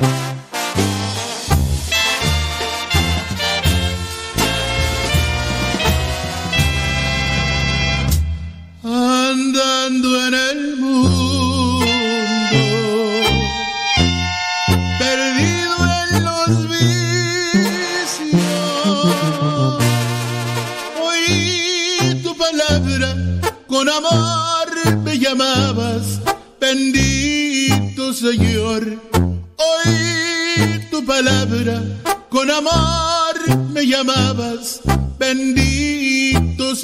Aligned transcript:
Bye. 0.00 0.25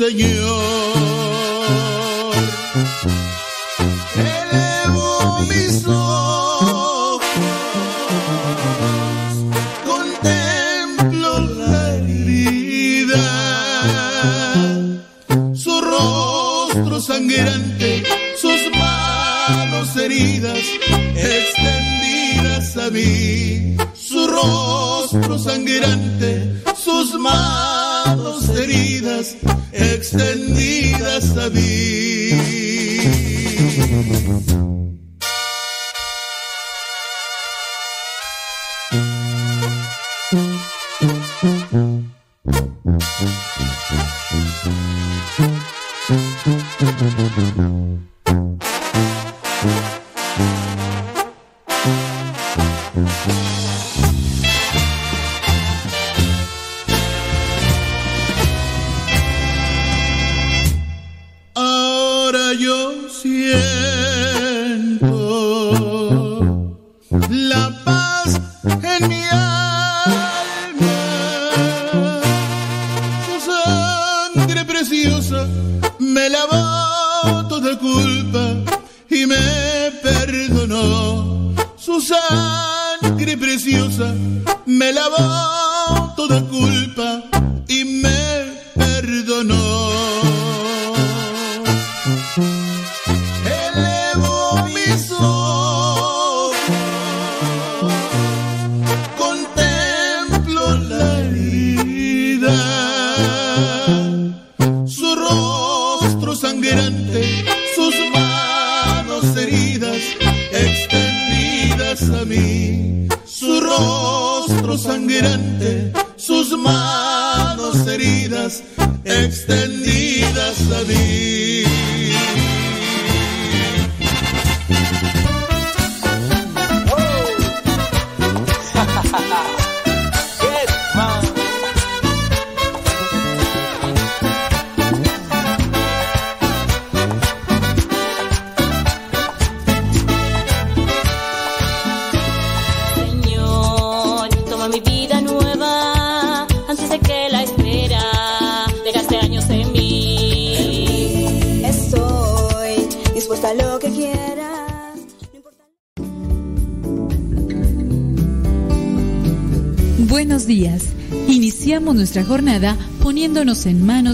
Nuestra 0.09 1.12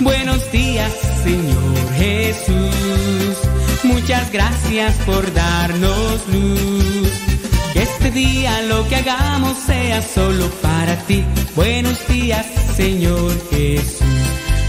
Buenos 0.00 0.50
días, 0.50 0.92
Señor 1.22 1.92
Jesús. 1.94 3.36
Muchas 3.82 4.32
gracias 4.32 4.94
por 5.04 5.32
darnos 5.34 6.26
luz. 6.28 7.10
Que 7.74 7.82
este 7.82 8.10
día 8.10 8.62
lo 8.62 8.88
que 8.88 8.96
hagamos 8.96 9.58
sea 9.58 10.00
solo 10.00 10.48
para 10.62 10.96
ti. 11.06 11.22
Buenos 11.54 11.98
días, 12.08 12.46
Señor 12.74 13.32
Jesús. 13.50 14.00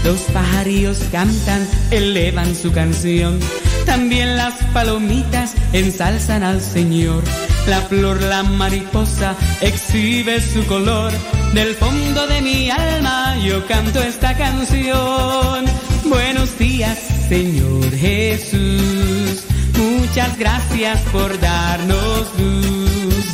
Los 0.04 0.20
pajarillos 0.34 0.98
cantan, 1.10 1.66
elevan 1.90 2.54
su 2.54 2.70
canción. 2.70 3.38
También 3.86 4.36
las 4.36 4.54
palomitas 4.74 5.54
ensalzan 5.72 6.42
al 6.42 6.60
Señor. 6.60 7.24
La 7.66 7.80
flor, 7.80 8.20
la 8.20 8.42
mariposa, 8.42 9.34
exhibe 9.62 10.40
su 10.42 10.66
color. 10.66 11.12
Del 11.54 11.74
fondo 11.74 12.26
de 12.26 12.40
mi 12.40 12.70
alma 12.70 13.36
yo 13.44 13.66
canto 13.66 14.00
esta 14.02 14.34
canción. 14.36 15.64
Buenos 16.04 16.58
días, 16.58 16.98
Señor 17.28 17.90
Jesús. 17.94 19.44
Muchas 19.76 20.38
gracias 20.38 20.98
por 21.12 21.38
darnos 21.40 22.26
luz. 22.38 23.26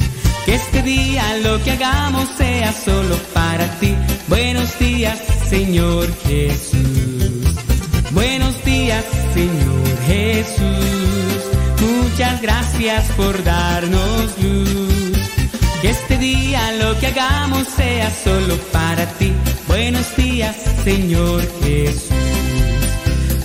Que 0.44 0.54
este 0.56 0.82
día 0.82 1.38
lo 1.44 1.62
que 1.62 1.70
hagamos 1.70 2.28
sea 2.36 2.72
solo 2.72 3.16
para 3.32 3.66
ti. 3.78 3.94
Buenos 4.26 4.76
días, 4.80 5.20
Señor 5.48 6.08
Jesús. 6.26 7.54
Buenos 8.10 8.64
días, 8.64 9.04
Señor 9.32 9.98
Jesús. 10.08 11.40
Muchas 11.80 12.42
gracias 12.42 13.04
por 13.12 13.44
darnos 13.44 14.36
luz. 14.42 15.07
Que 15.88 15.92
este 15.92 16.18
día 16.18 16.72
lo 16.72 17.00
que 17.00 17.06
hagamos 17.06 17.66
sea 17.66 18.10
solo 18.10 18.58
para 18.72 19.06
ti. 19.06 19.32
Buenos 19.68 20.14
días, 20.16 20.54
Señor 20.84 21.40
Jesús. 21.62 22.10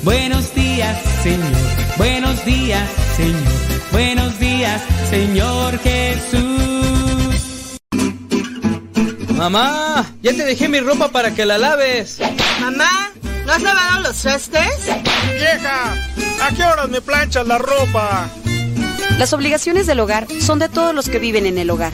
Buenos 0.04 0.54
días, 0.54 1.01
Señor. 1.24 1.54
Buenos 1.95 2.44
días, 2.44 2.90
Señor. 3.16 3.54
Buenos 3.94 4.40
días, 4.42 4.81
Señor 5.10 5.80
Jesús. 5.80 7.78
Mamá, 9.38 10.06
ya 10.22 10.34
te 10.34 10.44
dejé 10.44 10.68
mi 10.68 10.81
ropa 10.81 11.07
para 11.07 11.34
que 11.34 11.45
la 11.45 11.57
laves. 11.57 12.19
Mamá, 12.60 13.10
¿no 13.45 13.54
has 13.54 13.62
lavado 13.62 14.01
los 14.01 14.18
trastes? 14.18 14.90
Vieja, 15.34 15.94
¿a 16.42 16.54
qué 16.54 16.66
horas 16.66 16.90
me 16.90 17.00
planchas 17.00 17.48
la 17.48 17.57
ropa? 17.57 18.30
Las 19.18 19.31
obligaciones 19.31 19.88
del 19.88 20.01
hogar 20.01 20.28
son 20.42 20.60
de 20.60 20.68
todos 20.68 20.94
los 20.94 21.07
que 21.07 21.19
viven 21.19 21.45
en 21.45 21.57
el 21.57 21.69
hogar. 21.69 21.94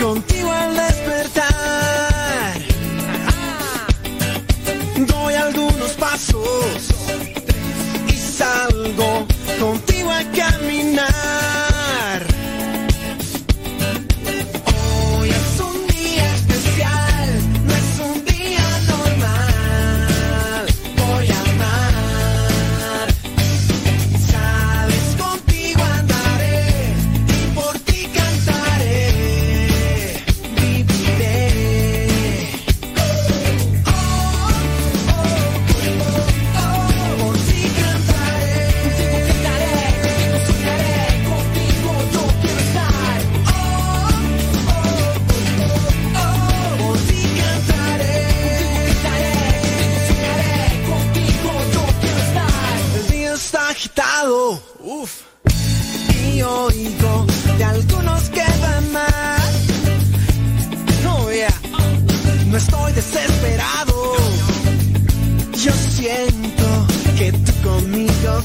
Contigo 0.00 0.50
al 0.50 0.76
despertar. 0.76 2.60
Doy 5.06 5.34
algunos 5.34 5.90
pasos 5.92 6.88
y 8.08 8.16
salgo 8.16 9.26
contigo 9.60 9.91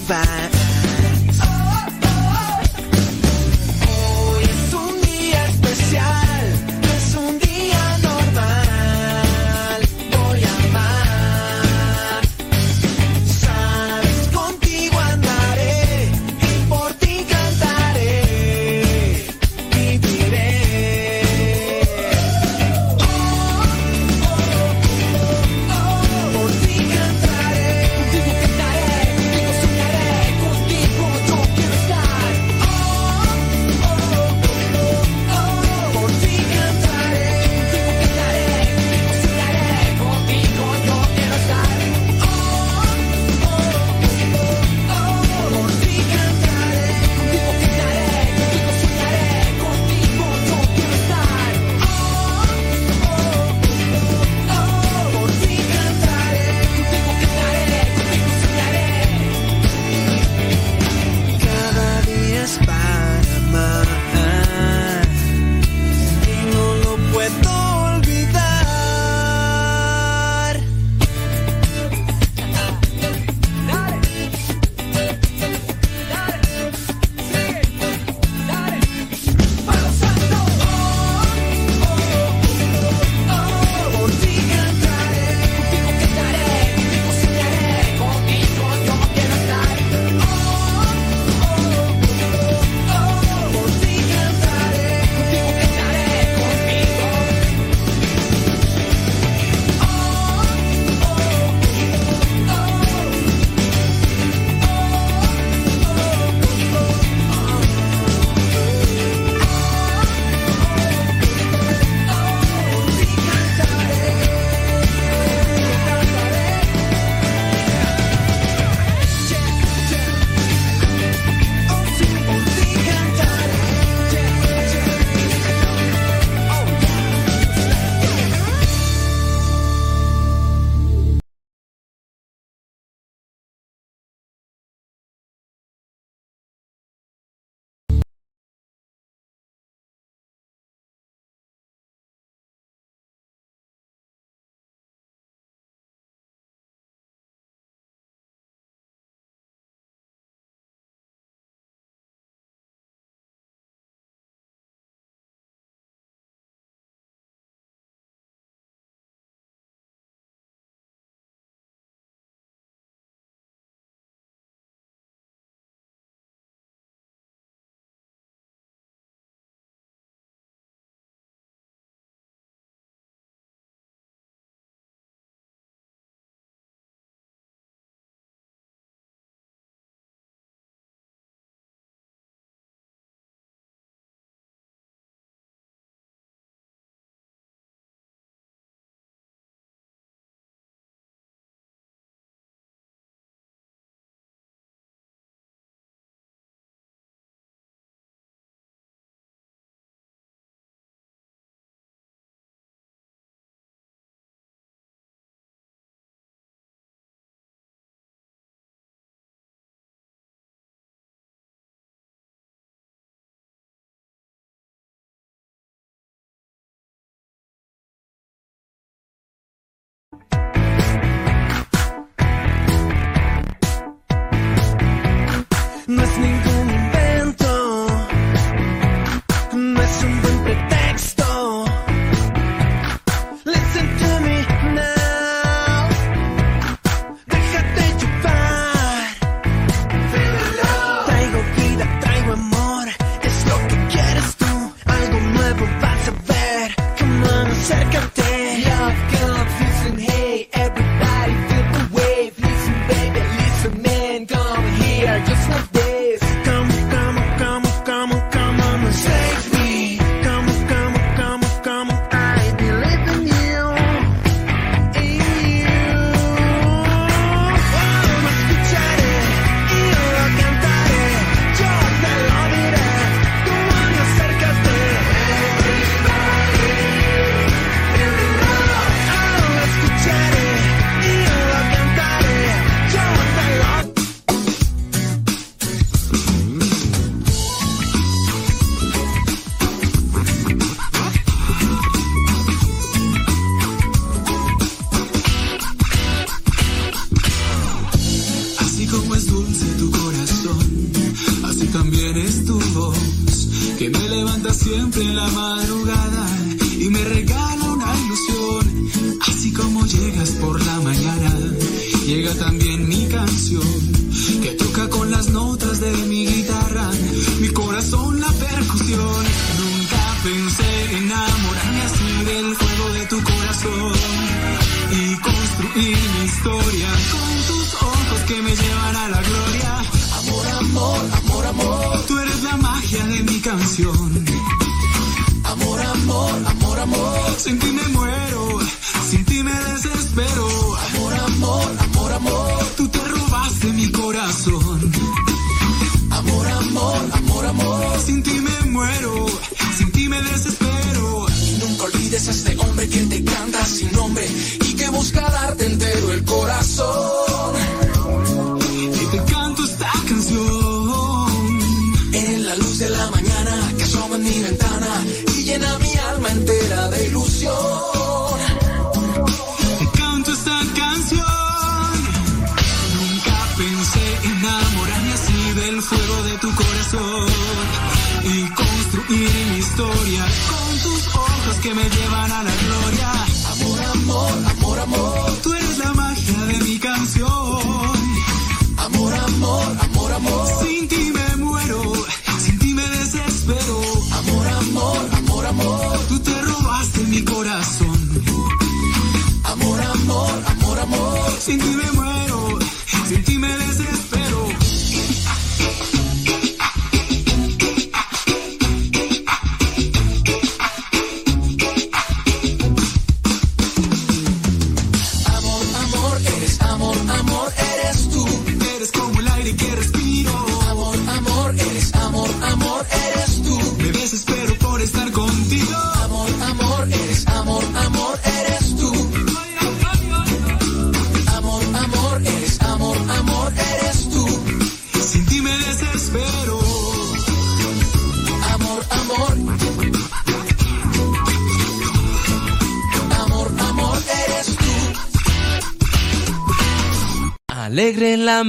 conmigo 0.08 0.57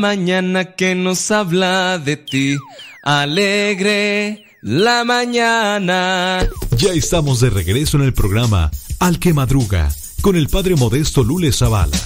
mañana 0.09 0.73
que 0.73 0.95
nos 0.95 1.31
habla 1.31 1.99
de 1.99 2.17
ti. 2.17 2.57
Alegre 3.03 4.43
la 4.63 5.05
mañana. 5.05 6.49
Ya 6.79 6.93
estamos 6.95 7.41
de 7.41 7.51
regreso 7.51 7.99
en 7.99 8.05
el 8.05 8.15
programa 8.15 8.71
Al 9.01 9.19
que 9.19 9.35
Madruga 9.35 9.91
con 10.23 10.35
el 10.35 10.49
padre 10.49 10.77
modesto 10.77 11.23
Lule 11.23 11.53
Zavala. 11.53 11.99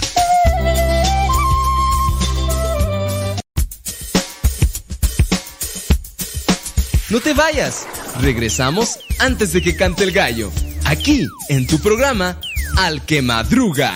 No 7.09 7.21
te 7.21 7.33
vayas. 7.33 7.87
Regresamos 8.19 8.99
antes 9.19 9.53
de 9.53 9.61
que 9.61 9.77
cante 9.77 10.03
el 10.03 10.11
gallo. 10.11 10.51
Aquí, 10.83 11.25
en 11.47 11.67
tu 11.67 11.79
programa, 11.79 12.37
Al 12.77 13.05
que 13.05 13.21
Madruga. 13.21 13.93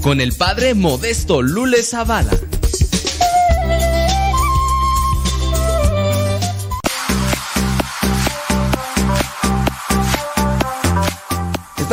Con 0.00 0.20
el 0.22 0.32
padre 0.32 0.74
modesto 0.74 1.42
Lule 1.42 1.82
Zavala. 1.82 2.32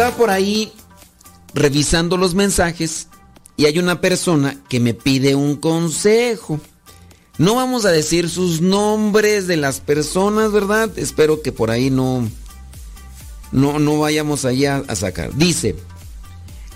Estaba 0.01 0.17
por 0.17 0.31
ahí 0.31 0.73
revisando 1.53 2.17
los 2.17 2.33
mensajes 2.33 3.07
y 3.55 3.67
hay 3.67 3.77
una 3.77 4.01
persona 4.01 4.59
que 4.67 4.79
me 4.79 4.95
pide 4.95 5.35
un 5.35 5.57
consejo. 5.57 6.59
No 7.37 7.53
vamos 7.53 7.85
a 7.85 7.91
decir 7.91 8.27
sus 8.27 8.61
nombres 8.61 9.45
de 9.45 9.57
las 9.57 9.79
personas, 9.79 10.51
¿verdad? 10.51 10.89
Espero 10.97 11.43
que 11.43 11.51
por 11.51 11.69
ahí 11.69 11.91
no 11.91 12.27
no 13.51 13.77
no 13.77 13.99
vayamos 13.99 14.43
allá 14.43 14.83
a 14.87 14.95
sacar. 14.95 15.35
Dice, 15.35 15.75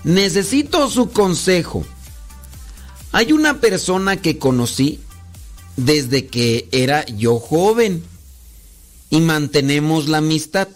"Necesito 0.03 0.87
su 0.87 1.09
consejo. 1.09 1.83
Hay 3.11 3.31
una 3.31 3.59
persona 3.59 4.17
que 4.17 4.37
conocí 4.37 4.99
desde 5.77 6.27
que 6.27 6.69
era 6.71 7.03
yo 7.07 7.39
joven 7.39 8.03
y 9.09 9.19
mantenemos 9.19 10.09
la 10.09 10.19
amistad. 10.19 10.67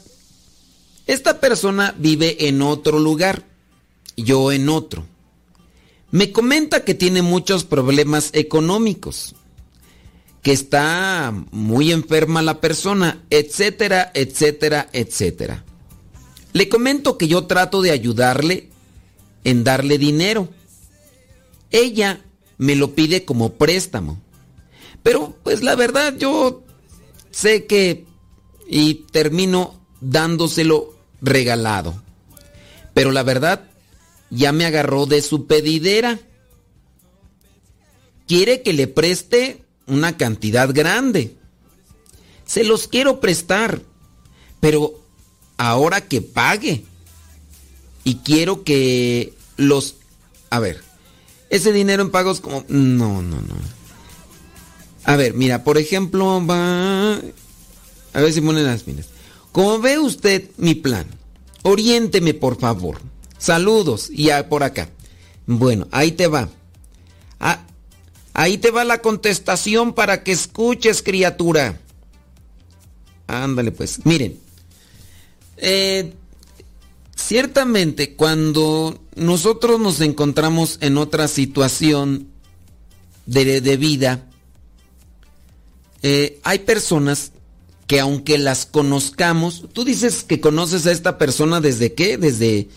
Esta 1.10 1.40
persona 1.40 1.96
vive 1.98 2.48
en 2.50 2.62
otro 2.62 3.00
lugar, 3.00 3.44
yo 4.16 4.52
en 4.52 4.70
otro. 4.70 5.08
Me 6.12 6.32
comenta 6.32 6.86
que 6.86 6.94
tiene 6.94 7.24
muchos 7.24 7.64
problemas 7.64 8.30
económicos, 8.34 9.34
que 10.44 10.52
está 10.52 11.34
muy 11.50 11.92
enferma 11.92 12.44
la 12.44 12.62
persona, 12.62 13.24
etcétera, 13.32 14.12
etcétera, 14.14 14.88
etcétera. 14.94 15.64
Le 16.54 16.70
comento 16.70 17.18
que 17.18 17.28
yo 17.28 17.48
trato 17.48 17.82
de 17.82 17.90
ayudarle 17.90 18.70
en 19.44 19.64
darle 19.64 19.98
dinero. 19.98 20.50
Ella 21.72 22.22
me 22.60 22.76
lo 22.76 22.94
pide 22.94 23.26
como 23.26 23.54
préstamo. 23.54 24.22
Pero 25.02 25.36
pues 25.42 25.64
la 25.64 25.74
verdad 25.74 26.14
yo 26.20 26.62
sé 27.32 27.66
que 27.66 28.06
y 28.68 29.06
termino 29.12 29.74
dándoselo 30.02 30.99
regalado. 31.22 32.02
Pero 32.94 33.12
la 33.12 33.24
verdad 33.24 33.62
ya 34.30 34.52
me 34.52 34.66
agarró 34.66 35.06
de 35.06 35.22
su 35.22 35.48
pedidera. 35.48 36.20
Quiere 38.28 38.62
que 38.62 38.74
le 38.74 38.88
preste 38.88 39.64
una 39.88 40.18
cantidad 40.18 40.70
grande. 40.74 41.36
Se 42.46 42.64
los 42.64 42.88
quiero 42.88 43.20
prestar, 43.20 43.82
pero 44.60 45.04
ahora 45.58 46.02
que 46.02 46.22
pague. 46.22 46.84
Y 48.04 48.16
quiero 48.18 48.64
que 48.64 49.34
los... 49.58 49.96
A 50.50 50.60
ver, 50.60 50.82
ese 51.50 51.72
dinero 51.72 52.02
en 52.02 52.12
pagos 52.12 52.40
como... 52.40 52.66
No, 52.68 53.22
no, 53.22 53.42
no. 53.42 53.56
A 55.04 55.16
ver, 55.16 55.34
mira, 55.34 55.64
por 55.64 55.78
ejemplo, 55.78 56.46
va... 56.46 57.14
A 58.14 58.22
ver 58.22 58.34
si 58.34 58.42
ponen 58.42 58.66
las 58.66 58.88
miras. 58.88 59.08
Como 59.52 59.80
ve 59.80 60.00
usted 60.00 60.50
mi 60.58 60.76
plan, 60.76 61.08
oriénteme 61.64 62.34
por 62.34 62.60
favor. 62.60 63.00
Saludos 63.38 64.10
y 64.12 64.30
por 64.50 64.64
acá. 64.64 64.90
Bueno, 65.48 65.88
ahí 65.92 66.12
te 66.12 66.28
va. 66.28 66.50
Ah, 67.40 67.66
ahí 68.34 68.58
te 68.58 68.70
va 68.70 68.84
la 68.84 69.02
contestación 69.02 69.94
para 69.94 70.24
que 70.24 70.32
escuches, 70.32 71.02
criatura. 71.02 71.80
Ándale 73.28 73.72
pues. 73.72 74.06
Miren, 74.06 74.40
eh, 75.58 76.14
ciertamente 77.16 78.16
cuando 78.16 79.00
nosotros 79.16 79.80
nos 79.80 80.02
encontramos 80.02 80.78
en 80.82 80.98
otra 80.98 81.28
situación 81.28 82.28
de, 83.26 83.62
de 83.62 83.78
vida, 83.78 84.26
eh, 86.02 86.40
hay 86.44 86.60
personas 86.60 87.32
que 87.90 88.00
aunque 88.00 88.38
las 88.38 88.68
conozcamos, 88.68 89.66
tú 89.74 89.84
dices 89.84 90.24
que 90.24 90.40
conoces 90.40 90.86
a 90.86 90.92
esta 90.92 91.18
persona 91.18 91.60
desde 91.60 91.96
qué? 91.96 92.20
Desde 92.20 92.70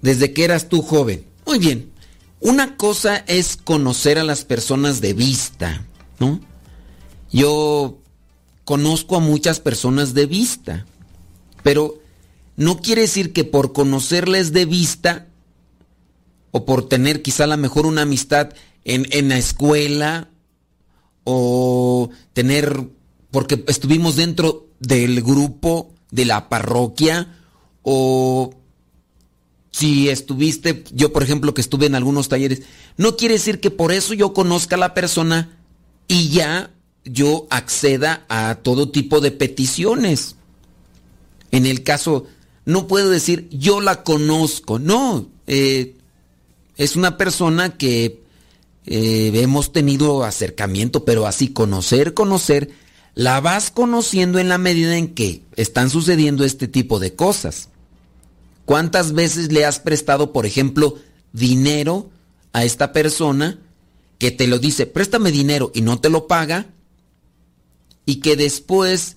desde 0.00 0.32
que 0.32 0.44
eras 0.44 0.68
tú 0.68 0.80
joven. 0.80 1.26
Muy 1.44 1.58
bien. 1.58 1.90
Una 2.38 2.76
cosa 2.76 3.16
es 3.26 3.56
conocer 3.56 4.20
a 4.20 4.22
las 4.22 4.44
personas 4.44 5.00
de 5.00 5.12
vista, 5.12 5.84
¿no? 6.20 6.40
Yo 7.32 7.98
conozco 8.64 9.16
a 9.16 9.20
muchas 9.20 9.58
personas 9.58 10.14
de 10.14 10.26
vista, 10.26 10.86
pero 11.64 12.00
no 12.54 12.80
quiere 12.80 13.00
decir 13.02 13.32
que 13.32 13.42
por 13.42 13.72
conocerles 13.72 14.52
de 14.52 14.66
vista 14.66 15.26
o 16.52 16.64
por 16.64 16.88
tener 16.88 17.22
quizá 17.22 17.42
a 17.42 17.48
lo 17.48 17.56
mejor 17.56 17.86
una 17.86 18.02
amistad 18.02 18.50
en, 18.84 19.08
en 19.10 19.30
la 19.30 19.36
escuela 19.36 20.30
o 21.24 22.10
tener, 22.34 22.88
porque 23.36 23.62
estuvimos 23.68 24.16
dentro 24.16 24.66
del 24.80 25.20
grupo 25.20 25.92
de 26.10 26.24
la 26.24 26.48
parroquia 26.48 27.36
o 27.82 28.54
si 29.70 30.08
estuviste, 30.08 30.84
yo 30.90 31.12
por 31.12 31.22
ejemplo 31.22 31.52
que 31.52 31.60
estuve 31.60 31.84
en 31.84 31.96
algunos 31.96 32.30
talleres, 32.30 32.62
no 32.96 33.14
quiere 33.14 33.34
decir 33.34 33.60
que 33.60 33.70
por 33.70 33.92
eso 33.92 34.14
yo 34.14 34.32
conozca 34.32 34.76
a 34.76 34.78
la 34.78 34.94
persona 34.94 35.54
y 36.08 36.30
ya 36.30 36.70
yo 37.04 37.46
acceda 37.50 38.24
a 38.30 38.54
todo 38.62 38.90
tipo 38.90 39.20
de 39.20 39.32
peticiones. 39.32 40.36
En 41.50 41.66
el 41.66 41.82
caso, 41.82 42.24
no 42.64 42.86
puedo 42.86 43.10
decir 43.10 43.50
yo 43.50 43.82
la 43.82 44.02
conozco, 44.02 44.78
no, 44.78 45.28
eh, 45.46 45.94
es 46.78 46.96
una 46.96 47.18
persona 47.18 47.76
que 47.76 48.22
eh, 48.86 49.30
hemos 49.34 49.72
tenido 49.72 50.24
acercamiento, 50.24 51.04
pero 51.04 51.26
así 51.26 51.48
conocer, 51.48 52.14
conocer, 52.14 52.85
la 53.16 53.40
vas 53.40 53.70
conociendo 53.70 54.38
en 54.38 54.50
la 54.50 54.58
medida 54.58 54.96
en 54.96 55.14
que 55.14 55.42
están 55.56 55.88
sucediendo 55.88 56.44
este 56.44 56.68
tipo 56.68 56.98
de 56.98 57.14
cosas. 57.14 57.70
¿Cuántas 58.66 59.14
veces 59.14 59.50
le 59.50 59.64
has 59.64 59.80
prestado, 59.80 60.34
por 60.34 60.44
ejemplo, 60.44 60.98
dinero 61.32 62.10
a 62.52 62.64
esta 62.64 62.92
persona 62.92 63.58
que 64.18 64.30
te 64.30 64.46
lo 64.46 64.58
dice, 64.58 64.84
préstame 64.86 65.32
dinero 65.32 65.72
y 65.74 65.80
no 65.80 65.98
te 65.98 66.10
lo 66.10 66.26
paga? 66.26 66.66
Y 68.04 68.16
que 68.16 68.36
después 68.36 69.16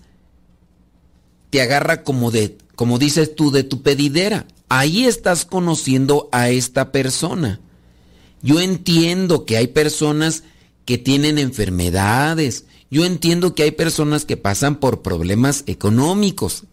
te 1.49 1.62
agarra 1.62 2.03
como 2.03 2.31
de, 2.31 2.57
como 2.75 2.99
dices 2.99 3.35
tú, 3.35 3.51
de 3.51 3.63
tu 3.63 3.81
pedidera. 3.81 4.47
Ahí 4.69 5.07
estás 5.07 5.43
conociendo 5.43 6.29
a 6.31 6.49
esta 6.49 6.93
persona. 6.93 7.59
Yo 8.41 8.62
entiendo 8.62 9.45
que 9.45 9.57
hay 9.57 9.67
personas 9.67 10.43
que 10.85 10.97
tienen 10.97 11.38
enfermedades. 11.38 12.63
Yo 12.91 13.06
entiendo 13.06 13.54
que 13.54 13.63
hay 13.63 13.71
personas 13.71 14.25
que 14.25 14.38
pasan 14.38 14.78
por 14.78 15.02
problemas 15.02 15.63
económicos. 15.67 16.63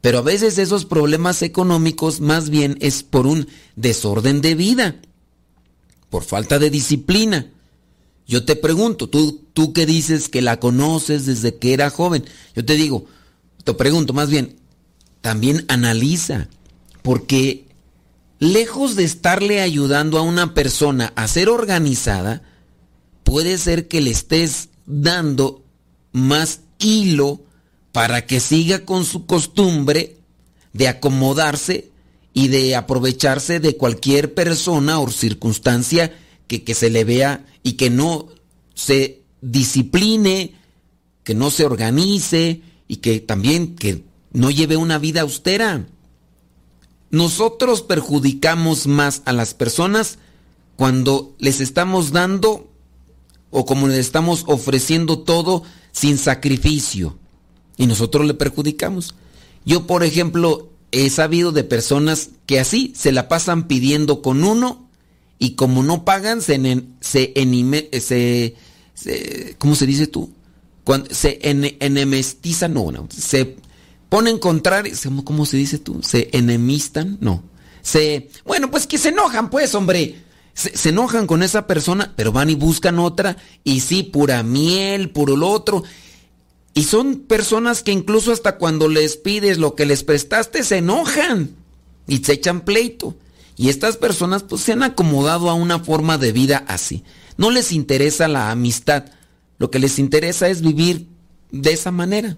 Pero 0.00 0.18
a 0.18 0.22
veces 0.22 0.58
esos 0.58 0.84
problemas 0.84 1.40
económicos 1.40 2.20
más 2.20 2.50
bien 2.50 2.76
es 2.80 3.02
por 3.02 3.26
un 3.26 3.48
desorden 3.74 4.42
de 4.42 4.54
vida, 4.54 4.96
por 6.10 6.24
falta 6.24 6.58
de 6.58 6.68
disciplina. 6.68 7.50
Yo 8.26 8.44
te 8.44 8.54
pregunto, 8.54 9.08
tú, 9.08 9.44
tú 9.54 9.72
que 9.72 9.86
dices 9.86 10.28
que 10.28 10.42
la 10.42 10.60
conoces 10.60 11.24
desde 11.24 11.56
que 11.56 11.72
era 11.72 11.88
joven, 11.88 12.24
yo 12.54 12.64
te 12.64 12.74
digo, 12.74 13.06
te 13.64 13.72
pregunto 13.72 14.12
más 14.12 14.28
bien, 14.28 14.56
también 15.22 15.64
analiza, 15.68 16.48
porque 17.00 17.66
lejos 18.38 18.96
de 18.96 19.04
estarle 19.04 19.62
ayudando 19.62 20.18
a 20.18 20.22
una 20.22 20.52
persona 20.52 21.14
a 21.16 21.26
ser 21.28 21.48
organizada, 21.48 22.42
puede 23.22 23.56
ser 23.56 23.88
que 23.88 24.02
le 24.02 24.10
estés 24.10 24.68
dando 24.84 25.63
más 26.14 26.60
hilo 26.78 27.42
para 27.92 28.24
que 28.24 28.40
siga 28.40 28.84
con 28.84 29.04
su 29.04 29.26
costumbre 29.26 30.16
de 30.72 30.88
acomodarse 30.88 31.90
y 32.32 32.48
de 32.48 32.76
aprovecharse 32.76 33.60
de 33.60 33.76
cualquier 33.76 34.32
persona 34.32 35.00
o 35.00 35.10
circunstancia 35.10 36.16
que, 36.46 36.62
que, 36.64 36.74
se 36.74 36.88
le 36.88 37.04
vea 37.04 37.44
y 37.62 37.72
que 37.72 37.90
no 37.90 38.28
se 38.74 39.22
discipline, 39.40 40.52
que 41.24 41.34
no 41.34 41.50
se 41.50 41.64
organice 41.64 42.62
y 42.86 42.96
que 42.96 43.20
también 43.20 43.74
que 43.74 44.04
no 44.32 44.50
lleve 44.50 44.76
una 44.76 44.98
vida 44.98 45.22
austera. 45.22 45.86
Nosotros 47.10 47.82
perjudicamos 47.82 48.86
más 48.86 49.22
a 49.24 49.32
las 49.32 49.54
personas 49.54 50.18
cuando 50.76 51.34
les 51.38 51.60
estamos 51.60 52.12
dando 52.12 52.68
o 53.54 53.64
como 53.64 53.86
les 53.86 53.98
estamos 53.98 54.42
ofreciendo 54.48 55.20
todo 55.20 55.62
sin 55.92 56.18
sacrificio 56.18 57.16
y 57.76 57.86
nosotros 57.86 58.26
le 58.26 58.34
perjudicamos. 58.34 59.14
Yo, 59.64 59.86
por 59.86 60.02
ejemplo, 60.02 60.70
he 60.90 61.08
sabido 61.08 61.52
de 61.52 61.62
personas 61.62 62.30
que 62.46 62.58
así 62.58 62.92
se 62.96 63.12
la 63.12 63.28
pasan 63.28 63.68
pidiendo 63.68 64.22
con 64.22 64.42
uno 64.42 64.88
y 65.38 65.54
como 65.54 65.84
no 65.84 66.04
pagan, 66.04 66.42
se, 66.42 66.84
se, 67.00 67.32
se, 68.00 69.56
¿cómo 69.58 69.74
se 69.76 69.86
dice 69.86 70.08
tú? 70.08 70.32
Cuando 70.82 71.14
se 71.14 71.38
enemistizan, 71.42 72.74
no, 72.74 72.90
no, 72.90 73.08
se 73.16 73.56
ponen 74.08 74.38
contrarios, 74.38 75.02
¿cómo 75.22 75.46
se 75.46 75.56
dice 75.56 75.78
tú? 75.78 76.00
Se 76.02 76.28
enemistan, 76.32 77.18
no. 77.20 77.44
Se, 77.82 78.30
bueno, 78.44 78.68
pues 78.68 78.88
que 78.88 78.98
se 78.98 79.10
enojan, 79.10 79.48
pues, 79.48 79.74
hombre. 79.76 80.16
Se, 80.54 80.88
enojan 80.88 81.26
con 81.26 81.42
esa 81.42 81.66
persona, 81.66 82.12
pero 82.16 82.32
van 82.32 82.48
y 82.48 82.54
buscan 82.54 82.98
otra, 82.98 83.36
y 83.64 83.80
sí, 83.80 84.04
pura 84.04 84.42
miel, 84.42 85.10
puro 85.10 85.36
lo 85.36 85.50
otro, 85.50 85.82
y 86.74 86.84
son 86.84 87.20
personas 87.20 87.82
que 87.82 87.92
incluso 87.92 88.32
hasta 88.32 88.56
cuando 88.56 88.88
les 88.88 89.16
pides 89.16 89.58
lo 89.58 89.74
que 89.74 89.86
les 89.86 90.02
prestaste 90.02 90.64
se 90.64 90.78
enojan 90.78 91.50
y 92.08 92.18
se 92.18 92.32
echan 92.32 92.62
pleito. 92.62 93.16
Y 93.56 93.68
estas 93.68 93.96
personas 93.96 94.42
pues 94.42 94.62
se 94.62 94.72
han 94.72 94.82
acomodado 94.82 95.48
a 95.48 95.54
una 95.54 95.78
forma 95.78 96.18
de 96.18 96.32
vida 96.32 96.64
así. 96.66 97.04
No 97.36 97.50
les 97.52 97.70
interesa 97.70 98.26
la 98.26 98.50
amistad. 98.50 99.04
Lo 99.58 99.70
que 99.70 99.78
les 99.78 100.00
interesa 100.00 100.48
es 100.48 100.62
vivir 100.62 101.06
de 101.52 101.72
esa 101.72 101.92
manera. 101.92 102.36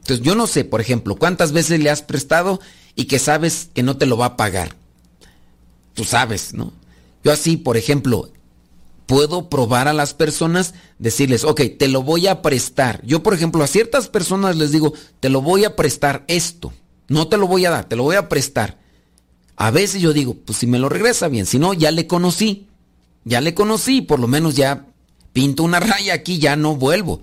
Entonces 0.00 0.24
yo 0.26 0.34
no 0.34 0.48
sé, 0.48 0.64
por 0.64 0.80
ejemplo, 0.80 1.14
cuántas 1.14 1.52
veces 1.52 1.78
le 1.78 1.90
has 1.90 2.02
prestado 2.02 2.60
y 2.96 3.04
que 3.04 3.20
sabes 3.20 3.70
que 3.72 3.84
no 3.84 3.96
te 3.96 4.06
lo 4.06 4.16
va 4.16 4.26
a 4.26 4.36
pagar. 4.36 4.74
Tú 5.94 6.02
sabes, 6.02 6.52
¿no? 6.52 6.72
Yo 7.24 7.32
así, 7.32 7.56
por 7.56 7.76
ejemplo, 7.76 8.30
puedo 9.06 9.48
probar 9.48 9.88
a 9.88 9.94
las 9.94 10.12
personas, 10.14 10.74
decirles, 10.98 11.44
ok, 11.44 11.62
te 11.78 11.88
lo 11.88 12.02
voy 12.02 12.26
a 12.26 12.42
prestar. 12.42 13.00
Yo, 13.04 13.22
por 13.22 13.34
ejemplo, 13.34 13.64
a 13.64 13.66
ciertas 13.66 14.08
personas 14.08 14.56
les 14.56 14.70
digo, 14.70 14.92
te 15.20 15.30
lo 15.30 15.40
voy 15.40 15.64
a 15.64 15.76
prestar 15.76 16.24
esto. 16.28 16.72
No 17.08 17.28
te 17.28 17.38
lo 17.38 17.46
voy 17.46 17.64
a 17.64 17.70
dar, 17.70 17.88
te 17.88 17.96
lo 17.96 18.02
voy 18.02 18.16
a 18.16 18.28
prestar. 18.28 18.78
A 19.56 19.70
veces 19.70 20.02
yo 20.02 20.12
digo, 20.12 20.34
pues 20.34 20.58
si 20.58 20.66
me 20.66 20.78
lo 20.78 20.88
regresa 20.88 21.28
bien, 21.28 21.46
si 21.46 21.58
no, 21.58 21.72
ya 21.72 21.90
le 21.90 22.06
conocí. 22.06 22.68
Ya 23.24 23.40
le 23.40 23.54
conocí, 23.54 24.02
por 24.02 24.20
lo 24.20 24.28
menos 24.28 24.56
ya 24.56 24.86
pinto 25.32 25.62
una 25.62 25.80
raya 25.80 26.14
aquí, 26.14 26.38
ya 26.38 26.56
no 26.56 26.76
vuelvo. 26.76 27.22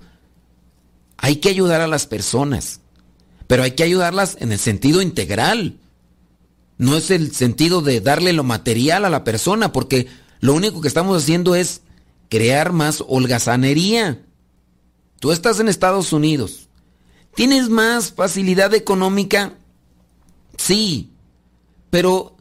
Hay 1.18 1.36
que 1.36 1.48
ayudar 1.48 1.80
a 1.80 1.86
las 1.86 2.06
personas, 2.06 2.80
pero 3.46 3.62
hay 3.62 3.72
que 3.72 3.84
ayudarlas 3.84 4.36
en 4.40 4.52
el 4.52 4.58
sentido 4.58 5.02
integral. 5.02 5.78
No 6.78 6.96
es 6.96 7.10
el 7.10 7.34
sentido 7.34 7.80
de 7.80 8.00
darle 8.00 8.32
lo 8.32 8.44
material 8.44 9.04
a 9.04 9.10
la 9.10 9.24
persona, 9.24 9.72
porque 9.72 10.08
lo 10.40 10.54
único 10.54 10.80
que 10.80 10.88
estamos 10.88 11.22
haciendo 11.22 11.54
es 11.54 11.80
crear 12.28 12.72
más 12.72 13.02
holgazanería. 13.06 14.22
Tú 15.20 15.32
estás 15.32 15.60
en 15.60 15.68
Estados 15.68 16.12
Unidos. 16.12 16.68
¿Tienes 17.34 17.68
más 17.68 18.12
facilidad 18.12 18.74
económica? 18.74 19.54
Sí. 20.56 21.10
Pero 21.90 22.36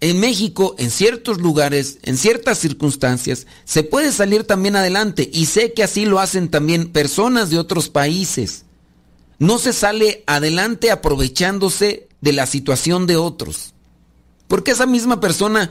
en 0.00 0.20
México, 0.20 0.74
en 0.78 0.90
ciertos 0.90 1.40
lugares, 1.40 1.98
en 2.02 2.16
ciertas 2.16 2.58
circunstancias, 2.58 3.46
se 3.64 3.84
puede 3.84 4.12
salir 4.12 4.44
también 4.44 4.76
adelante. 4.76 5.30
Y 5.32 5.46
sé 5.46 5.72
que 5.72 5.82
así 5.82 6.04
lo 6.04 6.18
hacen 6.18 6.48
también 6.48 6.92
personas 6.92 7.50
de 7.50 7.58
otros 7.58 7.88
países. 7.88 8.64
No 9.38 9.58
se 9.58 9.72
sale 9.72 10.22
adelante 10.26 10.90
aprovechándose 10.90 12.08
de 12.24 12.32
la 12.32 12.46
situación 12.46 13.06
de 13.06 13.16
otros. 13.16 13.74
Porque 14.48 14.70
esa 14.70 14.86
misma 14.86 15.20
persona 15.20 15.70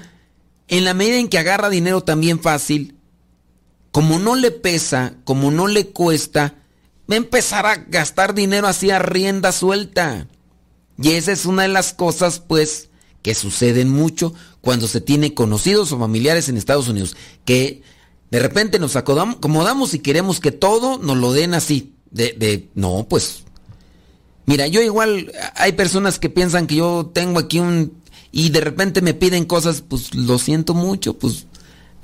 en 0.67 0.85
la 0.85 0.93
medida 0.93 1.17
en 1.17 1.27
que 1.27 1.39
agarra 1.39 1.71
dinero 1.71 2.01
también 2.03 2.39
fácil, 2.39 2.95
como 3.91 4.19
no 4.19 4.35
le 4.35 4.51
pesa, 4.51 5.15
como 5.23 5.49
no 5.49 5.65
le 5.65 5.87
cuesta, 5.87 6.53
va 7.09 7.15
a 7.15 7.17
empezar 7.17 7.65
a 7.65 7.77
gastar 7.77 8.35
dinero 8.35 8.67
así 8.67 8.91
a 8.91 8.99
rienda 8.99 9.51
suelta. 9.51 10.27
Y 11.01 11.13
esa 11.13 11.31
es 11.31 11.47
una 11.47 11.63
de 11.63 11.69
las 11.69 11.91
cosas, 11.91 12.39
pues, 12.39 12.89
que 13.23 13.33
suceden 13.33 13.89
mucho 13.89 14.35
cuando 14.61 14.87
se 14.87 15.01
tiene 15.01 15.33
conocidos 15.33 15.91
o 15.91 15.97
familiares 15.97 16.49
en 16.49 16.57
Estados 16.57 16.87
Unidos, 16.87 17.17
que 17.45 17.81
de 18.29 18.39
repente 18.39 18.77
nos 18.77 18.95
acomodamos 18.95 19.95
y 19.95 19.99
queremos 19.99 20.39
que 20.39 20.51
todo 20.51 20.99
nos 20.99 21.17
lo 21.17 21.33
den 21.33 21.55
así. 21.55 21.95
De, 22.11 22.33
de, 22.33 22.69
no, 22.75 23.07
pues. 23.09 23.42
Mira, 24.45 24.67
yo 24.67 24.81
igual, 24.81 25.31
hay 25.55 25.71
personas 25.73 26.19
que 26.19 26.29
piensan 26.29 26.67
que 26.67 26.75
yo 26.75 27.09
tengo 27.13 27.39
aquí 27.39 27.59
un 27.59 27.93
y 28.31 28.49
de 28.49 28.61
repente 28.61 29.01
me 29.01 29.13
piden 29.13 29.45
cosas, 29.45 29.81
pues 29.87 30.15
lo 30.15 30.39
siento 30.39 30.73
mucho, 30.73 31.13
pues 31.19 31.45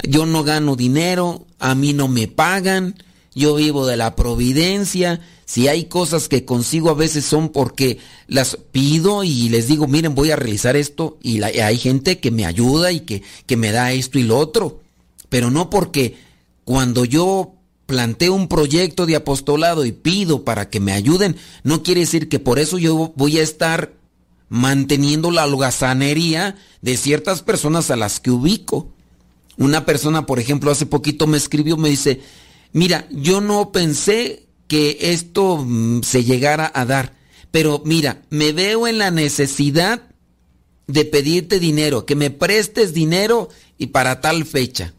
yo 0.08 0.25
no 0.28 0.43
gano 0.43 0.75
dinero, 0.75 1.47
a 1.58 1.73
mí 1.75 1.91
no 1.93 2.08
me 2.08 2.28
pagan, 2.28 2.95
yo 3.34 3.56
vivo 3.56 3.88
de 3.88 3.97
la 3.97 4.15
providencia. 4.15 5.19
Si 5.45 5.67
hay 5.67 5.86
cosas 5.86 6.30
que 6.30 6.45
consigo 6.45 6.91
a 6.91 6.93
veces 6.93 7.25
son 7.25 7.49
porque 7.49 7.97
las 8.28 8.58
pido 8.71 9.23
y 9.23 9.49
les 9.49 9.67
digo, 9.67 9.88
miren, 9.88 10.13
voy 10.13 10.30
a 10.30 10.36
realizar 10.36 10.75
esto 10.75 11.17
y, 11.23 11.39
la- 11.39 11.47
hay 11.47 11.78
gente 11.80 12.19
que 12.19 12.30
me 12.30 12.45
ayuda 12.45 12.91
y 12.91 12.99
que, 13.02 13.23
que 13.47 13.58
me 13.58 13.71
da 13.71 13.91
esto 13.91 14.19
y 14.19 14.23
lo 14.23 14.38
otro. 14.38 14.82
Pero 15.30 15.49
no 15.49 15.71
porque 15.71 16.15
cuando 16.63 17.06
yo 17.06 17.54
planteo 17.89 18.36
un 18.36 18.47
proyecto 18.47 19.08
de 19.08 19.15
apostolado 19.15 19.84
y 19.84 19.91
pido 19.91 20.45
para 20.45 20.69
que 20.69 20.80
me 20.80 20.91
ayuden, 20.91 21.36
no 21.63 21.82
quiere 21.82 22.02
decir 22.02 22.30
que 22.30 22.38
por 22.38 22.60
eso 22.60 22.78
yo 22.78 23.13
voy 23.15 23.39
a 23.39 23.41
estar 23.41 23.95
manteniendo 24.47 25.32
la 25.32 25.47
holgazanería 25.47 26.56
de 26.84 26.97
ciertas 26.97 27.41
personas 27.41 27.89
a 27.89 27.95
las 27.95 28.19
que 28.19 28.30
ubico. 28.30 28.93
Una 29.58 29.88
persona, 29.88 30.28
por 30.28 30.38
ejemplo, 30.38 30.69
hace 30.69 30.86
poquito 30.86 31.25
me 31.25 31.38
escribió, 31.38 31.78
me 31.78 31.89
dice, 31.89 32.21
mira, 32.73 33.08
yo 33.10 33.41
no 33.41 33.71
pensé 33.71 34.45
que 34.67 34.99
esto 35.02 35.58
mm, 35.58 36.04
se 36.04 36.23
llegara 36.23 36.71
a 36.75 36.86
dar, 36.86 37.15
pero 37.49 37.82
mira, 37.86 38.21
me 38.30 38.52
veo 38.52 38.88
en 38.88 38.99
la 38.99 39.10
necesidad 39.10 40.04
de 40.86 41.06
pedirte 41.06 41.60
dinero, 41.60 42.06
que 42.06 42.15
me 42.15 42.30
prestes 42.30 42.93
dinero 42.93 43.49
y 43.80 43.88
para 43.88 44.21
tal 44.21 44.45
fecha. 44.45 44.93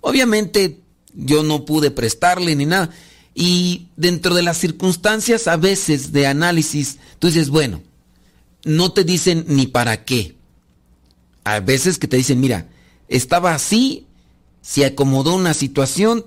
Obviamente 0.00 0.78
yo 1.14 1.42
no 1.42 1.64
pude 1.64 1.90
prestarle 1.90 2.54
ni 2.56 2.66
nada. 2.66 2.90
Y 3.34 3.86
dentro 3.96 4.34
de 4.34 4.42
las 4.42 4.58
circunstancias 4.58 5.46
a 5.46 5.56
veces 5.56 6.12
de 6.12 6.26
análisis, 6.26 6.98
tú 7.18 7.28
dices, 7.28 7.48
bueno, 7.48 7.82
no 8.64 8.92
te 8.92 9.04
dicen 9.04 9.44
ni 9.48 9.66
para 9.66 10.04
qué. 10.04 10.36
A 11.44 11.60
veces 11.60 11.98
que 11.98 12.08
te 12.08 12.16
dicen, 12.16 12.40
mira, 12.40 12.68
estaba 13.08 13.54
así, 13.54 14.06
se 14.62 14.84
acomodó 14.84 15.34
una 15.34 15.54
situación, 15.54 16.26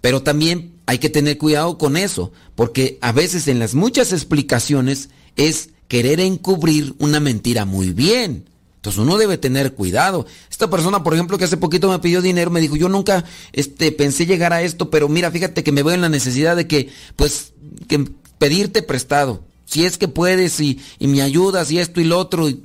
pero 0.00 0.22
también 0.22 0.72
hay 0.86 0.98
que 0.98 1.10
tener 1.10 1.38
cuidado 1.38 1.78
con 1.78 1.96
eso, 1.96 2.32
porque 2.54 2.98
a 3.00 3.12
veces 3.12 3.48
en 3.48 3.58
las 3.58 3.74
muchas 3.74 4.12
explicaciones 4.12 5.10
es 5.36 5.70
querer 5.88 6.20
encubrir 6.20 6.94
una 6.98 7.20
mentira 7.20 7.64
muy 7.64 7.92
bien. 7.92 8.48
Entonces 8.84 9.00
uno 9.00 9.16
debe 9.16 9.38
tener 9.38 9.72
cuidado. 9.72 10.26
Esta 10.50 10.68
persona, 10.68 11.02
por 11.02 11.14
ejemplo, 11.14 11.38
que 11.38 11.44
hace 11.44 11.56
poquito 11.56 11.88
me 11.88 11.98
pidió 12.00 12.20
dinero, 12.20 12.50
me 12.50 12.60
dijo, 12.60 12.76
yo 12.76 12.90
nunca 12.90 13.24
este, 13.54 13.92
pensé 13.92 14.26
llegar 14.26 14.52
a 14.52 14.60
esto, 14.60 14.90
pero 14.90 15.08
mira, 15.08 15.30
fíjate 15.30 15.64
que 15.64 15.72
me 15.72 15.82
veo 15.82 15.94
en 15.94 16.02
la 16.02 16.10
necesidad 16.10 16.54
de 16.54 16.66
que, 16.66 16.90
pues, 17.16 17.54
que 17.88 18.10
pedirte 18.36 18.82
prestado. 18.82 19.42
Si 19.64 19.86
es 19.86 19.96
que 19.96 20.06
puedes 20.06 20.60
y, 20.60 20.82
y 20.98 21.06
me 21.06 21.22
ayudas 21.22 21.70
y 21.70 21.78
esto 21.78 22.02
y 22.02 22.04
lo 22.04 22.18
otro. 22.18 22.46
y- 22.50 22.62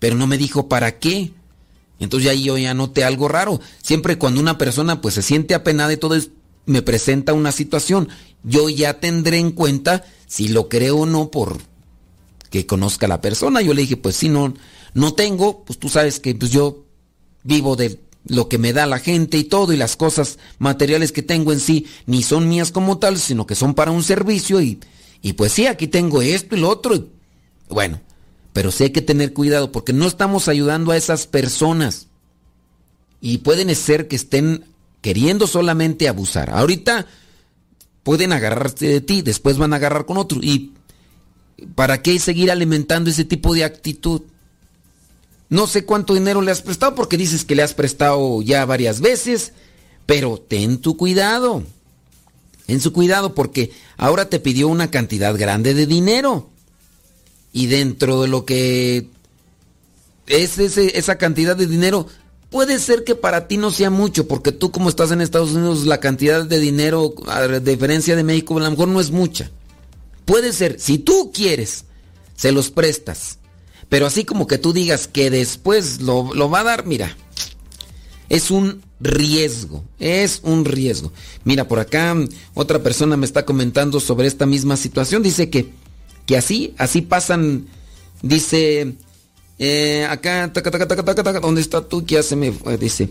Pero 0.00 0.16
no 0.16 0.26
me 0.26 0.36
dijo 0.36 0.68
para 0.68 0.98
qué. 0.98 1.30
Entonces 2.00 2.28
ahí 2.28 2.42
yo 2.42 2.58
ya 2.58 2.74
noté 2.74 3.04
algo 3.04 3.28
raro. 3.28 3.60
Siempre 3.80 4.18
cuando 4.18 4.40
una 4.40 4.58
persona 4.58 5.00
pues 5.00 5.14
se 5.14 5.22
siente 5.22 5.54
apenada 5.54 5.92
y 5.92 5.96
todo 5.96 6.16
es- 6.16 6.30
me 6.66 6.82
presenta 6.82 7.34
una 7.34 7.52
situación, 7.52 8.08
yo 8.42 8.68
ya 8.68 8.98
tendré 8.98 9.38
en 9.38 9.52
cuenta 9.52 10.04
si 10.26 10.48
lo 10.48 10.68
creo 10.68 10.96
o 10.96 11.06
no 11.06 11.30
por 11.30 11.58
que 12.50 12.66
conozca 12.66 13.06
a 13.06 13.08
la 13.08 13.20
persona. 13.20 13.60
Yo 13.60 13.74
le 13.74 13.82
dije, 13.82 13.96
pues 13.96 14.16
si 14.16 14.28
no, 14.28 14.52
no 14.96 15.14
tengo, 15.14 15.62
pues 15.64 15.78
tú 15.78 15.88
sabes 15.88 16.20
que 16.20 16.34
pues 16.34 16.50
yo 16.50 16.84
vivo 17.44 17.76
de 17.76 18.00
lo 18.26 18.48
que 18.48 18.58
me 18.58 18.72
da 18.72 18.86
la 18.86 18.98
gente 18.98 19.38
y 19.38 19.44
todo 19.44 19.72
y 19.72 19.76
las 19.76 19.94
cosas 19.94 20.38
materiales 20.58 21.12
que 21.12 21.22
tengo 21.22 21.52
en 21.52 21.60
sí 21.60 21.86
ni 22.06 22.22
son 22.22 22.48
mías 22.48 22.72
como 22.72 22.98
tal, 22.98 23.18
sino 23.18 23.46
que 23.46 23.54
son 23.54 23.74
para 23.74 23.92
un 23.92 24.02
servicio 24.02 24.60
y, 24.60 24.80
y 25.22 25.34
pues 25.34 25.52
sí, 25.52 25.66
aquí 25.66 25.86
tengo 25.86 26.22
esto 26.22 26.56
y 26.56 26.60
lo 26.60 26.68
otro. 26.70 26.94
y- 26.96 27.06
bueno, 27.68 28.00
pero 28.52 28.70
sí 28.72 28.84
hay 28.84 28.90
que 28.90 29.02
tener 29.02 29.32
cuidado 29.32 29.70
porque 29.70 29.92
no 29.92 30.06
estamos 30.06 30.48
ayudando 30.48 30.90
a 30.92 30.96
esas 30.96 31.26
personas 31.26 32.08
y 33.20 33.38
pueden 33.38 33.74
ser 33.76 34.08
que 34.08 34.16
estén 34.16 34.64
queriendo 35.02 35.46
solamente 35.46 36.08
abusar. 36.08 36.50
Ahorita 36.50 37.06
pueden 38.02 38.32
agarrarse 38.32 38.86
de 38.86 39.00
ti, 39.00 39.22
después 39.22 39.58
van 39.58 39.72
a 39.72 39.76
agarrar 39.76 40.06
con 40.06 40.16
otro 40.16 40.40
y 40.42 40.72
¿para 41.74 42.02
qué 42.02 42.18
seguir 42.18 42.50
alimentando 42.50 43.10
ese 43.10 43.24
tipo 43.24 43.54
de 43.54 43.64
actitud? 43.64 44.22
No 45.48 45.66
sé 45.66 45.84
cuánto 45.84 46.14
dinero 46.14 46.42
le 46.42 46.50
has 46.50 46.62
prestado 46.62 46.94
porque 46.94 47.16
dices 47.16 47.44
que 47.44 47.54
le 47.54 47.62
has 47.62 47.74
prestado 47.74 48.42
ya 48.42 48.64
varias 48.64 49.00
veces, 49.00 49.52
pero 50.04 50.38
ten 50.38 50.78
tu 50.78 50.96
cuidado. 50.96 51.62
En 52.66 52.80
su 52.80 52.92
cuidado 52.92 53.34
porque 53.34 53.70
ahora 53.96 54.28
te 54.28 54.40
pidió 54.40 54.68
una 54.68 54.90
cantidad 54.90 55.36
grande 55.36 55.74
de 55.74 55.86
dinero. 55.86 56.50
Y 57.52 57.66
dentro 57.66 58.22
de 58.22 58.28
lo 58.28 58.44
que 58.44 59.08
es 60.26 60.58
esa 60.58 61.16
cantidad 61.16 61.56
de 61.56 61.66
dinero, 61.66 62.08
puede 62.50 62.78
ser 62.78 63.04
que 63.04 63.14
para 63.14 63.46
ti 63.46 63.56
no 63.56 63.70
sea 63.70 63.90
mucho, 63.90 64.26
porque 64.26 64.52
tú 64.52 64.72
como 64.72 64.88
estás 64.88 65.12
en 65.12 65.20
Estados 65.20 65.52
Unidos, 65.52 65.86
la 65.86 66.00
cantidad 66.00 66.44
de 66.44 66.58
dinero, 66.58 67.14
a 67.28 67.46
diferencia 67.46 68.16
de 68.16 68.24
México, 68.24 68.58
a 68.58 68.62
lo 68.62 68.70
mejor 68.70 68.88
no 68.88 69.00
es 69.00 69.10
mucha. 69.10 69.50
Puede 70.24 70.52
ser, 70.52 70.80
si 70.80 70.98
tú 70.98 71.30
quieres, 71.32 71.84
se 72.34 72.50
los 72.50 72.70
prestas. 72.70 73.38
Pero 73.88 74.06
así 74.06 74.24
como 74.24 74.46
que 74.46 74.58
tú 74.58 74.72
digas 74.72 75.06
que 75.06 75.30
después 75.30 76.00
lo, 76.00 76.34
lo 76.34 76.50
va 76.50 76.60
a 76.60 76.64
dar, 76.64 76.86
mira, 76.86 77.16
es 78.28 78.50
un 78.50 78.82
riesgo, 79.00 79.84
es 79.98 80.40
un 80.42 80.64
riesgo. 80.64 81.12
Mira, 81.44 81.68
por 81.68 81.78
acá 81.78 82.14
otra 82.54 82.82
persona 82.82 83.16
me 83.16 83.26
está 83.26 83.44
comentando 83.44 84.00
sobre 84.00 84.26
esta 84.26 84.46
misma 84.46 84.76
situación. 84.76 85.22
Dice 85.22 85.50
que, 85.50 85.72
que 86.26 86.36
así, 86.36 86.74
así 86.78 87.02
pasan, 87.02 87.66
dice, 88.22 88.94
eh, 89.58 90.06
acá, 90.10 90.52
taca, 90.52 90.70
taca, 90.70 91.04
taca, 91.04 91.40
¿dónde 91.40 91.60
está 91.60 91.86
tú? 91.86 92.04
Que 92.04 92.16
ya 92.16 92.22
se 92.22 92.36
me 92.36 92.52
fue, 92.52 92.76
dice. 92.76 93.10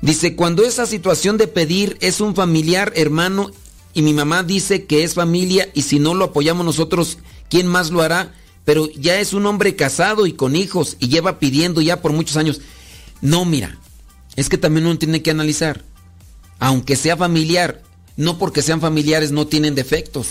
Dice, 0.00 0.36
cuando 0.36 0.64
esa 0.64 0.86
situación 0.86 1.38
de 1.38 1.46
pedir 1.46 1.96
es 2.00 2.20
un 2.20 2.34
familiar, 2.34 2.92
hermano, 2.94 3.50
y 3.94 4.02
mi 4.02 4.12
mamá 4.12 4.42
dice 4.42 4.84
que 4.84 5.04
es 5.04 5.14
familia, 5.14 5.70
y 5.72 5.82
si 5.82 5.98
no 5.98 6.14
lo 6.14 6.26
apoyamos 6.26 6.66
nosotros, 6.66 7.18
¿quién 7.48 7.66
más 7.66 7.90
lo 7.90 8.02
hará? 8.02 8.34
Pero 8.64 8.88
ya 8.96 9.20
es 9.20 9.32
un 9.32 9.46
hombre 9.46 9.76
casado 9.76 10.26
y 10.26 10.32
con 10.32 10.56
hijos, 10.56 10.96
y 10.98 11.08
lleva 11.08 11.38
pidiendo 11.38 11.80
ya 11.80 12.00
por 12.00 12.12
muchos 12.12 12.36
años. 12.36 12.60
No, 13.20 13.44
mira, 13.44 13.78
es 14.36 14.48
que 14.48 14.58
también 14.58 14.86
uno 14.86 14.98
tiene 14.98 15.22
que 15.22 15.30
analizar. 15.30 15.84
Aunque 16.58 16.96
sea 16.96 17.16
familiar, 17.16 17.82
no 18.16 18.38
porque 18.38 18.62
sean 18.62 18.80
familiares 18.80 19.32
no 19.32 19.46
tienen 19.46 19.74
defectos. 19.74 20.28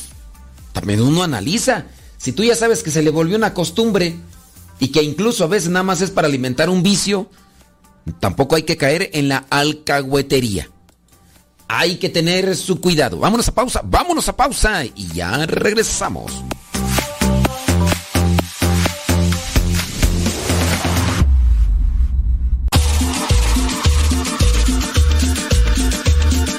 También 0.71 1.01
uno 1.01 1.23
analiza. 1.23 1.85
Si 2.17 2.31
tú 2.31 2.43
ya 2.43 2.55
sabes 2.55 2.83
que 2.83 2.91
se 2.91 3.03
le 3.03 3.11
volvió 3.11 3.37
una 3.37 3.53
costumbre 3.53 4.15
y 4.79 4.87
que 4.87 5.03
incluso 5.03 5.43
a 5.43 5.47
veces 5.47 5.69
nada 5.69 5.83
más 5.83 6.01
es 6.01 6.09
para 6.09 6.27
alimentar 6.27 6.69
un 6.69 6.81
vicio, 6.81 7.29
tampoco 8.19 8.55
hay 8.55 8.63
que 8.63 8.77
caer 8.77 9.09
en 9.13 9.27
la 9.27 9.45
alcahuetería. 9.49 10.69
Hay 11.67 11.97
que 11.97 12.09
tener 12.09 12.55
su 12.55 12.81
cuidado. 12.81 13.19
Vámonos 13.19 13.47
a 13.47 13.53
pausa, 13.53 13.81
vámonos 13.83 14.27
a 14.27 14.35
pausa 14.35 14.85
y 14.85 15.07
ya 15.13 15.45
regresamos. 15.45 16.31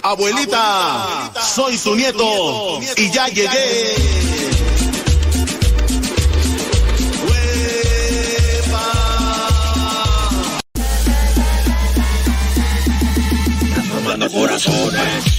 Abuelita, 0.06 1.32
soy 1.42 1.78
tu 1.78 1.96
nieto 1.96 2.78
y 2.94 3.10
ya 3.10 3.26
llegué. 3.28 3.94
Tomando 13.94 14.30
corazones. 14.30 15.33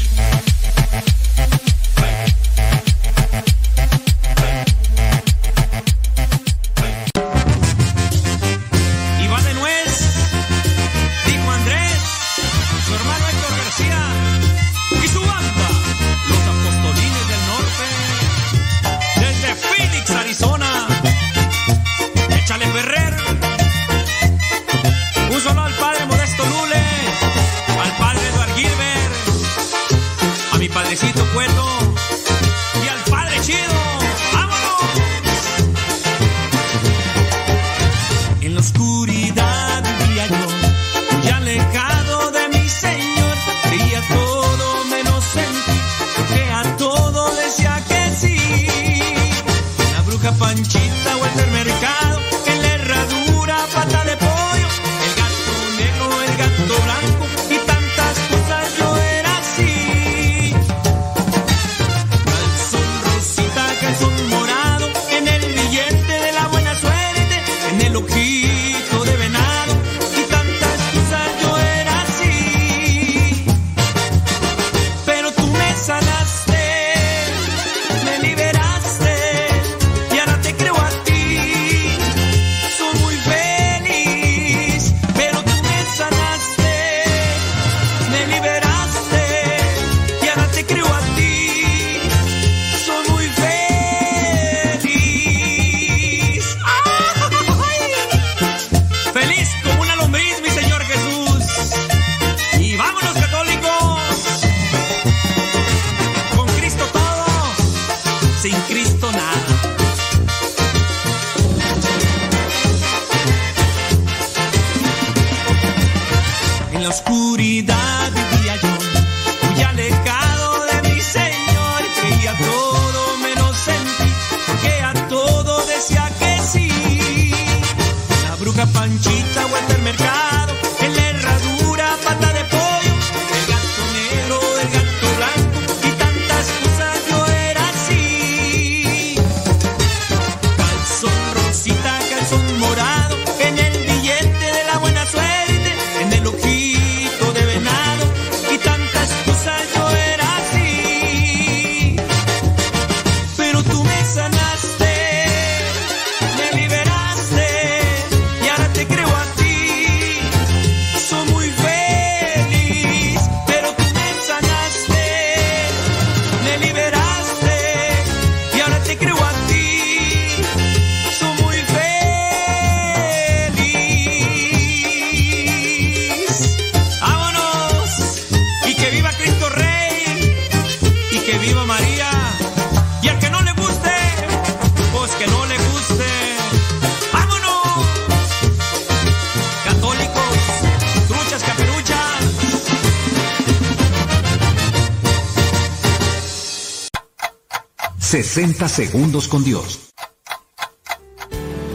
Segundos 198.75 199.29
con 199.29 199.41
Dios. 199.45 199.93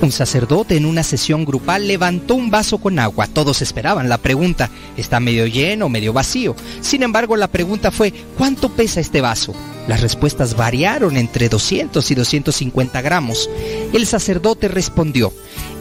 Un 0.03 0.13
sacerdote 0.13 0.77
en 0.77 0.85
una 0.85 1.03
sesión 1.03 1.47
grupal 1.47 1.89
levantó 1.89 2.35
un 2.35 2.51
vaso 2.51 2.77
con 2.77 2.99
agua. 2.99 3.27
Todos 3.27 3.63
esperaban 3.63 4.11
la 4.11 4.19
pregunta, 4.19 4.69
¿está 4.99 5.19
medio 5.19 5.47
lleno 5.47 5.89
medio 5.89 6.13
vacío? 6.13 6.55
Sin 6.83 7.03
embargo, 7.03 7.37
la 7.37 7.49
pregunta 7.49 7.91
fue, 7.91 8.13
¿cuánto 8.37 8.69
pesa 8.69 9.01
este 9.01 9.23
vaso? 9.23 9.55
Las 9.89 10.03
respuestas 10.03 10.59
variaron 10.59 11.17
entre 11.17 11.49
200 11.49 12.11
y 12.11 12.15
250 12.15 13.01
gramos. 13.01 13.49
El 13.95 14.07
sacerdote 14.07 14.69
respondió, 14.69 15.33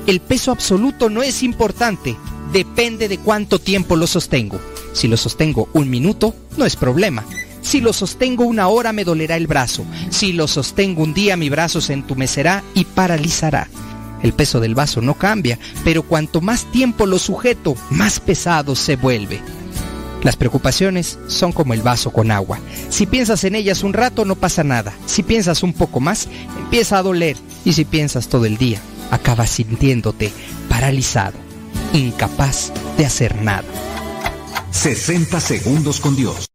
el 0.08 0.21
peso 0.21 0.51
absoluto 0.51 1.10
no 1.10 1.21
es 1.21 1.43
importante, 1.43 2.15
depende 2.53 3.10
de 3.10 3.17
cuánto 3.17 3.60
tiempo 3.60 3.97
lo 3.97 4.08
sostengo. 4.08 4.62
Si 4.93 5.10
lo 5.10 5.17
sostengo 5.17 5.67
un 5.73 5.89
minuto, 5.89 6.34
no 6.55 6.65
es 6.65 6.77
problema. 6.77 7.25
Si 7.69 7.82
lo 7.82 7.93
sostengo 7.93 8.45
una 8.45 8.67
hora 8.67 8.93
me 8.93 9.03
dolerá 9.03 9.38
el 9.38 9.45
brazo. 9.45 9.86
Si 10.10 10.34
lo 10.34 10.47
sostengo 10.47 11.03
un 11.03 11.13
día 11.13 11.38
mi 11.38 11.51
brazo 11.51 11.82
se 11.82 11.93
entumecerá 11.93 12.63
y 12.73 12.84
paralizará. 12.84 13.67
El 14.23 14.34
peso 14.34 14.60
del 14.60 14.73
vaso 14.73 15.01
no 15.01 15.13
cambia, 15.13 15.60
pero 15.84 16.01
cuanto 16.01 16.41
más 16.41 16.65
tiempo 16.71 17.05
lo 17.05 17.19
sujeto, 17.19 17.75
más 17.91 18.19
pesado 18.19 18.75
se 18.75 18.95
vuelve. 18.95 19.39
Las 20.23 20.36
preocupaciones 20.36 21.19
son 21.27 21.51
como 21.51 21.75
el 21.75 21.84
vaso 21.84 22.10
con 22.10 22.32
agua. 22.32 22.58
Si 22.89 23.05
piensas 23.05 23.43
en 23.43 23.53
ellas 23.53 23.84
un 23.84 23.93
rato 23.93 24.25
no 24.25 24.36
pasa 24.36 24.63
nada. 24.63 24.91
Si 25.05 25.21
piensas 25.21 25.62
un 25.62 25.73
poco 25.73 25.99
más, 25.99 26.27
empieza 26.58 26.97
a 26.97 27.03
doler. 27.03 27.38
Y 27.65 27.73
si 27.73 27.86
piensas 27.86 28.29
todo 28.29 28.47
el 28.47 28.58
día, 28.58 28.82
acabas 29.12 29.51
sintiéndote 29.51 30.32
paralizado, 30.69 31.38
incapaz 31.93 32.71
de 32.97 33.05
hacer 33.05 33.43
nada. 33.43 33.67
60 34.71 35.39
segundos 35.39 35.99
con 35.99 36.15
Dios. 36.15 36.49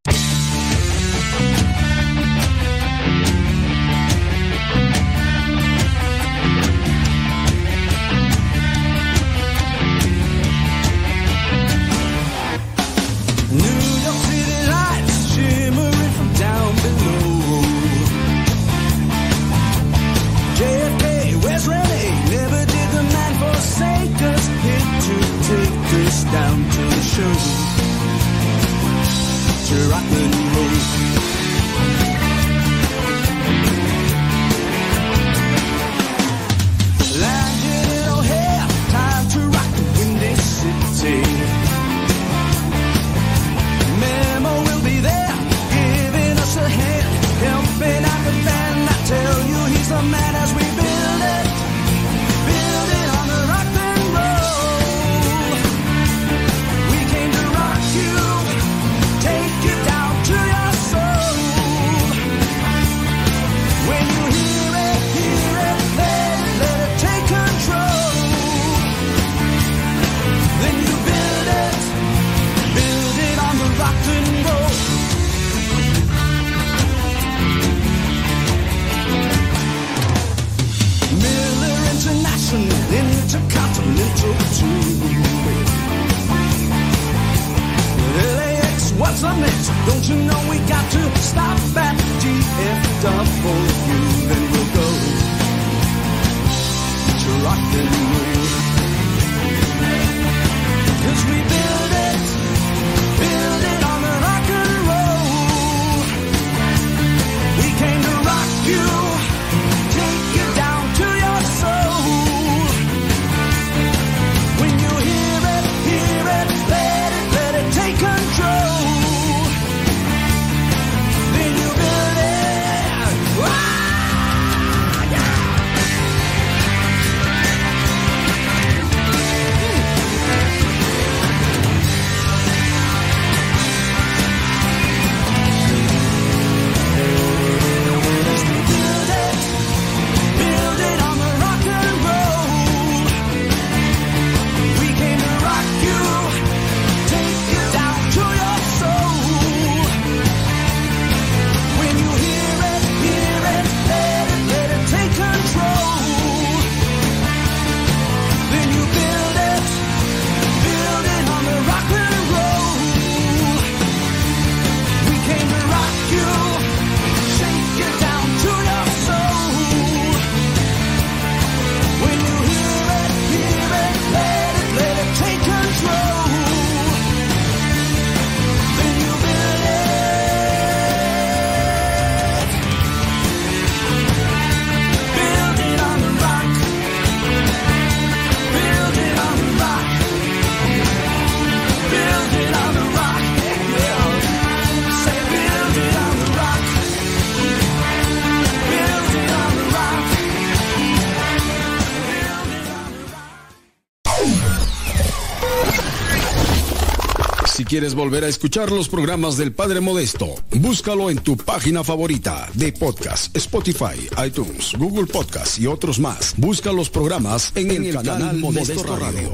Quieres 207.74 207.96
volver 207.96 208.22
a 208.22 208.28
escuchar 208.28 208.70
los 208.70 208.88
programas 208.88 209.36
del 209.36 209.50
Padre 209.50 209.80
Modesto, 209.80 210.32
búscalo 210.60 211.10
en 211.10 211.18
tu 211.18 211.36
página 211.36 211.82
favorita 211.82 212.48
de 212.54 212.72
podcast, 212.72 213.36
Spotify, 213.36 214.08
iTunes, 214.24 214.74
Google 214.78 215.06
Podcast 215.06 215.58
y 215.58 215.66
otros 215.66 215.98
más. 215.98 216.34
Busca 216.36 216.70
los 216.70 216.88
programas 216.88 217.50
en, 217.56 217.72
el, 217.72 217.92
canal, 218.00 218.36
Modesto, 218.38 218.96
Radio. 218.96 219.28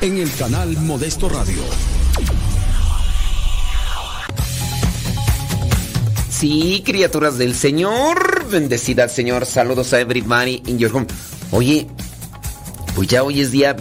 En 0.00 0.18
el 0.18 0.32
canal 0.36 0.76
Modesto 0.76 1.28
Radio. 1.28 1.60
Sí, 6.30 6.84
criaturas 6.86 7.36
del 7.36 7.56
Señor. 7.56 8.46
Bendecida 8.48 9.02
al 9.02 9.10
Señor. 9.10 9.44
Saludos 9.44 9.92
a 9.92 10.00
everybody 10.00 10.62
in 10.66 10.78
your 10.78 10.94
home. 10.94 11.08
Oye, 11.50 11.88
pues 12.94 13.08
ya 13.08 13.22
hoy 13.22 13.40
es 13.40 13.50
día 13.50 13.74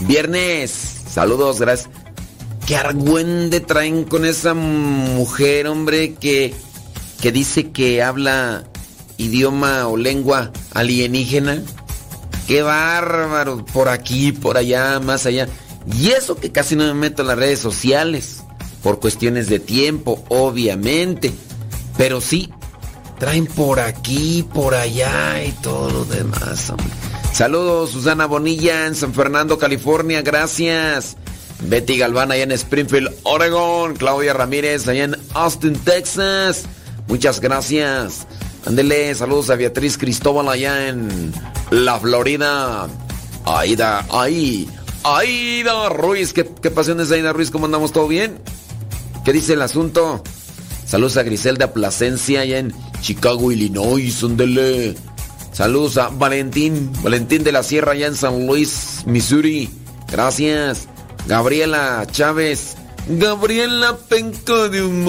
viernes. 0.00 0.70
Saludos, 1.08 1.60
gracias. 1.60 1.90
¿Qué 2.66 2.76
argüende 2.76 3.60
traen 3.60 4.04
con 4.04 4.24
esa 4.24 4.54
mujer, 4.54 5.66
hombre, 5.66 6.14
que, 6.14 6.54
que 7.20 7.30
dice 7.30 7.70
que 7.70 8.02
habla 8.02 8.64
idioma 9.18 9.86
o 9.86 9.98
lengua 9.98 10.50
alienígena? 10.72 11.62
¡Qué 12.48 12.62
bárbaro! 12.62 13.64
Por 13.66 13.90
aquí, 13.90 14.32
por 14.32 14.56
allá, 14.56 14.98
más 15.00 15.26
allá. 15.26 15.46
Y 15.94 16.08
eso 16.08 16.36
que 16.36 16.52
casi 16.52 16.74
no 16.74 16.84
me 16.84 16.94
meto 16.94 17.20
en 17.22 17.28
las 17.28 17.38
redes 17.38 17.58
sociales, 17.58 18.42
por 18.82 18.98
cuestiones 18.98 19.48
de 19.48 19.60
tiempo, 19.60 20.24
obviamente. 20.28 21.32
Pero 21.98 22.22
sí, 22.22 22.50
traen 23.18 23.46
por 23.46 23.80
aquí, 23.80 24.46
por 24.52 24.74
allá 24.74 25.42
y 25.42 25.52
todo 25.62 25.90
lo 25.90 26.04
demás. 26.04 26.72
Saludos, 27.32 27.90
Susana 27.90 28.26
Bonilla 28.26 28.86
en 28.86 28.94
San 28.94 29.12
Fernando, 29.12 29.58
California, 29.58 30.22
gracias. 30.22 31.16
Betty 31.60 31.96
Galván 31.96 32.30
allá 32.30 32.42
en 32.42 32.52
Springfield, 32.52 33.10
Oregon. 33.22 33.94
Claudia 33.94 34.32
Ramírez 34.32 34.86
allá 34.88 35.04
en 35.04 35.16
Austin, 35.34 35.74
Texas. 35.74 36.64
Muchas 37.08 37.40
gracias. 37.40 38.26
Ándele, 38.66 39.14
saludos 39.14 39.50
a 39.50 39.56
Beatriz 39.56 39.98
Cristóbal 39.98 40.48
allá 40.48 40.88
en 40.88 41.32
la 41.70 41.98
Florida. 41.98 42.88
Aida, 43.44 44.06
ahí. 44.10 44.68
Aida 45.02 45.90
Ruiz, 45.90 46.32
¿qué, 46.32 46.50
qué 46.62 46.70
pasiones 46.70 47.10
Aida 47.10 47.32
Ruiz? 47.32 47.50
¿Cómo 47.50 47.66
andamos? 47.66 47.92
¿Todo 47.92 48.08
bien? 48.08 48.38
¿Qué 49.24 49.32
dice 49.32 49.52
el 49.52 49.62
asunto? 49.62 50.22
Saludos 50.86 51.16
a 51.16 51.22
Griselda 51.22 51.72
Plasencia 51.72 52.40
allá 52.40 52.58
en 52.58 52.72
Chicago, 53.00 53.50
Illinois, 53.50 54.22
ándele. 54.22 54.94
Saludos 55.52 55.98
a 55.98 56.08
Valentín, 56.08 56.90
Valentín 57.02 57.44
de 57.44 57.52
la 57.52 57.62
Sierra 57.62 57.92
allá 57.92 58.06
en 58.06 58.16
San 58.16 58.46
Luis, 58.46 59.02
Missouri. 59.06 59.70
Gracias. 60.10 60.88
Gabriela 61.26 62.06
Chávez. 62.10 62.76
Gabriela 63.08 63.96
Penca 64.08 64.68
de 64.68 64.82
un 64.82 65.04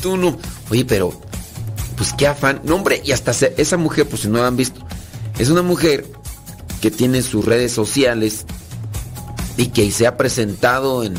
tú 0.00 0.16
no. 0.16 0.36
Oye, 0.70 0.84
pero, 0.84 1.12
pues 1.96 2.12
qué 2.12 2.26
afán. 2.26 2.60
No, 2.64 2.76
hombre, 2.76 3.00
y 3.04 3.12
hasta 3.12 3.32
esa 3.56 3.76
mujer, 3.76 4.08
pues 4.08 4.22
si 4.22 4.28
no 4.28 4.38
la 4.38 4.48
han 4.48 4.56
visto, 4.56 4.80
es 5.38 5.50
una 5.50 5.62
mujer 5.62 6.06
que 6.80 6.90
tiene 6.90 7.22
sus 7.22 7.44
redes 7.44 7.72
sociales 7.72 8.44
y 9.56 9.66
que 9.66 9.90
se 9.90 10.06
ha 10.06 10.16
presentado 10.16 11.04
en 11.04 11.14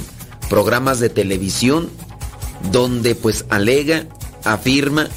programas 0.49 0.99
de 0.99 1.10
televisión 1.10 1.89
donde 2.72 3.16
pues 3.16 3.45
alega, 3.49 4.05
afirma 4.43 5.07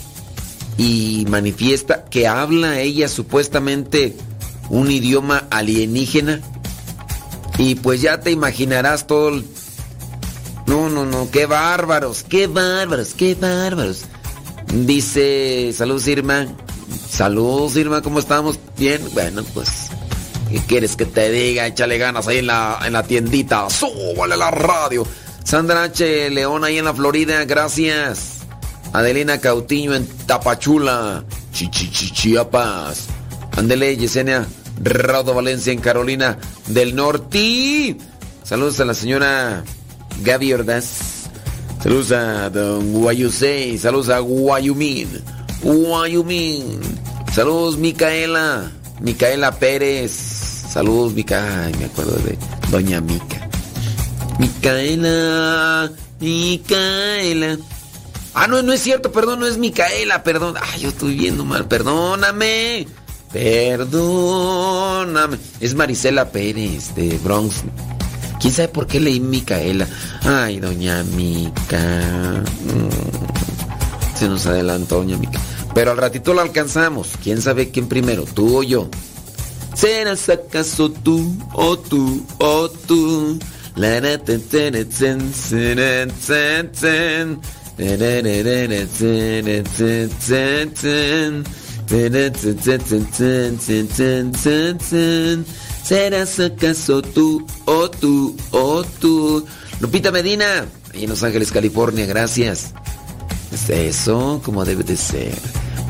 y 0.76 1.26
manifiesta 1.28 2.04
que 2.04 2.26
habla 2.26 2.80
ella 2.80 3.08
supuestamente 3.08 4.16
un 4.70 4.90
idioma 4.90 5.44
alienígena 5.50 6.40
y 7.58 7.76
pues 7.76 8.00
ya 8.00 8.20
te 8.20 8.30
imaginarás 8.30 9.06
todo 9.06 9.28
el... 9.28 9.44
No, 10.66 10.88
no, 10.88 11.04
no, 11.04 11.30
qué 11.30 11.46
bárbaros, 11.46 12.24
qué 12.24 12.46
bárbaros, 12.46 13.14
qué 13.14 13.34
bárbaros. 13.34 14.04
Dice, 14.72 15.72
saludos 15.76 16.08
Irma. 16.08 16.48
Saludos 17.08 17.76
Irma, 17.76 18.02
¿cómo 18.02 18.18
estamos? 18.18 18.58
Bien, 18.78 19.00
bueno, 19.12 19.44
pues... 19.54 19.90
¿Qué 20.50 20.60
quieres 20.60 20.94
que 20.94 21.04
te 21.04 21.30
diga? 21.30 21.66
Échale 21.66 21.98
ganas 21.98 22.28
ahí 22.28 22.38
en 22.38 22.46
la, 22.46 22.78
en 22.84 22.92
la 22.92 23.02
tiendita. 23.02 23.68
Súbale 23.70 24.36
la 24.36 24.50
radio. 24.50 25.06
Sandra 25.44 25.84
H. 25.84 26.30
León 26.30 26.64
ahí 26.64 26.78
en 26.78 26.86
la 26.86 26.94
Florida, 26.94 27.44
gracias. 27.44 28.40
Adelina 28.92 29.38
Cautiño 29.38 29.94
en 29.94 30.06
Tapachula, 30.26 31.24
Chichichi, 31.52 32.10
Chiapas. 32.10 33.06
Ándele, 33.56 33.96
Yesenia 33.96 34.46
Raudo 34.82 35.34
Valencia 35.34 35.72
en 35.72 35.80
Carolina 35.80 36.38
del 36.68 36.96
Norte. 36.96 37.96
Saludos 38.42 38.80
a 38.80 38.84
la 38.84 38.94
señora 38.94 39.64
Gaby 40.22 40.52
Ordaz. 40.54 41.24
Saludos 41.82 42.12
a 42.12 42.50
Don 42.50 42.92
Guayusei. 42.92 43.78
Saludos 43.78 44.08
a 44.08 44.18
Guayumín. 44.18 45.08
Guayumín. 45.62 46.80
Saludos, 47.32 47.76
Micaela. 47.76 48.70
Micaela 49.00 49.52
Pérez. 49.52 50.12
Saludos, 50.12 51.14
Mica. 51.14 51.64
Ay, 51.64 51.74
me 51.78 51.84
acuerdo 51.84 52.16
de 52.16 52.38
Doña 52.70 53.00
Mica. 53.00 53.48
Micaela. 54.38 55.90
Micaela. 56.20 57.58
Ah, 58.34 58.46
no, 58.48 58.62
no 58.62 58.72
es 58.72 58.80
cierto, 58.82 59.12
perdón, 59.12 59.40
no 59.40 59.46
es 59.46 59.58
Micaela, 59.58 60.22
perdón. 60.24 60.56
Ay, 60.60 60.80
yo 60.80 60.88
estoy 60.88 61.14
viendo 61.16 61.44
mal, 61.44 61.66
perdóname. 61.68 62.88
Perdóname. 63.32 65.38
Es 65.60 65.74
Marisela 65.74 66.30
Pérez 66.30 66.94
de 66.94 67.18
Bronx. 67.18 67.62
¿Quién 68.40 68.52
sabe 68.52 68.68
por 68.68 68.86
qué 68.86 69.00
leí 69.00 69.20
Micaela? 69.20 69.86
Ay, 70.22 70.60
doña 70.60 71.02
Mica. 71.04 72.42
Mm, 72.64 74.16
Se 74.18 74.28
nos 74.28 74.46
adelantó, 74.46 74.96
doña 74.96 75.16
Mica. 75.16 75.40
Pero 75.74 75.92
al 75.92 75.96
ratito 75.96 76.34
lo 76.34 76.40
alcanzamos. 76.40 77.10
¿Quién 77.22 77.40
sabe 77.40 77.70
quién 77.70 77.88
primero, 77.88 78.24
tú 78.24 78.58
o 78.58 78.62
yo? 78.62 78.88
¿Serás 79.74 80.28
acaso 80.28 80.90
tú 80.90 81.36
o 81.52 81.78
tú 81.78 82.24
o 82.38 82.68
tú? 82.68 83.38
¿Serás 95.84 96.40
acaso 96.40 97.02
tú 97.02 97.46
o 97.66 97.72
oh, 97.72 97.90
tú 97.90 98.36
o 98.52 98.58
oh, 98.58 98.84
tú? 98.84 99.44
Lupita 99.80 100.10
Medina, 100.12 100.66
ahí 100.94 101.04
en 101.04 101.10
Los 101.10 101.22
Ángeles, 101.24 101.50
California, 101.50 102.06
gracias. 102.06 102.72
Es 103.52 103.68
eso 103.68 104.40
como 104.44 104.64
debe 104.64 104.84
de 104.84 104.96
ser. 104.96 105.34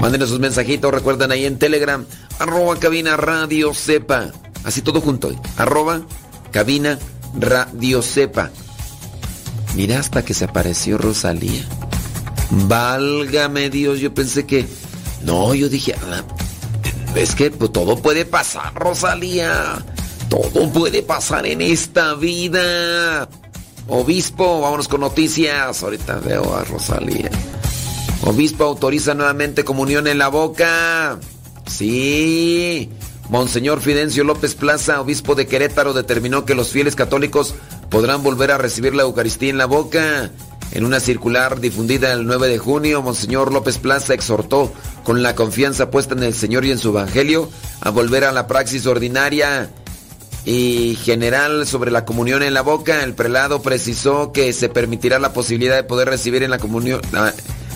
Mándenos 0.00 0.30
sus 0.30 0.40
mensajitos, 0.40 0.92
recuerdan 0.92 1.30
ahí 1.30 1.44
en 1.44 1.58
Telegram, 1.58 2.04
arroba 2.38 2.76
cabina 2.80 3.16
radio 3.16 3.72
sepa. 3.74 4.32
Así 4.64 4.80
todo 4.80 5.00
junto, 5.00 5.30
arroba 5.58 6.00
cabina 6.50 6.98
radio 6.98 7.13
sepa. 8.02 8.50
Mira 9.74 9.98
hasta 9.98 10.24
que 10.24 10.34
se 10.34 10.44
apareció 10.44 10.98
Rosalía. 10.98 11.64
Válgame 12.50 13.70
Dios, 13.70 14.00
yo 14.00 14.14
pensé 14.14 14.46
que... 14.46 14.66
No, 15.22 15.54
yo 15.54 15.68
dije, 15.68 15.94
ah, 15.94 16.22
es 17.14 17.34
que 17.34 17.50
pues, 17.50 17.72
todo 17.72 17.96
puede 17.96 18.24
pasar, 18.24 18.74
Rosalía. 18.74 19.84
Todo 20.28 20.70
puede 20.72 21.02
pasar 21.02 21.46
en 21.46 21.60
esta 21.60 22.14
vida. 22.14 23.28
Obispo, 23.88 24.60
vámonos 24.60 24.88
con 24.88 25.00
noticias. 25.00 25.82
Ahorita 25.82 26.16
veo 26.16 26.54
a 26.54 26.64
Rosalía. 26.64 27.30
Obispo 28.22 28.64
autoriza 28.64 29.14
nuevamente 29.14 29.64
comunión 29.64 30.06
en 30.06 30.18
la 30.18 30.28
boca. 30.28 31.18
Sí. 31.66 32.90
Monseñor 33.34 33.80
Fidencio 33.80 34.22
López 34.22 34.54
Plaza, 34.54 35.00
obispo 35.00 35.34
de 35.34 35.48
Querétaro, 35.48 35.92
determinó 35.92 36.44
que 36.44 36.54
los 36.54 36.68
fieles 36.68 36.94
católicos 36.94 37.56
podrán 37.90 38.22
volver 38.22 38.52
a 38.52 38.58
recibir 38.58 38.94
la 38.94 39.02
Eucaristía 39.02 39.50
en 39.50 39.58
la 39.58 39.66
boca. 39.66 40.30
En 40.70 40.84
una 40.84 41.00
circular 41.00 41.58
difundida 41.58 42.12
el 42.12 42.26
9 42.26 42.46
de 42.46 42.58
junio, 42.58 43.02
Monseñor 43.02 43.52
López 43.52 43.78
Plaza 43.78 44.14
exhortó, 44.14 44.72
con 45.02 45.24
la 45.24 45.34
confianza 45.34 45.90
puesta 45.90 46.14
en 46.14 46.22
el 46.22 46.32
Señor 46.32 46.64
y 46.64 46.70
en 46.70 46.78
su 46.78 46.90
Evangelio, 46.90 47.50
a 47.80 47.90
volver 47.90 48.22
a 48.22 48.30
la 48.30 48.46
praxis 48.46 48.86
ordinaria 48.86 49.68
y 50.44 50.96
general 51.02 51.66
sobre 51.66 51.90
la 51.90 52.04
comunión 52.04 52.44
en 52.44 52.54
la 52.54 52.62
boca. 52.62 53.02
El 53.02 53.14
prelado 53.14 53.62
precisó 53.62 54.30
que 54.30 54.52
se 54.52 54.68
permitirá 54.68 55.18
la 55.18 55.32
posibilidad 55.32 55.74
de 55.74 55.82
poder 55.82 56.08
recibir 56.08 56.44
en 56.44 56.52
la 56.52 56.58
comunión 56.58 57.00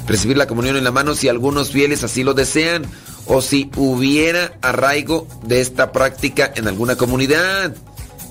recibir 0.06 0.38
la 0.38 0.46
comunión 0.46 0.76
en 0.76 0.84
la 0.84 0.90
mano 0.90 1.14
si 1.14 1.28
algunos 1.28 1.70
fieles 1.70 2.02
así 2.02 2.24
lo 2.24 2.32
desean 2.32 2.86
o 3.28 3.42
si 3.42 3.70
hubiera 3.76 4.58
arraigo 4.62 5.28
de 5.44 5.60
esta 5.60 5.92
práctica 5.92 6.50
en 6.56 6.66
alguna 6.66 6.96
comunidad. 6.96 7.76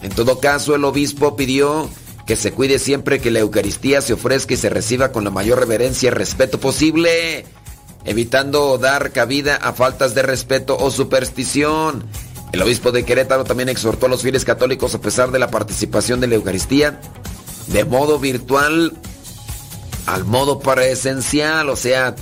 En 0.02 0.12
todo 0.12 0.40
caso, 0.40 0.76
el 0.76 0.84
obispo 0.84 1.36
pidió 1.36 1.90
que 2.26 2.36
se 2.36 2.52
cuide 2.52 2.80
siempre 2.80 3.20
que 3.22 3.32
la 3.32 3.40
Eucaristía 3.40 4.02
se 4.02 4.14
ofrezca 4.14 4.54
y 4.54 4.58
se 4.58 4.70
reciba 4.70 5.12
con 5.12 5.24
la 5.24 5.30
mayor 5.30 5.60
reverencia 5.60 6.08
y 6.08 6.10
respeto 6.10 6.60
posible, 6.60 7.46
evitando 8.04 8.78
dar 8.78 9.12
cabida 9.12 9.56
a 9.56 9.72
faltas 9.72 10.14
de 10.14 10.24
respeto 10.24 10.78
o 10.78 10.92
superstición. 10.92 12.06
El 12.52 12.62
obispo 12.62 12.92
de 12.92 13.06
Querétaro 13.06 13.44
también 13.44 13.70
exhortó 13.70 14.08
a 14.08 14.10
los 14.10 14.24
fieles 14.24 14.46
católicos 14.46 14.94
a 14.96 15.02
pesar 15.02 15.32
de 15.32 15.40
la 15.40 15.52
participación 15.52 16.20
de 16.20 16.28
la 16.28 16.36
Eucaristía 16.36 17.00
de 17.68 17.86
modo 17.86 18.20
virtual 18.20 18.94
al 20.06 20.24
modo 20.24 20.60
presencial, 20.60 21.70
o 21.70 21.76
sea, 21.76 22.16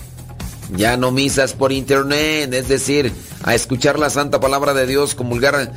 ya 0.75 0.97
no 0.97 1.11
misas 1.11 1.53
por 1.53 1.71
internet, 1.71 2.53
es 2.53 2.67
decir, 2.67 3.11
a 3.43 3.55
escuchar 3.55 3.99
la 3.99 4.09
santa 4.09 4.39
palabra 4.39 4.73
de 4.73 4.87
Dios, 4.87 5.15
comulgar 5.15 5.73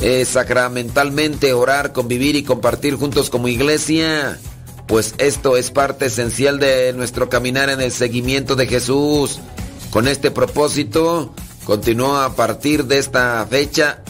eh, 0.00 0.24
sacramentalmente, 0.24 1.52
orar, 1.52 1.92
convivir 1.92 2.36
y 2.36 2.42
compartir 2.42 2.96
juntos 2.96 3.30
como 3.30 3.48
iglesia. 3.48 4.38
Pues 4.86 5.14
esto 5.18 5.56
es 5.56 5.70
parte 5.70 6.06
esencial 6.06 6.58
de 6.58 6.92
nuestro 6.92 7.28
caminar 7.28 7.70
en 7.70 7.80
el 7.80 7.92
seguimiento 7.92 8.56
de 8.56 8.66
Jesús. 8.66 9.38
Con 9.90 10.08
este 10.08 10.30
propósito, 10.30 11.34
continuó 11.64 12.16
a 12.16 12.34
partir 12.34 12.86
de 12.86 12.98
esta 12.98 13.46
fecha 13.48 14.02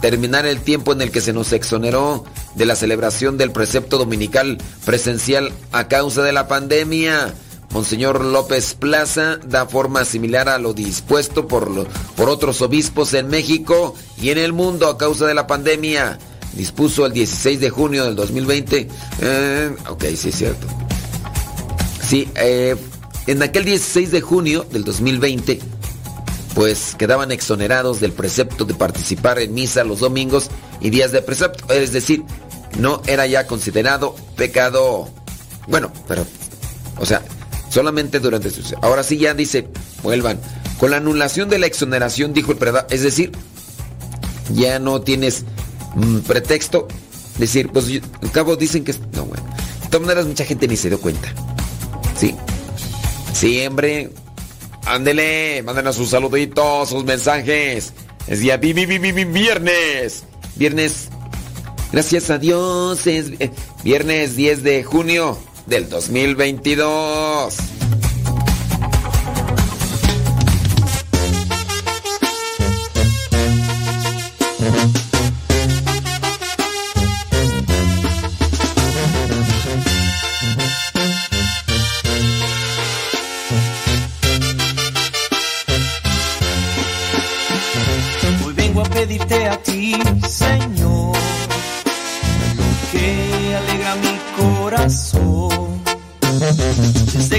terminar 0.00 0.46
el 0.46 0.60
tiempo 0.60 0.92
en 0.92 1.02
el 1.02 1.10
que 1.10 1.20
se 1.20 1.32
nos 1.32 1.52
exoneró 1.52 2.24
de 2.54 2.66
la 2.66 2.76
celebración 2.76 3.36
del 3.38 3.50
precepto 3.50 3.98
dominical 3.98 4.58
presencial 4.84 5.52
a 5.72 5.88
causa 5.88 6.22
de 6.22 6.32
la 6.32 6.46
pandemia. 6.46 7.34
Monseñor 7.70 8.24
López 8.24 8.74
Plaza 8.74 9.36
da 9.44 9.66
forma 9.66 10.04
similar 10.04 10.48
a 10.48 10.58
lo 10.58 10.72
dispuesto 10.72 11.46
por, 11.46 11.70
lo- 11.70 11.86
por 12.16 12.28
otros 12.30 12.62
obispos 12.62 13.12
en 13.14 13.28
México 13.28 13.94
y 14.20 14.30
en 14.30 14.38
el 14.38 14.52
mundo 14.52 14.88
a 14.88 14.96
causa 14.98 15.26
de 15.26 15.34
la 15.34 15.46
pandemia. 15.46 16.18
Dispuso 16.54 17.04
el 17.06 17.12
16 17.12 17.60
de 17.60 17.70
junio 17.70 18.04
del 18.04 18.16
2020. 18.16 18.88
eh, 19.20 19.76
ok, 19.88 20.04
sí 20.16 20.30
es 20.30 20.34
cierto. 20.34 20.66
Sí, 22.06 22.28
eh, 22.36 22.74
en 23.26 23.42
aquel 23.42 23.64
16 23.66 24.10
de 24.10 24.20
junio 24.22 24.64
del 24.72 24.82
2020, 24.82 25.60
pues 26.54 26.94
quedaban 26.96 27.30
exonerados 27.32 28.00
del 28.00 28.12
precepto 28.12 28.64
de 28.64 28.72
participar 28.74 29.38
en 29.38 29.52
misa 29.52 29.84
los 29.84 30.00
domingos 30.00 30.48
y 30.80 30.88
días 30.88 31.12
de 31.12 31.20
precepto. 31.20 31.70
Es 31.72 31.92
decir, 31.92 32.24
no 32.78 33.02
era 33.06 33.26
ya 33.26 33.46
considerado 33.46 34.16
pecado. 34.36 35.10
Bueno, 35.68 35.92
pero, 36.08 36.26
o 36.98 37.04
sea, 37.04 37.22
solamente 37.78 38.18
durante 38.18 38.50
su... 38.50 38.60
Ahora 38.82 39.04
sí 39.04 39.18
ya 39.18 39.34
dice, 39.34 39.68
vuelvan. 40.02 40.40
Con 40.80 40.90
la 40.90 40.96
anulación 40.96 41.48
de 41.48 41.60
la 41.60 41.66
exoneración, 41.66 42.32
dijo 42.32 42.50
el 42.50 42.58
predador, 42.58 42.88
es 42.90 43.02
decir, 43.02 43.30
ya 44.52 44.80
no 44.80 45.00
tienes 45.00 45.44
mm, 45.94 46.18
pretexto. 46.26 46.88
Decir, 47.38 47.68
pues 47.68 47.86
al 48.20 48.32
cabo 48.32 48.56
dicen 48.56 48.82
que... 48.82 48.92
No, 49.12 49.26
bueno. 49.26 49.44
De 49.82 49.88
todas 49.90 50.00
maneras, 50.08 50.26
mucha 50.26 50.44
gente 50.44 50.66
ni 50.66 50.76
se 50.76 50.88
dio 50.88 51.00
cuenta. 51.00 51.32
Sí. 52.18 52.34
Hombre. 53.68 54.10
Ándele, 54.84 55.62
mándenos 55.64 55.94
sus 55.94 56.10
saluditos, 56.10 56.88
sus 56.88 57.04
mensajes. 57.04 57.92
Es 58.26 58.40
día 58.40 58.56
vi- 58.56 58.72
vi- 58.72 58.86
vi- 58.86 58.98
vi- 58.98 59.12
vi- 59.12 59.24
viernes. 59.24 60.24
Viernes. 60.56 61.10
Gracias 61.92 62.28
a 62.30 62.38
Dios. 62.38 63.06
Eh, 63.06 63.52
viernes 63.84 64.34
10 64.34 64.64
de 64.64 64.82
junio 64.82 65.38
del 65.68 65.88
2022. 65.88 67.77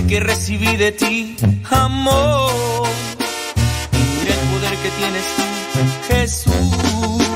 Que 0.09 0.19
recibí 0.19 0.75
de 0.75 0.91
ti 0.91 1.35
amor 1.69 2.87
y 3.93 4.27
el 4.27 4.39
poder 4.49 4.75
que 4.81 4.89
tienes 4.97 5.25
tú, 5.37 5.43
Jesús. 6.07 7.29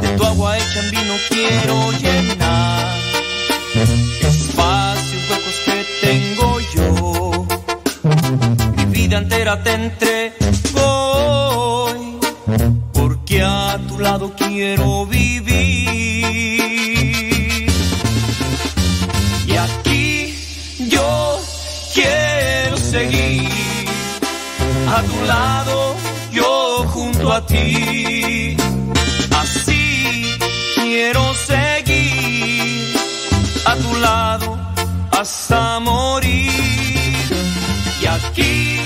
De 0.00 0.08
tu 0.16 0.24
agua 0.24 0.56
hecha 0.58 0.80
en 0.84 0.90
vino 0.92 1.14
quiero 1.28 1.90
llenar 1.92 2.96
espacios 4.20 5.22
huecos 5.28 5.60
que 5.66 5.86
tengo 6.06 6.60
yo. 6.76 7.46
Mi 8.76 8.84
vida 8.84 9.18
entera 9.18 9.60
te 9.64 9.72
entrego 9.72 10.84
hoy, 11.84 12.18
porque 12.92 13.42
a 13.42 13.76
tu 13.88 13.98
lado 13.98 14.32
quiero 14.36 15.04
vivir. 15.06 15.35
Lado, 25.26 25.94
yo 26.32 26.84
junto 26.88 27.32
a 27.32 27.44
ti. 27.44 28.56
Así 29.30 30.38
quiero 30.74 31.34
seguir, 31.34 32.96
a 33.64 33.74
tu 33.76 33.94
lado 33.96 34.58
hasta 35.10 35.80
morir. 35.80 37.12
Y 38.00 38.06
aquí 38.06 38.80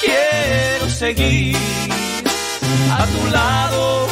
quiero 0.00 0.88
seguir 0.88 1.56
a 3.00 3.06
tu 3.06 3.26
lado, 3.30 4.03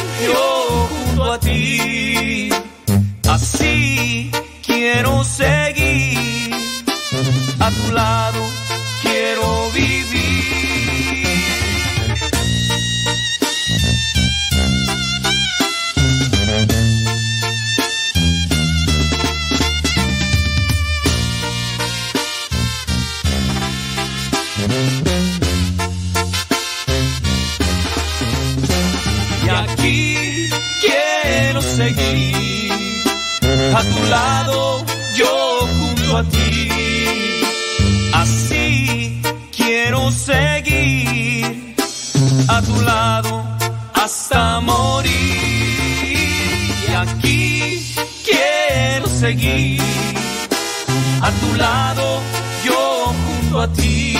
lado, 51.57 52.21
yo 52.63 53.13
junto 53.25 53.61
a 53.61 53.67
ti. 53.73 54.17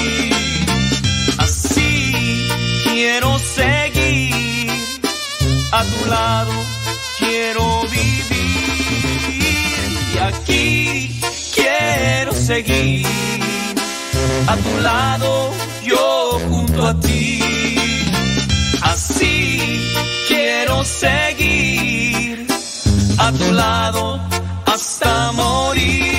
Así 1.37 2.47
quiero 2.83 3.39
seguir 3.39 4.71
a 5.71 5.83
tu 5.83 6.05
lado, 6.09 6.51
quiero 7.19 7.81
vivir. 7.83 9.33
Y 10.13 10.17
aquí 10.17 11.21
quiero 11.55 12.33
seguir 12.33 13.07
a 14.47 14.55
tu 14.55 14.79
lado, 14.81 15.51
yo 15.83 16.39
junto 16.49 16.87
a 16.87 16.99
ti. 16.99 17.77
Así 18.81 19.91
quiero 20.27 20.83
seguir 20.83 22.45
a 23.17 23.31
tu 23.31 23.51
lado 23.51 24.19
hasta 24.65 25.31
morir. 25.31 26.12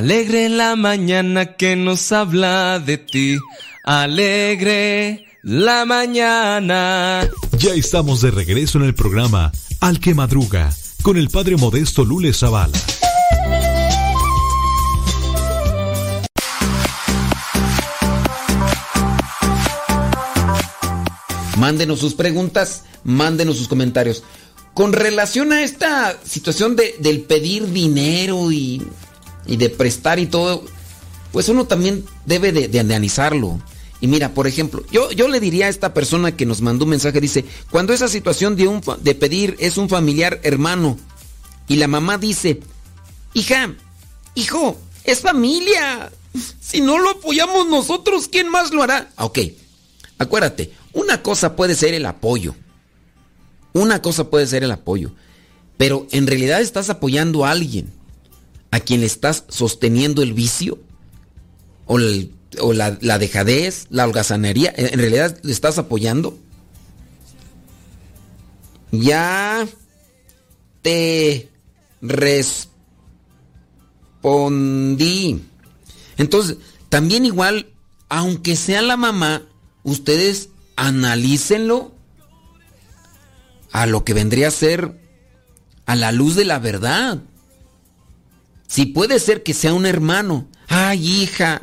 Alegre 0.00 0.48
la 0.48 0.76
mañana 0.76 1.56
que 1.56 1.76
nos 1.76 2.10
habla 2.10 2.78
de 2.78 2.96
ti. 2.96 3.36
Alegre 3.84 5.26
la 5.42 5.84
mañana. 5.84 7.28
Ya 7.58 7.74
estamos 7.74 8.22
de 8.22 8.30
regreso 8.30 8.78
en 8.78 8.84
el 8.84 8.94
programa 8.94 9.52
Al 9.78 10.00
que 10.00 10.14
Madruga 10.14 10.74
con 11.02 11.18
el 11.18 11.28
padre 11.28 11.58
modesto 11.58 12.02
Lule 12.02 12.32
Zavala. 12.32 12.78
Mándenos 21.58 21.98
sus 21.98 22.14
preguntas, 22.14 22.84
mándenos 23.04 23.58
sus 23.58 23.68
comentarios. 23.68 24.24
Con 24.72 24.94
relación 24.94 25.52
a 25.52 25.62
esta 25.62 26.18
situación 26.24 26.74
de, 26.74 26.94
del 27.00 27.20
pedir 27.20 27.70
dinero 27.70 28.50
y, 28.50 28.82
y 29.50 29.56
de 29.56 29.68
prestar 29.68 30.18
y 30.18 30.26
todo, 30.26 30.64
pues 31.32 31.48
uno 31.48 31.66
también 31.66 32.04
debe 32.24 32.52
de, 32.52 32.68
de 32.68 32.80
analizarlo. 32.80 33.60
Y 34.00 34.06
mira, 34.06 34.32
por 34.32 34.46
ejemplo, 34.46 34.82
yo, 34.90 35.10
yo 35.10 35.28
le 35.28 35.40
diría 35.40 35.66
a 35.66 35.68
esta 35.68 35.92
persona 35.92 36.34
que 36.34 36.46
nos 36.46 36.62
mandó 36.62 36.84
un 36.84 36.90
mensaje, 36.92 37.20
dice, 37.20 37.44
cuando 37.70 37.92
esa 37.92 38.08
situación 38.08 38.56
de, 38.56 38.68
un, 38.68 38.80
de 39.02 39.14
pedir 39.14 39.56
es 39.58 39.76
un 39.76 39.88
familiar 39.90 40.40
hermano 40.44 40.96
y 41.68 41.76
la 41.76 41.88
mamá 41.88 42.16
dice, 42.16 42.60
hija, 43.34 43.74
hijo, 44.34 44.78
es 45.04 45.20
familia. 45.20 46.10
Si 46.60 46.80
no 46.80 46.98
lo 46.98 47.10
apoyamos 47.10 47.66
nosotros, 47.68 48.28
¿quién 48.28 48.48
más 48.48 48.72
lo 48.72 48.82
hará? 48.84 49.10
Ah, 49.16 49.26
Ok, 49.26 49.40
acuérdate, 50.16 50.72
una 50.92 51.22
cosa 51.22 51.56
puede 51.56 51.74
ser 51.74 51.92
el 51.92 52.06
apoyo. 52.06 52.54
Una 53.72 54.00
cosa 54.00 54.30
puede 54.30 54.46
ser 54.46 54.64
el 54.64 54.70
apoyo. 54.70 55.12
Pero 55.76 56.06
en 56.12 56.26
realidad 56.26 56.60
estás 56.60 56.88
apoyando 56.88 57.44
a 57.44 57.50
alguien 57.50 57.92
a 58.70 58.80
quien 58.80 59.00
le 59.00 59.06
estás 59.06 59.44
sosteniendo 59.48 60.22
el 60.22 60.32
vicio 60.32 60.78
o, 61.86 61.98
la 61.98 63.18
dejadez, 63.18 63.86
la 63.90 64.06
holgazanería. 64.06 64.72
¿En 64.76 64.86
en 64.86 64.98
realidad 64.98 65.38
le 65.42 65.52
estás 65.52 65.78
apoyando? 65.78 66.38
Ya 68.92 69.66
te 70.82 71.48
respondí. 72.00 72.70
Entonces, 76.16 76.56
también 76.88 77.24
igual, 77.24 77.68
aunque 78.08 78.56
sea 78.56 78.82
la 78.82 78.96
mamá, 78.96 79.42
ustedes 79.82 80.50
analícenlo 80.76 81.94
a 83.72 83.86
lo 83.86 84.04
que 84.04 84.14
vendría 84.14 84.48
a 84.48 84.52
ser 84.52 84.98
a 85.86 85.96
la 85.96 86.12
luz 86.12 86.36
de 86.36 86.44
la 86.44 86.58
verdad. 86.58 87.22
Si 88.70 88.86
puede 88.86 89.18
ser 89.18 89.42
que 89.42 89.52
sea 89.52 89.74
un 89.74 89.84
hermano. 89.84 90.46
Ay, 90.68 91.22
hija, 91.22 91.62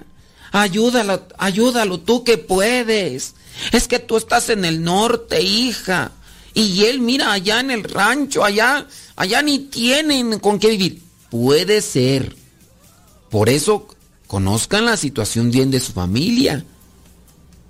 ayúdalo, 0.51 1.25
ayúdalo 1.37 2.01
tú 2.01 2.25
que 2.25 2.37
puedes. 2.37 3.35
Es 3.71 3.87
que 3.87 3.99
tú 3.99 4.17
estás 4.17 4.49
en 4.49 4.65
el 4.65 4.83
norte, 4.83 5.41
hija. 5.41 6.11
Y 6.53 6.83
él, 6.83 6.99
mira, 6.99 7.31
allá 7.31 7.61
en 7.61 7.71
el 7.71 7.85
rancho, 7.85 8.43
allá, 8.43 8.87
allá 9.15 9.41
ni 9.41 9.59
tienen 9.59 10.37
con 10.39 10.59
qué 10.59 10.67
vivir. 10.67 11.01
Puede 11.29 11.81
ser. 11.81 12.35
Por 13.29 13.47
eso 13.47 13.87
conozcan 14.27 14.83
la 14.83 14.97
situación 14.97 15.49
bien 15.49 15.71
de 15.71 15.79
su 15.79 15.93
familia. 15.93 16.65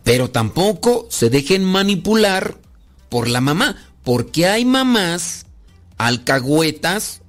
Pero 0.04 0.32
tampoco 0.32 1.08
se 1.12 1.30
dejen 1.30 1.64
manipular 1.64 2.58
por 3.10 3.28
la 3.28 3.40
mamá. 3.42 3.76
Porque 4.04 4.48
hay 4.48 4.66
mamás 4.66 5.46
alcahuetas, 6.00 7.22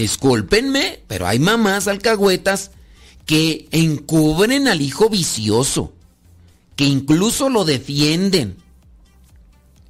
discúlpenme, 0.00 1.02
pero 1.06 1.26
hay 1.26 1.38
mamás 1.38 1.86
alcahuetas 1.86 2.70
que 3.26 3.68
encubren 3.70 4.66
al 4.66 4.80
hijo 4.80 5.08
vicioso, 5.08 5.92
que 6.74 6.84
incluso 6.84 7.48
lo 7.48 7.64
defienden, 7.64 8.56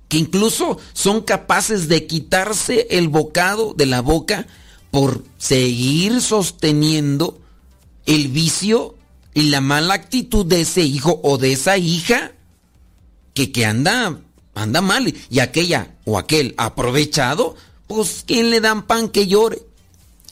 que 0.09 0.19
incluso 0.19 0.79
son 0.93 1.23
capaces 1.23 1.89
de 1.89 2.07
quitarse 2.07 2.89
el 2.91 3.09
bocado 3.09 3.73
de 3.75 3.87
la 3.87 4.01
boca 4.01 4.47
por 4.91 5.25
seguir 5.39 6.21
sosteniendo 6.21 7.41
el 8.07 8.29
vicio 8.29 8.97
y 9.33 9.45
la 9.45 9.61
mala 9.61 9.95
actitud 9.95 10.45
de 10.45 10.63
ese 10.63 10.83
hijo 10.83 11.21
o 11.23 11.39
de 11.39 11.53
esa 11.53 11.79
hija 11.79 12.33
que, 13.33 13.53
que 13.53 13.65
anda, 13.65 14.19
anda 14.55 14.81
mal. 14.81 15.15
Y 15.31 15.39
aquella 15.39 15.95
o 16.05 16.19
aquel 16.19 16.55
aprovechado, 16.59 17.55
pues 17.87 18.25
¿quién 18.27 18.51
le 18.51 18.61
dan 18.61 18.89
pan 18.89 19.09
que 19.09 19.29
llore? 19.29 19.70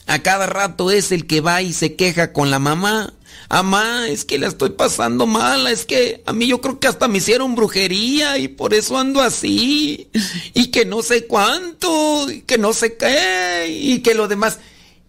A 0.09 0.23
cada 0.23 0.47
rato 0.47 0.89
es 0.89 1.11
el 1.11 1.27
que 1.27 1.39
va 1.39 1.61
y 1.61 1.71
se 1.71 1.95
queja 1.95 2.33
con 2.33 2.49
la 2.49 2.57
mamá. 2.57 3.13
Mamá, 3.47 4.07
es 4.09 4.25
que 4.25 4.39
la 4.39 4.47
estoy 4.47 4.71
pasando 4.71 5.27
mal, 5.27 5.67
es 5.67 5.85
que 5.85 6.23
a 6.25 6.33
mí 6.33 6.47
yo 6.47 6.61
creo 6.61 6.79
que 6.79 6.87
hasta 6.87 7.07
me 7.07 7.19
hicieron 7.19 7.53
brujería 7.53 8.39
y 8.39 8.47
por 8.47 8.73
eso 8.73 8.97
ando 8.97 9.21
así. 9.21 10.09
Y 10.55 10.71
que 10.71 10.83
no 10.83 11.03
sé 11.03 11.27
cuánto, 11.27 12.27
y 12.31 12.41
que 12.41 12.57
no 12.57 12.73
sé 12.73 12.97
qué, 12.97 13.67
y 13.69 13.99
que 13.99 14.15
lo 14.15 14.27
demás. 14.27 14.57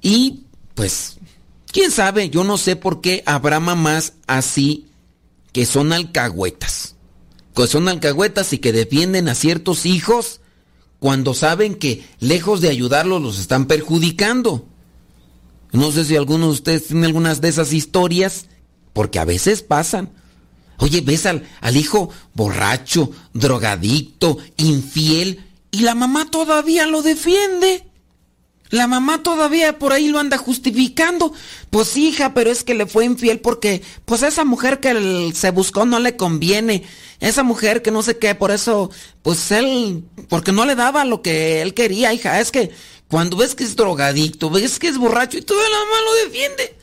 Y 0.02 0.40
pues, 0.74 1.16
quién 1.72 1.90
sabe, 1.90 2.28
yo 2.28 2.44
no 2.44 2.58
sé 2.58 2.76
por 2.76 3.00
qué 3.00 3.22
habrá 3.24 3.58
mamás 3.58 4.12
así 4.26 4.84
que 5.52 5.64
son 5.64 5.94
alcahuetas. 5.94 6.96
Que 7.56 7.66
son 7.66 7.88
alcahuetas 7.88 8.52
y 8.52 8.58
que 8.58 8.72
defienden 8.72 9.30
a 9.30 9.34
ciertos 9.34 9.86
hijos 9.86 10.42
cuando 10.98 11.32
saben 11.32 11.76
que 11.76 12.04
lejos 12.18 12.60
de 12.60 12.68
ayudarlos 12.68 13.22
los 13.22 13.38
están 13.38 13.64
perjudicando. 13.64 14.66
No 15.72 15.92
sé 15.92 16.04
si 16.04 16.16
alguno 16.16 16.46
de 16.46 16.52
ustedes 16.52 16.88
tiene 16.88 17.06
algunas 17.06 17.40
de 17.40 17.48
esas 17.48 17.72
historias, 17.72 18.46
porque 18.92 19.18
a 19.18 19.24
veces 19.24 19.62
pasan. 19.62 20.10
Oye, 20.78 21.00
ves 21.02 21.26
al, 21.26 21.46
al 21.60 21.76
hijo 21.76 22.10
borracho, 22.34 23.10
drogadicto, 23.34 24.38
infiel, 24.56 25.44
y 25.70 25.80
la 25.80 25.94
mamá 25.94 26.30
todavía 26.30 26.86
lo 26.86 27.02
defiende. 27.02 27.84
La 28.70 28.86
mamá 28.86 29.22
todavía 29.22 29.78
por 29.78 29.92
ahí 29.92 30.08
lo 30.08 30.20
anda 30.20 30.38
justificando. 30.38 31.32
Pues 31.70 31.96
hija, 31.96 32.34
pero 32.34 32.50
es 32.50 32.62
que 32.62 32.74
le 32.74 32.86
fue 32.86 33.04
infiel 33.04 33.40
porque, 33.40 33.82
pues 34.04 34.22
esa 34.22 34.44
mujer 34.44 34.78
que 34.78 34.90
él 34.90 35.32
se 35.34 35.50
buscó 35.50 35.84
no 35.86 35.98
le 35.98 36.16
conviene. 36.16 36.84
Esa 37.18 37.42
mujer 37.42 37.82
que 37.82 37.90
no 37.90 38.02
sé 38.02 38.16
qué, 38.18 38.34
por 38.34 38.52
eso, 38.52 38.90
pues 39.22 39.50
él, 39.50 40.04
porque 40.28 40.52
no 40.52 40.64
le 40.64 40.76
daba 40.76 41.04
lo 41.04 41.20
que 41.20 41.62
él 41.62 41.74
quería, 41.74 42.14
hija. 42.14 42.40
Es 42.40 42.52
que 42.52 42.70
cuando 43.10 43.36
ves 43.36 43.54
que 43.54 43.64
es 43.64 43.74
drogadicto, 43.74 44.50
ves 44.50 44.78
que 44.78 44.88
es 44.88 44.96
borracho 44.96 45.36
y 45.36 45.42
toda 45.42 45.62
la 45.68 45.78
mamá 45.78 45.96
lo 46.04 46.24
defiende. 46.24 46.76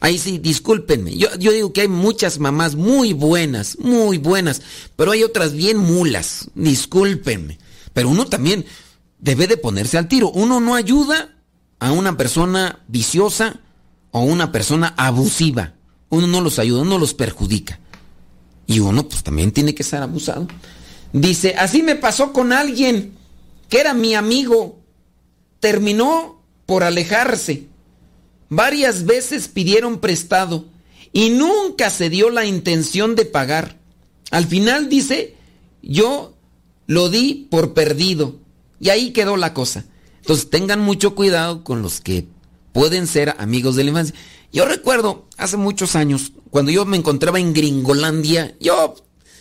Ahí 0.00 0.18
sí, 0.18 0.38
discúlpenme. 0.38 1.16
Yo, 1.16 1.28
yo 1.38 1.52
digo 1.52 1.72
que 1.72 1.82
hay 1.82 1.88
muchas 1.88 2.38
mamás 2.38 2.74
muy 2.74 3.12
buenas, 3.12 3.78
muy 3.78 4.18
buenas, 4.18 4.60
pero 4.96 5.12
hay 5.12 5.22
otras 5.22 5.54
bien 5.54 5.78
mulas. 5.78 6.50
Discúlpenme. 6.54 7.58
Pero 7.92 8.08
uno 8.10 8.26
también 8.26 8.66
debe 9.18 9.46
de 9.46 9.56
ponerse 9.56 9.96
al 9.96 10.08
tiro. 10.08 10.30
Uno 10.30 10.60
no 10.60 10.74
ayuda 10.74 11.36
a 11.78 11.92
una 11.92 12.16
persona 12.16 12.80
viciosa 12.88 13.60
o 14.10 14.22
una 14.22 14.52
persona 14.52 14.92
abusiva. 14.96 15.74
Uno 16.10 16.26
no 16.26 16.40
los 16.40 16.58
ayuda, 16.58 16.82
uno 16.82 16.98
los 16.98 17.14
perjudica. 17.14 17.80
Y 18.66 18.80
uno 18.80 19.08
pues 19.08 19.22
también 19.22 19.52
tiene 19.52 19.74
que 19.74 19.84
ser 19.84 20.02
abusado. 20.02 20.48
Dice, 21.12 21.54
así 21.56 21.82
me 21.82 21.96
pasó 21.96 22.32
con 22.32 22.52
alguien 22.52 23.14
que 23.68 23.80
era 23.80 23.94
mi 23.94 24.14
amigo. 24.14 24.81
Terminó 25.62 26.42
por 26.66 26.82
alejarse. 26.82 27.68
Varias 28.48 29.06
veces 29.06 29.46
pidieron 29.46 30.00
prestado 30.00 30.64
y 31.12 31.30
nunca 31.30 31.88
se 31.88 32.10
dio 32.10 32.30
la 32.30 32.46
intención 32.46 33.14
de 33.14 33.26
pagar. 33.26 33.78
Al 34.32 34.44
final 34.44 34.88
dice, 34.88 35.36
yo 35.82 36.34
lo 36.88 37.10
di 37.10 37.46
por 37.48 37.74
perdido. 37.74 38.40
Y 38.80 38.88
ahí 38.88 39.12
quedó 39.12 39.36
la 39.36 39.54
cosa. 39.54 39.84
Entonces 40.16 40.50
tengan 40.50 40.80
mucho 40.80 41.14
cuidado 41.14 41.62
con 41.62 41.80
los 41.80 42.00
que 42.00 42.26
pueden 42.72 43.06
ser 43.06 43.36
amigos 43.38 43.76
de 43.76 43.84
la 43.84 43.90
infancia. 43.90 44.16
Yo 44.52 44.64
recuerdo 44.64 45.26
hace 45.36 45.56
muchos 45.56 45.94
años, 45.94 46.32
cuando 46.50 46.72
yo 46.72 46.84
me 46.86 46.96
encontraba 46.96 47.38
en 47.38 47.54
Gringolandia, 47.54 48.56
yo 48.58 48.96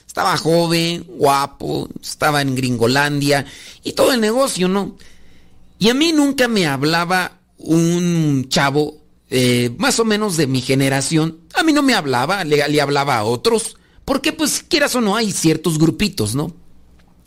estaba 0.06 0.38
joven, 0.38 1.06
guapo, 1.08 1.90
estaba 2.00 2.44
en 2.44 2.54
Gringolandia 2.54 3.48
y 3.84 3.94
todo 3.94 4.14
el 4.14 4.22
negocio, 4.22 4.68
¿no? 4.68 4.98
Y 5.82 5.90
a 5.90 5.96
mí 5.96 6.14
nunca 6.14 6.48
me 6.48 6.68
hablaba 6.68 7.40
un 7.58 8.46
chavo 8.50 9.02
eh, 9.32 9.74
más 9.80 10.00
o 10.00 10.06
menos 10.06 10.38
de 10.38 10.46
mi 10.46 10.62
generación. 10.62 11.40
A 11.56 11.64
mí 11.64 11.74
no 11.74 11.82
me 11.82 11.96
hablaba, 11.96 12.44
le, 12.44 12.70
le 12.70 12.82
hablaba 12.82 13.18
a 13.18 13.24
otros. 13.24 13.78
Porque 14.06 14.32
pues 14.32 14.64
quieras 14.64 14.94
o 14.94 15.02
no 15.02 15.16
hay 15.16 15.32
ciertos 15.32 15.80
grupitos, 15.80 16.36
¿no? 16.36 16.56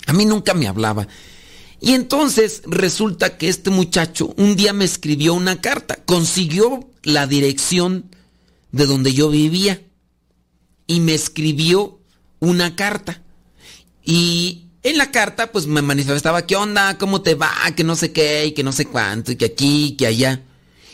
A 0.07 0.13
mí 0.13 0.25
nunca 0.25 0.55
me 0.55 0.69
hablaba. 0.69 1.09
Y 1.81 1.95
entonces 1.95 2.63
resulta 2.65 3.39
que 3.39 3.49
este 3.49 3.71
muchacho 3.71 4.33
un 4.37 4.55
día 4.55 4.73
me 4.73 4.85
escribió 4.85 5.35
una 5.35 5.61
carta, 5.61 5.99
consiguió 6.05 6.89
la 7.03 7.27
dirección 7.27 8.09
de 8.71 8.87
donde 8.87 9.15
yo 9.15 9.31
vivía 9.31 9.83
y 10.87 11.01
me 11.01 11.15
escribió 11.15 11.99
una 12.39 12.77
carta. 12.77 13.21
Y 14.05 14.64
en 14.85 14.97
la 14.99 15.11
carta 15.11 15.51
pues 15.51 15.67
me 15.67 15.83
manifestaba, 15.83 16.47
¿qué 16.47 16.55
onda? 16.57 16.97
¿Cómo 16.99 17.21
te 17.23 17.35
va? 17.35 17.51
Que 17.75 17.83
no 17.83 17.97
sé 17.97 18.13
qué 18.13 18.47
y 18.47 18.53
que 18.53 18.63
no 18.63 18.71
sé 18.73 18.87
cuánto 18.87 19.33
y 19.33 19.37
que 19.37 19.47
aquí, 19.47 19.97
que 19.99 20.07
allá. 20.07 20.43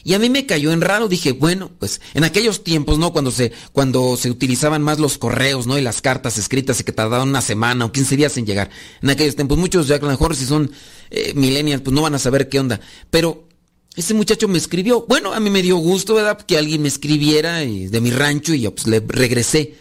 Y 0.03 0.15
a 0.15 0.19
mí 0.19 0.31
me 0.31 0.47
cayó 0.47 0.73
en 0.73 0.81
raro, 0.81 1.09
dije, 1.09 1.33
bueno, 1.33 1.71
pues 1.79 2.01
en 2.15 2.25
aquellos 2.25 2.65
tiempos, 2.65 2.99
¿no? 2.99 3.13
Cuando 3.13 3.31
se, 3.31 3.53
cuando 3.73 4.17
se 4.17 4.31
utilizaban 4.31 4.81
más 4.81 4.99
los 4.99 5.19
correos, 5.19 5.67
¿no? 5.67 5.77
Y 5.77 5.83
las 5.83 6.01
cartas 6.01 6.39
escritas 6.39 6.81
y 6.81 6.85
que 6.85 6.93
tardaban 6.93 7.29
una 7.29 7.43
semana 7.43 7.85
o 7.85 7.93
15 7.93 8.17
días 8.17 8.35
en 8.39 8.47
llegar. 8.47 8.71
En 9.03 9.11
aquellos 9.11 9.37
tiempos, 9.37 9.59
muchos 9.59 9.89
ya 9.89 9.97
a 9.97 9.99
lo 9.99 10.09
mejor 10.09 10.35
si 10.35 10.47
son 10.47 10.71
eh, 11.11 11.33
millennials, 11.35 11.83
pues 11.83 11.93
no 11.93 12.01
van 12.01 12.15
a 12.15 12.19
saber 12.19 12.49
qué 12.49 12.59
onda. 12.59 12.81
Pero 13.11 13.47
ese 13.95 14.15
muchacho 14.15 14.49
me 14.49 14.57
escribió. 14.57 15.05
Bueno, 15.07 15.35
a 15.35 15.41
mí 15.41 15.51
me 15.51 15.61
dio 15.61 15.77
gusto, 15.77 16.15
¿verdad? 16.15 16.39
Que 16.47 16.57
alguien 16.57 16.81
me 16.81 16.89
escribiera 16.89 17.63
y- 17.65 17.89
de 17.89 18.01
mi 18.01 18.11
rancho 18.11 18.55
y 18.55 18.61
yo 18.63 18.75
pues 18.75 18.87
le 18.87 19.01
regresé 19.07 19.75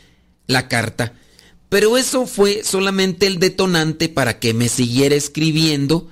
la 0.48 0.68
carta. 0.68 1.14
Pero 1.70 1.98
eso 1.98 2.26
fue 2.26 2.64
solamente 2.64 3.28
el 3.28 3.40
detonante 3.40 4.10
para 4.10 4.40
que 4.40 4.56
me 4.56 4.70
siguiera 4.70 5.16
escribiendo 5.16 6.08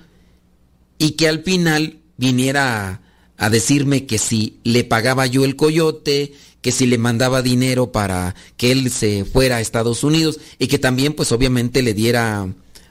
y 0.98 1.12
que 1.12 1.28
al 1.28 1.42
final 1.42 1.98
viniera 2.16 3.02
a, 3.36 3.50
decirme 3.50 4.06
que 4.06 4.18
si 4.18 4.58
le 4.62 4.84
pagaba 4.84 5.26
yo 5.26 5.44
el 5.44 5.56
coyote, 5.56 6.32
que 6.60 6.72
si 6.72 6.86
le 6.86 6.98
mandaba 6.98 7.42
dinero 7.42 7.90
para 7.90 8.36
que 8.56 8.70
él 8.72 8.90
se 8.90 9.24
fuera 9.24 9.56
a 9.56 9.60
Estados 9.60 10.04
Unidos 10.04 10.38
y 10.58 10.68
que 10.68 10.78
también 10.78 11.12
pues 11.12 11.32
obviamente 11.32 11.82
le 11.82 11.94
diera 11.94 12.46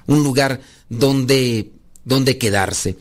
un 0.05 0.23
lugar 0.23 0.61
donde, 0.89 1.71
donde 2.03 2.37
quedarse. 2.37 2.97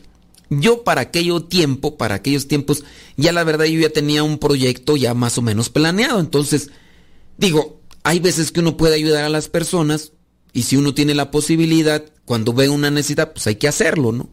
Yo 0.49 0.83
para 0.83 1.01
aquello 1.01 1.43
tiempo, 1.43 1.97
para 1.97 2.15
aquellos 2.15 2.47
tiempos, 2.47 2.85
ya 3.17 3.33
la 3.33 3.43
verdad 3.43 3.65
yo 3.65 3.81
ya 3.81 3.89
tenía 3.89 4.23
un 4.23 4.37
proyecto 4.37 4.95
ya 4.95 5.13
más 5.13 5.37
o 5.37 5.41
menos 5.41 5.69
planeado. 5.69 6.21
Entonces, 6.21 6.69
digo, 7.37 7.76
hay 8.07 8.19
veces 8.19 8.53
que 8.53 8.61
uno 8.61 8.77
puede 8.77 8.95
ayudar 8.95 9.25
a 9.25 9.29
las 9.29 9.49
personas 9.49 10.13
y 10.53 10.63
si 10.63 10.77
uno 10.77 10.93
tiene 10.93 11.13
la 11.13 11.29
posibilidad, 11.29 12.05
cuando 12.23 12.53
ve 12.53 12.69
una 12.69 12.89
necesidad, 12.89 13.33
pues 13.33 13.47
hay 13.47 13.55
que 13.55 13.67
hacerlo, 13.67 14.13
¿no? 14.13 14.29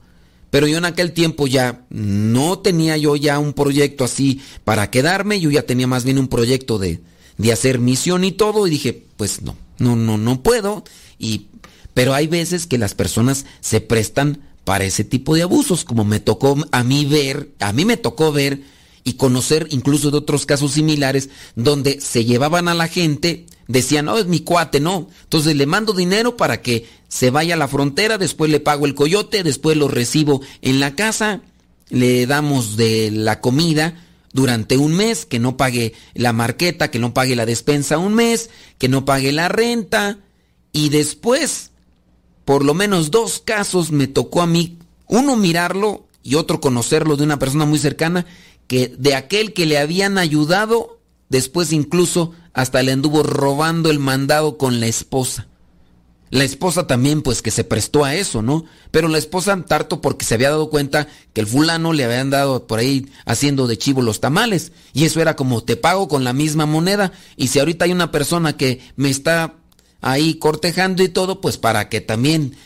Pero 0.50 0.68
yo 0.68 0.78
en 0.78 0.84
aquel 0.84 1.10
tiempo 1.10 1.48
ya 1.48 1.84
no 1.90 2.60
tenía 2.60 2.96
yo 2.96 3.16
ya 3.16 3.40
un 3.40 3.52
proyecto 3.52 4.04
así 4.04 4.40
para 4.62 4.92
quedarme, 4.92 5.40
yo 5.40 5.50
ya 5.50 5.66
tenía 5.66 5.88
más 5.88 6.04
bien 6.04 6.20
un 6.20 6.28
proyecto 6.28 6.78
de, 6.78 7.00
de 7.36 7.52
hacer 7.52 7.80
misión 7.80 8.22
y 8.22 8.30
todo 8.30 8.68
y 8.68 8.70
dije, 8.70 9.06
pues 9.16 9.42
no, 9.42 9.56
no, 9.78 9.96
no, 9.96 10.18
no 10.18 10.40
puedo. 10.40 10.84
Y, 11.18 11.48
pero 11.94 12.14
hay 12.14 12.28
veces 12.28 12.68
que 12.68 12.78
las 12.78 12.94
personas 12.94 13.44
se 13.60 13.80
prestan 13.80 14.40
para 14.62 14.84
ese 14.84 15.02
tipo 15.02 15.34
de 15.34 15.42
abusos, 15.42 15.82
como 15.82 16.04
me 16.04 16.20
tocó 16.20 16.56
a 16.70 16.84
mí 16.84 17.06
ver, 17.06 17.50
a 17.58 17.72
mí 17.72 17.84
me 17.84 17.96
tocó 17.96 18.30
ver 18.30 18.62
y 19.02 19.14
conocer 19.14 19.66
incluso 19.72 20.12
de 20.12 20.18
otros 20.18 20.46
casos 20.46 20.74
similares 20.74 21.28
donde 21.56 22.00
se 22.00 22.24
llevaban 22.24 22.68
a 22.68 22.74
la 22.74 22.86
gente, 22.86 23.46
decían, 23.68 24.06
no, 24.06 24.18
es 24.18 24.26
mi 24.26 24.40
cuate, 24.40 24.80
no. 24.80 25.08
Entonces 25.22 25.56
le 25.56 25.66
mando 25.66 25.92
dinero 25.92 26.36
para 26.36 26.62
que 26.62 26.86
se 27.08 27.30
vaya 27.30 27.54
a 27.54 27.58
la 27.58 27.68
frontera, 27.68 28.18
después 28.18 28.50
le 28.50 28.60
pago 28.60 28.86
el 28.86 28.94
coyote, 28.94 29.42
después 29.42 29.76
lo 29.76 29.88
recibo 29.88 30.40
en 30.62 30.80
la 30.80 30.94
casa, 30.94 31.42
le 31.88 32.26
damos 32.26 32.76
de 32.76 33.10
la 33.10 33.40
comida 33.40 34.04
durante 34.32 34.76
un 34.76 34.94
mes, 34.94 35.26
que 35.26 35.38
no 35.38 35.56
pague 35.56 35.94
la 36.14 36.32
marqueta, 36.32 36.90
que 36.90 36.98
no 36.98 37.14
pague 37.14 37.36
la 37.36 37.46
despensa 37.46 37.98
un 37.98 38.14
mes, 38.14 38.50
que 38.78 38.88
no 38.88 39.04
pague 39.04 39.30
la 39.32 39.48
renta, 39.48 40.18
y 40.72 40.88
después, 40.88 41.70
por 42.44 42.64
lo 42.64 42.74
menos 42.74 43.12
dos 43.12 43.40
casos 43.44 43.92
me 43.92 44.08
tocó 44.08 44.42
a 44.42 44.46
mí, 44.48 44.78
uno 45.06 45.36
mirarlo 45.36 46.08
y 46.24 46.34
otro 46.34 46.60
conocerlo 46.60 47.16
de 47.16 47.22
una 47.22 47.38
persona 47.38 47.64
muy 47.64 47.78
cercana, 47.78 48.26
que 48.66 48.88
de 48.88 49.14
aquel 49.14 49.52
que 49.52 49.66
le 49.66 49.78
habían 49.78 50.18
ayudado, 50.18 50.93
después 51.28 51.72
incluso 51.72 52.32
hasta 52.52 52.82
le 52.82 52.92
anduvo 52.92 53.22
robando 53.22 53.90
el 53.90 53.98
mandado 53.98 54.58
con 54.58 54.80
la 54.80 54.86
esposa. 54.86 55.48
La 56.34 56.42
esposa 56.42 56.88
también, 56.88 57.22
pues 57.22 57.42
que 57.42 57.52
se 57.52 57.62
prestó 57.62 58.04
a 58.04 58.16
eso, 58.16 58.42
¿no? 58.42 58.64
Pero 58.90 59.06
la 59.06 59.18
esposa 59.18 59.56
tarto 59.68 60.00
porque 60.00 60.24
se 60.24 60.34
había 60.34 60.50
dado 60.50 60.68
cuenta 60.68 61.06
que 61.32 61.40
el 61.40 61.46
fulano 61.46 61.92
le 61.92 62.04
habían 62.04 62.30
dado 62.30 62.66
por 62.66 62.80
ahí 62.80 63.06
haciendo 63.24 63.68
de 63.68 63.78
chivo 63.78 64.02
los 64.02 64.20
tamales. 64.20 64.72
Y 64.92 65.04
eso 65.04 65.20
era 65.20 65.36
como 65.36 65.62
te 65.62 65.76
pago 65.76 66.08
con 66.08 66.24
la 66.24 66.32
misma 66.32 66.66
moneda. 66.66 67.12
Y 67.36 67.48
si 67.48 67.60
ahorita 67.60 67.84
hay 67.84 67.92
una 67.92 68.10
persona 68.10 68.56
que 68.56 68.80
me 68.96 69.10
está 69.10 69.54
ahí 70.00 70.34
cortejando 70.34 71.04
y 71.04 71.08
todo, 71.08 71.40
pues 71.40 71.56
para 71.56 71.88
que 71.88 72.00
también 72.00 72.56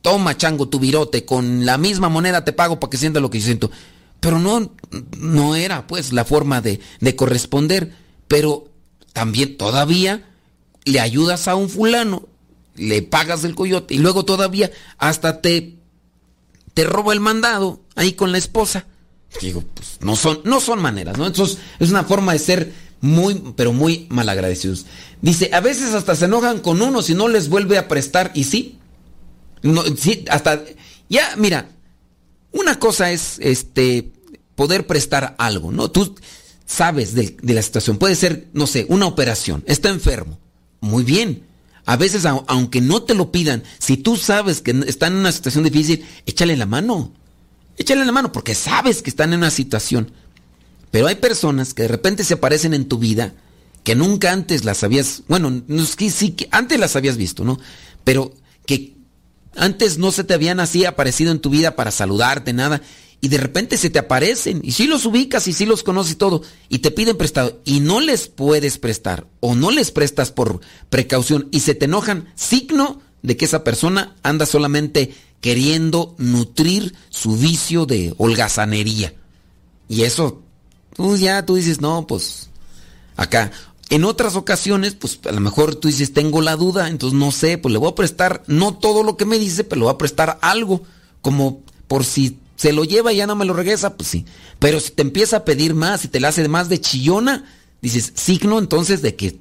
toma 0.00 0.36
chango 0.36 0.68
tu 0.68 0.80
virote, 0.80 1.24
con 1.24 1.64
la 1.64 1.78
misma 1.78 2.08
moneda 2.08 2.44
te 2.44 2.52
pago 2.52 2.80
para 2.80 2.90
que 2.90 2.96
sienta 2.96 3.20
lo 3.20 3.30
que 3.30 3.38
yo 3.38 3.44
siento. 3.44 3.70
Pero 4.18 4.40
no, 4.40 4.72
no 5.16 5.54
era 5.54 5.86
pues 5.86 6.12
la 6.12 6.24
forma 6.24 6.60
de, 6.60 6.80
de 6.98 7.14
corresponder. 7.14 8.01
Pero 8.32 8.70
también 9.12 9.58
todavía 9.58 10.26
le 10.86 11.00
ayudas 11.00 11.48
a 11.48 11.54
un 11.54 11.68
fulano 11.68 12.26
le 12.76 13.02
pagas 13.02 13.44
el 13.44 13.54
coyote 13.54 13.92
y 13.94 13.98
luego 13.98 14.24
todavía 14.24 14.70
hasta 14.96 15.42
te, 15.42 15.76
te 16.72 16.84
roba 16.84 17.12
el 17.12 17.20
mandado 17.20 17.82
ahí 17.94 18.14
con 18.14 18.32
la 18.32 18.38
esposa. 18.38 18.86
Digo, 19.42 19.62
pues 19.74 19.98
no 20.00 20.16
son, 20.16 20.40
no 20.44 20.60
son 20.60 20.80
maneras, 20.80 21.18
¿no? 21.18 21.26
Entonces 21.26 21.58
es 21.78 21.90
una 21.90 22.04
forma 22.04 22.32
de 22.32 22.38
ser 22.38 22.72
muy, 23.02 23.52
pero 23.54 23.74
muy 23.74 24.06
malagradecidos. 24.08 24.86
Dice, 25.20 25.50
a 25.52 25.60
veces 25.60 25.92
hasta 25.92 26.16
se 26.16 26.24
enojan 26.24 26.60
con 26.60 26.80
uno 26.80 27.02
si 27.02 27.14
no 27.14 27.28
les 27.28 27.50
vuelve 27.50 27.76
a 27.76 27.86
prestar 27.86 28.30
y 28.32 28.44
sí. 28.44 28.78
No, 29.60 29.82
sí, 29.96 30.24
hasta, 30.30 30.64
ya, 31.10 31.34
mira, 31.36 31.68
una 32.50 32.78
cosa 32.78 33.10
es 33.10 33.38
este 33.40 34.10
poder 34.54 34.86
prestar 34.86 35.34
algo, 35.36 35.70
¿no? 35.70 35.90
Tú 35.90 36.14
sabes 36.72 37.14
de, 37.14 37.36
de 37.40 37.54
la 37.54 37.62
situación. 37.62 37.98
Puede 37.98 38.14
ser, 38.14 38.48
no 38.52 38.66
sé, 38.66 38.86
una 38.88 39.06
operación. 39.06 39.62
Está 39.66 39.88
enfermo. 39.88 40.38
Muy 40.80 41.04
bien 41.04 41.52
a 41.84 41.96
veces, 41.96 42.24
aunque 42.24 42.80
no 42.80 43.02
te 43.02 43.14
lo 43.14 43.32
pidan, 43.32 43.64
si 43.78 43.96
tú 43.96 44.16
sabes 44.16 44.60
que 44.60 44.70
están 44.86 45.14
en 45.14 45.20
una 45.20 45.32
situación 45.32 45.64
difícil, 45.64 46.04
échale 46.26 46.56
la 46.56 46.66
mano. 46.66 47.12
Échale 47.76 48.04
la 48.04 48.12
mano 48.12 48.30
porque 48.30 48.54
sabes 48.54 49.02
que 49.02 49.10
están 49.10 49.32
en 49.32 49.40
una 49.40 49.50
situación. 49.50 50.12
Pero 50.92 51.08
hay 51.08 51.16
personas 51.16 51.74
que 51.74 51.82
de 51.82 51.88
repente 51.88 52.22
se 52.22 52.34
aparecen 52.34 52.74
en 52.74 52.86
tu 52.86 52.98
vida 52.98 53.34
que 53.82 53.96
nunca 53.96 54.30
antes 54.30 54.64
las 54.64 54.84
habías, 54.84 55.22
bueno, 55.26 55.62
no 55.66 55.84
sí, 55.84 56.30
que 56.32 56.48
antes 56.52 56.78
las 56.78 56.94
habías 56.94 57.16
visto, 57.16 57.42
¿no? 57.42 57.58
Pero 58.04 58.32
que 58.64 58.94
antes 59.56 59.98
no 59.98 60.12
se 60.12 60.22
te 60.22 60.34
habían 60.34 60.60
así 60.60 60.84
aparecido 60.84 61.32
en 61.32 61.40
tu 61.40 61.50
vida 61.50 61.74
para 61.74 61.90
saludarte, 61.90 62.52
nada 62.52 62.80
y 63.22 63.28
de 63.28 63.38
repente 63.38 63.76
se 63.76 63.88
te 63.88 64.00
aparecen 64.00 64.60
y 64.64 64.72
si 64.72 64.88
los 64.88 65.06
ubicas 65.06 65.46
y 65.46 65.52
si 65.52 65.64
los 65.64 65.84
conoces 65.84 66.12
y 66.12 66.16
todo 66.16 66.42
y 66.68 66.80
te 66.80 66.90
piden 66.90 67.16
prestado 67.16 67.60
y 67.64 67.78
no 67.78 68.00
les 68.00 68.26
puedes 68.26 68.78
prestar 68.78 69.28
o 69.38 69.54
no 69.54 69.70
les 69.70 69.92
prestas 69.92 70.32
por 70.32 70.60
precaución 70.90 71.48
y 71.52 71.60
se 71.60 71.76
te 71.76 71.84
enojan, 71.84 72.32
signo 72.34 73.00
de 73.22 73.36
que 73.36 73.44
esa 73.44 73.62
persona 73.62 74.16
anda 74.24 74.44
solamente 74.44 75.14
queriendo 75.40 76.14
nutrir 76.18 76.94
su 77.10 77.36
vicio 77.36 77.86
de 77.86 78.12
holgazanería. 78.18 79.14
Y 79.88 80.02
eso, 80.02 80.42
pues 80.96 81.20
ya 81.20 81.46
tú 81.46 81.54
dices, 81.56 81.80
no, 81.80 82.06
pues 82.06 82.48
acá. 83.16 83.52
En 83.90 84.04
otras 84.04 84.36
ocasiones, 84.36 84.94
pues 84.94 85.20
a 85.28 85.32
lo 85.32 85.40
mejor 85.40 85.74
tú 85.74 85.88
dices, 85.88 86.12
tengo 86.12 86.40
la 86.40 86.56
duda, 86.56 86.88
entonces 86.88 87.18
no 87.18 87.30
sé, 87.30 87.58
pues 87.58 87.72
le 87.72 87.78
voy 87.78 87.90
a 87.90 87.94
prestar, 87.94 88.42
no 88.46 88.74
todo 88.74 89.02
lo 89.02 89.16
que 89.16 89.26
me 89.26 89.38
dice, 89.38 89.64
pero 89.64 89.80
le 89.80 89.84
voy 89.84 89.94
a 89.94 89.98
prestar 89.98 90.38
algo, 90.40 90.82
como 91.20 91.60
por 91.88 92.04
si 92.04 92.38
se 92.62 92.72
lo 92.72 92.84
lleva 92.84 93.12
y 93.12 93.16
ya 93.16 93.26
no 93.26 93.34
me 93.34 93.44
lo 93.44 93.54
regresa, 93.54 93.96
pues 93.96 94.08
sí. 94.08 94.24
Pero 94.60 94.78
si 94.78 94.92
te 94.92 95.02
empieza 95.02 95.38
a 95.38 95.44
pedir 95.44 95.74
más 95.74 96.04
y 96.04 96.08
te 96.08 96.20
la 96.20 96.28
hace 96.28 96.46
más 96.46 96.68
de 96.68 96.80
chillona, 96.80 97.44
dices, 97.80 98.12
signo 98.14 98.60
entonces 98.60 99.02
de 99.02 99.16
que 99.16 99.36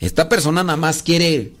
esta 0.00 0.28
persona 0.28 0.64
nada 0.64 0.76
más 0.76 1.04
quiere 1.04 1.52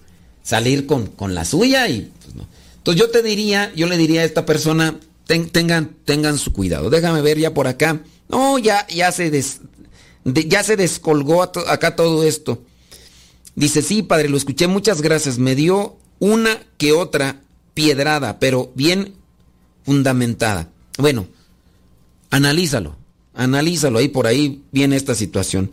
salir 0.42 0.86
con, 0.86 1.06
con 1.06 1.32
la 1.32 1.44
suya 1.44 1.88
y 1.88 2.10
pues 2.20 2.34
no. 2.34 2.48
Entonces 2.78 3.00
yo 3.00 3.08
te 3.08 3.22
diría, 3.22 3.72
yo 3.76 3.86
le 3.86 3.96
diría 3.96 4.22
a 4.22 4.24
esta 4.24 4.44
persona, 4.44 4.98
tengan, 5.26 5.94
tengan 6.04 6.38
su 6.38 6.52
cuidado. 6.52 6.90
Déjame 6.90 7.22
ver 7.22 7.38
ya 7.38 7.54
por 7.54 7.68
acá. 7.68 8.00
No, 8.28 8.58
ya, 8.58 8.84
ya 8.88 9.12
se 9.12 9.30
ya 10.24 10.64
se 10.64 10.76
descolgó 10.76 11.44
acá 11.44 11.94
todo 11.94 12.24
esto. 12.24 12.64
Dice, 13.54 13.80
sí, 13.80 14.02
padre, 14.02 14.28
lo 14.28 14.36
escuché, 14.36 14.66
muchas 14.66 15.02
gracias. 15.02 15.38
Me 15.38 15.54
dio 15.54 15.96
una 16.18 16.58
que 16.78 16.90
otra 16.90 17.42
piedrada, 17.74 18.40
pero 18.40 18.72
bien 18.74 19.14
fundamentada. 19.84 20.70
Bueno, 20.98 21.26
analízalo, 22.30 22.96
analízalo, 23.34 23.98
ahí 23.98 24.08
por 24.08 24.26
ahí 24.26 24.62
viene 24.72 24.96
esta 24.96 25.14
situación. 25.14 25.70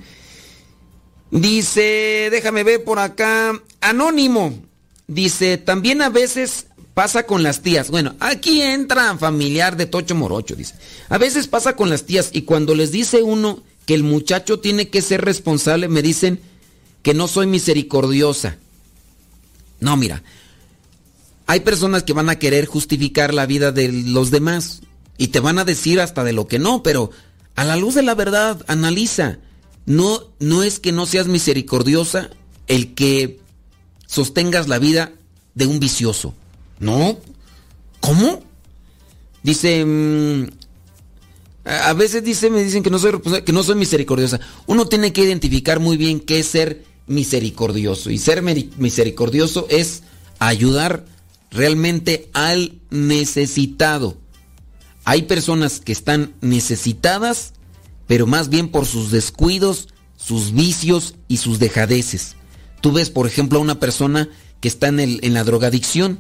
Dice, 1.32 2.30
déjame 2.32 2.64
ver 2.64 2.84
por 2.84 3.00
acá, 3.00 3.60
anónimo, 3.80 4.54
dice, 5.08 5.58
también 5.58 6.02
a 6.02 6.10
veces 6.10 6.68
pasa 6.94 7.26
con 7.26 7.44
las 7.44 7.62
tías. 7.62 7.90
Bueno, 7.90 8.16
aquí 8.20 8.62
entra 8.62 9.18
familiar 9.18 9.78
de 9.78 9.86
Tocho 9.86 10.16
Morocho, 10.16 10.56
dice. 10.56 10.76
A 11.10 11.18
veces 11.18 11.48
pasa 11.48 11.76
con 11.76 11.90
las 11.90 12.06
tías 12.06 12.30
y 12.34 12.42
cuando 12.44 12.76
les 12.76 12.92
dice 12.92 13.24
uno 13.24 13.64
que 13.86 13.94
el 13.94 14.04
muchacho 14.04 14.60
tiene 14.60 14.90
que 14.90 15.02
ser 15.02 15.22
responsable, 15.22 15.88
me 15.88 16.02
dicen 16.02 16.40
que 17.02 17.14
no 17.14 17.28
soy 17.28 17.48
misericordiosa. 17.48 18.58
No, 19.80 19.98
mira, 19.98 20.22
hay 21.52 21.60
personas 21.60 22.04
que 22.04 22.14
van 22.14 22.30
a 22.30 22.40
querer 22.40 22.66
justificar 22.66 23.34
la 23.34 23.46
vida 23.46 23.74
de 23.74 23.92
los 23.92 24.32
demás 24.32 24.84
y 25.18 25.28
te 25.28 25.42
van 25.42 25.60
a 25.60 25.66
decir 25.66 26.00
hasta 26.00 26.24
de 26.24 26.32
lo 26.32 26.48
que 26.48 26.60
no, 26.60 26.82
pero 26.82 27.12
a 27.58 27.66
la 27.66 27.76
luz 27.76 27.94
de 27.94 28.04
la 28.04 28.16
verdad, 28.16 28.64
analiza. 28.68 29.40
No, 29.86 30.30
no 30.40 30.64
es 30.64 30.80
que 30.80 30.94
no 30.94 31.06
seas 31.06 31.28
misericordiosa 31.28 32.30
el 32.68 32.94
que 32.94 33.42
sostengas 34.08 34.70
la 34.70 34.80
vida 34.80 35.12
de 35.54 35.68
un 35.68 35.82
vicioso. 35.82 36.34
No. 36.80 37.20
¿Cómo? 38.00 38.42
Dice, 39.44 39.84
mm, 39.84 40.46
a 41.66 41.92
veces 41.92 42.24
dice, 42.24 42.50
me 42.50 42.64
dicen 42.64 42.82
que 42.82 42.90
no 42.90 42.98
soy 42.98 43.20
que 43.46 43.52
no 43.52 43.64
soy 43.64 43.76
misericordiosa. 43.76 44.40
Uno 44.68 44.86
tiene 44.86 45.12
que 45.12 45.26
identificar 45.26 45.82
muy 45.82 45.98
bien 45.98 46.22
qué 46.22 46.40
es 46.40 46.48
ser 46.48 46.86
misericordioso 47.08 48.10
y 48.10 48.20
ser 48.20 48.42
misericordioso 48.42 49.68
es 49.70 50.04
ayudar 50.40 51.11
realmente 51.52 52.30
al 52.34 52.80
necesitado. 52.90 54.18
Hay 55.04 55.24
personas 55.24 55.80
que 55.80 55.92
están 55.92 56.34
necesitadas, 56.42 57.54
pero 58.08 58.26
más 58.26 58.50
bien 58.50 58.70
por 58.70 58.86
sus 58.86 59.12
descuidos, 59.12 59.90
sus 60.16 60.54
vicios 60.54 61.16
y 61.28 61.38
sus 61.38 61.60
dejadeces. 61.60 62.36
Tú 62.82 62.92
ves, 62.92 63.10
por 63.10 63.28
ejemplo, 63.28 63.60
a 63.60 63.62
una 63.62 63.80
persona 63.80 64.30
que 64.60 64.68
está 64.68 64.88
en, 64.88 65.00
el, 65.00 65.20
en 65.24 65.34
la 65.34 65.44
drogadicción. 65.44 66.20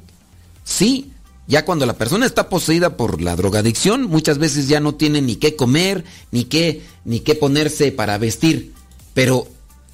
Sí, 0.63 1.11
ya 1.47 1.65
cuando 1.65 1.85
la 1.85 1.97
persona 1.97 2.25
está 2.25 2.49
poseída 2.49 2.97
por 2.97 3.21
la 3.21 3.35
drogadicción, 3.35 4.03
muchas 4.03 4.37
veces 4.37 4.67
ya 4.67 4.79
no 4.79 4.95
tiene 4.95 5.21
ni 5.21 5.35
qué 5.35 5.55
comer, 5.55 6.03
ni 6.31 6.45
qué, 6.45 6.81
ni 7.05 7.19
qué 7.19 7.35
ponerse 7.35 7.91
para 7.91 8.17
vestir. 8.17 8.73
Pero 9.13 9.47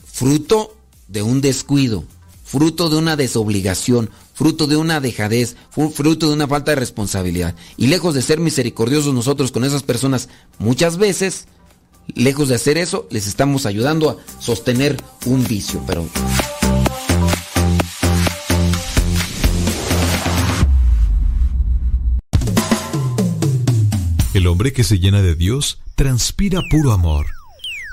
fruto 0.05 0.77
de 1.07 1.21
un 1.21 1.41
descuido, 1.41 2.03
fruto 2.43 2.89
de 2.89 2.97
una 2.97 3.15
desobligación, 3.15 4.09
fruto 4.38 4.67
de 4.67 4.77
una 4.77 5.01
dejadez, 5.01 5.55
fruto 5.71 6.27
de 6.27 6.33
una 6.33 6.47
falta 6.47 6.71
de 6.71 6.75
responsabilidad. 6.75 7.55
Y 7.75 7.88
lejos 7.88 8.13
de 8.13 8.21
ser 8.21 8.39
misericordiosos 8.39 9.11
nosotros 9.11 9.51
con 9.51 9.63
esas 9.63 9.81
personas, 9.81 10.29
muchas 10.59 10.97
veces, 10.97 11.47
lejos 12.13 12.47
de 12.47 12.55
hacer 12.55 12.77
eso, 12.77 13.07
les 13.09 13.25
estamos 13.25 13.65
ayudando 13.65 14.11
a 14.11 14.17
sostener 14.39 15.01
un 15.25 15.43
vicio. 15.47 15.81
Pero 15.88 16.07
El 24.35 24.45
hombre 24.45 24.71
que 24.71 24.83
se 24.83 24.99
llena 24.99 25.23
de 25.23 25.33
Dios 25.33 25.79
transpira 25.95 26.61
puro 26.69 26.91
amor. 26.91 27.25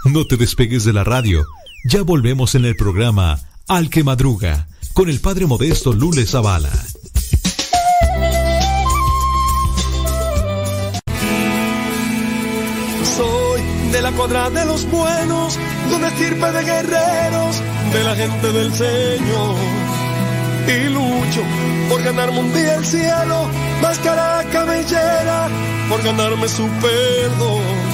No 0.05 0.27
te 0.27 0.37
despegues 0.37 0.85
de 0.85 0.93
la 0.93 1.05
radio. 1.05 1.43
Ya 1.89 2.03
volvemos 2.03 2.55
en 2.55 2.67
el 2.67 2.77
programa 2.77 3.41
Al 3.67 3.89
que 3.89 4.05
Madruga 4.05 4.69
con 4.95 5.09
el 5.11 5.21
Padre 5.21 5.47
Modesto 5.47 5.93
Lule 5.93 6.25
Zavala. 6.25 6.71
Soy 13.17 13.63
de 13.91 14.03
la 14.03 14.13
cuadra 14.13 14.51
de 14.51 14.65
los 14.65 14.89
buenos, 14.91 15.59
de 15.91 15.97
una 15.97 16.09
estirpe 16.09 16.53
de 16.53 16.65
guerreros, 16.65 17.63
de 17.93 18.05
la 18.05 18.15
gente 18.15 18.53
del 18.53 18.73
Señor. 18.73 19.57
Y 20.69 20.89
lucho 20.89 21.43
por 21.91 22.03
ganarme 22.03 22.39
un 22.39 22.55
día 22.55 22.77
el 22.77 22.87
cielo, 22.87 23.49
máscara 23.83 24.45
cabellera, 24.53 25.49
por 25.89 26.03
ganarme 26.03 26.49
su 26.49 26.69
perdón. 26.81 27.94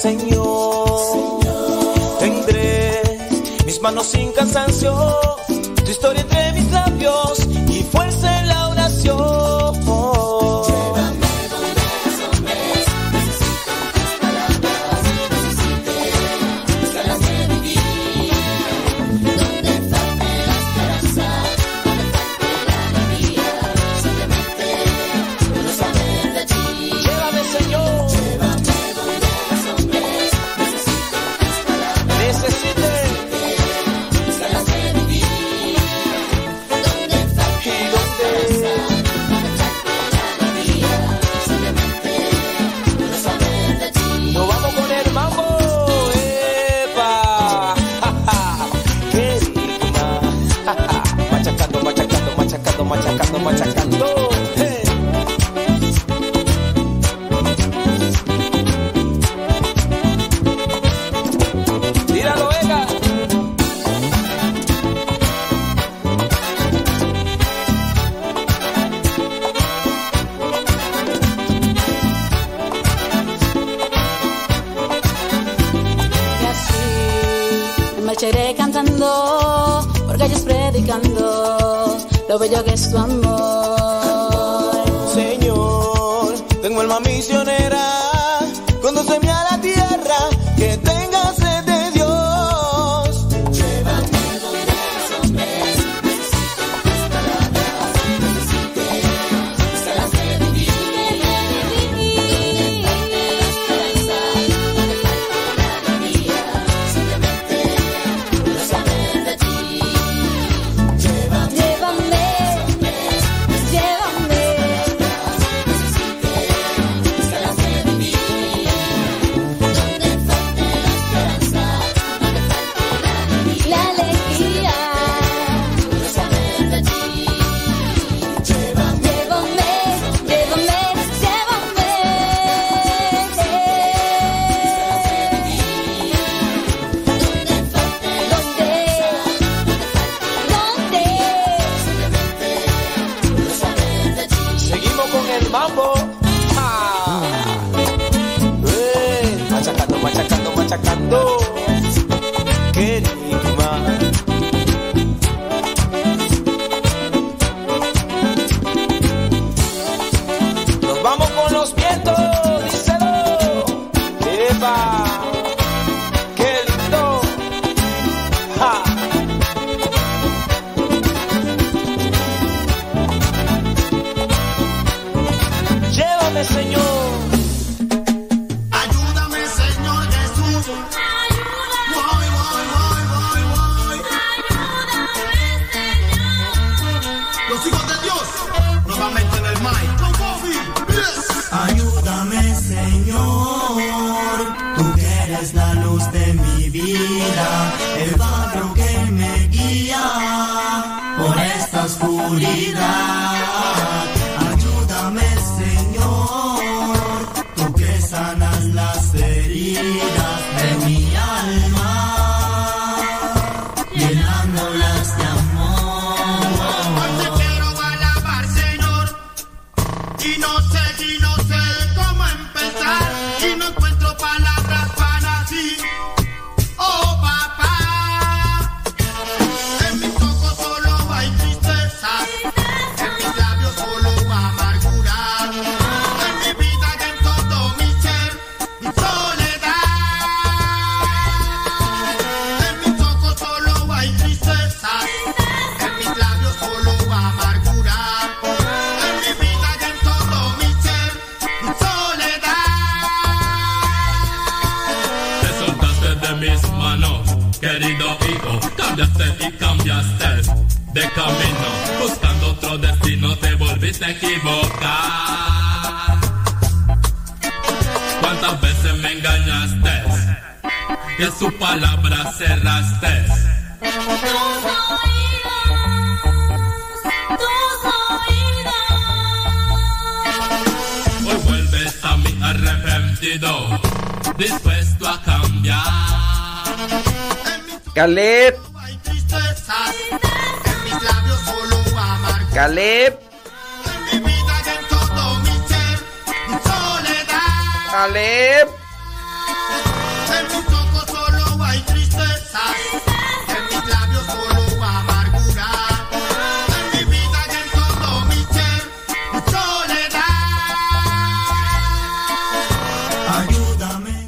Señor. 0.00 0.39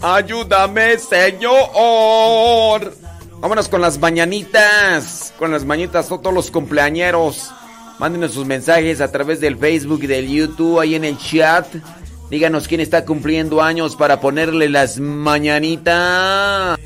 Ayúdame, 0.03 0.99
Señor. 0.99 2.93
Vámonos 3.41 3.69
con 3.69 3.81
las 3.81 3.99
mañanitas. 3.99 5.33
Con 5.39 5.53
las 5.53 5.65
mañanitas, 5.65 6.09
todos 6.09 6.35
los 6.35 6.51
cumpleañeros. 6.51 7.53
Mándenos 8.01 8.33
sus 8.33 8.45
mensajes 8.45 9.01
a 9.01 9.13
través 9.13 9.41
del 9.41 9.57
Facebook 9.57 10.01
y 10.03 10.09
del 10.09 10.29
YouTube, 10.29 10.81
ahí 10.81 10.97
en 10.97 11.05
el 11.05 11.17
chat. 11.19 11.67
Díganos 12.31 12.67
quién 12.67 12.81
está 12.81 13.05
cumpliendo 13.05 13.63
años 13.63 13.95
para 13.95 14.21
ponerle 14.21 14.69
las 14.69 14.99
mañanitas. 14.99 16.81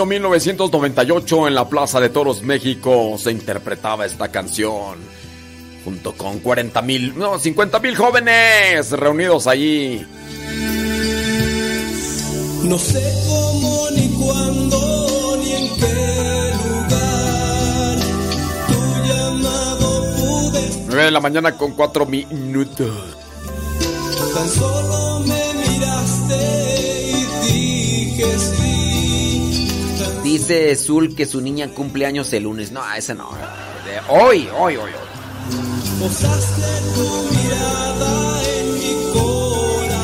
año 0.00 0.06
1998 0.06 1.48
en 1.48 1.54
la 1.54 1.68
Plaza 1.68 2.00
de 2.00 2.08
Toros 2.08 2.42
México 2.42 3.16
se 3.18 3.32
interpretaba 3.32 4.06
esta 4.06 4.28
canción. 4.28 4.98
Junto 5.84 6.14
con 6.14 6.38
40 6.38 6.80
mil, 6.80 7.18
no, 7.18 7.38
50 7.38 7.78
mil 7.80 7.94
jóvenes 7.94 8.92
reunidos 8.92 9.46
allí. 9.46 10.06
No 12.62 12.78
sé 12.78 13.02
cómo 13.28 13.88
ni 13.94 14.08
cuándo 14.08 15.36
ni 15.42 15.52
en 15.52 15.68
qué 15.76 16.52
lugar 16.64 17.98
tu 18.68 18.80
llamado 19.06 20.16
pude. 20.16 20.70
9 20.86 21.04
de 21.04 21.10
la 21.10 21.20
mañana 21.20 21.58
con 21.58 21.72
4 21.72 22.06
minutos. 22.06 23.16
Tan 24.34 24.48
solo 24.48 25.20
me 25.26 25.49
Dice 30.30 30.76
Zul 30.76 31.16
que 31.16 31.26
su 31.26 31.40
niña 31.40 31.74
cumple 31.74 32.06
años 32.06 32.32
el 32.32 32.44
lunes. 32.44 32.70
No, 32.70 32.80
esa 32.94 33.14
no. 33.14 33.30
Hoy, 34.08 34.48
hoy, 34.56 34.76
hoy, 34.76 34.92
hoy. 34.92 36.00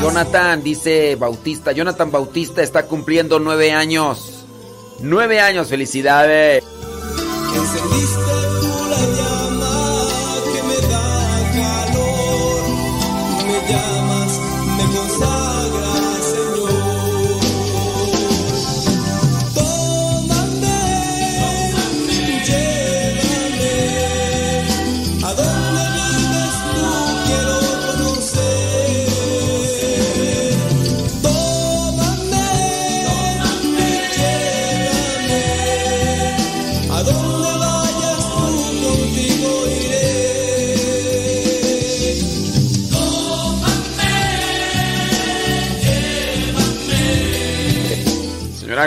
Jonathan, 0.01 0.61
dice 0.61 1.15
Bautista. 1.15 1.71
Jonathan 1.71 2.11
Bautista 2.11 2.61
está 2.61 2.87
cumpliendo 2.87 3.39
nueve 3.39 3.71
años. 3.71 4.43
Nueve 4.99 5.39
años, 5.39 5.69
felicidades. 5.69 6.61
Encendiste 7.55 8.46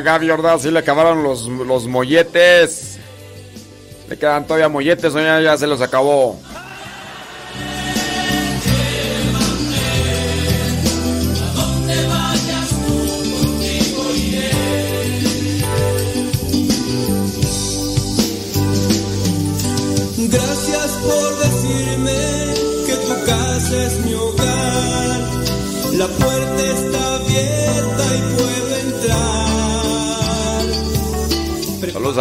Gaby 0.00 0.30
Ordaz, 0.30 0.62
sí 0.62 0.70
le 0.70 0.78
acabaron 0.80 1.22
los, 1.22 1.46
los 1.46 1.86
molletes. 1.86 2.98
Le 4.08 4.18
quedan 4.18 4.44
todavía 4.44 4.68
molletes, 4.68 5.14
o 5.14 5.40
ya 5.40 5.56
se 5.56 5.66
los 5.66 5.80
acabó. 5.80 6.38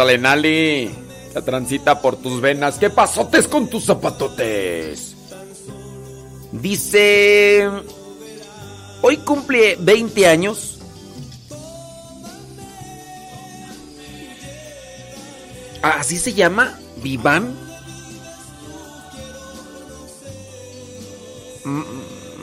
Saludos 0.00 0.02
a 0.02 0.04
Lenali. 0.04 0.90
La 1.34 1.42
transita 1.42 2.00
por 2.00 2.16
tus 2.16 2.40
venas. 2.40 2.78
¿Qué 2.78 2.90
pasotes 2.90 3.46
con 3.46 3.68
tus 3.68 3.84
zapatotes? 3.84 5.14
Dice. 6.52 7.68
Hoy 9.02 9.16
cumple 9.18 9.76
20 9.80 10.26
años. 10.26 10.78
¿Así 15.82 16.18
se 16.18 16.34
llama? 16.34 16.78
¿Viván? 17.02 17.56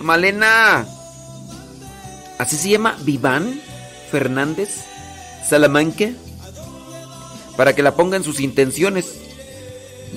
Malena. 0.02 0.86
¿Así 2.40 2.56
se 2.56 2.70
llama? 2.70 2.98
¿Viván? 3.04 3.62
Fernández. 4.10 4.86
Salamanca. 5.48 6.12
Para 7.58 7.76
que 7.76 7.84
la 7.84 7.96
ponga 7.96 8.16
en 8.16 8.24
sus 8.24 8.40
intenciones. 8.40 9.16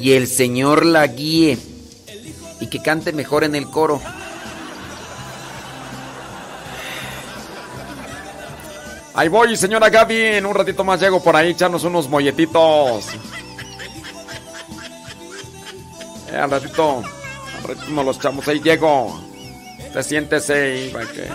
Y 0.01 0.12
el 0.12 0.29
Señor 0.29 0.87
la 0.87 1.07
guíe. 1.09 1.59
Y 2.61 2.69
que 2.69 2.81
cante 2.81 3.12
mejor 3.12 3.43
en 3.43 3.57
el 3.57 3.69
coro. 3.69 4.01
Ahí 9.15 9.29
voy, 9.29 9.57
señora 9.57 9.91
Gaby. 9.91 10.17
En 10.17 10.47
un 10.47 10.55
ratito 10.55 10.85
más 10.85 11.01
llego 11.01 11.23
por 11.23 11.35
ahí, 11.35 11.51
echarnos 11.51 11.85
unos 11.85 12.09
molletitos. 12.09 13.07
Eh, 16.33 16.37
al 16.37 16.51
ratito, 16.51 17.03
al 17.57 17.62
ratito 17.69 17.91
nos 17.91 18.05
los 18.07 18.17
echamos. 18.17 18.47
Ahí 18.49 18.61
llego. 18.61 19.21
Te 19.93 20.03
siéntese 20.03 20.87
y 20.87 20.93
va 20.93 21.01
que. 21.01 21.29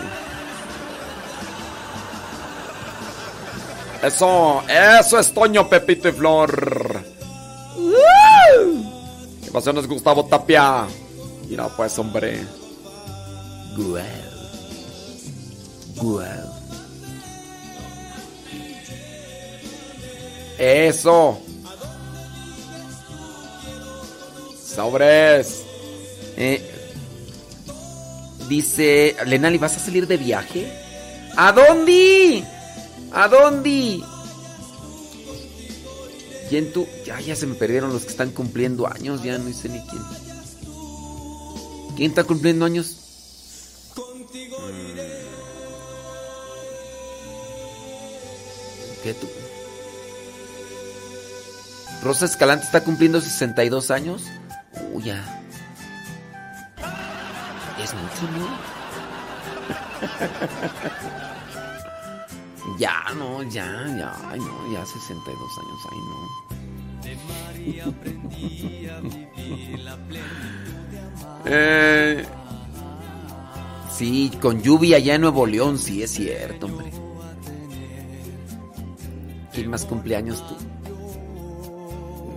Eso, 4.02 4.62
eso 4.68 5.18
es 5.18 5.32
Toño, 5.32 5.68
Pepito 5.68 6.08
y 6.08 6.12
Flor. 6.12 7.04
¿Qué 9.42 9.50
pasó? 9.50 9.72
No 9.72 9.80
es 9.80 9.86
Gustavo 9.86 10.26
Tapia. 10.26 10.86
Mira, 11.48 11.68
pues, 11.68 11.98
hombre. 11.98 12.44
Guau. 13.76 14.02
Guau. 15.96 16.56
Eso. 20.58 21.38
Sobres. 24.74 25.62
Eh, 26.36 26.60
dice, 28.48 29.16
Lenali, 29.26 29.58
¿vas 29.58 29.76
a 29.76 29.80
salir 29.80 30.06
de 30.06 30.16
viaje? 30.16 30.70
¿A 31.36 31.52
dónde? 31.52 32.44
¿A 33.16 33.28
dónde? 33.28 34.02
¿Quién 36.50 36.70
tú? 36.70 36.86
Ya, 37.06 37.18
ya 37.18 37.34
se 37.34 37.46
me 37.46 37.54
perdieron 37.54 37.90
los 37.90 38.02
que 38.02 38.10
están 38.10 38.30
cumpliendo 38.30 38.86
años, 38.86 39.22
ya 39.22 39.38
no 39.38 39.50
sé 39.54 39.70
ni 39.70 39.80
quién. 39.86 40.02
¿Quién 41.96 42.10
está 42.10 42.24
cumpliendo 42.24 42.66
años? 42.66 42.94
Mm. 43.96 44.96
¿Qué 49.02 49.14
tú? 49.14 49.26
Rosa 52.02 52.26
Escalante 52.26 52.66
está 52.66 52.84
cumpliendo 52.84 53.22
62 53.22 53.90
años. 53.90 54.24
Uy, 54.92 55.04
ya. 55.04 55.42
Es 57.82 57.94
mucho, 57.94 58.30
¿no? 58.36 58.46
ya, 62.78 63.04
no, 63.16 63.42
ya, 63.44 63.66
ya, 63.98 64.30
ay, 64.30 64.40
no, 64.40 64.72
ya 64.72 64.84
62 64.84 65.58
años, 65.58 65.80
ay, 65.92 65.98
no. 66.08 66.16
Eh, 71.48 72.24
Sí, 73.96 74.30
con 74.42 74.60
lluvia 74.60 74.98
allá 74.98 75.14
en 75.14 75.22
Nuevo 75.22 75.46
León, 75.46 75.78
sí 75.78 76.02
es 76.02 76.10
cierto, 76.10 76.66
hombre. 76.66 76.90
¿Quién 79.54 79.70
más 79.70 79.86
cumpleaños 79.86 80.44
tú? 80.46 80.54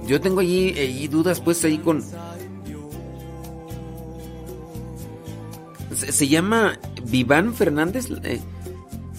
Yo 0.08 0.22
tengo 0.22 0.40
allí, 0.40 0.70
allí 0.80 1.08
dudas, 1.10 1.42
pues 1.42 1.62
ahí 1.66 1.78
con. 1.80 2.02
Se, 5.94 6.12
se 6.14 6.28
llama 6.30 6.80
Viván 7.08 7.54
Fernández. 7.54 8.08
eh, 8.24 8.40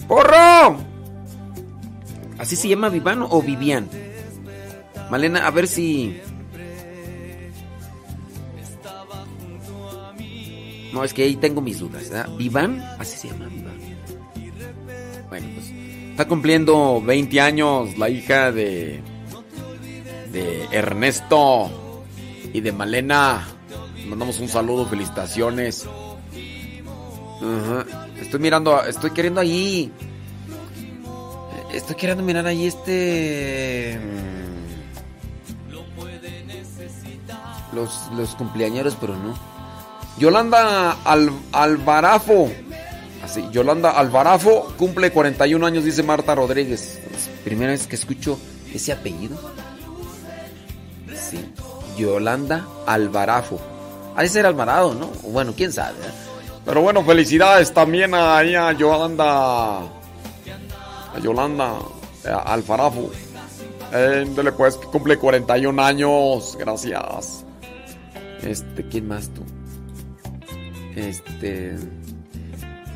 ¡Porro! 0.07 0.77
¿Así 2.41 2.55
se 2.55 2.67
llama 2.67 2.89
Viván 2.89 3.21
o 3.21 3.39
Vivian? 3.43 3.87
Malena, 5.11 5.45
a 5.45 5.51
ver 5.51 5.67
si. 5.67 6.19
No, 10.91 11.03
es 11.03 11.13
que 11.13 11.21
ahí 11.21 11.35
tengo 11.35 11.61
mis 11.61 11.77
dudas. 11.77 12.09
¿verdad? 12.09 12.29
¿Viván? 12.37 12.83
Así 12.97 13.15
se 13.15 13.27
llama 13.27 13.45
Viván. 13.45 13.79
bueno, 15.29 15.47
pues 15.53 15.71
está 16.09 16.27
cumpliendo 16.27 16.99
20 16.99 17.39
años 17.39 17.95
la 17.99 18.09
hija 18.09 18.51
de 18.51 19.03
de 20.31 20.67
Ernesto 20.71 21.69
y 22.51 22.61
de 22.61 22.71
Malena. 22.71 23.47
Mandamos 24.07 24.39
un 24.39 24.47
saludo, 24.47 24.87
felicitaciones. 24.87 25.87
Estoy 28.19 28.39
mirando, 28.39 28.83
estoy 28.83 29.11
queriendo 29.11 29.41
ahí. 29.41 29.91
Estoy 31.73 31.95
queriendo 31.95 32.23
mirar 32.23 32.45
ahí 32.47 32.67
este. 32.67 33.97
mm, 33.99 34.51
Los, 37.75 38.09
los 38.15 38.35
cumpleañeros, 38.35 38.97
pero 38.99 39.15
no. 39.15 39.33
Yolanda 40.17 40.97
Al- 41.05 41.31
Alvarafo. 41.53 42.51
Así, 43.23 43.47
Yolanda 43.51 43.91
Alvarafo 43.91 44.73
cumple 44.77 45.11
41 45.11 45.65
años, 45.65 45.85
dice 45.85 46.03
Marta 46.03 46.35
Rodríguez. 46.35 46.99
Es 47.15 47.29
primera 47.45 47.71
vez 47.71 47.87
que 47.87 47.95
escucho 47.95 48.37
ese 48.73 48.91
apellido. 48.91 49.37
Sí. 51.15 51.39
Yolanda 51.97 52.65
Alvarafo. 52.85 53.59
Ha 54.17 54.23
de 54.23 54.27
ser 54.29 54.45
Alvarado, 54.45 54.93
¿no? 54.93 55.07
Bueno, 55.29 55.53
quién 55.55 55.71
sabe. 55.71 55.95
¿eh? 55.99 56.11
Pero 56.65 56.81
bueno, 56.81 57.03
felicidades 57.05 57.73
también 57.73 58.13
a 58.13 58.43
Yolanda. 58.73 59.81
A 61.15 61.19
Yolanda 61.19 61.73
eh, 62.25 62.29
Alvarafo. 62.45 63.11
Éndele 63.93 64.51
pues, 64.53 64.77
que 64.77 64.87
cumple 64.87 65.17
41 65.17 65.81
años. 65.83 66.55
Gracias. 66.59 67.45
Este, 68.41 68.87
¿quién 68.87 69.07
más 69.07 69.29
tú? 69.29 69.43
Este. 70.95 71.75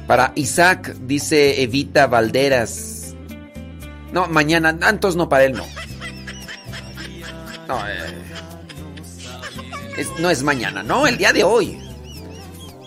Para 0.07 0.31
Isaac, 0.35 0.93
dice 1.01 1.61
Evita 1.63 2.07
Valderas. 2.07 3.15
No, 4.11 4.27
mañana. 4.27 4.69
Entonces 4.89 5.17
no, 5.17 5.27
para 5.27 5.45
él 5.45 5.53
no. 5.53 5.65
No, 7.67 7.87
eh, 7.87 8.13
es- 9.97 10.19
no 10.19 10.29
es 10.29 10.43
mañana, 10.43 10.83
no, 10.83 11.07
el 11.07 11.17
día 11.17 11.33
de 11.33 11.43
hoy. 11.43 11.79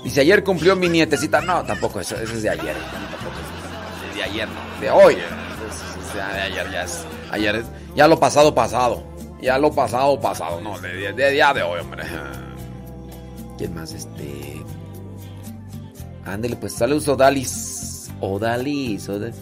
Dice, 0.05 0.21
ayer 0.21 0.45
cumplió 0.45 0.77
mi 0.77 0.89
nietecita. 0.89 1.41
No, 1.41 1.65
tampoco, 1.65 1.99
eso, 2.01 2.15
eso 2.17 2.33
es 2.35 2.43
de 2.43 2.51
ayer. 2.51 2.77
Tampoco 2.93 3.38
de 4.19 4.25
ayer, 4.25 4.49
no. 4.49 4.81
De 4.81 4.91
hoy. 4.91 5.15
Es 5.15 6.15
de 6.15 6.21
ayer, 6.23 6.71
ya 6.71 6.83
es. 6.85 7.05
Ayer, 7.31 7.57
es- 7.57 7.67
ya 7.95 8.07
lo 8.09 8.19
pasado, 8.19 8.55
pasado. 8.55 9.03
Ya 9.41 9.59
lo 9.59 9.73
pasado, 9.73 10.21
pasado. 10.21 10.61
No, 10.61 10.79
de 10.81 11.31
día 11.31 11.53
de 11.55 11.63
hoy, 11.63 11.81
hombre. 11.81 12.05
¿Quién 13.57 13.75
más? 13.75 13.93
Este. 13.93 14.63
Ándele, 16.25 16.57
pues 16.57 16.75
saludos, 16.75 17.09
Odalis. 17.09 18.11
Odalis, 18.21 19.09
Odalis. 19.09 19.37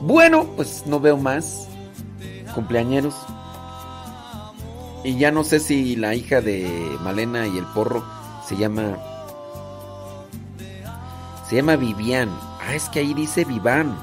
Bueno, 0.00 0.44
pues 0.56 0.84
no 0.86 1.00
veo 1.00 1.16
más 1.16 1.66
cumpleañeros. 2.54 3.14
Y 5.02 5.16
ya 5.18 5.30
no 5.30 5.44
sé 5.44 5.60
si 5.60 5.96
la 5.96 6.14
hija 6.14 6.40
de 6.40 6.68
Malena 7.02 7.46
y 7.46 7.58
el 7.58 7.64
porro 7.66 8.04
se 8.46 8.56
llama. 8.56 8.96
Se 11.54 11.58
llama 11.58 11.76
Vivian. 11.76 12.36
Ah, 12.60 12.74
es 12.74 12.88
que 12.88 12.98
ahí 12.98 13.14
dice 13.14 13.44
Vivan. 13.44 13.96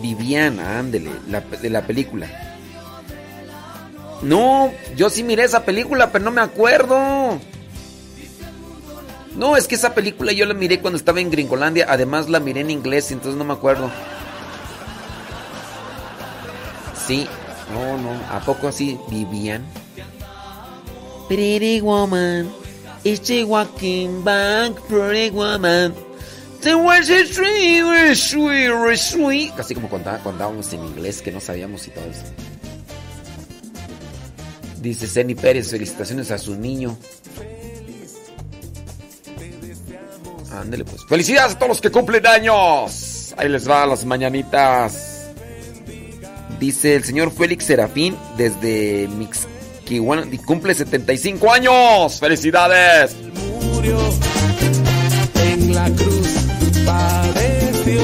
Vivian, 0.00 0.58
ándele, 0.58 1.10
la, 1.28 1.42
de 1.42 1.68
la 1.68 1.86
película. 1.86 2.26
No, 4.22 4.72
yo 4.96 5.10
sí 5.10 5.22
miré 5.22 5.44
esa 5.44 5.66
película, 5.66 6.10
pero 6.10 6.24
no 6.24 6.30
me 6.30 6.40
acuerdo. 6.40 7.38
No, 9.36 9.58
es 9.58 9.68
que 9.68 9.74
esa 9.74 9.92
película 9.92 10.32
yo 10.32 10.46
la 10.46 10.54
miré 10.54 10.80
cuando 10.80 10.96
estaba 10.96 11.20
en 11.20 11.30
Gringolandia. 11.30 11.84
Además 11.86 12.30
la 12.30 12.40
miré 12.40 12.62
en 12.62 12.70
inglés, 12.70 13.10
entonces 13.10 13.36
no 13.36 13.44
me 13.44 13.52
acuerdo. 13.52 13.90
Sí, 17.06 17.28
no, 17.74 17.98
no, 17.98 18.12
¿a 18.30 18.40
poco 18.40 18.68
así 18.68 18.98
Vivian. 19.10 19.66
Pretty 21.28 21.82
Woman 21.82 22.59
is 23.04 23.20
she 23.24 23.44
walking 23.44 24.22
back, 24.22 24.74
pretty 24.88 25.30
woman? 25.30 25.94
The 26.62 26.76
was 26.76 27.08
a 27.08 27.24
sweet, 27.24 28.14
sweet, 28.16 28.98
sweet. 28.98 29.52
Así 29.58 29.74
como 29.74 29.88
contábamos 29.88 30.72
en 30.74 30.84
inglés 30.84 31.22
que 31.22 31.32
no 31.32 31.40
sabíamos 31.40 31.86
y 31.86 31.90
todo 31.90 32.04
eso. 32.04 32.24
Dice 34.80 35.06
Zeni 35.06 35.34
Pérez, 35.34 35.70
felicitaciones 35.70 36.30
a 36.30 36.38
su 36.38 36.54
niño. 36.56 36.96
Ándele 40.52 40.84
pues. 40.84 41.04
Felicidades 41.08 41.52
a 41.52 41.58
todos 41.58 41.68
los 41.68 41.80
que 41.80 41.90
cumplen 41.90 42.26
años. 42.26 43.34
Ahí 43.38 43.48
les 43.48 43.68
va 43.68 43.86
las 43.86 44.04
mañanitas. 44.04 45.30
Dice 46.58 46.94
el 46.94 47.04
señor 47.04 47.32
Félix 47.32 47.64
Serafín 47.64 48.16
desde 48.36 49.08
Mixquihuana 49.08 49.59
y 49.90 50.38
cumple 50.38 50.74
75 50.74 51.52
años. 51.52 52.20
¡Felicidades! 52.20 53.16
murió 53.62 53.98
en 55.42 55.74
la 55.74 55.90
cruz 55.90 56.28
padeció 56.86 58.00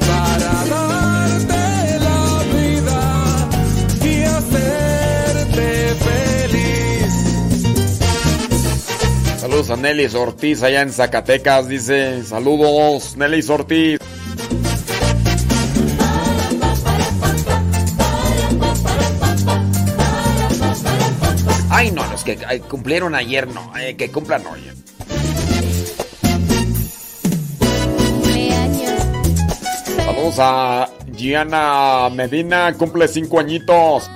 para 0.00 0.52
darte 0.64 1.98
la 2.00 2.20
vida 2.54 3.02
y 4.02 4.22
hacerte 4.22 5.68
feliz. 6.06 7.12
Saludos 9.38 9.70
a 9.70 9.76
Nelly 9.76 10.06
Ortiz 10.14 10.62
allá 10.62 10.80
en 10.82 10.92
Zacatecas, 10.92 11.68
dice. 11.68 12.24
Saludos, 12.24 13.16
Nelly 13.16 13.44
Ortiz. 13.48 13.98
Que 22.26 22.44
ay, 22.44 22.60
cumplieron 22.60 23.14
ayer, 23.14 23.46
no. 23.48 23.72
eh, 23.78 23.96
que 23.96 24.10
cumplan 24.10 24.42
hoy. 24.46 24.60
Saludos 30.04 30.34
a 30.38 30.90
Gianna 31.12 32.10
Medina, 32.10 32.74
cumple 32.76 33.06
cinco 33.08 33.38
añitos. 33.38 34.10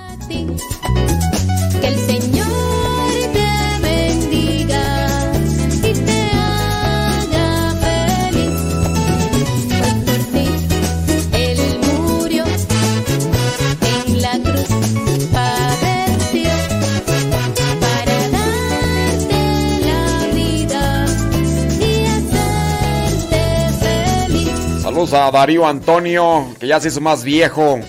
Saludos 25.01 25.19
a 25.19 25.31
Darío 25.31 25.65
Antonio, 25.65 26.53
que 26.59 26.67
ya 26.67 26.79
se 26.79 26.89
hizo 26.89 27.01
más 27.01 27.23
viejo. 27.23 27.79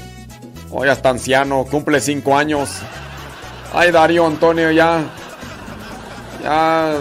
Hoy 0.71 0.87
ya 0.87 0.95
está 0.95 1.11
anciano, 1.11 1.67
cumple 1.71 2.01
cinco 2.01 2.35
años. 2.35 2.71
Ay, 3.75 3.91
Darío 3.91 4.27
Antonio, 4.27 4.71
ya. 4.71 5.05
Ya. 6.43 6.95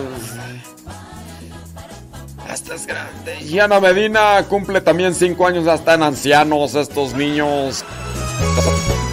Estás 2.51 2.85
grande. 2.85 3.37
Gianna 3.37 3.79
Medina 3.79 4.43
cumple 4.49 4.81
también 4.81 5.15
cinco 5.15 5.47
años, 5.47 5.63
ya 5.63 5.75
están 5.75 6.03
ancianos 6.03 6.75
estos 6.75 7.13
niños. 7.13 7.85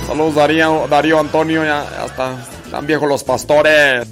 Saludos, 0.08 0.34
Darío, 0.34 0.88
Darío 0.90 1.20
Antonio, 1.20 1.62
ya, 1.62 1.86
ya 1.96 2.06
está, 2.06 2.34
están 2.64 2.88
viejos 2.88 3.08
los 3.08 3.22
pastores. 3.22 4.08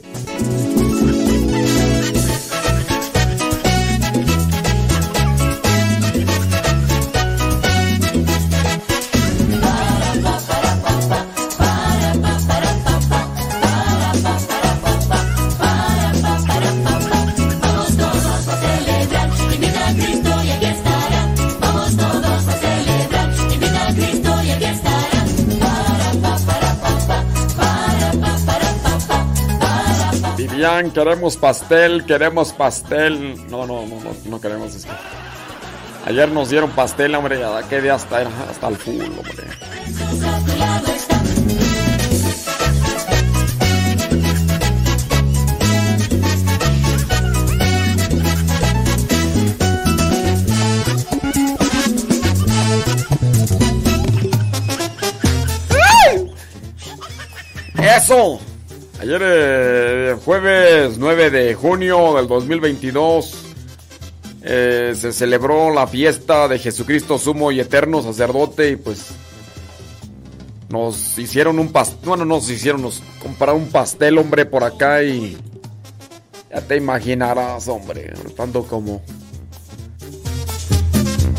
Queremos 30.92 31.36
pastel, 31.36 32.04
queremos 32.06 32.52
pastel. 32.52 33.48
No, 33.48 33.66
no, 33.66 33.86
no, 33.86 34.00
no, 34.00 34.10
no 34.24 34.40
queremos 34.40 34.74
eso. 34.74 34.88
Ayer 36.06 36.28
nos 36.28 36.50
dieron 36.50 36.70
pastel, 36.70 37.14
hombre, 37.14 37.38
ya 37.38 37.62
quedé 37.68 37.90
hasta, 37.90 38.22
hasta 38.50 38.68
el 38.68 38.76
full, 38.76 39.00
hombre. 39.02 39.46
¡Eso! 57.78 58.40
Ayer, 59.06 59.22
eh, 59.24 60.16
jueves 60.24 60.98
9 60.98 61.30
de 61.30 61.54
junio 61.54 62.14
del 62.16 62.26
2022, 62.26 63.34
eh, 64.42 64.94
se 64.96 65.12
celebró 65.12 65.72
la 65.72 65.86
fiesta 65.86 66.48
de 66.48 66.58
Jesucristo 66.58 67.16
Sumo 67.16 67.52
y 67.52 67.60
Eterno 67.60 68.02
Sacerdote 68.02 68.70
y 68.70 68.74
pues 68.74 69.10
nos 70.68 71.16
hicieron 71.20 71.60
un 71.60 71.70
pastel, 71.70 72.00
bueno, 72.02 72.24
nos 72.24 72.50
hicieron, 72.50 72.82
nos 72.82 73.00
compraron 73.22 73.62
un 73.62 73.68
pastel, 73.68 74.18
hombre, 74.18 74.44
por 74.44 74.64
acá 74.64 75.04
y 75.04 75.38
ya 76.50 76.60
te 76.62 76.76
imaginarás, 76.76 77.68
hombre, 77.68 78.12
tanto 78.36 78.64
como 78.64 79.02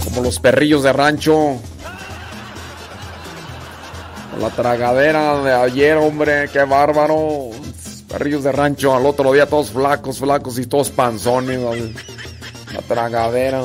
como 0.05 0.21
los 0.21 0.39
perrillos 0.39 0.83
de 0.83 0.93
rancho. 0.93 1.57
La 4.39 4.51
tragadera 4.51 5.41
de 5.41 5.51
ayer, 5.51 5.97
hombre, 5.97 6.47
qué 6.53 6.63
bárbaro. 6.63 7.56
Perrillos 8.07 8.43
de 8.43 8.51
rancho, 8.51 8.95
al 8.95 9.05
otro 9.05 9.33
día 9.33 9.45
todos 9.47 9.71
flacos, 9.71 10.19
flacos 10.19 10.59
y 10.59 10.65
todos 10.65 10.89
panzones. 10.89 11.59
La 12.73 12.81
tragadera. 12.81 13.61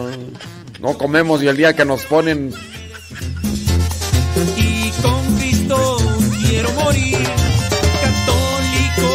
No 0.81 0.99
comemos 0.99 1.43
y 1.43 1.49
el 1.49 1.57
día 1.57 1.75
que 1.75 1.85
nos 1.85 2.05
ponen 2.05 2.53
y 4.57 4.91
con 5.03 5.37
Cristo 5.37 5.97
quiero 6.43 6.71
morir. 6.73 7.19
Católico 8.03 9.09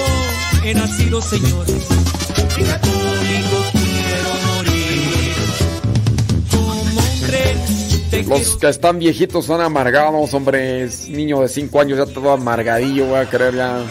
he 0.64 0.74
nacido, 0.74 1.22
Señor. 1.22 1.66
Y 1.68 2.64
católico 2.64 3.58
quiero 3.74 4.32
morir. 4.56 5.36
Como 6.52 6.72
un 6.74 8.30
Los 8.30 8.58
que 8.58 8.70
están 8.70 9.00
viejitos 9.00 9.46
son 9.46 9.62
amargados, 9.62 10.34
hombre. 10.34 10.84
Es 10.84 11.10
niño 11.10 11.42
de 11.42 11.50
5 11.50 11.82
años 11.82 11.98
ya 11.98 12.06
todo 12.06 12.32
amargadillo, 12.32 13.08
voy 13.08 13.20
a 13.20 13.30
creer 13.30 13.56
ya. 13.56 13.84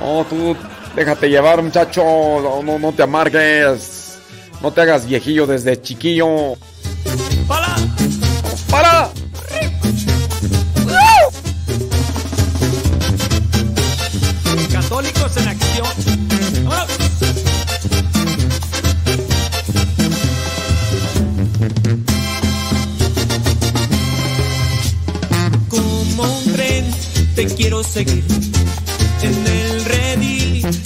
No, 0.00 0.24
tú 0.28 0.56
déjate 0.94 1.28
llevar, 1.28 1.62
muchacho. 1.62 2.02
No, 2.02 2.62
no, 2.62 2.78
no 2.78 2.92
te 2.92 3.02
amargues. 3.02 4.18
No 4.62 4.72
te 4.72 4.80
hagas 4.80 5.06
viejillo 5.06 5.46
desde 5.46 5.80
chiquillo. 5.80 6.54
¡Para! 7.46 7.76
¡Para! 8.70 9.10
Católicos 14.72 15.36
en 15.36 15.48
acción. 15.48 15.86
Como 25.68 26.22
un 26.22 26.52
tren 26.52 26.90
te 27.34 27.46
quiero 27.46 27.82
seguir 27.82 28.55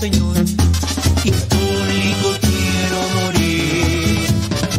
Señor, 0.00 0.34
y 1.24 1.30
católico 1.30 2.28
quiero 2.40 3.00
morir. 3.20 4.30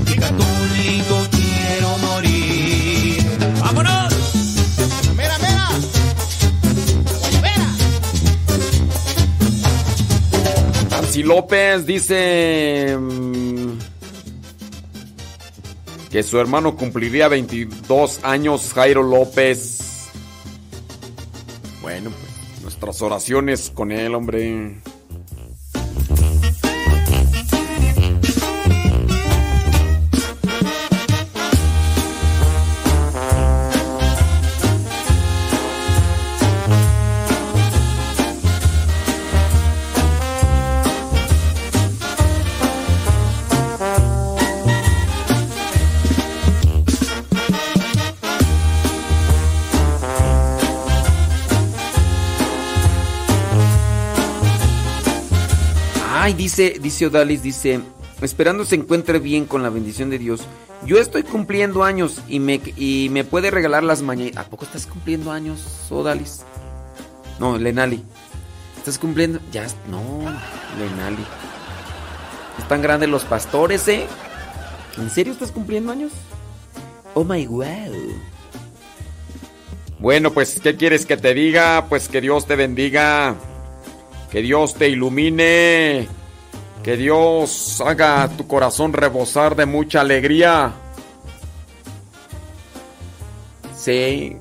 Y 0.07 0.15
católico 0.18 1.15
quiero 1.30 1.98
morir. 1.99 3.23
¡Vámonos! 3.60 4.14
¡Mira, 5.15 5.38
mira! 5.38 5.69
Nancy 10.89 11.22
López 11.22 11.85
dice 11.85 12.98
mm, 12.99 13.77
que 16.10 16.23
su 16.23 16.39
hermano 16.39 16.76
cumpliría 16.76 17.27
22 17.27 18.22
años, 18.23 18.73
Jairo 18.73 19.03
López. 19.03 20.10
Bueno, 21.84 22.10
pues 22.10 22.64
nuestras 22.64 22.99
oraciones 23.03 23.69
con 23.69 23.91
él, 23.91 24.15
hombre. 24.15 24.81
Dice, 56.70 57.08
Odalis, 57.08 57.44
dice, 57.44 57.80
esperando 58.22 58.66
se 58.66 58.76
encuentre 58.76 59.20
bien 59.20 59.46
con 59.46 59.64
la 59.64 59.70
bendición 59.70 60.10
de 60.10 60.20
Dios. 60.20 60.42
Yo 60.86 60.98
estoy 60.98 61.24
cumpliendo 61.24 61.84
años 61.84 62.22
y 62.28 62.40
me, 62.40 62.62
y 62.76 63.10
me 63.12 63.24
puede 63.24 63.52
regalar 63.52 63.84
las 63.84 64.02
mañanitas. 64.02 64.46
¿A 64.46 64.50
poco 64.50 64.66
estás 64.66 64.86
cumpliendo 64.88 65.32
años, 65.32 65.88
Odalis? 65.90 66.44
No, 67.40 67.58
Lenali. 67.58 68.04
¿Estás 68.78 68.98
cumpliendo? 68.98 69.40
Ya, 69.52 69.68
no, 69.90 70.02
Lenali. 70.80 71.26
Están 72.58 72.82
grandes 72.82 73.10
los 73.10 73.24
pastores, 73.26 73.88
¿eh? 73.88 74.08
¿En 74.98 75.10
serio 75.10 75.34
estás 75.34 75.52
cumpliendo 75.52 75.92
años? 75.92 76.12
Oh 77.14 77.24
my 77.24 77.46
wow. 77.46 77.66
Bueno, 80.00 80.32
pues, 80.32 80.60
¿qué 80.60 80.76
quieres 80.76 81.06
que 81.06 81.16
te 81.16 81.34
diga? 81.34 81.86
Pues 81.88 82.10
que 82.10 82.22
Dios 82.22 82.48
te 82.48 82.56
bendiga. 82.56 83.36
Que 84.32 84.42
Dios 84.42 84.74
te 84.74 84.90
ilumine. 84.90 86.08
Que 86.84 86.98
Dios 86.98 87.82
haga 87.86 88.28
tu 88.30 88.48
corazón 88.48 88.94
rebosar 88.94 89.56
de 89.56 89.66
mucha 89.66 90.02
alegría. 90.02 90.74
Sí. 93.78 94.38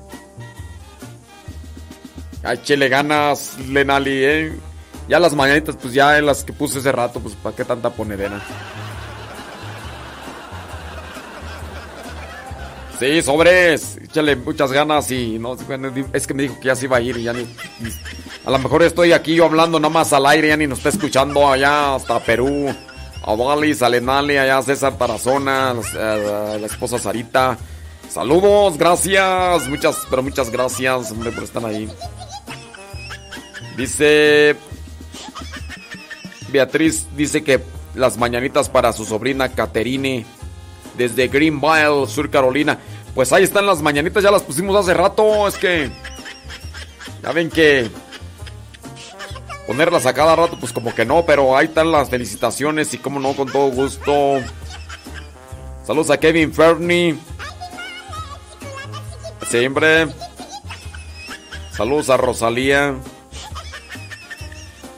Échele 2.43 2.89
ganas, 2.89 3.57
Lenali, 3.67 4.23
¿eh? 4.23 4.59
Ya 5.07 5.19
las 5.19 5.35
mañanitas, 5.35 5.75
pues 5.75 5.93
ya 5.93 6.17
en 6.17 6.25
las 6.25 6.43
que 6.43 6.53
puse 6.53 6.79
hace 6.79 6.91
rato, 6.91 7.19
pues 7.19 7.35
¿para 7.35 7.55
qué 7.55 7.63
tanta 7.63 7.89
ponedera? 7.91 8.41
Sí, 13.01 13.19
sobres, 13.23 13.97
échale 13.97 14.35
muchas 14.35 14.71
ganas 14.71 15.09
y 15.09 15.39
no, 15.39 15.57
es 16.13 16.27
que 16.27 16.35
me 16.35 16.43
dijo 16.43 16.59
que 16.59 16.67
ya 16.67 16.75
se 16.75 16.85
iba 16.85 16.97
a 16.97 17.01
ir 17.01 17.17
y 17.17 17.23
ya 17.23 17.33
ni, 17.33 17.47
a 18.45 18.51
lo 18.51 18.59
mejor 18.59 18.83
estoy 18.83 19.11
aquí 19.11 19.33
yo 19.33 19.45
hablando 19.45 19.79
nada 19.79 19.91
más 19.91 20.13
al 20.13 20.23
aire, 20.27 20.49
ya 20.49 20.57
ni 20.57 20.67
nos 20.67 20.77
está 20.77 20.89
escuchando 20.89 21.51
allá 21.51 21.95
hasta 21.95 22.19
Perú, 22.19 22.71
a 23.23 23.33
Valis, 23.33 23.81
a 23.81 23.87
allá 23.87 24.61
César 24.61 24.99
Tarazona, 24.99 25.73
la 25.73 26.67
esposa 26.67 26.99
Sarita. 26.99 27.57
Saludos, 28.07 28.77
gracias, 28.77 29.67
muchas, 29.67 29.97
pero 30.07 30.21
muchas 30.21 30.51
gracias, 30.51 31.11
hombre, 31.11 31.31
por 31.31 31.43
estar 31.43 31.65
ahí. 31.65 31.89
Dice 33.77 34.55
Beatriz, 36.51 37.07
dice 37.17 37.43
que 37.43 37.63
las 37.95 38.19
mañanitas 38.19 38.69
para 38.69 38.93
su 38.93 39.05
sobrina 39.05 39.49
Caterine 39.49 40.23
desde 40.97 41.27
Greenville, 41.27 42.07
Sur 42.07 42.29
Carolina. 42.29 42.77
Pues 43.13 43.33
ahí 43.33 43.43
están 43.43 43.65
las 43.65 43.81
mañanitas, 43.81 44.23
ya 44.23 44.31
las 44.31 44.43
pusimos 44.43 44.75
hace 44.75 44.93
rato. 44.93 45.47
Es 45.47 45.55
que 45.57 45.91
ya 47.23 47.31
ven 47.31 47.49
que 47.49 47.89
ponerlas 49.67 50.05
a 50.05 50.13
cada 50.13 50.35
rato, 50.35 50.57
pues 50.59 50.73
como 50.73 50.93
que 50.93 51.05
no, 51.05 51.25
pero 51.25 51.55
ahí 51.55 51.67
están 51.67 51.91
las 51.91 52.09
felicitaciones 52.09 52.93
y 52.93 52.97
como 52.97 53.19
no, 53.19 53.33
con 53.33 53.51
todo 53.51 53.69
gusto. 53.69 54.39
Saludos 55.85 56.09
a 56.09 56.19
Kevin 56.19 56.53
Fernie. 56.53 57.15
Siempre. 59.47 60.07
Saludos 61.71 62.09
a 62.09 62.17
Rosalía. 62.17 62.95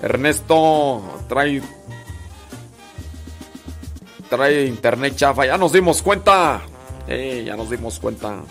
Ernesto 0.01 1.01
trae 1.29 1.61
trae 4.35 4.65
internet 4.65 5.15
chafa. 5.15 5.45
Ya 5.45 5.57
nos 5.57 5.71
dimos 5.71 6.01
cuenta. 6.01 6.61
Ya 7.07 7.55
nos 7.55 7.69
dimos 7.69 7.99
cuenta. 7.99 8.41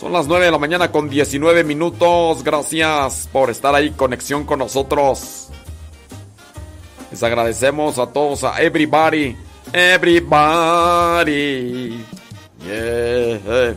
Son 0.00 0.10
las 0.12 0.26
9 0.26 0.46
de 0.46 0.50
la 0.50 0.58
mañana 0.58 0.90
con 0.90 1.10
19 1.10 1.64
minutos. 1.64 2.42
Gracias 2.42 3.28
por 3.30 3.50
estar 3.50 3.74
ahí, 3.74 3.90
conexión 3.90 4.44
con 4.44 4.60
nosotros. 4.60 5.48
Les 7.10 7.22
agradecemos 7.22 7.98
a 7.98 8.06
todos, 8.06 8.42
a 8.42 8.62
everybody. 8.62 9.36
Everybody. 9.72 11.32
Yeah. 12.64 13.74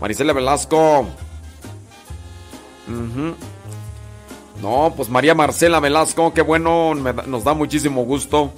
Maricela 0.00 0.32
Velasco. 0.32 1.06
No, 4.62 4.92
pues 4.96 5.10
María 5.10 5.34
Marcela 5.34 5.78
Velasco, 5.80 6.32
qué 6.32 6.40
bueno, 6.42 6.94
nos 6.94 7.44
da 7.44 7.52
muchísimo 7.54 8.04
gusto. 8.04 8.52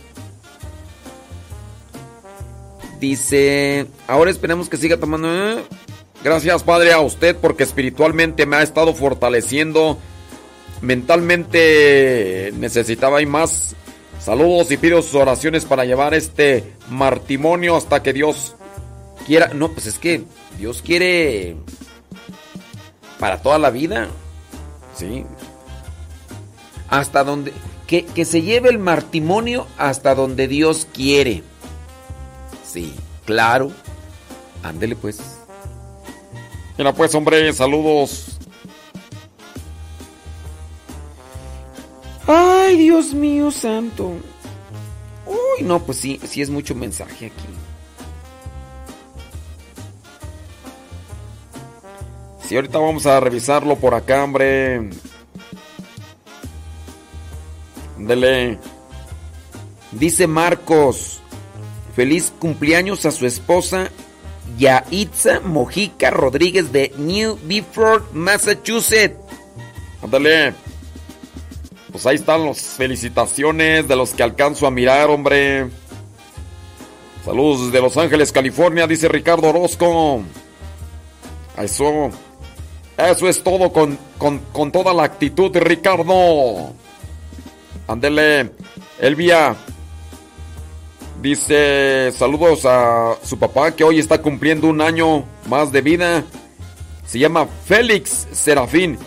Dice, 3.01 3.87
ahora 4.07 4.31
esperemos 4.31 4.69
que 4.69 4.77
siga 4.77 4.99
tomando. 4.99 5.29
¿eh? 5.29 5.65
Gracias, 6.23 6.63
Padre, 6.63 6.93
a 6.93 7.01
usted 7.01 7.35
porque 7.35 7.63
espiritualmente 7.63 8.45
me 8.45 8.57
ha 8.57 8.63
estado 8.63 8.93
fortaleciendo. 8.93 9.99
Mentalmente 10.83 12.53
necesitaba 12.59 13.23
y 13.23 13.27
más. 13.27 13.75
Saludos 14.21 14.71
y 14.71 14.77
pido 14.77 15.01
sus 15.01 15.15
oraciones 15.15 15.65
para 15.65 15.87
llevar 15.87 16.13
este 16.13 16.75
martimonio 16.91 17.75
hasta 17.75 18.03
que 18.03 18.13
Dios 18.13 18.55
quiera. 19.27 19.49
No, 19.55 19.73
pues 19.73 19.87
es 19.87 19.99
que 19.99 20.25
Dios 20.59 20.83
quiere 20.83 21.57
para 23.19 23.41
toda 23.41 23.59
la 23.59 23.71
vida. 23.71 24.09
Sí. 24.95 25.25
Hasta 26.91 27.25
donde. 27.25 27.55
Que, 27.87 28.05
que 28.05 28.27
se 28.27 28.43
lleve 28.43 28.69
el 28.69 28.79
martimonio 28.79 29.67
hasta 29.79 30.15
donde 30.15 30.49
Dios 30.49 30.87
quiere. 30.93 31.43
Sí, 32.71 32.95
claro. 33.25 33.73
Ándele 34.63 34.95
pues. 34.95 35.21
Mira 36.79 36.95
pues, 36.95 37.15
hombre, 37.15 37.53
saludos. 37.53 38.39
Ay, 42.27 42.77
Dios 42.77 43.13
mío 43.13 43.51
santo. 43.51 44.13
Uy, 45.27 45.65
no, 45.65 45.81
pues 45.81 45.99
sí, 45.99 46.21
sí 46.25 46.43
es 46.43 46.51
mucho 46.51 46.77
mensaje 46.77 47.27
aquí. 47.27 47.49
Sí, 52.47 52.55
ahorita 52.55 52.79
vamos 52.79 53.05
a 53.07 53.19
revisarlo 53.19 53.77
por 53.77 53.95
acá, 53.95 54.23
hombre. 54.23 54.91
Ándele. 57.97 58.59
Dice 59.93 60.27
Marcos. 60.29 61.20
Feliz 62.01 62.33
cumpleaños 62.39 63.05
a 63.05 63.11
su 63.11 63.27
esposa 63.27 63.91
Yaitza 64.57 65.41
Mojica 65.41 66.11
Rodríguez 66.11 66.73
de 66.73 66.95
New 66.97 67.39
Bedford, 67.43 68.05
Massachusetts. 68.15 69.19
Ándale. 70.03 70.55
Pues 71.93 72.07
ahí 72.07 72.17
están 72.17 72.47
las 72.47 72.59
felicitaciones 72.59 73.87
de 73.87 73.97
los 73.97 74.15
que 74.15 74.23
alcanzo 74.23 74.67
a 74.67 74.71
mirar, 74.71 75.11
hombre. 75.11 75.69
Saludos 77.23 77.67
desde 77.67 77.83
Los 77.83 77.99
Ángeles, 77.99 78.33
California, 78.33 78.87
dice 78.87 79.07
Ricardo 79.07 79.51
Orozco. 79.51 80.23
Eso. 81.59 82.09
Eso 82.97 83.29
es 83.29 83.43
todo 83.43 83.75
con, 83.75 83.99
con, 84.17 84.39
con 84.55 84.73
toda 84.73 84.95
la 84.95 85.03
actitud, 85.03 85.55
Ricardo. 85.55 86.73
Ándele. 87.87 88.53
Elvia. 88.99 89.55
Dice 91.21 92.13
saludos 92.13 92.65
a 92.65 93.17
su 93.23 93.39
papá 93.39 93.73
que 93.73 93.85
hoy 93.85 93.99
está 93.99 94.23
cumpliendo 94.23 94.69
un 94.69 94.81
año 94.81 95.25
más 95.47 95.71
de 95.71 95.83
vida. 95.83 96.25
Se 97.05 97.19
llama 97.19 97.47
Félix 97.67 98.27
Serafín. 98.33 98.99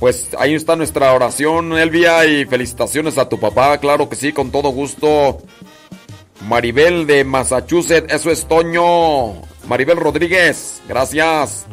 Pues 0.00 0.30
ahí 0.38 0.54
está 0.54 0.76
nuestra 0.76 1.12
oración, 1.12 1.76
Elvia, 1.76 2.24
y 2.24 2.46
felicitaciones 2.46 3.18
a 3.18 3.28
tu 3.28 3.38
papá, 3.38 3.76
claro 3.78 4.08
que 4.08 4.16
sí, 4.16 4.32
con 4.32 4.50
todo 4.50 4.70
gusto. 4.70 5.42
Maribel 6.48 7.06
de 7.06 7.22
Massachusetts, 7.22 8.12
eso 8.12 8.30
es 8.30 8.46
Toño. 8.46 9.42
Maribel 9.68 9.98
Rodríguez, 9.98 10.80
gracias. 10.88 11.66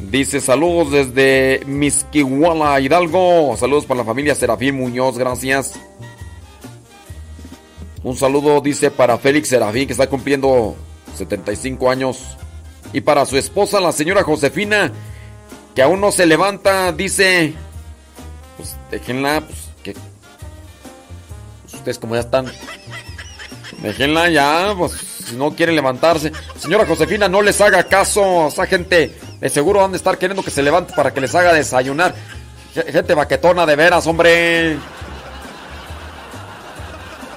Dice 0.00 0.40
saludos 0.40 0.90
desde 0.90 1.60
Misquihuala, 1.66 2.80
Hidalgo. 2.80 3.56
Saludos 3.56 3.86
para 3.86 3.98
la 3.98 4.04
familia 4.04 4.34
Serafín 4.34 4.74
Muñoz, 4.74 5.16
gracias. 5.16 5.74
Un 8.04 8.16
saludo, 8.16 8.60
dice, 8.60 8.90
para 8.90 9.18
Félix 9.18 9.48
Serafín, 9.48 9.86
que 9.86 9.92
está 9.94 10.06
cumpliendo 10.08 10.76
75 11.16 11.90
años. 11.90 12.36
Y 12.92 13.00
para 13.00 13.24
su 13.26 13.36
esposa, 13.36 13.80
la 13.80 13.90
señora 13.92 14.22
Josefina, 14.22 14.92
que 15.74 15.82
aún 15.82 16.00
no 16.00 16.12
se 16.12 16.26
levanta, 16.26 16.92
dice. 16.92 17.54
Pues 18.56 18.76
déjenla, 18.90 19.40
pues 19.40 19.58
que. 19.82 19.92
pues, 21.62 21.74
ustedes, 21.74 21.98
como 21.98 22.14
ya 22.14 22.20
están. 22.20 22.46
Déjenla 23.82 24.28
ya, 24.30 24.74
pues 24.76 24.92
si 25.26 25.34
no 25.36 25.50
quiere 25.56 25.72
levantarse. 25.72 26.30
Señora 26.58 26.86
Josefina, 26.86 27.26
no 27.28 27.40
les 27.42 27.60
haga 27.60 27.82
caso. 27.84 28.48
Esa 28.48 28.66
gente 28.66 29.18
de 29.40 29.48
seguro 29.48 29.80
van 29.80 29.94
a 29.94 29.96
estar 29.96 30.18
queriendo 30.18 30.42
que 30.42 30.50
se 30.50 30.62
levante 30.62 30.92
para 30.94 31.12
que 31.12 31.20
les 31.22 31.34
haga 31.34 31.52
desayunar. 31.54 32.14
Ge- 32.74 32.92
Gente 32.92 33.14
baquetona 33.14 33.64
de 33.66 33.76
veras, 33.76 34.06
hombre. 34.06 34.76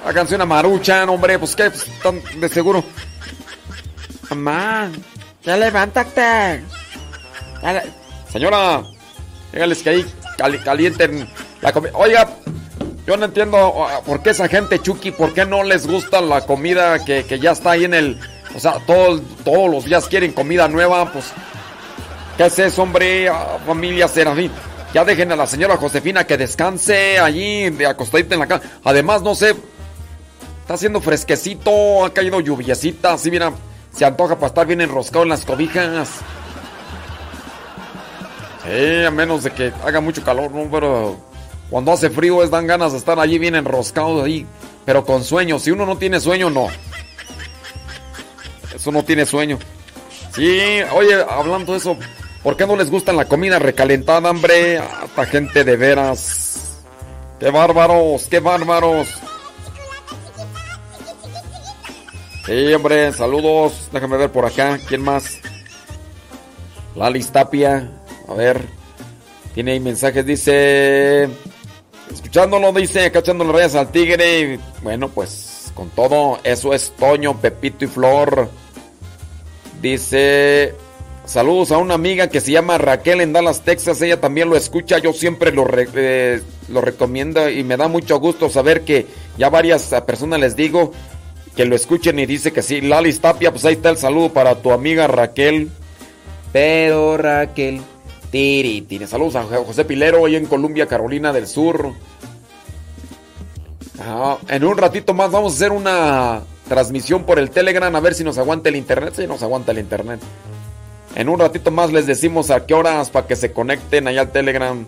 Háganse 0.08 0.36
una 0.36 0.46
maruchan, 0.46 1.10
hombre. 1.10 1.38
Pues 1.38 1.56
que 1.56 1.70
pues, 1.70 1.86
están 1.88 2.22
de 2.40 2.48
seguro. 2.50 2.84
Mamá, 4.30 4.90
ya 5.44 5.58
levántate. 5.58 6.64
Señora, 8.32 8.84
dígales 9.52 9.80
que 9.84 9.90
ahí 9.90 10.06
cali- 10.38 10.60
calienten 10.60 11.28
la 11.62 11.74
comida. 11.74 11.92
Oiga, 11.96 12.30
yo 13.06 13.18
no 13.18 13.26
entiendo 13.26 13.74
uh, 13.74 14.04
por 14.06 14.22
qué 14.22 14.30
esa 14.32 14.48
gente, 14.48 14.80
Chucky, 14.80 15.12
por 15.12 15.34
qué 15.34 15.46
no 15.46 15.64
les 15.64 15.88
gusta 15.88 16.22
la 16.22 16.42
comida 16.42 17.04
que, 17.04 17.26
que 17.26 17.40
ya 17.40 17.52
está 17.52 17.72
ahí 17.72 17.86
en 17.86 17.94
el. 17.94 18.20
O 18.56 18.60
sea, 18.60 18.76
todo- 18.86 19.20
todos 19.44 19.70
los 19.70 19.86
días 19.86 20.08
quieren 20.08 20.32
comida 20.34 20.68
nueva, 20.68 21.12
pues. 21.12 21.26
¿Qué 22.38 22.46
es 22.46 22.60
eso, 22.60 22.84
hombre? 22.84 23.28
Ah, 23.30 23.58
familia 23.66 24.08
Serafín. 24.08 24.52
Ya 24.94 25.04
dejen 25.04 25.32
a 25.32 25.36
la 25.36 25.48
señora 25.48 25.76
Josefina 25.78 26.26
que 26.26 26.38
descanse 26.38 27.20
allí, 27.20 27.70
de 27.72 27.86
acostadita 27.88 28.36
en 28.36 28.40
la 28.42 28.48
cama. 28.48 28.64
Además, 28.84 29.22
no 29.22 29.36
sé, 29.36 29.54
está 30.68 30.74
haciendo 30.74 31.00
fresquecito, 31.00 32.04
ha 32.04 32.14
caído 32.14 32.42
lluviecita, 32.42 33.14
así 33.14 33.32
mira, 33.32 33.54
se 33.90 34.04
antoja 34.04 34.36
para 34.36 34.48
estar 34.48 34.68
bien 34.68 34.82
enroscado 34.82 35.24
en 35.24 35.30
las 35.30 35.46
cobijas. 35.46 36.10
Sí, 38.66 39.06
a 39.06 39.10
menos 39.10 39.46
de 39.46 39.52
que 39.52 39.72
haga 39.86 40.02
mucho 40.02 40.22
calor, 40.26 40.52
¿no? 40.52 40.70
Pero 40.70 41.16
cuando 41.70 41.94
hace 41.94 42.10
frío 42.10 42.44
es 42.44 42.52
dan 42.52 42.68
ganas 42.68 42.92
de 42.92 42.98
estar 42.98 43.18
allí 43.18 43.40
bien 43.40 43.56
enroscados 43.56 44.26
ahí, 44.26 44.46
pero 44.86 45.06
con 45.06 45.24
sueño. 45.24 45.58
Si 45.58 45.72
uno 45.72 45.86
no 45.86 45.98
tiene 45.98 46.20
sueño, 46.20 46.50
no. 46.50 46.68
Eso 48.76 48.92
no 48.92 49.04
tiene 49.04 49.26
sueño. 49.26 49.60
Sí, 50.36 50.82
oye, 50.94 51.16
hablando 51.30 51.72
de 51.72 51.78
eso, 51.78 51.98
¿por 52.44 52.58
qué 52.58 52.68
no 52.68 52.76
les 52.76 52.92
gusta 52.92 53.14
la 53.14 53.24
comida 53.24 53.58
recalentada, 53.58 54.32
hombre? 54.32 54.80
A 54.80 55.06
esta 55.06 55.26
gente 55.28 55.64
de 55.64 55.78
veras. 55.78 56.76
¡Qué 57.40 57.52
bárbaros! 57.52 58.28
¡Qué 58.30 58.42
bárbaros! 58.42 59.08
Sí, 62.48 62.74
hombre, 62.74 63.12
saludos. 63.12 63.90
Déjame 63.92 64.16
ver 64.16 64.32
por 64.32 64.46
acá. 64.46 64.80
¿Quién 64.88 65.04
más? 65.04 65.40
Lalis 66.96 67.30
Tapia. 67.30 67.92
A 68.26 68.34
ver. 68.36 68.62
Tiene 69.54 69.74
ahí 69.74 69.82
mensajes. 69.82 70.26
Dice. 70.26 71.28
Escuchándolo, 72.10 72.72
dice. 72.72 73.12
Cachándole 73.12 73.52
rayas 73.52 73.76
al 73.76 73.92
tigre. 73.92 74.62
Bueno, 74.82 75.10
pues 75.10 75.74
con 75.76 75.90
todo. 75.90 76.40
Eso 76.46 76.74
es 76.74 76.94
Toño, 76.98 77.38
Pepito 77.38 77.84
y 77.84 77.90
Flor. 77.90 78.50
Dice. 79.82 80.74
Saludos 81.26 81.74
a 81.74 81.80
una 81.80 81.96
amiga 81.96 82.30
que 82.30 82.40
se 82.40 82.52
llama 82.52 82.78
Raquel 82.78 83.20
en 83.20 83.34
Dallas, 83.34 83.60
Texas. 83.66 84.02
Ella 84.02 84.22
también 84.22 84.50
lo 84.50 84.56
escucha. 84.56 85.00
Yo 85.00 85.12
siempre 85.12 85.52
lo, 85.52 85.68
eh, 85.76 86.42
lo 86.70 86.80
recomiendo 86.80 87.50
y 87.50 87.66
me 87.66 87.76
da 87.76 87.90
mucho 87.90 88.22
gusto 88.22 88.48
saber 88.48 88.86
que 88.86 89.06
ya 89.38 89.50
varias 89.50 89.94
personas 90.06 90.40
les 90.40 90.56
digo 90.56 90.94
que 91.58 91.66
lo 91.66 91.76
escuchen 91.76 92.18
y 92.20 92.26
dice 92.26 92.54
que 92.54 92.62
sí. 92.62 92.80
Lalis 92.80 93.20
Tapia, 93.20 93.52
pues 93.52 93.66
ahí 93.66 93.74
está 93.74 93.90
el 93.90 93.98
saludo 93.98 94.32
para 94.32 94.56
tu 94.62 94.72
amiga 94.72 95.08
Raquel. 95.08 95.70
Pero 96.54 97.18
Raquel. 97.18 97.82
Tiri, 98.32 98.82
tiri. 98.84 99.08
Saludos 99.08 99.36
a 99.36 99.44
Jo- 99.44 99.66
José 99.66 99.84
Pilero, 99.84 100.26
ahí 100.26 100.36
en 100.36 100.46
Columbia, 100.46 100.86
Carolina 100.86 101.34
del 101.34 101.48
Sur. 101.48 101.92
Ah, 104.00 104.38
en 104.48 104.64
un 104.64 104.78
ratito 104.78 105.14
más 105.14 105.32
vamos 105.32 105.54
a 105.54 105.56
hacer 105.56 105.72
una 105.72 106.42
transmisión 106.70 107.24
por 107.24 107.40
el 107.40 107.50
Telegram 107.50 107.94
a 107.96 108.00
ver 108.00 108.14
si 108.14 108.24
nos 108.24 108.38
aguanta 108.38 108.70
el 108.70 108.76
internet. 108.76 109.14
Si 109.16 109.26
nos 109.28 109.42
aguanta 109.42 109.72
el 109.72 109.80
internet. 109.80 110.20
En 111.16 111.30
un 111.30 111.40
ratito 111.40 111.72
más 111.72 111.92
les 111.92 112.06
decimos 112.06 112.52
a 112.52 112.66
qué 112.68 112.76
horas 112.76 113.10
para 113.10 113.26
que 113.26 113.36
se 113.36 113.52
conecten 113.52 114.08
allá 114.08 114.22
al 114.22 114.32
Telegram. 114.32 114.86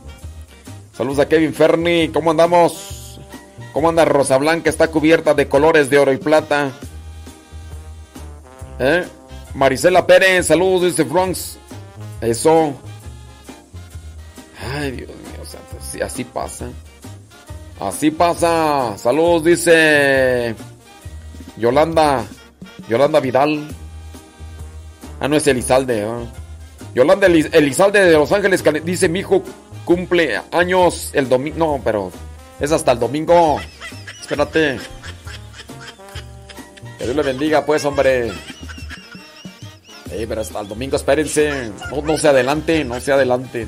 Saludos 0.96 1.20
a 1.20 1.28
Kevin 1.28 1.54
Ferni. 1.54 2.10
¿Cómo 2.10 2.30
andamos? 2.32 2.99
¿Cómo 3.80 3.88
anda 3.88 4.04
Rosa 4.04 4.38
Blanca? 4.38 4.70
Está 4.70 4.90
cubierta 4.90 5.34
de 5.34 5.48
colores 5.48 5.90
de 5.90 6.00
oro 6.00 6.12
y 6.12 6.18
plata. 6.18 6.70
¿Eh? 8.78 9.06
Marisela 9.54 10.06
Pérez, 10.06 10.48
saludos, 10.48 10.82
dice 10.82 11.04
Bronx. 11.04 11.58
Eso. 12.20 12.74
Ay, 14.76 14.92
Dios 14.92 15.08
mío, 15.08 16.04
así 16.06 16.26
pasa. 16.26 16.68
Así 17.80 18.12
pasa. 18.12 18.98
Saludos, 18.98 19.46
dice 19.46 20.56
Yolanda. 21.56 22.26
Yolanda 22.90 23.22
Vidal. 23.22 23.66
Ah, 25.22 25.30
no 25.30 25.38
es 25.38 25.48
Elizalde. 25.48 26.04
ah. 26.04 26.26
Yolanda 26.94 27.28
Elizalde 27.28 28.02
de 28.02 28.12
Los 28.12 28.34
Ángeles 28.34 28.62
dice: 28.84 29.08
Mi 29.08 29.20
hijo 29.20 29.42
cumple 29.86 30.38
años 30.52 31.12
el 31.14 31.30
domingo. 31.30 31.58
No, 31.58 31.82
pero 31.82 32.12
es 32.60 32.72
hasta 32.72 32.92
el 32.92 33.00
domingo. 33.00 33.60
Espérate. 34.22 34.80
Que 36.98 37.04
Dios 37.06 37.16
le 37.16 37.24
bendiga, 37.24 37.66
pues, 37.66 37.86
hombre. 37.86 38.32
Pero 40.10 40.42
hasta 40.42 40.60
el 40.60 40.68
domingo, 40.68 40.96
espérense. 40.96 41.72
No, 41.92 42.02
no 42.02 42.18
se 42.18 42.28
adelante, 42.28 42.84
no 42.84 43.00
se 43.00 43.12
adelante. 43.12 43.68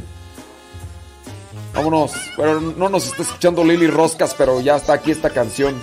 Vámonos. 1.74 2.12
Bueno, 2.36 2.60
no 2.60 2.90
nos 2.90 3.06
está 3.08 3.22
escuchando 3.22 3.64
Lili 3.64 3.88
Roscas, 3.88 4.36
pero 4.38 4.60
ya 4.60 4.76
está 4.76 4.94
aquí 4.94 5.12
esta 5.12 5.30
canción. 5.30 5.80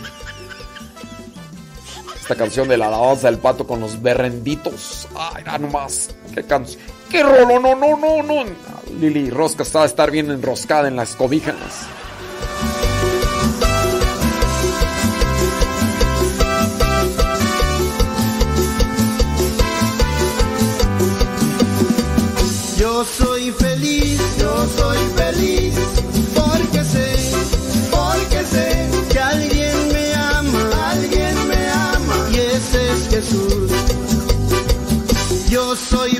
Esta 2.20 2.34
canción 2.34 2.68
de 2.68 2.76
la 2.76 2.88
alabanza 2.88 3.30
del 3.30 3.38
pato 3.38 3.66
con 3.66 3.80
los 3.80 4.02
berrenditos. 4.02 5.08
Ay, 5.16 5.44
ya 5.46 5.58
nomás. 5.58 6.14
Qué 6.34 6.44
canción. 6.44 6.82
Qué 7.10 7.22
rolo, 7.22 7.58
no, 7.58 7.74
no, 7.74 7.96
no, 7.96 8.22
no. 8.22 8.44
Lili 9.00 9.30
Roscas 9.30 9.68
está 9.68 9.82
a 9.82 9.86
estar 9.86 10.10
bien 10.10 10.30
enroscada 10.30 10.88
en 10.88 10.96
las 10.96 11.14
cobijas. 11.14 11.86
Yo 22.98 23.04
soy 23.04 23.52
feliz, 23.52 24.20
yo 24.40 24.66
soy 24.76 24.98
feliz, 25.14 25.72
porque 26.34 26.82
sé, 26.82 27.14
porque 27.92 28.44
sé 28.44 28.90
que 29.08 29.20
alguien 29.20 29.88
me 29.92 30.14
ama, 30.14 30.90
alguien 30.90 31.46
me 31.46 31.70
ama, 31.70 32.28
y 32.32 32.38
ese 32.38 32.92
es 32.92 33.08
Jesús. 33.08 33.70
Yo 35.48 35.76
soy 35.76 36.17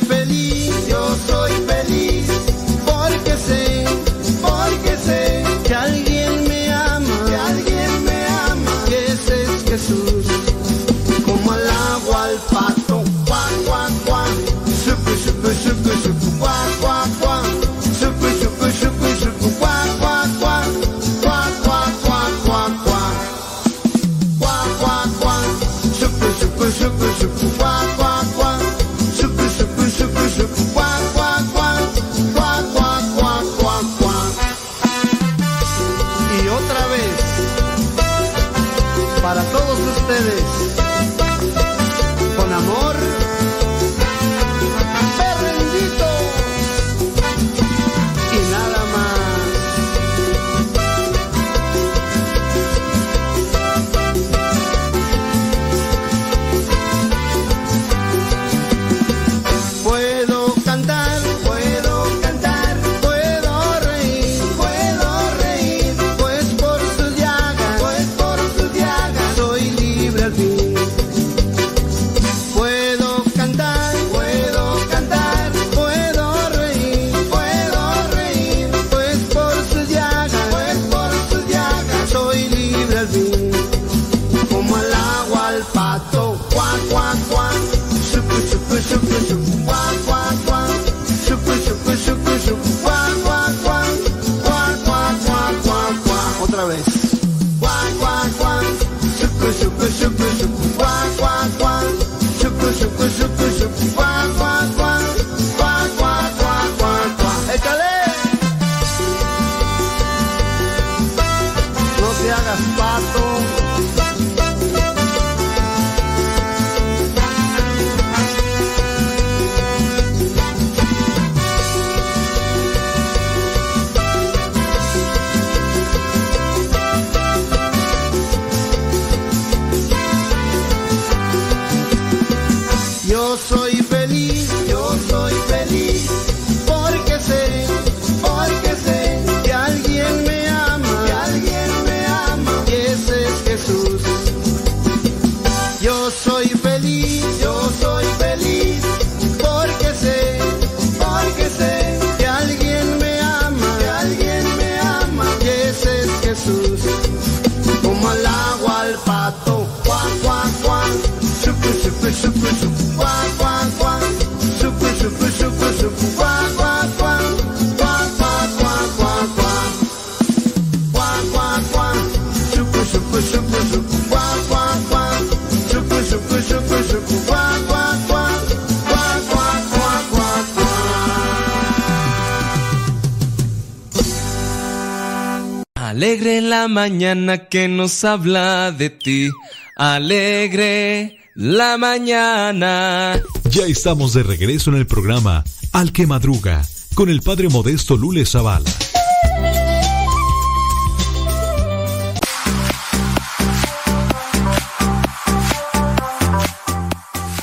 que 187.49 187.69
nos 187.69 188.05
habla 188.05 188.73
de 188.73 188.91
ti. 188.91 189.31
Alegre 189.77 191.19
la 191.35 191.79
mañana. 191.79 193.21
Ya 193.51 193.67
estamos 193.67 194.15
de 194.15 194.23
regreso 194.23 194.71
en 194.71 194.77
el 194.77 194.87
programa 194.87 195.45
Al 195.73 195.93
que 195.93 196.07
Madruga 196.07 196.63
con 196.95 197.09
el 197.09 197.23
padre 197.23 197.49
modesto 197.49 197.97
Lule 197.97 198.27
Zavala. 198.27 198.71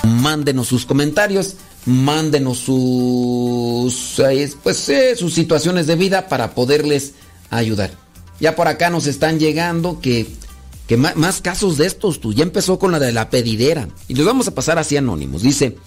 Mándenos 0.03 0.68
sus 0.68 0.86
comentarios, 0.86 1.56
mándenos 1.86 2.57
sus, 2.57 4.19
eh, 4.19 4.52
pues, 4.61 4.90
eh, 4.90 5.15
sus 5.15 5.34
situaciones 5.34 5.88
de 5.88 5.95
vida 5.95 6.27
para 6.27 6.53
poderles 6.53 7.14
ayudar. 7.49 8.05
Ya 8.40 8.56
por 8.56 8.68
acá 8.68 8.90
nos 8.90 9.07
están 9.07 9.40
llegando 9.40 9.99
que, 10.02 10.28
que 10.88 10.98
más, 10.98 11.41
casos 11.41 11.78
de 11.78 11.86
estos, 11.86 12.20
tú. 12.20 12.34
Ya 12.34 12.44
empezó 12.44 12.80
con 12.80 12.91
la 12.91 12.99
de 12.99 13.12
la 13.12 13.30
pedidera. 13.30 13.88
Y 14.07 14.16
los 14.16 14.26
vamos 14.26 14.48
a 14.48 14.56
pasar 14.56 14.78
así 14.78 14.98
anónimos. 14.98 15.41
Dice, 15.41 15.78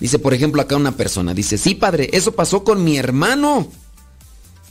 dice 0.00 0.18
por 0.18 0.34
ejemplo 0.34 0.62
acá 0.62 0.76
una 0.76 0.96
persona, 0.96 1.34
dice, 1.34 1.58
sí 1.58 1.74
padre, 1.74 2.10
eso 2.12 2.32
pasó 2.32 2.64
con 2.64 2.82
mi 2.84 2.96
hermano. 2.96 3.68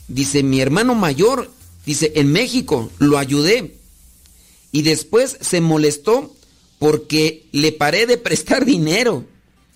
Dice, 0.07 0.43
mi 0.43 0.59
hermano 0.59 0.95
mayor, 0.95 1.49
dice, 1.85 2.13
en 2.15 2.31
México, 2.31 2.91
lo 2.97 3.17
ayudé. 3.17 3.75
Y 4.71 4.81
después 4.81 5.37
se 5.39 5.61
molestó 5.61 6.33
porque 6.79 7.47
le 7.51 7.71
paré 7.71 8.07
de 8.07 8.17
prestar 8.17 8.65
dinero 8.65 9.25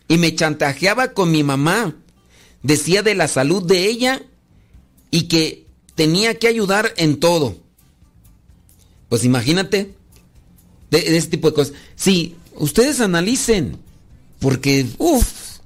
y 0.08 0.18
me 0.18 0.34
chantajeaba 0.34 1.14
con 1.14 1.32
mi 1.32 1.44
mamá. 1.44 1.96
Decía 2.64 3.04
de 3.04 3.14
la 3.14 3.28
salud 3.28 3.64
de 3.64 3.86
ella 3.86 4.24
y 5.12 5.24
que 5.24 5.65
tenía 5.96 6.38
que 6.38 6.48
ayudar 6.48 6.94
en 6.98 7.20
todo. 7.20 7.56
Pues 9.10 9.24
imagínate, 9.24 9.96
de, 10.92 11.18
ese 11.18 11.28
tipo 11.28 11.50
de 11.50 11.54
cosas. 11.56 11.74
Sí, 11.96 12.36
ustedes 12.56 13.00
analicen, 13.00 13.78
porque, 14.40 14.86
uff, 14.98 15.58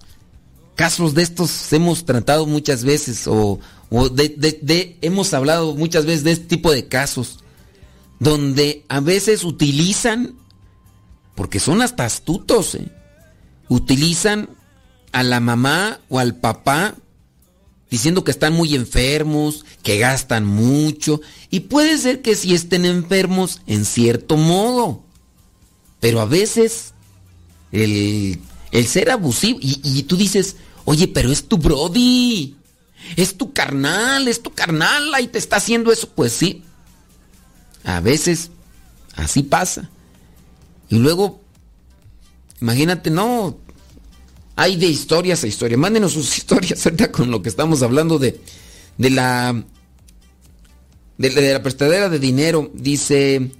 casos 0.75 1.13
de 1.13 1.23
estos 1.23 1.71
hemos 1.73 2.05
tratado 2.05 2.45
muchas 2.45 2.83
veces 2.83 3.27
o, 3.27 3.59
o 3.89 4.09
de- 4.09 4.29
de- 4.61 4.97
hemos 5.01 5.33
hablado 5.33 5.75
muchas 5.75 6.05
veces 6.05 6.23
de 6.23 6.31
este 6.31 6.45
tipo 6.45 6.71
de 6.71 6.87
casos 6.87 7.39
donde 8.19 8.85
a 8.89 8.99
veces 8.99 9.43
utilizan, 9.43 10.35
porque 11.35 11.59
son 11.59 11.81
hasta 11.81 12.05
astutos, 12.05 12.75
¿eh? 12.75 12.91
utilizan 13.69 14.49
a 15.11 15.23
la 15.23 15.39
mamá 15.39 16.01
o 16.09 16.19
al 16.19 16.35
papá 16.35 16.95
diciendo 17.89 18.23
que 18.23 18.31
están 18.31 18.53
muy 18.53 18.75
enfermos, 18.75 19.65
que 19.83 19.97
gastan 19.97 20.45
mucho, 20.45 21.21
y 21.49 21.61
puede 21.61 21.97
ser 21.97 22.21
que 22.21 22.35
sí 22.35 22.53
estén 22.53 22.85
enfermos 22.85 23.61
en 23.67 23.85
cierto 23.85 24.37
modo, 24.37 25.03
pero 25.99 26.21
a 26.21 26.25
veces 26.25 26.93
el, 27.71 28.39
el 28.71 28.87
ser 28.87 29.11
abusivo, 29.11 29.59
y, 29.61 29.79
y 29.83 30.03
tú 30.03 30.17
dices, 30.17 30.57
oye, 30.85 31.07
pero 31.07 31.31
es 31.31 31.47
tu 31.47 31.57
Brody, 31.57 32.55
es 33.15 33.37
tu 33.37 33.53
carnal, 33.53 34.27
es 34.27 34.41
tu 34.41 34.51
carnal, 34.51 35.11
y 35.21 35.27
te 35.27 35.39
está 35.39 35.57
haciendo 35.57 35.91
eso, 35.91 36.09
pues 36.09 36.33
sí, 36.33 36.63
a 37.83 37.99
veces 38.01 38.51
así 39.15 39.43
pasa. 39.43 39.89
Y 40.89 40.97
luego, 40.97 41.41
imagínate, 42.61 43.09
no, 43.09 43.57
hay 44.61 44.75
de 44.75 44.87
historias 44.87 45.41
a 45.43 45.47
historias. 45.47 45.79
Mándenos 45.79 46.11
sus 46.11 46.37
historias 46.37 46.85
ahorita 46.85 47.11
con 47.11 47.31
lo 47.31 47.41
que 47.41 47.47
estamos 47.47 47.81
hablando 47.81 48.19
de, 48.19 48.41
de 48.97 49.09
la 49.09 49.63
de, 51.17 51.29
la- 51.31 51.41
de 51.41 51.53
la 51.53 51.63
prestadera 51.63 52.09
de 52.09 52.19
dinero. 52.19 52.69
Dice, 52.73 53.51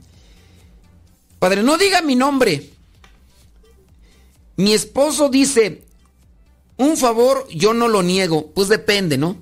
padre, 1.40 1.64
no 1.64 1.78
diga 1.78 2.02
mi 2.02 2.16
nombre. 2.16 2.70
Mi 4.58 4.74
esposo 4.74 5.30
dice, 5.30 5.84
un 6.76 6.98
favor 6.98 7.48
yo 7.50 7.74
no 7.74 7.88
lo 7.88 8.04
niego. 8.04 8.52
Pues 8.54 8.68
depende, 8.68 9.18
¿no? 9.18 9.38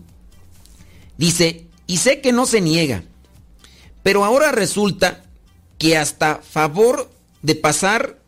Dice, 1.18 1.66
y 1.88 1.98
sé 1.98 2.22
que 2.22 2.32
no 2.32 2.46
se 2.46 2.62
niega. 2.62 3.04
Pero 4.04 4.24
ahora 4.24 4.52
resulta 4.52 5.24
que 5.80 5.98
hasta 5.98 6.36
favor 6.36 7.10
de 7.42 7.56
pasar 7.56 8.20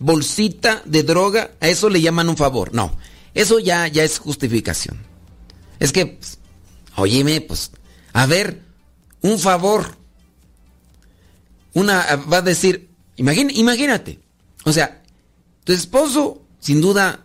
bolsita 0.00 0.82
de 0.84 1.04
droga, 1.04 1.52
a 1.60 1.68
eso 1.68 1.88
le 1.88 2.00
llaman 2.00 2.28
un 2.28 2.36
favor. 2.36 2.74
No, 2.74 2.96
eso 3.34 3.60
ya, 3.60 3.86
ya 3.86 4.02
es 4.02 4.18
justificación. 4.18 4.98
Es 5.78 5.92
que, 5.92 6.06
pues, 6.06 6.38
óyeme, 6.96 7.40
pues, 7.40 7.70
a 8.12 8.26
ver, 8.26 8.62
un 9.22 9.38
favor. 9.38 9.96
Una 11.74 12.04
va 12.30 12.38
a 12.38 12.42
decir, 12.42 12.88
Imagín- 13.16 13.52
imagínate. 13.54 14.18
O 14.64 14.72
sea, 14.72 15.02
tu 15.64 15.72
esposo, 15.74 16.42
sin 16.58 16.80
duda, 16.80 17.24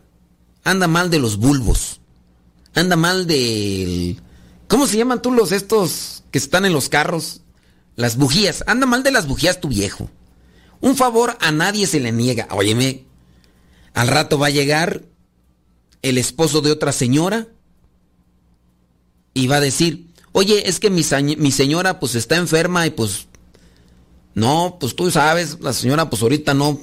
anda 0.63 0.87
mal 0.87 1.09
de 1.09 1.19
los 1.19 1.37
bulbos. 1.37 2.01
Anda 2.73 2.97
mal 2.97 3.25
del... 3.27 4.21
¿Cómo 4.67 4.87
se 4.87 4.97
llaman 4.97 5.21
tú 5.21 5.31
los 5.31 5.53
estos 5.53 6.23
que 6.31 6.37
están 6.37 6.65
en 6.65 6.73
los 6.73 6.89
carros? 6.89 7.41
Las 7.95 8.17
bujías. 8.17 8.63
Anda 8.67 8.85
mal 8.85 9.03
de 9.03 9.11
las 9.11 9.25
bujías 9.25 9.61
tu 9.61 9.69
viejo. 9.69 10.09
Un 10.81 10.95
favor 10.95 11.37
a 11.39 11.51
nadie 11.51 11.87
se 11.87 11.99
le 11.99 12.11
niega. 12.11 12.47
Óyeme, 12.51 13.05
al 13.93 14.07
rato 14.07 14.37
va 14.37 14.47
a 14.47 14.51
llegar 14.51 15.03
el 16.01 16.17
esposo 16.17 16.61
de 16.61 16.71
otra 16.71 16.91
señora 16.91 17.47
y 19.33 19.47
va 19.47 19.57
a 19.57 19.61
decir, 19.61 20.07
oye, 20.31 20.69
es 20.69 20.79
que 20.79 20.89
mi, 20.89 21.03
señora 21.03 21.99
pues 21.99 22.15
está 22.15 22.35
enferma 22.35 22.85
y 22.85 22.91
pues... 22.91 23.27
No, 24.33 24.77
pues 24.79 24.95
tú 24.97 25.09
sabes, 25.09 25.59
la 25.61 25.73
señora 25.73 26.09
pues 26.09 26.21
ahorita 26.21 26.53
no... 26.53 26.79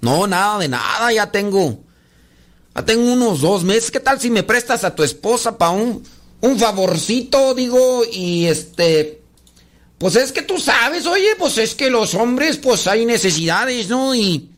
No, 0.00 0.26
nada 0.26 0.58
de 0.58 0.68
nada, 0.68 1.12
ya 1.12 1.30
tengo... 1.30 1.80
Ya 2.74 2.84
tengo 2.84 3.12
unos 3.12 3.42
dos 3.42 3.64
meses. 3.64 3.90
¿Qué 3.90 4.00
tal 4.00 4.18
si 4.18 4.30
me 4.30 4.42
prestas 4.42 4.84
a 4.84 4.94
tu 4.94 5.02
esposa 5.02 5.58
para 5.58 5.72
un, 5.72 6.02
un 6.40 6.58
favorcito, 6.58 7.54
digo? 7.54 8.02
Y 8.10 8.46
este... 8.46 9.19
Pues 10.00 10.16
es 10.16 10.32
que 10.32 10.40
tú 10.40 10.58
sabes, 10.58 11.04
oye, 11.04 11.36
pues 11.38 11.58
es 11.58 11.74
que 11.74 11.90
los 11.90 12.14
hombres 12.14 12.56
pues 12.56 12.86
hay 12.86 13.04
necesidades, 13.04 13.90
¿no? 13.90 14.14
Y... 14.14 14.48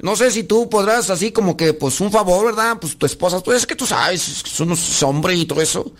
No 0.00 0.16
sé 0.16 0.32
si 0.32 0.42
tú 0.42 0.68
podrás 0.68 1.10
así 1.10 1.30
como 1.30 1.56
que, 1.56 1.74
pues 1.74 2.00
un 2.00 2.10
favor, 2.10 2.46
¿verdad? 2.46 2.76
Pues 2.80 2.98
tu 2.98 3.06
esposa, 3.06 3.38
pues 3.38 3.58
es 3.58 3.66
que 3.68 3.76
tú 3.76 3.86
sabes, 3.86 4.20
son 4.20 4.66
unos 4.66 5.00
hombres 5.04 5.38
y 5.38 5.46
todo 5.46 5.62
eso. 5.62 5.92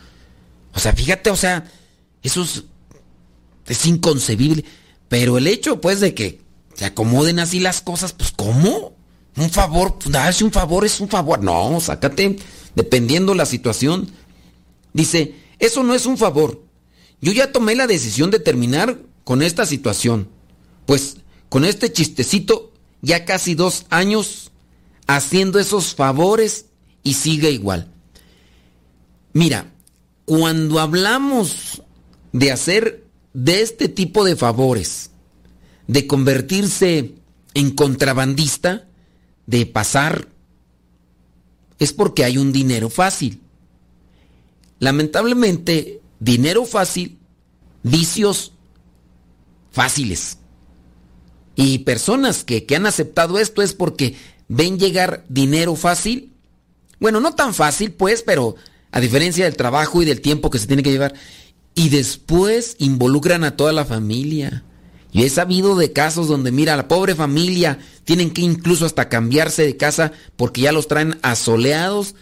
O 0.75 0.81
sea, 0.81 0.93
fíjate, 0.93 1.31
o 1.31 1.37
sea, 1.37 1.71
eso 2.21 2.43
es, 2.43 2.65
es 3.65 3.87
inconcebible. 3.87 4.65
Pero 5.09 5.39
el 5.39 5.47
hecho, 5.47 5.81
pues, 5.81 6.01
de 6.01 6.13
que 6.15 6.41
se 6.75 6.85
acomoden 6.85 7.39
así 7.39 7.61
las 7.61 7.81
cosas, 7.81 8.13
pues, 8.13 8.33
¿cómo? 8.33 8.93
Un 9.37 9.51
favor, 9.51 9.99
pues, 9.99 10.11
darse 10.11 10.43
un 10.43 10.51
favor 10.51 10.85
es 10.85 10.99
un 10.99 11.09
favor. 11.09 11.45
No, 11.45 11.79
sácate, 11.81 12.41
dependiendo 12.75 13.35
la 13.37 13.47
situación. 13.47 14.11
Dice, 14.93 15.37
eso 15.61 15.85
no 15.85 15.95
es 15.95 16.07
un 16.07 16.19
favor. 16.19 16.68
Yo 17.21 17.33
ya 17.33 17.53
tomé 17.53 17.75
la 17.75 17.87
decisión 17.87 18.31
de 18.31 18.39
terminar 18.39 19.01
con 19.25 19.43
esta 19.43 19.67
situación. 19.67 20.29
Pues, 20.87 21.19
con 21.49 21.65
este 21.65 21.93
chistecito, 21.93 22.73
ya 23.03 23.25
casi 23.25 23.55
dos 23.55 23.87
años 23.91 24.51
haciendo 25.07 25.59
esos 25.59 25.95
favores 25.95 26.67
y 27.03 27.15
sigue 27.15 27.51
igual. 27.51 27.91
Mira, 29.33 29.73
cuando 30.25 30.79
hablamos 30.79 31.83
de 32.33 32.53
hacer 32.53 33.05
de 33.33 33.63
este 33.63 33.89
tipo 33.89 34.25
de 34.25 34.37
favores, 34.37 35.11
de 35.87 36.07
convertirse 36.07 37.15
en 37.55 37.71
contrabandista, 37.71 38.87
de 39.47 39.65
pasar, 39.65 40.29
es 41.79 41.93
porque 41.93 42.25
hay 42.25 42.37
un 42.37 42.53
dinero 42.53 42.91
fácil. 42.91 43.41
Lamentablemente, 44.81 46.01
dinero 46.21 46.65
fácil, 46.65 47.19
vicios 47.83 48.53
fáciles. 49.71 50.39
Y 51.55 51.79
personas 51.79 52.45
que, 52.45 52.67
que 52.67 52.77
han 52.77 52.87
aceptado 52.87 53.39
esto 53.39 53.63
es 53.63 53.73
porque 53.73 54.17
ven 54.49 54.79
llegar 54.79 55.25
dinero 55.29 55.75
fácil. 55.77 56.33
Bueno, 57.01 57.21
no 57.21 57.35
tan 57.35 57.55
fácil 57.55 57.93
pues, 57.93 58.23
pero 58.23 58.57
a 58.91 59.01
diferencia 59.01 59.45
del 59.45 59.57
trabajo 59.57 60.03
y 60.03 60.07
del 60.07 60.21
tiempo 60.21 60.51
que 60.51 60.59
se 60.59 60.67
tiene 60.67 60.83
que 60.83 60.93
llevar. 60.93 61.15
Y 61.75 61.91
después 61.91 62.77
involucran 62.79 63.45
a 63.45 63.57
toda 63.57 63.73
la 63.73 63.85
familia. 63.85 64.65
Yo 65.13 65.25
he 65.25 65.31
sabido 65.31 65.77
de 65.77 65.93
casos 65.93 66.29
donde, 66.29 66.53
mira, 66.53 66.77
la 66.77 66.89
pobre 66.89 67.15
familia 67.15 67.79
tienen 68.05 68.31
que 68.31 68.43
incluso 68.43 68.85
hasta 68.85 69.09
cambiarse 69.09 69.65
de 69.65 69.77
casa 69.77 70.13
porque 70.37 70.63
ya 70.63 70.73
los 70.73 70.87
traen 70.87 71.19
asoleados, 71.23 72.15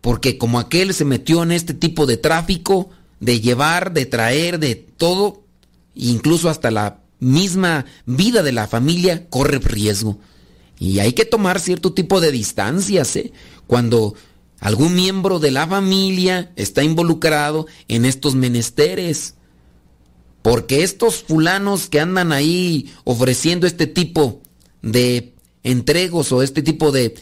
porque 0.00 0.38
como 0.38 0.58
aquel 0.58 0.94
se 0.94 1.04
metió 1.04 1.42
en 1.42 1.52
este 1.52 1.74
tipo 1.74 2.06
de 2.06 2.16
tráfico, 2.16 2.90
de 3.20 3.40
llevar, 3.40 3.92
de 3.92 4.06
traer, 4.06 4.58
de 4.58 4.74
todo, 4.74 5.42
incluso 5.94 6.48
hasta 6.48 6.70
la 6.70 7.00
misma 7.18 7.86
vida 8.04 8.42
de 8.42 8.52
la 8.52 8.66
familia 8.66 9.28
corre 9.28 9.58
riesgo. 9.58 10.18
Y 10.78 10.98
hay 10.98 11.12
que 11.12 11.24
tomar 11.24 11.60
cierto 11.60 11.92
tipo 11.92 12.20
de 12.20 12.30
distancias, 12.30 13.16
¿eh? 13.16 13.32
Cuando 13.66 14.14
algún 14.60 14.94
miembro 14.94 15.38
de 15.38 15.50
la 15.50 15.66
familia 15.66 16.52
está 16.56 16.82
involucrado 16.82 17.66
en 17.88 18.04
estos 18.04 18.34
menesteres. 18.34 19.34
Porque 20.42 20.82
estos 20.82 21.24
fulanos 21.24 21.88
que 21.88 21.98
andan 21.98 22.30
ahí 22.30 22.92
ofreciendo 23.04 23.66
este 23.66 23.86
tipo 23.86 24.42
de 24.82 25.34
entregos 25.64 26.30
o 26.30 26.42
este 26.42 26.62
tipo 26.62 26.92
de 26.92 27.16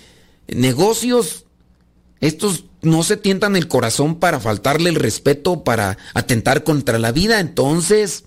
negocios, 0.49 1.44
estos 2.27 2.65
no 2.83 3.03
se 3.03 3.17
tientan 3.17 3.55
el 3.55 3.69
corazón 3.69 4.17
para 4.17 4.41
faltarle 4.41 4.89
el 4.91 4.97
respeto, 4.97 5.63
para 5.63 5.99
atentar 6.15 6.65
contra 6.65 6.99
la 6.99 7.13
vida. 7.13 7.39
Entonces, 7.41 8.25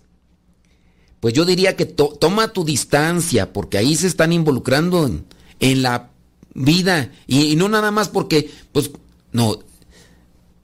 pues 1.19 1.33
yo 1.33 1.45
diría 1.45 1.75
que 1.75 1.85
to- 1.85 2.15
toma 2.19 2.53
tu 2.53 2.63
distancia, 2.63 3.53
porque 3.53 3.77
ahí 3.77 3.95
se 3.95 4.07
están 4.07 4.33
involucrando 4.33 5.07
en, 5.07 5.25
en 5.59 5.81
la 5.81 6.11
vida. 6.53 7.11
Y, 7.25 7.51
y 7.51 7.55
no 7.55 7.69
nada 7.69 7.91
más 7.91 8.07
porque, 8.09 8.51
pues, 8.71 8.91
no, 9.31 9.59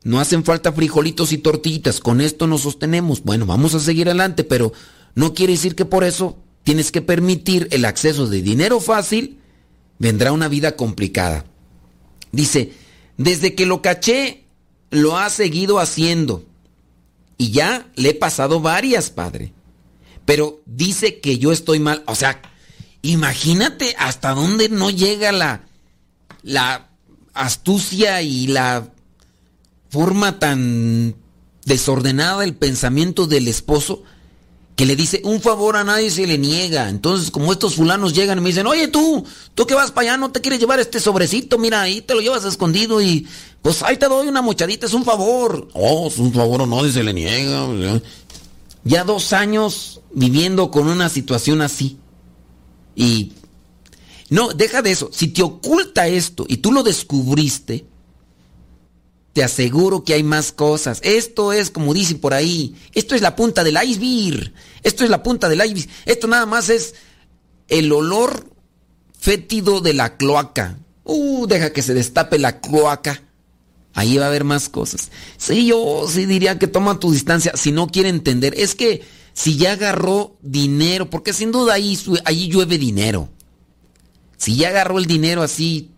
no 0.03 0.19
hacen 0.19 0.43
falta 0.43 0.72
frijolitos 0.72 1.31
y 1.34 1.39
tortillitas, 1.39 1.99
con 1.99 2.22
esto 2.22 2.45
nos 2.45 2.61
sostenemos. 2.61 3.23
Bueno, 3.23 3.45
vamos 3.45 3.73
a 3.73 3.80
seguir 3.80 4.07
adelante, 4.07 4.43
pero 4.43 4.73
no 5.15 5.34
quiere 5.34 5.53
decir 5.53 5.76
que 5.76 5.85
por 5.85 6.03
eso 6.03 6.38
tienes 6.64 6.91
que 6.91 7.01
permitir 7.01 7.68
el 7.72 7.85
acceso 7.85 8.27
de 8.27 8.41
dinero 8.41 8.80
fácil, 8.80 9.39
vendrá 9.99 10.31
una 10.31 10.47
vida 10.47 10.76
complicada. 10.76 11.45
Dice, 12.31 12.73
desde 13.18 13.56
que 13.56 13.65
lo 13.65 13.81
caché, 13.81 14.45
lo 14.90 15.18
ha 15.18 15.30
seguido 15.30 15.80
haciendo. 15.80 16.45
Y 17.38 17.52
ya 17.52 17.91
le 17.95 18.10
he 18.10 18.14
pasado 18.14 18.60
varias, 18.60 19.10
padre. 19.10 19.53
Pero 20.26 20.61
dice 20.65 21.19
que 21.19 21.38
yo 21.38 21.52
estoy 21.52 21.80
mal. 21.80 22.03
O 22.07 22.15
sea, 22.15 22.41
imagínate 23.02 23.95
hasta 23.98 24.31
dónde 24.31 24.69
no 24.69 24.90
llega 24.90 25.31
la, 25.31 25.65
la 26.41 26.90
astucia 27.34 28.22
y 28.22 28.48
la 28.48 28.90
forma 29.90 30.40
tan 30.40 31.15
desordenada 31.65 32.41
del 32.41 32.56
pensamiento 32.56 33.27
del 33.27 33.48
esposo 33.48 34.03
que 34.76 34.86
le 34.86 34.95
dice 34.95 35.22
un 35.24 35.40
favor 35.41 35.78
a 35.78 35.84
nadie 35.84 36.10
se 36.10 36.26
le 36.26 36.38
niega. 36.38 36.90
Entonces, 36.90 37.30
como 37.30 37.52
estos 37.52 37.76
fulanos 37.76 38.14
llegan 38.14 38.40
y 38.40 38.41
me 38.41 38.50
dicen, 38.50 38.68
oye 38.68 38.88
tú, 38.88 39.26
tú 39.54 39.66
que 39.66 39.76
vas 39.76 39.91
para 39.91 40.10
allá, 40.10 40.18
no 40.18 40.32
te 40.32 40.41
quieres 40.41 40.60
llevar 40.60 40.80
este 40.80 41.00
sobrecito, 41.00 41.58
mira, 41.58 41.82
ahí 41.82 42.02
te 42.02 42.16
lo 42.16 42.22
llevas 42.22 42.45
escondido 42.45 43.02
y 43.02 43.28
pues 43.62 43.84
ahí 43.84 43.98
te 43.98 44.08
doy 44.08 44.28
una 44.28 44.41
mochadita, 44.41 44.86
es 44.86 44.94
un 44.94 45.06
favor. 45.06 45.68
Oh, 45.74 46.08
es 46.08 46.18
un 46.18 46.34
favor 46.34 46.62
a 46.62 46.66
nadie 46.66 46.91
se 46.91 47.04
le 47.04 47.14
niega. 47.14 47.68
Ya 48.84 49.04
dos 49.04 49.32
años 49.32 50.02
viviendo 50.14 50.72
con 50.72 50.88
una 50.88 51.10
situación 51.10 51.62
así. 51.62 51.98
Y 52.95 53.34
no, 54.30 54.50
deja 54.50 54.82
de 54.82 54.91
eso. 54.91 55.10
Si 55.12 55.28
te 55.28 55.44
oculta 55.44 56.08
esto 56.08 56.45
y 56.48 56.58
tú 56.58 56.72
lo 56.72 56.84
descubriste, 56.84 57.86
te 59.34 59.43
aseguro 59.43 60.03
que 60.03 60.14
hay 60.14 60.23
más 60.23 60.51
cosas. 60.51 60.99
Esto 61.03 61.53
es, 61.53 61.72
como 61.72 61.93
dicen 61.93 62.19
por 62.19 62.34
ahí, 62.34 62.76
esto 62.93 63.15
es 63.15 63.22
la 63.22 63.35
punta 63.35 63.64
del 63.64 63.77
iceberg. 63.84 64.53
Esto 64.84 65.03
es 65.03 65.10
la 65.10 65.23
punta 65.23 65.49
del 65.49 65.65
iceberg. 65.65 65.89
Esto 66.05 66.27
nada 66.27 66.45
más 66.45 66.69
es 66.69 66.93
el 67.68 67.91
olor 67.91 68.47
fétido 69.19 69.81
de 69.81 69.93
la 69.93 70.18
cloaca. 70.18 70.77
Uh, 71.03 71.47
deja 71.47 71.73
que 71.73 71.81
se 71.81 71.95
destape 71.95 72.38
la 72.38 72.61
cloaca. 72.61 73.23
Ahí 73.95 74.18
va 74.18 74.26
a 74.26 74.27
haber 74.27 74.43
más 74.43 74.69
cosas. 74.69 75.10
Sí, 75.38 75.68
yo 75.68 76.05
sí 76.07 76.26
diría 76.26 76.60
que 76.60 76.68
toma 76.68 76.99
tu 76.99 77.11
distancia 77.11 77.53
si 77.55 77.72
no 77.72 77.88
quiere 77.88 78.10
entender. 78.10 78.53
Es 78.57 78.76
que 78.76 79.03
si 79.34 79.57
ya 79.57 79.73
agarró 79.73 80.38
dinero, 80.41 81.10
porque 81.10 81.34
sin 81.34 81.51
duda 81.51 81.73
ahí, 81.73 81.97
ahí 82.26 82.49
llueve 82.49 82.77
dinero. 82.77 83.30
Si 84.38 84.55
ya 84.55 84.69
agarró 84.69 84.99
el 84.99 85.05
dinero 85.05 85.41
así 85.41 85.91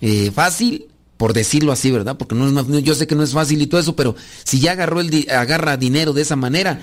eh, 0.00 0.30
fácil, 0.32 0.88
por 1.18 1.34
decirlo 1.34 1.72
así, 1.72 1.90
¿verdad? 1.90 2.16
Porque 2.16 2.34
no 2.34 2.46
es 2.46 2.52
más- 2.52 2.66
yo 2.82 2.94
sé 2.94 3.06
que 3.06 3.14
no 3.14 3.22
es 3.22 3.32
fácil 3.32 3.60
y 3.60 3.66
todo 3.66 3.80
eso, 3.80 3.94
pero 3.94 4.16
si 4.44 4.60
ya 4.60 4.72
agarró 4.72 5.00
el 5.00 5.10
di- 5.10 5.28
agarra 5.28 5.76
dinero 5.76 6.14
de 6.14 6.22
esa 6.22 6.36
manera, 6.36 6.80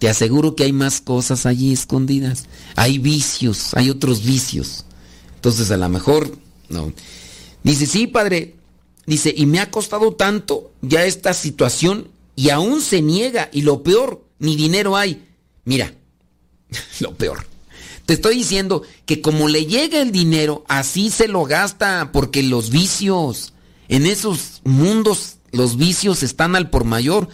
te 0.00 0.08
aseguro 0.08 0.56
que 0.56 0.64
hay 0.64 0.72
más 0.72 1.00
cosas 1.00 1.46
allí 1.46 1.72
escondidas. 1.72 2.46
Hay 2.74 2.98
vicios, 2.98 3.72
hay 3.74 3.90
otros 3.90 4.24
vicios. 4.24 4.84
Entonces 5.36 5.70
a 5.70 5.76
lo 5.76 5.88
mejor 5.88 6.36
no. 6.68 6.92
Dice, 7.62 7.86
"Sí, 7.86 8.08
padre." 8.08 8.56
Dice, 9.06 9.32
"Y 9.36 9.46
me 9.46 9.60
ha 9.60 9.70
costado 9.70 10.14
tanto 10.14 10.72
ya 10.82 11.04
esta 11.04 11.32
situación 11.34 12.08
y 12.36 12.48
aún 12.50 12.80
se 12.80 13.02
niega 13.02 13.50
y 13.52 13.62
lo 13.62 13.82
peor, 13.82 14.24
ni 14.38 14.56
dinero 14.56 14.96
hay." 14.96 15.26
Mira, 15.64 15.94
lo 17.00 17.14
peor. 17.14 17.46
Te 18.06 18.14
estoy 18.14 18.36
diciendo 18.36 18.82
que 19.06 19.22
como 19.22 19.48
le 19.48 19.64
llega 19.64 20.02
el 20.02 20.12
dinero, 20.12 20.64
así 20.68 21.08
se 21.10 21.28
lo 21.28 21.44
gasta, 21.44 22.10
porque 22.12 22.42
los 22.42 22.68
vicios, 22.68 23.53
en 23.88 24.06
esos 24.06 24.60
mundos, 24.64 25.36
los 25.52 25.76
vicios 25.76 26.22
están 26.22 26.56
al 26.56 26.70
por 26.70 26.84
mayor. 26.84 27.28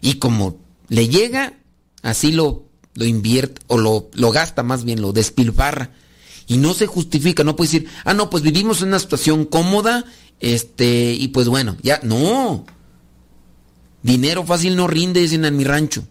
Y 0.00 0.14
como 0.14 0.58
le 0.88 1.08
llega, 1.08 1.54
así 2.02 2.32
lo 2.32 2.70
lo 2.94 3.04
invierte 3.04 3.62
o 3.66 3.78
lo, 3.78 4.10
lo 4.14 4.30
gasta 4.30 4.62
más 4.62 4.84
bien, 4.84 5.00
lo 5.00 5.12
despilfarra. 5.12 5.90
Y 6.46 6.56
no 6.56 6.74
se 6.74 6.86
justifica, 6.86 7.44
no 7.44 7.56
puede 7.56 7.70
decir, 7.70 7.88
ah, 8.04 8.14
no, 8.14 8.28
pues 8.28 8.42
vivimos 8.42 8.82
en 8.82 8.88
una 8.88 8.98
situación 8.98 9.44
cómoda, 9.44 10.04
este, 10.40 11.12
y 11.12 11.28
pues 11.28 11.48
bueno, 11.48 11.76
ya, 11.82 12.00
no. 12.02 12.66
Dinero 14.02 14.44
fácil 14.44 14.76
no 14.76 14.88
rinde, 14.88 15.20
dicen 15.20 15.44
en 15.44 15.56
mi 15.56 15.64
rancho. 15.64 16.02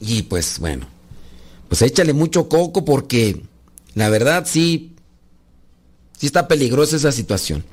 Y 0.00 0.22
pues 0.22 0.58
bueno, 0.58 0.86
pues 1.68 1.80
échale 1.82 2.12
mucho 2.12 2.48
coco 2.48 2.84
porque 2.84 3.42
la 3.94 4.10
verdad 4.10 4.44
sí, 4.46 4.94
sí 6.18 6.26
está 6.26 6.46
peligrosa 6.46 6.96
esa 6.96 7.12
situación. 7.12 7.64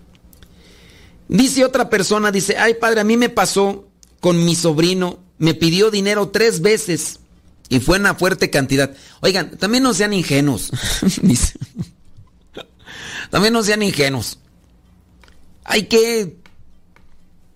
Dice 1.32 1.64
otra 1.64 1.90
persona, 1.90 2.30
dice, 2.30 2.58
ay 2.58 2.74
padre, 2.74 3.00
a 3.00 3.06
mí 3.06 3.16
me 3.16 3.30
pasó 3.30 3.88
con 4.20 4.44
mi 4.44 4.54
sobrino, 4.54 5.20
me 5.38 5.54
pidió 5.54 5.90
dinero 5.90 6.28
tres 6.28 6.60
veces 6.60 7.22
y 7.70 7.80
fue 7.80 8.00
una 8.00 8.16
fuerte 8.16 8.50
cantidad. 8.50 8.94
Oigan, 9.22 9.58
también 9.58 9.82
no 9.82 9.94
sean 9.94 10.12
ingenuos. 10.12 10.72
También 13.30 13.54
no 13.54 13.64
sean 13.64 13.82
ingenuos. 13.82 14.40
Hay 15.64 15.84
que... 15.84 16.36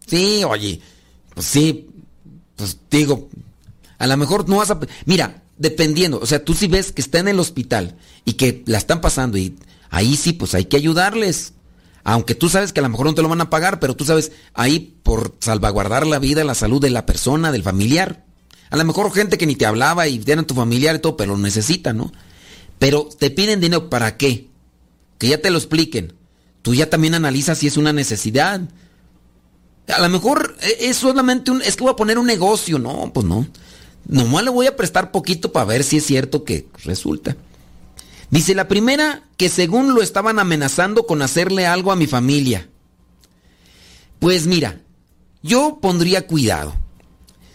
Sí, 0.08 0.46
oye, 0.46 0.80
pues 1.34 1.46
sí, 1.46 1.90
pues 2.56 2.78
digo, 2.90 3.28
a 3.98 4.08
lo 4.08 4.16
mejor 4.16 4.48
no 4.48 4.56
vas 4.56 4.72
a... 4.72 4.80
Mira, 5.04 5.44
dependiendo, 5.58 6.20
o 6.22 6.26
sea, 6.26 6.46
tú 6.46 6.54
si 6.54 6.68
ves 6.68 6.94
que 6.94 7.02
está 7.02 7.20
en 7.20 7.28
el 7.28 7.42
hospital 7.42 7.98
y 8.24 8.34
que 8.34 8.64
la 8.68 8.78
están 8.78 9.02
pasando 9.02 9.38
y 9.38 9.58
ahí 9.90 10.16
sí, 10.16 10.32
pues 10.32 10.56
hay 10.56 10.64
que 10.64 10.78
ayudarles. 10.78 11.55
Aunque 12.08 12.36
tú 12.36 12.50
sabes 12.50 12.72
que 12.72 12.80
a 12.80 12.84
lo 12.84 12.90
mejor 12.90 13.08
no 13.08 13.16
te 13.16 13.24
lo 13.24 13.30
van 13.30 13.42
a 13.42 13.50
pagar, 13.50 13.80
pero 13.80 13.96
tú 13.96 14.06
sabes, 14.06 14.32
ahí 14.54 14.96
por 15.02 15.36
salvaguardar 15.40 16.06
la 16.06 16.20
vida, 16.20 16.44
la 16.44 16.54
salud 16.54 16.80
de 16.80 16.92
la 16.92 17.08
persona, 17.08 17.52
del 17.52 17.64
familiar. 17.64 18.24
A 18.70 18.78
lo 18.78 18.86
mejor 18.86 19.12
gente 19.12 19.40
que 19.40 19.48
ni 19.48 19.56
te 19.56 19.66
hablaba 19.66 20.08
y 20.08 20.24
eran 20.28 20.46
tu 20.46 20.54
familiar 20.54 20.96
y 20.96 21.00
todo, 21.00 21.18
pero 21.18 21.32
lo 21.32 21.40
necesita, 21.40 21.94
¿no? 21.94 22.14
Pero 22.78 23.10
te 23.18 23.32
piden 23.32 23.60
dinero, 23.60 23.90
¿para 23.90 24.18
qué? 24.18 24.50
Que 25.18 25.30
ya 25.30 25.42
te 25.42 25.50
lo 25.50 25.58
expliquen. 25.58 26.14
Tú 26.62 26.76
ya 26.76 26.92
también 26.92 27.16
analizas 27.16 27.58
si 27.58 27.66
es 27.66 27.76
una 27.76 27.92
necesidad. 27.92 28.62
A 29.88 30.00
lo 30.00 30.10
mejor 30.10 30.56
e, 30.62 30.90
es 30.90 30.98
solamente 30.98 31.50
un... 31.50 31.64
Es 31.64 31.76
que 31.76 31.86
voy 31.86 31.94
a 31.94 31.96
poner 31.96 32.20
un 32.20 32.28
negocio. 32.28 32.78
No, 32.78 33.12
pues 33.12 33.26
no. 33.26 33.48
Nomás 34.08 34.44
le 34.44 34.52
voy 34.52 34.68
a 34.68 34.76
prestar 34.76 35.10
poquito 35.10 35.52
para 35.52 35.66
ver 35.66 35.84
si 35.84 35.98
es 35.98 36.06
cierto 36.06 36.44
que 36.44 36.68
resulta. 36.84 37.36
Dice 38.30 38.56
la 38.56 38.68
primera 38.68 39.24
que 39.38 39.50
según 39.50 39.94
lo 39.94 40.02
estaban 40.02 40.40
amenazando 40.40 41.06
con 41.06 41.22
hacerle 41.22 41.68
algo 41.68 41.92
a 41.92 41.96
mi 41.96 42.08
familia. 42.08 42.70
Pues 44.20 44.48
mira, 44.48 44.82
yo 45.44 45.80
pondría 45.82 46.26
cuidado. 46.26 46.76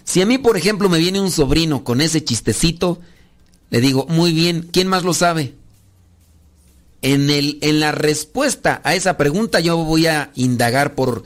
Si 0.05 0.23
a 0.23 0.27
mí, 0.27 0.39
por 0.39 0.57
ejemplo, 0.57 0.89
me 0.89 0.99
viene 0.99 1.21
un 1.21 1.31
sobrino 1.31 1.85
con 1.85 2.01
ese 2.01 2.25
chistecito, 2.25 3.01
le 3.71 3.81
digo, 3.81 4.07
muy 4.09 4.33
bien, 4.33 4.69
¿quién 4.73 4.89
más 4.89 5.05
lo 5.05 5.15
sabe? 5.15 5.55
En, 7.03 7.31
el, 7.31 7.59
en 7.63 7.81
la 7.81 7.93
respuesta 7.93 8.81
a 8.85 8.95
esa 8.95 9.17
pregunta 9.17 9.61
yo 9.61 9.79
voy 9.79 10.07
a 10.07 10.33
indagar 10.35 10.95
por, 10.95 11.25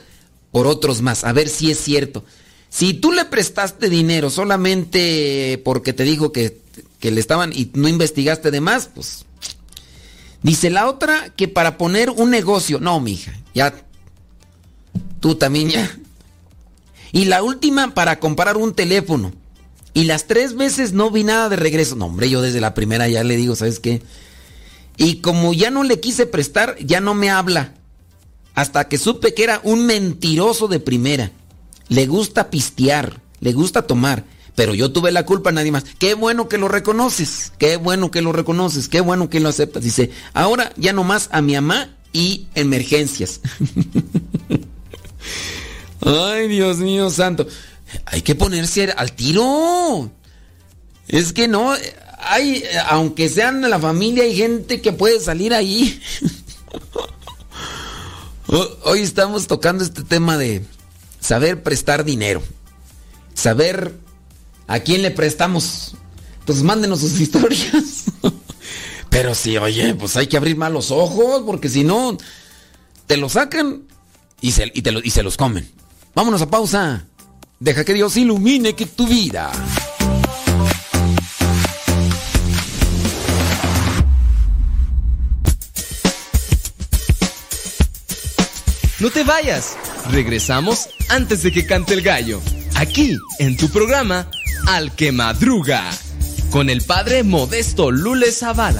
por 0.51 0.67
otros 0.67 1.01
más, 1.01 1.23
a 1.23 1.33
ver 1.33 1.49
si 1.49 1.69
es 1.69 1.79
cierto. 1.79 2.23
Si 2.69 2.93
tú 2.93 3.11
le 3.11 3.25
prestaste 3.25 3.89
dinero 3.89 4.29
solamente 4.29 5.61
porque 5.65 5.93
te 5.93 6.03
dijo 6.03 6.31
que, 6.31 6.61
que 6.99 7.11
le 7.11 7.19
estaban 7.19 7.51
y 7.53 7.71
no 7.73 7.87
investigaste 7.87 8.51
de 8.51 8.61
más, 8.61 8.89
pues... 8.93 9.25
Dice 10.45 10.69
la 10.69 10.87
otra 10.87 11.33
que 11.35 11.47
para 11.47 11.75
poner 11.75 12.11
un 12.11 12.29
negocio, 12.29 12.79
no, 12.79 12.99
mija, 12.99 13.33
ya... 13.55 13.73
Tú 15.19 15.33
también 15.33 15.71
ya... 15.71 15.97
Y 17.11 17.25
la 17.25 17.41
última 17.41 17.95
para 17.95 18.19
comprar 18.19 18.55
un 18.55 18.75
teléfono. 18.75 19.33
Y 19.95 20.03
las 20.03 20.27
tres 20.27 20.55
veces 20.55 20.93
no 20.93 21.09
vi 21.09 21.23
nada 21.23 21.49
de 21.49 21.55
regreso. 21.55 21.95
No, 21.95 22.05
hombre, 22.05 22.29
yo 22.29 22.43
desde 22.43 22.61
la 22.61 22.75
primera 22.75 23.07
ya 23.07 23.23
le 23.23 23.37
digo, 23.37 23.55
¿sabes 23.55 23.79
qué? 23.79 24.03
Y 24.97 25.15
como 25.15 25.51
ya 25.51 25.71
no 25.71 25.83
le 25.83 25.99
quise 25.99 26.27
prestar, 26.27 26.77
ya 26.77 26.99
no 26.99 27.15
me 27.15 27.31
habla. 27.31 27.73
Hasta 28.53 28.87
que 28.87 28.99
supe 28.99 29.33
que 29.33 29.45
era 29.45 29.61
un 29.63 29.87
mentiroso 29.87 30.67
de 30.67 30.79
primera. 30.79 31.31
Le 31.87 32.05
gusta 32.05 32.51
pistear, 32.51 33.19
le 33.39 33.51
gusta 33.51 33.87
tomar. 33.87 34.25
Pero 34.55 34.73
yo 34.73 34.91
tuve 34.91 35.11
la 35.11 35.25
culpa, 35.25 35.51
nadie 35.51 35.71
más. 35.71 35.83
Qué 35.99 36.13
bueno 36.13 36.47
que 36.47 36.57
lo 36.57 36.69
reconoces, 36.69 37.51
qué 37.59 37.75
bueno 37.75 38.09
que 38.09 38.21
lo 38.21 38.31
reconoces, 38.31 38.87
qué 38.87 39.01
bueno 39.01 39.29
que 39.29 39.41
lo 39.41 39.49
aceptas. 39.49 39.83
Dice, 39.83 40.11
ahora 40.33 40.71
ya 40.77 40.93
nomás 40.93 41.27
a 41.31 41.41
mi 41.41 41.53
mamá 41.53 41.89
y 42.13 42.47
emergencias. 42.55 43.41
Ay, 46.01 46.47
Dios 46.47 46.77
mío 46.77 47.09
santo. 47.09 47.45
Hay 48.05 48.21
que 48.21 48.35
ponerse 48.35 48.91
al 48.91 49.11
tiro. 49.11 50.09
Es 51.07 51.33
que 51.33 51.47
no, 51.47 51.73
hay, 52.19 52.63
aunque 52.87 53.29
sean 53.29 53.61
de 53.61 53.69
la 53.69 53.79
familia, 53.79 54.23
hay 54.23 54.35
gente 54.35 54.81
que 54.81 54.93
puede 54.93 55.19
salir 55.19 55.53
ahí. 55.53 55.99
Hoy 58.83 59.01
estamos 59.01 59.47
tocando 59.47 59.83
este 59.83 60.03
tema 60.03 60.37
de 60.37 60.63
saber 61.19 61.63
prestar 61.63 62.05
dinero. 62.05 62.41
Saber 63.33 64.04
a 64.67 64.79
quién 64.79 65.01
le 65.01 65.11
prestamos. 65.11 65.95
Pues 66.45 66.63
mándenos 66.63 66.99
sus 67.01 67.19
historias. 67.19 68.05
Pero 69.09 69.33
sí, 69.33 69.57
oye, 69.57 69.95
pues 69.95 70.17
hay 70.17 70.27
que 70.27 70.37
abrir 70.37 70.57
más 70.57 70.71
los 70.71 70.91
ojos, 70.91 71.43
porque 71.45 71.69
si 71.69 71.83
no, 71.83 72.17
te 73.07 73.17
lo 73.17 73.29
sacan 73.29 73.83
y 74.41 74.51
se, 74.51 74.71
y 74.73 75.09
se 75.09 75.23
los 75.23 75.37
comen. 75.37 75.69
Vámonos 76.13 76.41
a 76.41 76.49
pausa. 76.49 77.05
Deja 77.59 77.85
que 77.85 77.93
Dios 77.93 78.17
ilumine 78.17 78.73
que 78.75 78.85
tu 78.85 79.07
vida. 79.07 79.51
No 88.99 89.09
te 89.09 89.23
vayas. 89.23 89.77
Regresamos 90.09 90.89
antes 91.09 91.43
de 91.43 91.51
que 91.51 91.65
cante 91.65 91.93
el 91.93 92.01
gallo. 92.01 92.41
Aquí, 92.75 93.17
en 93.39 93.55
tu 93.55 93.69
programa, 93.69 94.29
Al 94.67 94.95
que 94.95 95.11
Madruga. 95.11 95.83
Con 96.49 96.71
el 96.71 96.81
padre 96.81 97.23
Modesto 97.23 97.91
Lule 97.91 98.31
Zavala. 98.31 98.79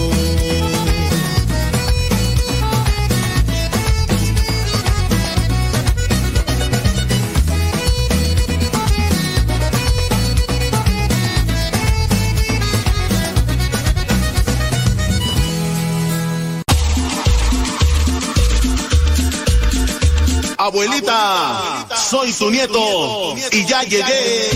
Abuelita, 20.63 21.87
soy 21.95 22.31
tu 22.33 22.51
nieto 22.51 23.35
y 23.51 23.65
ya 23.65 23.81
llegué. 23.81 24.49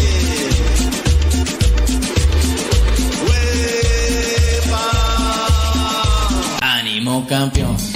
Ánimo 6.61 7.25
campeón. 7.27 7.94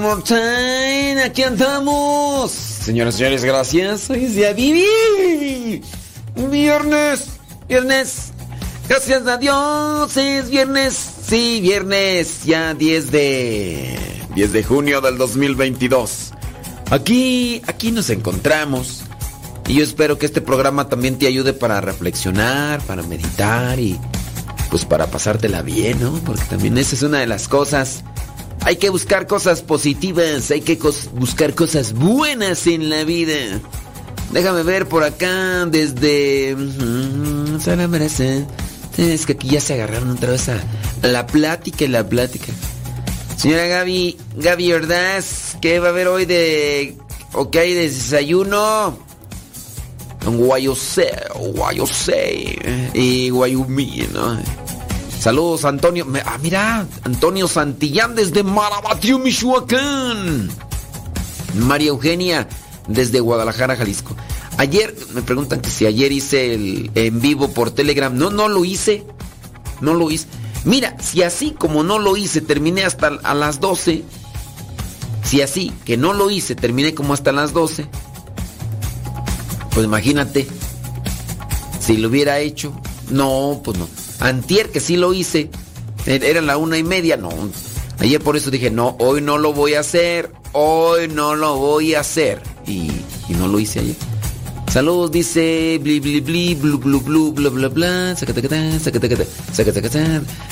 More 0.00 0.22
time, 0.22 1.22
aquí 1.22 1.42
andamos. 1.42 2.50
Señoras 2.50 3.14
y 3.14 3.18
señores, 3.18 3.44
gracias. 3.44 4.10
Hoy 4.10 4.24
es 4.24 4.34
día. 4.34 4.52
Viernes, 6.36 7.26
viernes. 7.68 8.32
Gracias 8.88 9.26
a 9.26 9.36
Dios, 9.36 10.16
es 10.16 10.50
viernes. 10.50 10.98
Sí, 11.26 11.60
viernes, 11.60 12.44
ya 12.44 12.74
10 12.74 13.10
de 13.10 13.98
10 14.34 14.52
de 14.52 14.64
junio 14.64 15.00
del 15.00 15.18
2022. 15.18 16.32
Aquí, 16.90 17.62
aquí 17.66 17.90
nos 17.92 18.10
encontramos. 18.10 19.02
Y 19.66 19.74
yo 19.74 19.82
espero 19.84 20.18
que 20.18 20.26
este 20.26 20.40
programa 20.40 20.88
también 20.88 21.18
te 21.18 21.26
ayude 21.26 21.52
para 21.52 21.80
reflexionar, 21.80 22.80
para 22.82 23.02
meditar 23.02 23.80
y 23.80 23.98
pues 24.70 24.84
para 24.84 25.06
pasártela 25.06 25.62
bien, 25.62 26.00
¿no? 26.00 26.12
Porque 26.26 26.44
también 26.44 26.76
esa 26.78 26.94
es 26.94 27.02
una 27.02 27.20
de 27.20 27.26
las 27.26 27.48
cosas. 27.48 28.03
Hay 28.64 28.76
que 28.76 28.88
buscar 28.88 29.26
cosas 29.26 29.60
positivas, 29.60 30.50
hay 30.50 30.62
que 30.62 30.78
buscar 31.12 31.54
cosas 31.54 31.92
buenas 31.92 32.66
en 32.66 32.88
la 32.88 33.04
vida. 33.04 33.60
Déjame 34.32 34.62
ver 34.62 34.88
por 34.88 35.04
acá 35.04 35.66
desde... 35.66 36.56
Salamarasa. 37.60 38.46
Es 38.96 39.26
que 39.26 39.32
aquí 39.32 39.48
ya 39.50 39.60
se 39.60 39.74
agarraron 39.74 40.10
otra 40.10 40.30
vez 40.30 40.48
a 40.48 40.58
la 41.02 41.26
plática 41.26 41.84
y 41.84 41.88
la 41.88 42.08
plática. 42.08 42.52
Señora 43.36 43.66
Gaby, 43.66 44.16
Gaby 44.36 44.72
Ordaz, 44.72 45.58
¿qué 45.60 45.78
va 45.78 45.88
a 45.88 45.90
haber 45.90 46.08
hoy 46.08 46.24
de... 46.24 46.96
o 47.34 47.50
hay 47.52 47.74
de 47.74 47.82
desayuno? 47.82 48.98
En 50.26 50.38
Guayose, 50.38 51.12
Guayose 51.54 52.90
y 52.94 53.28
Guayumí, 53.28 54.08
¿no? 54.12 54.63
Saludos, 55.24 55.64
Antonio. 55.64 56.06
Ah, 56.26 56.36
mira, 56.36 56.86
Antonio 57.02 57.48
Santillán 57.48 58.14
desde 58.14 58.42
Marabatío, 58.42 59.18
Michoacán. 59.18 60.50
María 61.54 61.88
Eugenia 61.88 62.46
desde 62.88 63.20
Guadalajara, 63.20 63.74
Jalisco. 63.74 64.14
Ayer, 64.58 64.94
me 65.14 65.22
preguntan 65.22 65.62
que 65.62 65.70
si 65.70 65.86
ayer 65.86 66.12
hice 66.12 66.52
el 66.52 66.90
en 66.94 67.22
vivo 67.22 67.48
por 67.48 67.70
Telegram. 67.70 68.14
No, 68.14 68.28
no 68.28 68.48
lo 68.48 68.66
hice. 68.66 69.06
No 69.80 69.94
lo 69.94 70.10
hice. 70.10 70.26
Mira, 70.66 70.94
si 71.00 71.22
así 71.22 71.52
como 71.52 71.82
no 71.82 71.98
lo 71.98 72.18
hice, 72.18 72.42
terminé 72.42 72.84
hasta 72.84 73.06
a 73.22 73.32
las 73.32 73.60
12. 73.60 74.04
Si 75.22 75.40
así, 75.40 75.72
que 75.86 75.96
no 75.96 76.12
lo 76.12 76.28
hice, 76.28 76.54
terminé 76.54 76.92
como 76.92 77.14
hasta 77.14 77.32
las 77.32 77.54
12. 77.54 77.86
Pues 79.72 79.86
imagínate. 79.86 80.46
Si 81.80 81.96
lo 81.96 82.10
hubiera 82.10 82.40
hecho. 82.40 82.78
No, 83.08 83.62
pues 83.64 83.78
no. 83.78 84.03
Antier 84.20 84.70
que 84.70 84.80
sí 84.80 84.96
lo 84.96 85.12
hice. 85.12 85.50
er- 86.06 86.22
Era 86.24 86.40
la 86.40 86.56
una 86.56 86.78
y 86.78 86.82
media. 86.84 87.16
No. 87.16 87.30
Ayer 87.98 88.20
por 88.20 88.36
eso 88.36 88.50
dije, 88.50 88.70
no, 88.70 88.96
hoy 88.98 89.20
no 89.20 89.38
lo 89.38 89.52
voy 89.52 89.74
a 89.74 89.80
hacer. 89.80 90.32
Hoy 90.52 91.08
no 91.08 91.34
lo 91.34 91.56
voy 91.56 91.94
a 91.94 92.00
hacer. 92.00 92.40
Y, 92.66 92.90
no 93.30 93.48
lo 93.48 93.58
hice 93.58 93.80
ayer. 93.80 93.96
Saludos, 94.72 95.12
dice 95.12 95.78
bli 95.80 96.00
bli 96.00 96.20
bli 96.20 96.54
blu 96.56 96.78
blu 96.78 97.00
blu 97.00 97.32
bla 97.32 97.48
bla 97.50 97.68
bla. 97.68 98.16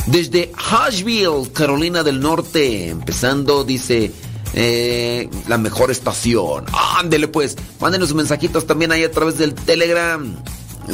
Desde 0.07 0.53
Asheville, 0.71 1.51
Carolina 1.53 2.03
del 2.05 2.21
Norte, 2.21 2.89
empezando, 2.89 3.65
dice 3.65 4.13
eh, 4.55 5.29
la 5.49 5.59
mejor 5.59 5.91
estación. 5.91 6.67
Ándele 6.99 7.27
pues, 7.29 7.57
mándenos 7.81 8.15
mensajitos 8.15 8.67
también 8.67 8.93
ahí 8.93 9.03
a 9.03 9.11
través 9.11 9.39
del 9.39 9.55
Telegram. 9.55 10.37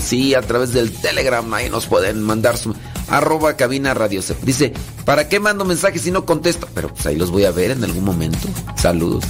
Sí, 0.00 0.34
a 0.34 0.42
través 0.42 0.72
del 0.72 0.92
Telegram, 0.92 1.52
ahí 1.54 1.70
nos 1.70 1.86
pueden 1.86 2.22
mandar 2.22 2.56
su 2.56 2.74
arroba 3.08 3.56
cabina 3.56 3.94
radio. 3.94 4.20
Dice, 4.42 4.72
¿para 5.04 5.28
qué 5.28 5.40
mando 5.40 5.64
mensajes 5.64 6.02
si 6.02 6.10
no 6.10 6.26
contesto? 6.26 6.68
Pero 6.74 6.88
pues 6.88 7.06
ahí 7.06 7.16
los 7.16 7.30
voy 7.30 7.44
a 7.44 7.50
ver 7.50 7.70
en 7.70 7.84
algún 7.84 8.04
momento. 8.04 8.48
Saludos. 8.76 9.24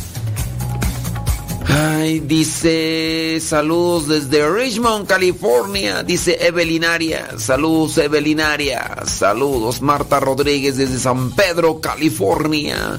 Ay, 1.71 2.21
dice 2.21 3.39
saludos 3.43 4.09
desde 4.09 4.51
Richmond, 4.51 5.07
California. 5.07 6.03
Dice 6.03 6.39
Evelinaria. 6.41 7.39
Saludos, 7.39 7.99
Evelinaria. 7.99 9.05
Saludos, 9.05 9.83
Marta 9.83 10.19
Rodríguez 10.19 10.79
desde 10.79 10.99
San 10.99 11.31
Pedro, 11.33 11.81
California. 11.81 12.99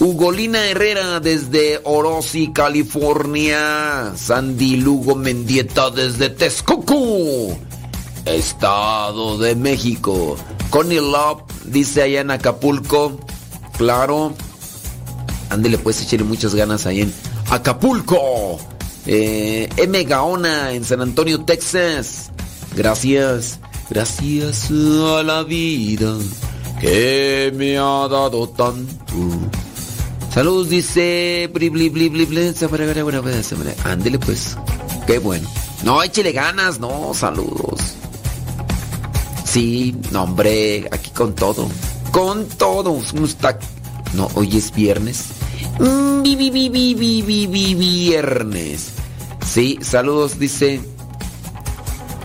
Ugolina 0.00 0.64
Herrera 0.64 1.20
desde 1.20 1.78
Orosi, 1.84 2.52
California. 2.54 4.14
Sandy 4.16 4.76
Lugo 4.76 5.14
Mendieta 5.14 5.90
desde 5.90 6.30
Texcoco, 6.30 7.54
Estado 8.24 9.36
de 9.36 9.54
México. 9.54 10.36
Connie 10.70 11.00
Love 11.00 11.42
dice 11.66 12.00
allá 12.02 12.22
en 12.22 12.30
Acapulco. 12.30 13.20
Claro. 13.76 14.32
Ándele 15.50 15.76
pues, 15.76 16.00
échale 16.00 16.24
muchas 16.24 16.54
ganas 16.54 16.86
ahí 16.86 17.02
en 17.02 17.12
Acapulco. 17.50 18.58
Eh, 19.04 19.68
M. 19.76 20.04
Gaona 20.04 20.72
en 20.72 20.82
San 20.82 21.02
Antonio, 21.02 21.44
Texas. 21.44 22.30
Gracias, 22.74 23.60
gracias 23.90 24.70
a 24.70 25.22
la 25.22 25.42
vida 25.42 26.14
que 26.80 27.52
me 27.54 27.76
ha 27.76 28.08
dado 28.08 28.48
tanto. 28.48 29.14
Saludos, 30.32 30.68
dice. 30.68 31.50
Ándele 33.84 34.18
pues. 34.18 34.56
Qué 35.06 35.18
bueno. 35.18 35.48
No, 35.82 36.02
échele 36.02 36.32
ganas, 36.32 36.78
no, 36.78 37.12
saludos. 37.14 37.80
Sí, 39.44 39.96
no, 40.12 40.22
hombre, 40.24 40.88
aquí 40.92 41.10
con 41.10 41.34
todo. 41.34 41.68
Con 42.12 42.46
todo. 42.46 43.00
No, 44.14 44.28
hoy 44.34 44.56
es 44.56 44.72
viernes. 44.72 45.24
Mm, 45.80 46.22
viernes. 47.74 48.88
Sí, 49.44 49.78
saludos, 49.82 50.38
dice. 50.38 50.80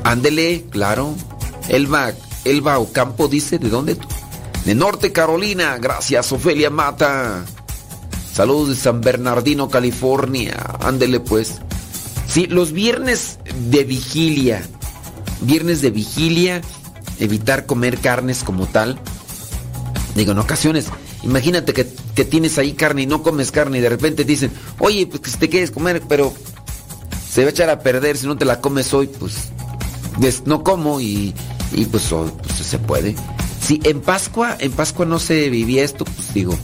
Ándele, 0.03 0.65
claro. 0.69 1.15
Elba, 1.69 2.11
Elba 2.43 2.77
Ocampo 2.77 3.27
dice, 3.27 3.57
¿de 3.57 3.69
dónde 3.69 3.95
tú? 3.95 4.07
De 4.65 4.75
Norte 4.75 5.11
Carolina. 5.11 5.77
Gracias, 5.79 6.31
Ofelia 6.31 6.69
Mata. 6.69 7.43
Saludos 8.35 8.67
de 8.67 8.75
San 8.75 8.99
Bernardino, 8.99 9.69
California. 9.69 10.57
Ándele 10.81 11.21
pues. 11.21 11.61
Sí, 12.27 12.47
los 12.47 12.73
viernes 12.73 13.39
de 13.69 13.85
vigilia. 13.85 14.61
Viernes 15.39 15.81
de 15.81 15.89
vigilia. 15.89 16.61
Evitar 17.17 17.65
comer 17.65 17.97
carnes 17.97 18.43
como 18.43 18.65
tal. 18.65 18.99
Digo, 20.15 20.33
en 20.33 20.39
ocasiones. 20.39 20.87
Imagínate 21.23 21.71
que, 21.71 21.87
que 22.13 22.25
tienes 22.25 22.57
ahí 22.57 22.73
carne 22.73 23.03
y 23.03 23.05
no 23.05 23.23
comes 23.23 23.51
carne 23.51 23.77
y 23.77 23.81
de 23.81 23.87
repente 23.87 24.25
dicen, 24.25 24.51
oye, 24.79 25.07
pues 25.07 25.21
que 25.21 25.31
si 25.31 25.37
te 25.37 25.47
quieres 25.47 25.71
comer, 25.71 26.03
pero 26.09 26.33
se 27.31 27.43
va 27.43 27.47
a 27.47 27.51
echar 27.51 27.69
a 27.69 27.79
perder 27.79 28.17
si 28.17 28.27
no 28.27 28.37
te 28.37 28.43
la 28.43 28.59
comes 28.59 28.93
hoy, 28.93 29.07
pues 29.07 29.49
no 30.43 30.61
como 30.61 30.99
y, 30.99 31.33
y 31.71 31.85
pues, 31.85 32.11
hoy, 32.11 32.29
pues 32.43 32.67
se 32.67 32.79
puede. 32.79 33.15
Si 33.61 33.79
en 33.85 34.01
Pascua, 34.01 34.57
en 34.59 34.73
Pascua 34.73 35.05
no 35.05 35.19
se 35.19 35.49
vivía 35.49 35.85
esto, 35.85 36.03
pues 36.03 36.33
digo, 36.33 36.57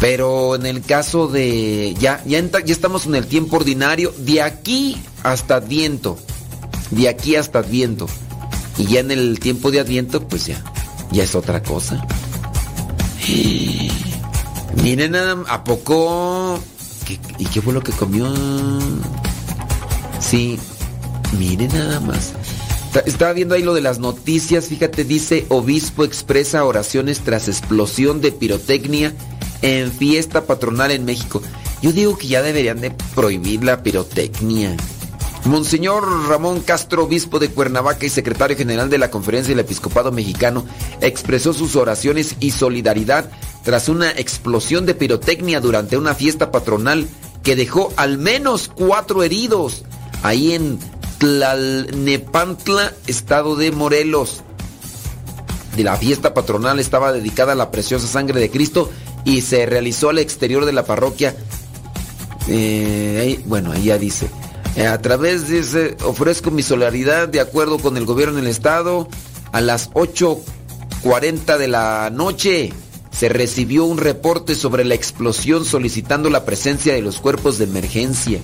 pero 0.00 0.54
en 0.54 0.66
el 0.66 0.82
caso 0.82 1.28
de. 1.28 1.94
Ya, 2.00 2.22
ya, 2.26 2.40
ya 2.40 2.72
estamos 2.72 3.06
en 3.06 3.14
el 3.14 3.26
tiempo 3.26 3.56
ordinario. 3.56 4.12
De 4.18 4.40
aquí 4.42 4.96
hasta 5.22 5.56
Adviento. 5.56 6.18
De 6.90 7.08
aquí 7.08 7.36
hasta 7.36 7.58
Adviento. 7.60 8.06
Y 8.78 8.86
ya 8.86 9.00
en 9.00 9.10
el 9.10 9.38
tiempo 9.40 9.70
de 9.70 9.80
Adviento, 9.80 10.26
pues 10.26 10.46
ya. 10.46 10.64
Ya 11.12 11.22
es 11.24 11.34
otra 11.34 11.62
cosa. 11.62 12.04
Miren 14.82 15.14
¿A 15.16 15.64
poco? 15.64 16.58
¿Qué- 17.06 17.18
¿Y 17.38 17.44
qué 17.46 17.60
fue 17.60 17.72
lo 17.74 17.82
que 17.82 17.92
comió? 17.92 18.26
Sí. 20.20 20.58
Miren 21.38 21.68
nada 21.72 22.00
más. 22.00 22.32
Ta- 22.92 23.00
Estaba 23.00 23.32
viendo 23.32 23.54
ahí 23.54 23.62
lo 23.62 23.74
de 23.74 23.80
las 23.82 23.98
noticias, 23.98 24.66
fíjate, 24.66 25.04
dice 25.04 25.46
obispo 25.48 26.04
expresa 26.04 26.64
oraciones 26.64 27.20
tras 27.20 27.46
explosión 27.48 28.20
de 28.20 28.32
pirotecnia 28.32 29.12
en 29.62 29.92
fiesta 29.92 30.44
patronal 30.46 30.90
en 30.90 31.04
México. 31.04 31.42
Yo 31.82 31.92
digo 31.92 32.16
que 32.18 32.28
ya 32.28 32.42
deberían 32.42 32.80
de 32.80 32.90
prohibir 33.14 33.64
la 33.64 33.82
pirotecnia. 33.82 34.76
Monseñor 35.44 36.28
Ramón 36.28 36.60
Castro, 36.60 37.04
obispo 37.04 37.38
de 37.38 37.48
Cuernavaca 37.48 38.04
y 38.04 38.10
secretario 38.10 38.56
general 38.56 38.90
de 38.90 38.98
la 38.98 39.10
Conferencia 39.10 39.52
del 39.52 39.64
Episcopado 39.64 40.12
Mexicano, 40.12 40.66
expresó 41.00 41.54
sus 41.54 41.76
oraciones 41.76 42.36
y 42.40 42.50
solidaridad 42.50 43.30
tras 43.64 43.88
una 43.88 44.10
explosión 44.10 44.84
de 44.84 44.94
pirotecnia 44.94 45.60
durante 45.60 45.96
una 45.96 46.14
fiesta 46.14 46.50
patronal 46.50 47.06
que 47.42 47.56
dejó 47.56 47.92
al 47.96 48.18
menos 48.18 48.68
cuatro 48.68 49.22
heridos 49.22 49.84
ahí 50.22 50.52
en 50.52 50.78
Tlalnepantla, 51.18 52.92
estado 53.06 53.56
de 53.56 53.72
Morelos. 53.72 54.42
De 55.76 55.84
la 55.84 55.96
fiesta 55.96 56.34
patronal 56.34 56.78
estaba 56.78 57.12
dedicada 57.12 57.52
a 57.52 57.56
la 57.56 57.70
preciosa 57.70 58.06
sangre 58.06 58.40
de 58.40 58.50
Cristo 58.50 58.90
y 59.24 59.42
se 59.42 59.66
realizó 59.66 60.10
al 60.10 60.18
exterior 60.18 60.64
de 60.64 60.72
la 60.72 60.84
parroquia. 60.84 61.34
Eh, 62.48 63.40
bueno, 63.46 63.72
ahí 63.72 63.84
ya 63.84 63.98
dice. 63.98 64.28
Eh, 64.76 64.86
A 64.86 65.00
través 65.00 65.48
de 65.48 65.60
ese, 65.60 65.96
ofrezco 66.04 66.50
mi 66.50 66.62
solidaridad 66.62 67.28
de 67.28 67.40
acuerdo 67.40 67.78
con 67.78 67.96
el 67.96 68.04
gobierno 68.04 68.36
del 68.36 68.46
estado. 68.46 69.08
A 69.52 69.60
las 69.60 69.90
8.40 69.92 71.58
de 71.58 71.68
la 71.68 72.10
noche 72.12 72.72
se 73.10 73.28
recibió 73.28 73.84
un 73.84 73.98
reporte 73.98 74.54
sobre 74.54 74.84
la 74.84 74.94
explosión 74.94 75.64
solicitando 75.64 76.30
la 76.30 76.44
presencia 76.44 76.94
de 76.94 77.02
los 77.02 77.20
cuerpos 77.20 77.58
de 77.58 77.64
emergencia. 77.64 78.40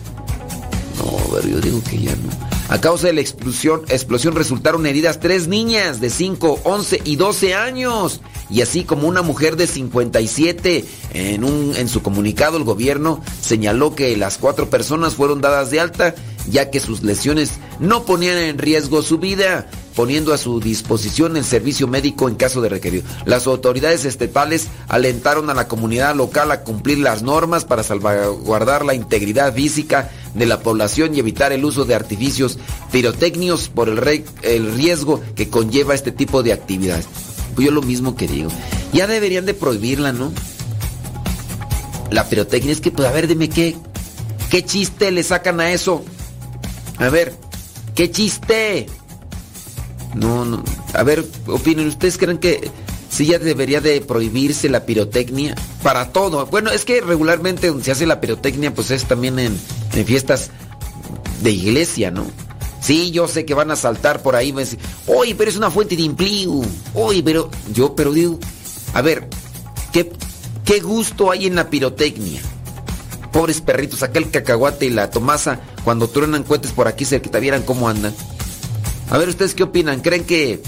No, 0.99 1.17
pero 1.33 1.49
yo 1.49 1.61
digo 1.61 1.81
que 1.89 1.99
ya 1.99 2.17
no. 2.17 2.56
A 2.69 2.81
causa 2.81 3.07
de 3.07 3.13
la 3.13 3.21
explosión, 3.21 4.35
resultaron 4.35 4.87
heridas 4.87 5.21
tres 5.21 5.47
niñas 5.47 6.01
de 6.01 6.11
5, 6.11 6.61
11 6.65 7.03
y 7.05 7.17
12 7.17 7.55
años. 7.55 8.21
Y 8.51 8.61
así 8.61 8.85
como 8.85 9.09
una 9.09 9.23
mujer 9.23 9.57
de 9.57 9.67
57. 9.67 10.85
En, 11.13 11.45
un, 11.45 11.75
en 11.77 11.89
su 11.89 12.03
comunicado 12.03 12.57
el 12.57 12.65
gobierno 12.65 13.23
señaló 13.41 13.95
que 13.95 14.17
las 14.17 14.39
cuatro 14.39 14.69
personas 14.69 15.15
fueron 15.15 15.41
dadas 15.41 15.71
de 15.71 15.81
alta 15.81 16.15
ya 16.49 16.71
que 16.71 16.81
sus 16.81 17.03
lesiones 17.03 17.53
no 17.81 18.05
ponían 18.05 18.39
en 18.39 18.59
riesgo 18.59 19.03
su 19.03 19.19
vida, 19.19 19.69
poniendo 19.97 20.35
a 20.35 20.39
su 20.39 20.61
disposición 20.61 21.37
el 21.37 21.45
servicio 21.45 21.89
médico 21.89 22.29
en 22.29 22.37
caso 22.37 22.61
de 22.61 22.69
requerido. 22.69 23.03
Las 23.25 23.47
autoridades 23.47 24.05
estatales 24.05 24.69
alentaron 24.89 25.49
a 25.49 25.55
la 25.55 25.67
comunidad 25.67 26.15
local 26.15 26.53
a 26.53 26.61
cumplir 26.61 26.99
las 26.99 27.23
normas 27.23 27.65
para 27.65 27.83
salvaguardar 27.83 28.85
la 28.85 28.95
integridad 28.95 29.55
física 29.55 30.11
de 30.35 30.45
la 30.45 30.61
población 30.61 31.15
y 31.15 31.19
evitar 31.19 31.51
el 31.53 31.65
uso 31.65 31.87
de 31.87 31.95
artificios 31.95 32.59
pirotécnicos 32.93 33.71
por 33.71 33.89
el, 33.89 34.25
el 34.43 34.75
riesgo 34.75 35.23
que 35.35 35.49
conlleva 35.49 35.95
este 35.95 36.13
tipo 36.13 36.43
de 36.43 36.53
actividades. 36.53 37.07
Pues 37.55 37.65
yo 37.65 37.73
lo 37.73 37.81
mismo 37.81 38.17
que 38.17 38.29
digo. 38.29 38.51
Ya 38.93 39.07
deberían 39.07 39.47
de 39.47 39.55
prohibirla, 39.55 40.13
¿no? 40.13 40.31
La 42.11 42.29
pirotecnia 42.29 42.73
es 42.73 42.83
que, 42.83 42.91
pues 42.91 43.09
a 43.09 43.13
ver, 43.13 43.27
dime 43.29 43.49
qué, 43.49 43.77
qué 44.51 44.63
chiste 44.63 45.11
le 45.11 45.23
sacan 45.23 45.59
a 45.61 45.73
eso. 45.73 46.05
A 46.99 47.09
ver, 47.09 47.35
qué 47.95 48.11
chiste. 48.11 48.87
No, 50.17 50.45
no. 50.45 50.65
A 50.95 51.03
ver, 51.03 51.25
opinen, 51.47 51.87
¿ustedes 51.89 52.17
creen 52.17 52.39
que 52.39 52.71
sí 53.11 53.27
ya 53.27 53.39
debería 53.39 53.81
de 53.81 54.01
prohibirse 54.01 54.69
la 54.69 54.87
pirotecnia? 54.87 55.55
Para 55.83 56.11
todo. 56.11 56.47
Bueno, 56.47 56.71
es 56.71 56.85
que 56.85 57.03
regularmente 57.03 57.69
donde 57.69 57.85
se 57.85 57.93
hace 57.93 58.07
la 58.07 58.21
pirotecnia, 58.21 58.75
pues 58.75 58.91
es 58.91 59.05
también 59.05 59.39
en, 59.39 59.59
en 59.95 60.07
fiestas 60.07 60.51
de 61.43 61.51
iglesia, 61.51 62.11
¿no? 62.11 62.27
Sí, 62.81 63.11
yo 63.11 63.29
sé 63.29 63.45
que 63.45 63.53
van 63.53 63.71
a 63.71 63.77
saltar 63.77 64.23
por 64.23 64.37
ahí, 64.37 64.53
decir, 64.53 64.79
oye, 65.07 65.35
pero 65.35 65.51
es 65.51 65.57
una 65.57 65.71
fuente 65.71 65.97
de 65.97 66.05
empleo. 66.05 66.63
Oye, 66.95 67.23
pero 67.23 67.51
yo, 67.73 67.95
pero 67.95 68.13
digo, 68.13 68.39
a 68.95 69.03
ver, 69.03 69.29
¿qué, 69.93 70.13
qué 70.65 70.81
gusto 70.81 71.31
hay 71.31 71.47
en 71.47 71.57
la 71.57 71.69
pirotecnia? 71.69 72.41
Pobres 73.33 73.61
perritos, 73.61 74.03
acá 74.03 74.19
el 74.19 74.31
cacahuate 74.31 74.87
y 74.87 74.91
la 74.91 75.11
tomasa, 75.11 75.61
cuando 75.85 76.09
truenan 76.09 76.45
cohetes 76.45 76.73
por 76.73 76.89
aquí 76.89 77.05
cerquita, 77.05 77.39
vieran 77.39 77.63
cómo 77.65 77.89
andan. 77.89 78.15
A 79.11 79.19
ver, 79.19 79.29
¿ustedes 79.29 79.55
qué 79.55 79.63
opinan? 79.63 80.01
¿Creen 80.01 80.25
que 80.25 80.61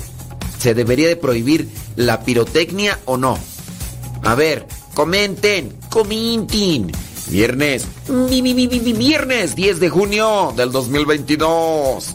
se 0.59 0.75
debería 0.75 1.09
de 1.09 1.17
prohibir 1.17 1.69
la 1.97 2.23
pirotecnia 2.23 2.99
o 3.05 3.17
no? 3.17 3.39
A 4.23 4.35
ver, 4.35 4.67
comenten, 4.95 5.77
comenten. 5.91 6.93
Viernes, 7.29 7.87
mi, 8.09 8.41
mi, 8.41 8.55
mi, 8.55 8.67
viernes 8.67 9.55
10 9.55 9.81
de 9.81 9.91
junio 9.91 10.55
del 10.57 10.73
2022. 10.73 12.15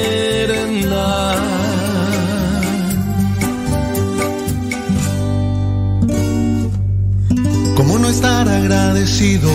Estar 8.21 8.47
agradecido 8.47 9.49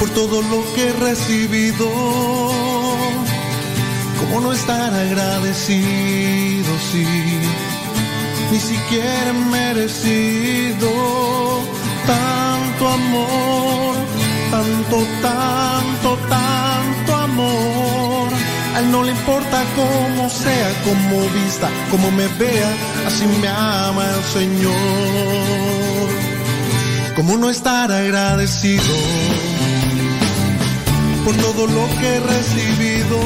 por 0.00 0.08
todo 0.10 0.40
lo 0.40 0.64
que 0.74 0.88
he 0.88 0.92
recibido? 0.92 1.86
¿Cómo 4.20 4.40
no 4.40 4.52
estar 4.54 4.94
agradecido 4.94 6.70
si 6.90 7.04
ni 8.50 8.58
siquiera 8.58 9.28
he 9.28 9.38
merecido 9.50 10.88
tanto 12.06 12.88
amor, 12.88 13.96
tanto, 14.50 14.96
tanto, 15.20 16.18
tanto 16.30 17.14
amor? 17.16 18.23
A 18.74 18.80
él 18.80 18.90
no 18.90 19.02
le 19.04 19.12
importa 19.12 19.62
cómo 19.76 20.28
sea, 20.28 20.70
cómo 20.84 21.20
vista, 21.30 21.68
cómo 21.90 22.10
me 22.10 22.26
vea, 22.26 22.70
así 23.06 23.24
me 23.40 23.48
ama 23.48 24.04
el 24.16 24.24
Señor. 24.24 24.74
¿Cómo 27.14 27.36
no 27.36 27.48
estar 27.50 27.92
agradecido 27.92 28.94
por 31.24 31.36
todo 31.36 31.66
lo 31.68 31.86
que 32.00 32.16
he 32.16 32.20
recibido? 32.20 33.18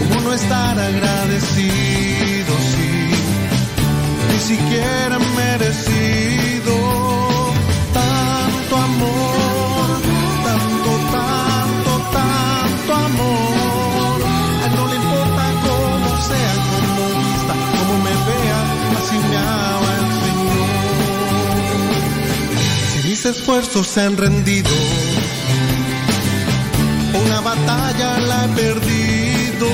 ¿Cómo 0.00 0.20
no 0.22 0.34
estar 0.34 0.76
agradecido 0.76 2.52
si 2.72 2.90
ni 4.32 4.40
siquiera 4.40 5.16
he 5.16 5.36
merecido 5.36 6.74
tanto 7.92 8.76
amor, 8.76 9.49
esfuerzos 23.30 23.86
se 23.86 24.00
han 24.00 24.16
rendido, 24.16 24.70
una 27.24 27.40
batalla 27.40 28.18
la 28.18 28.44
he 28.44 28.48
perdido. 28.48 29.68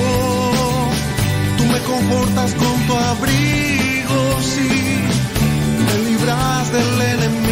Tú 1.57 1.65
me 1.65 1.79
confortas 1.79 2.53
con 2.53 2.87
tu 2.87 2.95
abrigo, 2.95 4.41
sí, 4.41 4.69
me 5.85 6.09
libras 6.09 6.71
del 6.71 7.01
enemigo. 7.01 7.46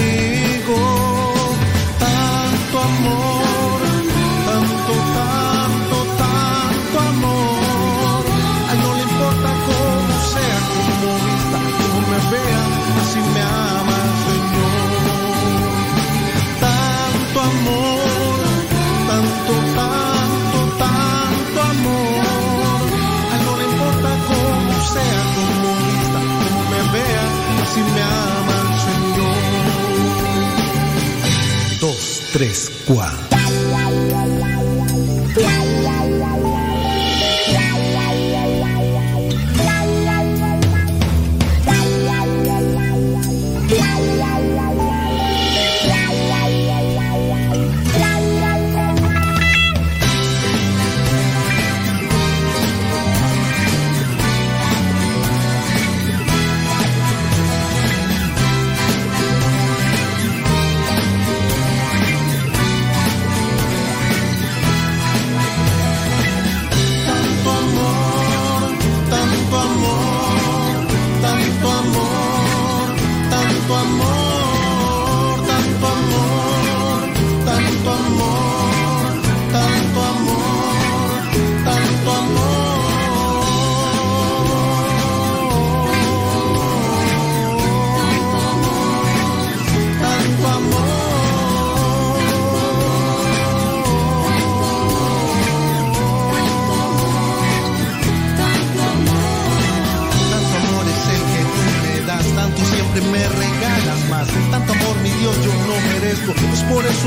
3 32.36 32.70
cuadros. 32.86 33.25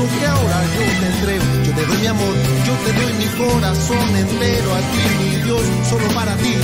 Que 0.07 0.25
ahora 0.25 0.63
yo 0.63 0.79
te 1.01 1.07
entrego. 1.07 1.43
Yo 1.65 1.73
te 1.73 1.85
doy 1.85 1.97
mi 1.97 2.07
amor, 2.07 2.35
yo 2.65 2.73
te 2.85 2.93
doy 2.93 3.13
mi 3.13 3.25
corazón 3.37 4.15
entero 4.15 4.73
a 4.73 4.79
ti, 4.79 5.01
mi 5.19 5.43
Dios, 5.43 5.61
solo 5.89 6.07
para 6.15 6.35
ti. 6.37 6.55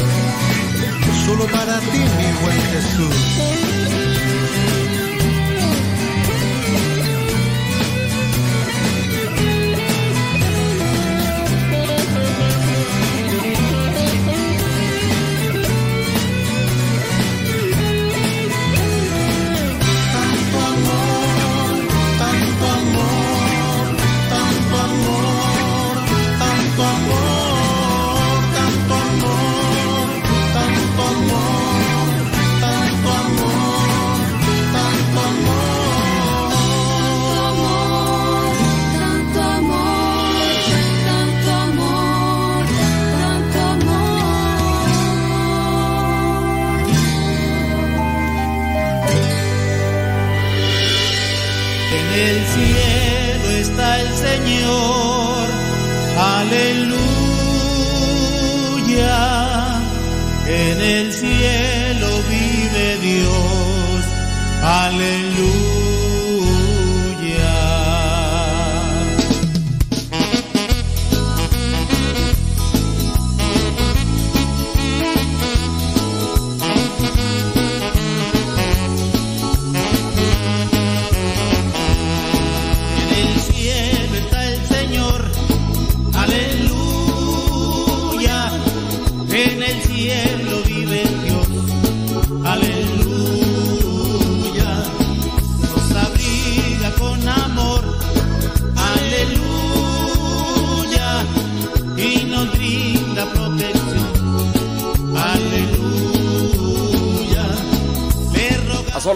Solo 1.25 1.45
para 1.47 1.79
ti, 1.79 1.97
mi 1.97 2.27
buen 2.41 2.61
Jesús. 2.71 3.15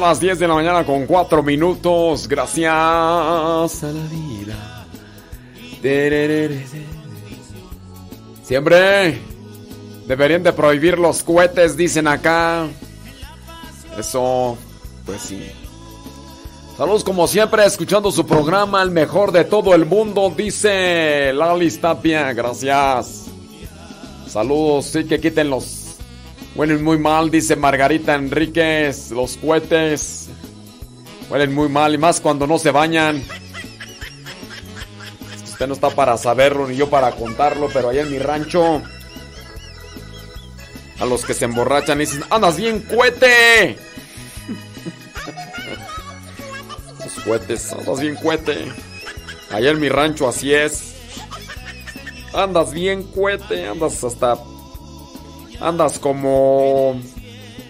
Las 0.09 0.19
10 0.19 0.39
de 0.39 0.47
la 0.47 0.55
mañana 0.55 0.83
con 0.83 1.05
4 1.05 1.43
minutos. 1.43 2.27
Gracias 2.27 2.73
a 2.73 3.67
la 3.83 4.05
vida. 4.09 4.87
Siempre 8.41 9.21
deberían 10.07 10.41
de 10.41 10.51
prohibir 10.51 10.97
los 10.97 11.21
cohetes, 11.21 11.77
dicen 11.77 12.07
acá. 12.07 12.65
Eso, 13.99 14.57
pues 15.05 15.21
sí. 15.21 15.51
Saludos 16.75 17.03
como 17.03 17.27
siempre, 17.27 17.63
escuchando 17.63 18.11
su 18.11 18.25
programa, 18.25 18.81
el 18.81 18.89
mejor 18.89 19.31
de 19.31 19.43
todo 19.43 19.75
el 19.75 19.85
mundo, 19.85 20.33
dice 20.35 21.31
Lali 21.33 21.69
Tapia. 21.77 22.33
Gracias. 22.33 23.25
Saludos, 24.27 24.85
sí 24.85 25.03
que 25.03 25.19
quiten 25.19 25.51
los 25.51 25.78
Huelen 26.55 26.83
muy 26.83 26.97
mal, 26.97 27.29
dice 27.29 27.55
Margarita 27.55 28.15
Enríquez. 28.15 29.11
Los 29.11 29.37
cohetes 29.37 30.29
huelen 31.29 31.53
muy 31.53 31.69
mal 31.69 31.93
y 31.93 31.97
más 31.97 32.19
cuando 32.19 32.47
no 32.47 32.57
se 32.57 32.71
bañan. 32.71 33.23
Usted 35.43 35.67
no 35.67 35.73
está 35.73 35.89
para 35.89 36.17
saberlo 36.17 36.67
ni 36.67 36.75
yo 36.75 36.89
para 36.89 37.11
contarlo, 37.11 37.69
pero 37.71 37.89
allá 37.89 38.01
en 38.01 38.11
mi 38.11 38.19
rancho, 38.19 38.81
a 40.99 41.05
los 41.05 41.25
que 41.25 41.33
se 41.33 41.45
emborrachan 41.45 41.99
dicen, 41.99 42.23
andas 42.29 42.57
bien 42.57 42.81
cohete. 42.81 43.77
Los 47.03 47.23
cohetes, 47.25 47.73
andas 47.73 47.99
bien 47.99 48.15
cohete. 48.15 48.71
Allá 49.51 49.71
en 49.71 49.79
mi 49.79 49.89
rancho 49.89 50.27
así 50.27 50.53
es. 50.53 50.95
Andas 52.33 52.71
bien 52.71 53.03
cohete, 53.03 53.67
andas 53.67 54.03
hasta 54.03 54.37
Andas 55.61 55.99
como 55.99 56.99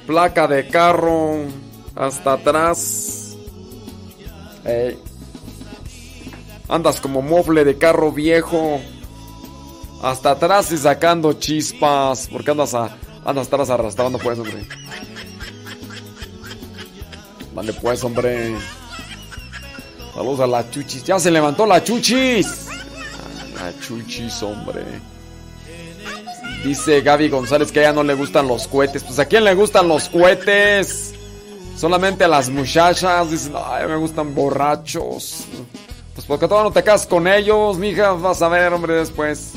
placa 0.05 0.47
de 0.47 0.67
carro 0.67 1.45
hasta 1.95 2.33
atrás. 2.33 3.35
Andas 6.67 7.01
como 7.01 7.21
mofle 7.21 7.63
de 7.65 7.77
carro 7.77 8.11
viejo 8.11 8.79
hasta 10.03 10.31
atrás 10.31 10.71
y 10.71 10.77
sacando 10.77 11.33
chispas. 11.33 12.29
Porque 12.31 12.51
andas, 12.51 12.73
a, 12.75 12.95
andas 13.25 13.47
atrás 13.47 13.69
arrastrando 13.69 14.19
pues, 14.19 14.37
hombre. 14.37 14.65
Vale 17.53 17.73
pues, 17.73 18.03
hombre. 18.03 18.55
Saludos 20.13 20.39
a 20.41 20.47
la 20.47 20.69
chuchis. 20.69 21.03
Ya 21.03 21.19
se 21.19 21.31
levantó 21.31 21.65
la 21.65 21.83
chuchis. 21.83 22.67
La 23.55 23.77
chuchis, 23.79 24.43
hombre. 24.43 24.83
Dice 26.63 27.01
Gaby 27.01 27.29
González 27.29 27.71
que 27.71 27.79
a 27.79 27.83
ella 27.83 27.93
no 27.93 28.03
le 28.03 28.13
gustan 28.13 28.47
los 28.47 28.67
cohetes. 28.67 29.03
Pues 29.03 29.17
a 29.19 29.25
quién 29.25 29.43
le 29.45 29.55
gustan 29.55 29.87
los 29.87 30.09
cohetes? 30.09 31.13
Solamente 31.77 32.25
a 32.25 32.27
las 32.27 32.49
muchachas. 32.49 33.31
Dicen, 33.31 33.53
ay, 33.55 33.87
me 33.87 33.95
gustan 33.95 34.35
borrachos. 34.35 35.45
Pues 36.13 36.27
porque 36.27 36.47
todavía 36.47 36.69
no 36.69 36.73
te 36.73 36.83
casas 36.83 37.07
con 37.07 37.27
ellos, 37.27 37.77
mija. 37.77 38.11
Vas 38.11 38.41
a 38.41 38.49
ver, 38.49 38.73
hombre, 38.73 38.95
después. 38.95 39.53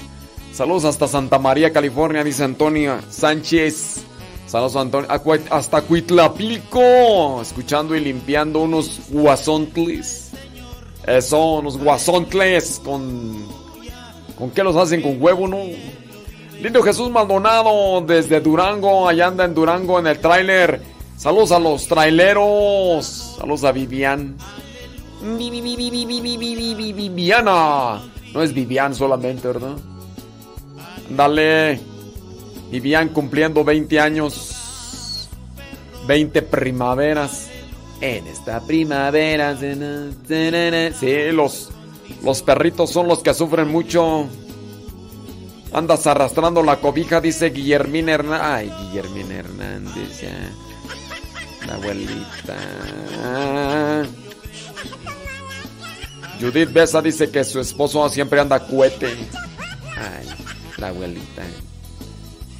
Saludos 0.53 0.85
hasta 0.85 1.09
Santa 1.09 1.39
María, 1.39 1.73
California, 1.73 2.23
dice 2.23 2.45
Antonia 2.45 3.01
Sánchez. 3.11 4.03
Saludos 4.47 4.77
Antonio. 4.77 5.09
Hasta 5.51 5.81
Cuitlapilco. 5.81 7.43
Escuchando 7.43 7.97
y 7.97 8.01
limpiando 8.01 8.61
unos 8.61 9.01
guasontles. 9.09 10.31
Eso, 11.07 11.55
unos 11.55 11.79
guasontles 11.79 12.81
con... 12.85 13.49
¿Con 14.39 14.51
qué 14.51 14.62
los 14.62 14.77
hacen? 14.77 15.03
¿Con 15.03 15.20
huevo, 15.20 15.49
no? 15.49 15.59
Lindo 16.62 16.80
Jesús 16.80 17.10
Maldonado 17.10 18.01
desde 18.02 18.40
Durango, 18.40 19.09
allá 19.09 19.26
anda 19.26 19.44
en 19.44 19.52
Durango 19.52 19.98
en 19.98 20.06
el 20.06 20.20
tráiler. 20.20 20.80
Saludos 21.16 21.51
a 21.51 21.59
los 21.59 21.89
traileros. 21.89 23.34
Saludos 23.36 23.64
a 23.64 23.72
Vivian. 23.72 24.36
Viviana. 26.94 28.01
No 28.32 28.43
es 28.43 28.55
Vivian 28.55 28.94
solamente, 28.94 29.48
¿verdad? 29.48 29.76
Dale. 31.10 31.80
Vivian 32.70 33.09
cumpliendo 33.09 33.64
20 33.64 33.98
años. 33.98 35.28
20 36.06 36.43
primaveras. 36.43 37.51
En 38.01 38.24
esta 38.28 38.60
primavera. 38.60 39.59
Sí, 39.59 41.32
los, 41.32 41.70
los 42.22 42.40
perritos 42.43 42.90
son 42.90 43.09
los 43.09 43.18
que 43.18 43.34
sufren 43.34 43.66
mucho. 43.66 44.28
Andas 45.73 46.07
arrastrando 46.07 46.62
la 46.62 46.77
cobija, 46.81 47.20
dice 47.20 47.51
Guillermina 47.51 48.12
Hernández. 48.12 48.47
Ay, 48.47 48.73
Guillermina 48.81 49.35
Hernández, 49.36 50.20
ya. 50.20 50.51
La 51.66 51.74
abuelita. 51.74 52.57
Judith 56.40 56.73
Besa 56.73 57.01
dice 57.01 57.31
que 57.31 57.44
su 57.44 57.61
esposo 57.61 58.07
siempre 58.09 58.40
anda 58.40 58.61
cuete. 58.61 59.16
Ay, 59.97 60.28
la 60.77 60.89
abuelita. 60.89 61.43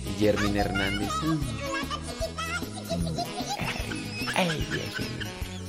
Guillermina 0.05 0.61
Hernández. 0.61 1.11
Ay, 4.35 4.67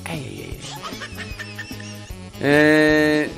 ay, 0.06 0.50
ay. 0.50 0.60
Eh, 2.40 3.30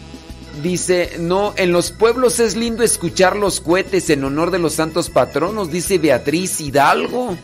dice, 0.62 1.18
no, 1.20 1.54
en 1.58 1.72
los 1.72 1.92
pueblos 1.92 2.40
es 2.40 2.56
lindo 2.56 2.84
escuchar 2.84 3.36
los 3.36 3.62
cohetes 3.62 4.10
en 4.10 4.24
honor 4.24 4.52
de 4.52 4.60
los 4.60 4.74
santos 4.74 5.10
patronos, 5.10 5.72
dice 5.72 5.98
Beatriz 5.98 6.60
Hidalgo. 6.62 7.38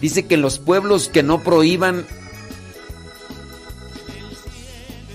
Dice 0.00 0.26
que 0.26 0.34
en 0.34 0.42
los 0.42 0.58
pueblos 0.58 1.08
que 1.08 1.22
no 1.22 1.42
prohíban 1.42 2.06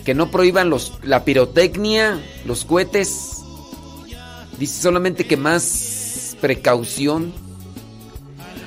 que 0.03 0.13
no 0.15 0.31
prohíban 0.31 0.69
los, 0.69 0.93
la 1.03 1.23
pirotecnia, 1.23 2.19
los 2.45 2.65
cohetes. 2.65 3.37
Dice 4.57 4.81
solamente 4.81 5.25
que 5.25 5.37
más 5.37 6.35
precaución. 6.41 7.33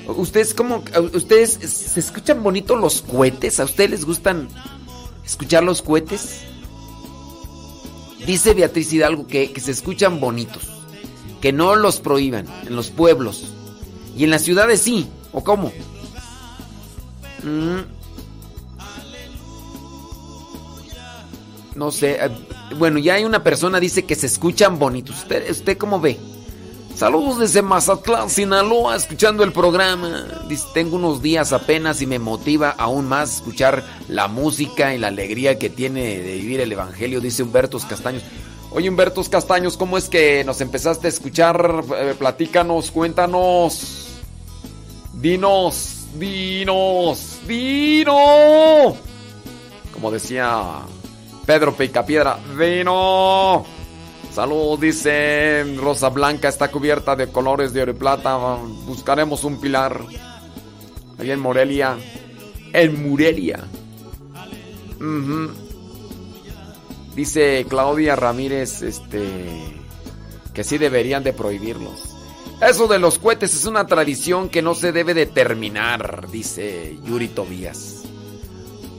¿Ustedes 0.07 0.55
cómo 0.55 0.85
ustedes 1.13 1.53
se 1.53 1.99
escuchan 1.99 2.43
bonito 2.43 2.77
los 2.77 3.03
cohetes? 3.03 3.59
¿A 3.59 3.65
ustedes 3.65 3.91
les 3.91 4.05
gustan 4.05 4.49
escuchar 5.25 5.65
los 5.65 5.83
cohetes? 5.83 6.43
Dice 8.27 8.55
Beatriz 8.55 8.93
Hidalgo 8.93 9.27
que, 9.27 9.53
que 9.53 9.61
se 9.61 9.71
escuchan 9.71 10.21
bonitos, 10.21 10.63
que 11.41 11.53
no 11.53 11.77
los 11.77 12.01
prohíban 12.01 12.47
en 12.67 12.77
los 12.77 12.91
pueblos. 12.91 13.53
Y 14.17 14.25
en 14.25 14.31
las 14.31 14.43
ciudades 14.43 14.81
sí, 14.81 15.09
¿o 15.33 15.43
cómo? 15.43 15.73
Mm. 17.43 17.81
No 21.75 21.91
sé, 21.91 22.19
eh, 22.25 22.31
bueno, 22.79 22.99
ya 22.99 23.15
hay 23.15 23.25
una 23.25 23.43
persona 23.43 23.81
dice 23.81 24.05
que 24.05 24.15
se 24.15 24.27
escuchan 24.27 24.79
bonitos. 24.79 25.19
¿Usted, 25.19 25.51
usted 25.51 25.77
cómo 25.77 26.01
ve? 26.01 26.19
Saludos 26.97 27.41
desde 27.41 27.61
Mazatlán, 27.61 28.31
Sinaloa, 28.31 28.95
escuchando 28.95 29.43
el 29.43 29.53
programa. 29.53 30.27
Tengo 30.73 30.95
unos 30.95 31.21
días 31.21 31.53
apenas 31.53 32.01
y 32.01 32.07
me 32.07 32.21
motiva 32.21 32.71
aún 32.71 33.09
más 33.09 33.37
escuchar 33.37 33.83
la 34.09 34.29
música 34.29 34.95
y 34.95 34.99
la 34.99 35.09
alegría 35.09 35.59
que 35.59 35.71
tiene 35.71 36.21
de 36.21 36.35
vivir 36.35 36.61
el 36.61 36.71
Evangelio, 36.71 37.21
dice 37.21 37.43
Humbertos 37.43 37.85
Castaños. 37.85 38.23
Oye, 38.71 38.89
Humbertos 38.89 39.29
Castaños, 39.29 39.77
¿cómo 39.77 39.99
es 39.99 40.09
que 40.09 40.45
nos 40.45 40.61
empezaste 40.61 41.09
a 41.09 41.11
escuchar? 41.11 41.85
Eh, 41.97 42.15
platícanos, 42.17 42.93
cuéntanos. 42.93 44.07
Dinos, 45.15 46.07
dinos, 46.17 47.39
dinos. 47.47 48.95
como 49.93 50.13
decía 50.13 50.81
Pedro 51.45 51.75
Picapiedra, 51.75 52.39
vino. 52.57 53.74
Salud, 54.35 54.81
dice 54.81 55.65
Rosa 55.77 56.09
Blanca, 56.09 56.49
está 56.49 56.69
cubierta 56.69 57.15
de 57.15 57.29
colores 57.29 57.73
de 57.73 57.83
oro 57.83 57.93
y 57.93 57.95
plata. 57.95 58.37
Buscaremos 58.85 59.45
un 59.45 59.61
pilar. 59.61 60.01
Ahí 61.21 61.31
en 61.31 61.39
Morelia. 61.39 61.97
En 62.73 63.09
Morelia. 63.09 63.63
Dice 67.15 67.65
Claudia 67.69 68.17
Ramírez, 68.17 68.83
este, 68.83 69.25
que 70.53 70.65
sí 70.65 70.79
deberían 70.79 71.23
de 71.23 71.33
prohibirlos. 71.33 72.17
Eso 72.61 72.89
de 72.89 72.99
los 72.99 73.21
cohetes 73.21 73.55
es 73.55 73.67
una 73.67 73.87
tradición 73.87 74.49
que 74.49 74.63
no 74.63 74.75
se 74.75 74.91
debe 74.91 75.15
de 75.15 75.27
terminar, 75.27 76.27
dice 76.29 76.99
Yuri 77.05 77.29
Tobías. 77.29 78.03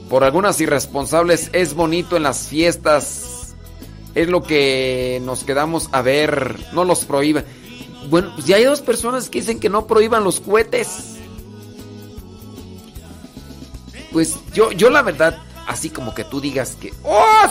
Por 0.08 0.24
algunas 0.24 0.58
irresponsables 0.62 1.50
es 1.52 1.74
bonito 1.74 2.16
en 2.16 2.22
las 2.22 2.48
fiestas. 2.48 3.25
Es 4.16 4.28
lo 4.28 4.42
que 4.42 5.20
nos 5.24 5.44
quedamos 5.44 5.90
a 5.92 6.00
ver. 6.00 6.58
No 6.72 6.84
los 6.84 7.04
prohíban. 7.04 7.44
Bueno, 8.08 8.32
pues 8.34 8.46
ya 8.46 8.56
hay 8.56 8.64
dos 8.64 8.80
personas 8.80 9.28
que 9.28 9.40
dicen 9.40 9.60
que 9.60 9.68
no 9.68 9.86
prohíban 9.86 10.24
los 10.24 10.40
cohetes. 10.40 11.16
Pues 14.12 14.38
yo, 14.54 14.72
yo 14.72 14.88
la 14.88 15.02
verdad, 15.02 15.38
así 15.66 15.90
como 15.90 16.14
que 16.14 16.24
tú 16.24 16.40
digas 16.40 16.78
que... 16.80 16.94
¡Oh! 17.04 17.50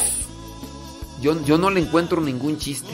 Yo, 1.22 1.40
yo 1.46 1.60
no 1.60 1.70
le 1.70 1.82
encuentro 1.82 2.20
ningún 2.20 2.58
chiste. 2.58 2.90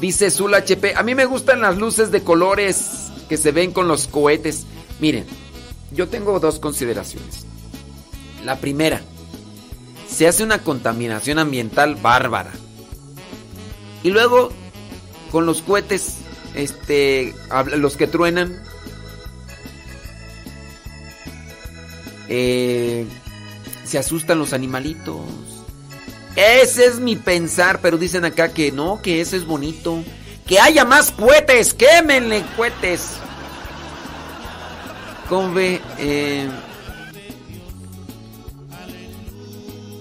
Dice 0.00 0.32
Zul 0.32 0.54
HP, 0.54 0.96
a 0.96 1.04
mí 1.04 1.14
me 1.14 1.26
gustan 1.26 1.60
las 1.60 1.78
luces 1.78 2.10
de 2.10 2.24
colores 2.24 3.12
que 3.28 3.36
se 3.36 3.52
ven 3.52 3.70
con 3.70 3.86
los 3.86 4.08
cohetes. 4.08 4.66
Miren, 4.98 5.26
yo 5.92 6.08
tengo 6.08 6.40
dos 6.40 6.58
consideraciones. 6.58 7.46
La 8.44 8.56
primera, 8.56 9.00
se 10.18 10.26
hace 10.26 10.42
una 10.42 10.64
contaminación 10.64 11.38
ambiental 11.38 11.94
bárbara. 11.94 12.50
Y 14.02 14.10
luego, 14.10 14.50
con 15.30 15.46
los 15.46 15.62
cohetes, 15.62 16.16
este, 16.56 17.36
los 17.76 17.96
que 17.96 18.08
truenan, 18.08 18.60
eh, 22.28 23.06
se 23.84 23.96
asustan 23.96 24.40
los 24.40 24.52
animalitos. 24.52 25.20
Ese 26.34 26.86
es 26.86 26.98
mi 26.98 27.14
pensar, 27.14 27.78
pero 27.80 27.96
dicen 27.96 28.24
acá 28.24 28.48
que 28.48 28.72
no, 28.72 29.00
que 29.00 29.20
eso 29.20 29.36
es 29.36 29.46
bonito. 29.46 30.02
Que 30.48 30.58
haya 30.58 30.84
más 30.84 31.12
cohetes, 31.12 31.74
quémenle 31.74 32.44
cohetes. 32.56 33.18
¿Cómo 35.28 35.54
ve? 35.54 35.80
Eh, 35.98 36.48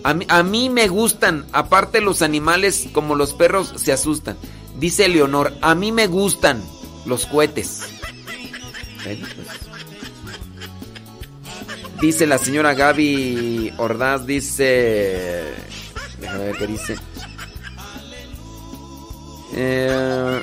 a, 0.08 0.44
mí, 0.44 0.70
me 0.70 0.88
gustan, 0.88 1.46
aparte 1.52 2.00
los 2.00 2.22
animales 2.22 2.88
como 2.94 3.16
los 3.16 3.34
perros 3.34 3.74
se 3.76 3.92
asustan. 3.92 4.38
Dice 4.80 5.10
Leonor, 5.10 5.54
a 5.62 5.76
mí 5.76 5.92
me 5.92 6.08
gustan 6.08 6.64
los 7.06 7.26
cohetes. 7.26 7.82
Pues. 9.04 9.20
Dice 12.00 12.26
la 12.26 12.38
señora 12.38 12.74
Gaby 12.74 13.74
Ordaz, 13.78 14.26
dice... 14.26 15.54
Déjame 16.22 16.46
ver 16.46 16.58
qué 16.58 16.68
dice. 16.68 16.96
Eh, 19.54 20.42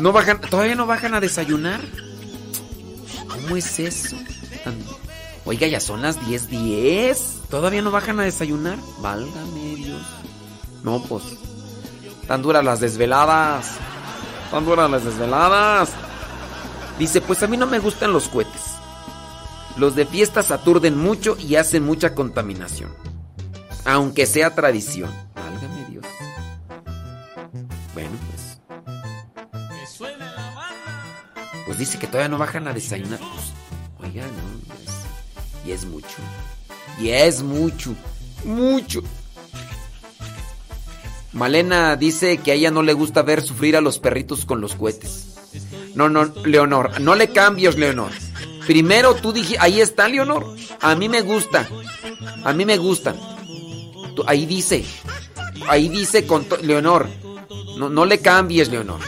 no 0.00 0.12
bajan, 0.12 0.40
todavía 0.40 0.74
no 0.74 0.86
bajan 0.86 1.14
a 1.14 1.20
desayunar. 1.20 1.80
¿Cómo 3.28 3.56
es 3.56 3.78
eso? 3.78 4.16
Tan- 4.64 5.01
Oiga, 5.44 5.66
ya 5.66 5.80
son 5.80 6.02
las 6.02 6.20
10:10. 6.20 6.48
10. 6.48 7.42
¿Todavía 7.50 7.82
no 7.82 7.90
bajan 7.90 8.20
a 8.20 8.24
desayunar? 8.24 8.78
Válgame 9.00 9.74
Dios. 9.76 10.02
No, 10.82 11.02
pues. 11.02 11.24
Tan 12.26 12.42
duras 12.42 12.64
las 12.64 12.80
desveladas. 12.80 13.76
Tan 14.50 14.64
duras 14.64 14.90
las 14.90 15.04
desveladas. 15.04 15.90
Dice, 16.98 17.20
pues 17.20 17.42
a 17.42 17.46
mí 17.46 17.56
no 17.56 17.66
me 17.66 17.78
gustan 17.78 18.12
los 18.12 18.28
cohetes. 18.28 18.62
Los 19.76 19.96
de 19.96 20.06
fiestas 20.06 20.50
aturden 20.50 20.96
mucho 20.96 21.36
y 21.38 21.56
hacen 21.56 21.84
mucha 21.84 22.14
contaminación. 22.14 22.94
Aunque 23.84 24.26
sea 24.26 24.54
tradición. 24.54 25.10
Válgame 25.34 25.84
Dios. 25.88 26.04
Bueno, 27.94 28.16
pues. 28.30 28.60
Pues 31.66 31.78
dice 31.78 31.98
que 31.98 32.06
todavía 32.06 32.28
no 32.28 32.38
bajan 32.38 32.68
a 32.68 32.72
desayunar. 32.72 33.18
Pues, 33.18 34.10
oiga, 34.10 34.24
no. 34.26 34.51
Es- 35.72 35.84
mucho. 35.84 36.16
Y 37.00 37.10
es 37.10 37.42
mucho. 37.42 37.94
Mucho. 38.44 39.02
Malena 41.32 41.96
dice 41.96 42.38
que 42.38 42.52
a 42.52 42.54
ella 42.54 42.70
no 42.70 42.82
le 42.82 42.92
gusta 42.92 43.22
ver 43.22 43.42
sufrir 43.42 43.76
a 43.76 43.80
los 43.80 43.98
perritos 43.98 44.44
con 44.44 44.60
los 44.60 44.74
cohetes. 44.74 45.28
No, 45.94 46.08
no, 46.08 46.24
Leonor, 46.44 47.00
no 47.00 47.14
le 47.14 47.28
cambies, 47.28 47.76
Leonor. 47.76 48.10
Primero 48.66 49.14
tú 49.14 49.32
dije, 49.32 49.56
ahí 49.58 49.80
está, 49.80 50.08
Leonor. 50.08 50.54
A 50.80 50.94
mí 50.94 51.08
me 51.08 51.22
gusta. 51.22 51.68
A 52.44 52.52
mí 52.52 52.64
me 52.64 52.76
gustan. 52.78 53.16
Tú- 54.14 54.24
ahí 54.26 54.46
dice. 54.46 54.84
Ahí 55.68 55.88
dice 55.88 56.26
con 56.26 56.46
Leonor. 56.62 57.08
No, 57.78 57.88
no 57.88 58.04
le 58.04 58.18
cambies, 58.20 58.68
Leonor. 58.68 59.00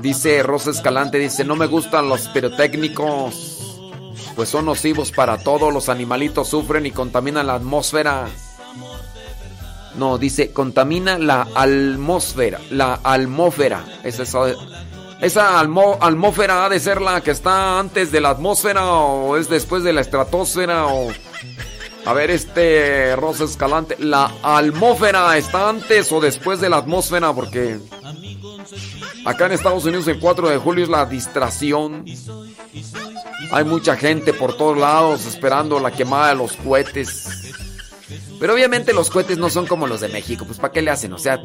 Dice 0.00 0.42
Rosa 0.42 0.70
Escalante, 0.70 1.18
dice, 1.18 1.44
no 1.44 1.56
me 1.56 1.66
gustan 1.66 2.08
los 2.08 2.28
pirotécnicos. 2.28 3.53
Pues 4.34 4.48
son 4.48 4.66
nocivos 4.66 5.12
para 5.12 5.38
todos. 5.38 5.72
Los 5.72 5.88
animalitos 5.88 6.48
sufren 6.48 6.86
y 6.86 6.90
contaminan 6.90 7.46
la 7.46 7.54
atmósfera. 7.54 8.28
No, 9.96 10.18
dice, 10.18 10.52
contamina 10.52 11.18
la 11.18 11.48
atmósfera. 11.54 12.60
La 12.70 13.00
atmósfera. 13.02 13.84
Es. 14.02 14.20
Esa 15.20 15.58
atmósfera 15.58 16.66
ha 16.66 16.68
de 16.68 16.78
ser 16.80 17.00
la 17.00 17.22
que 17.22 17.30
está 17.30 17.78
antes 17.78 18.12
de 18.12 18.20
la 18.20 18.30
atmósfera 18.30 18.92
o 18.92 19.36
es 19.38 19.48
después 19.48 19.82
de 19.82 19.92
la 19.92 20.02
estratosfera 20.02 20.86
o... 20.86 21.10
A 22.04 22.12
ver, 22.12 22.30
este 22.30 23.16
Rosa 23.16 23.44
Escalante, 23.44 23.96
¿la 23.98 24.30
atmósfera 24.42 25.38
está 25.38 25.70
antes 25.70 26.12
o 26.12 26.20
después 26.20 26.60
de 26.60 26.68
la 26.68 26.76
atmósfera? 26.76 27.32
Porque 27.32 27.78
acá 29.24 29.46
en 29.46 29.52
Estados 29.52 29.86
Unidos 29.86 30.06
el 30.08 30.20
4 30.20 30.50
de 30.50 30.58
julio 30.58 30.84
es 30.84 30.90
la 30.90 31.06
distracción. 31.06 32.04
Hay 33.50 33.64
mucha 33.64 33.96
gente 33.96 34.32
por 34.32 34.56
todos 34.56 34.78
lados 34.78 35.26
esperando 35.26 35.80
la 35.80 35.90
quemada 35.90 36.30
de 36.30 36.36
los 36.36 36.52
cohetes. 36.54 37.54
Pero 38.40 38.54
obviamente 38.54 38.92
los 38.92 39.10
cohetes 39.10 39.38
no 39.38 39.50
son 39.50 39.66
como 39.66 39.86
los 39.86 40.00
de 40.00 40.08
México, 40.08 40.44
pues 40.44 40.58
¿para 40.58 40.72
qué 40.72 40.82
le 40.82 40.90
hacen? 40.90 41.12
O 41.12 41.18
sea, 41.18 41.40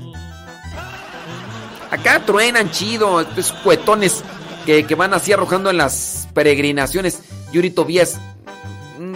acá 1.91 2.25
truenan 2.25 2.71
chido, 2.71 3.21
estos 3.21 3.51
cuetones 3.51 4.23
que, 4.65 4.85
que 4.85 4.95
van 4.95 5.13
así 5.13 5.31
arrojando 5.31 5.69
en 5.69 5.77
las 5.77 6.27
peregrinaciones. 6.33 7.21
Yuri 7.51 7.71
Tobías, 7.71 8.19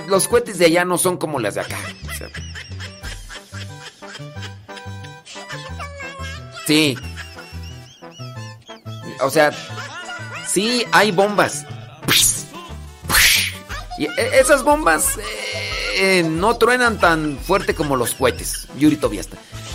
los 0.07 0.27
cohetes 0.27 0.57
de 0.59 0.65
allá 0.65 0.85
no 0.85 0.97
son 0.97 1.17
como 1.17 1.39
las 1.39 1.55
de 1.55 1.61
acá. 1.61 1.77
O 2.05 2.13
sí. 6.65 6.97
O 9.21 9.29
sea, 9.29 9.51
sí 10.47 10.85
hay 10.91 11.11
bombas. 11.11 11.65
Y 13.97 14.05
e- 14.05 14.39
esas 14.39 14.63
bombas 14.63 15.19
eh, 15.97 16.23
no 16.27 16.55
truenan 16.57 16.97
tan 16.99 17.37
fuerte 17.37 17.75
como 17.75 17.95
los 17.95 18.15
cohetes. 18.15 18.67
Yuri 18.77 18.97
Tobías. 18.97 19.29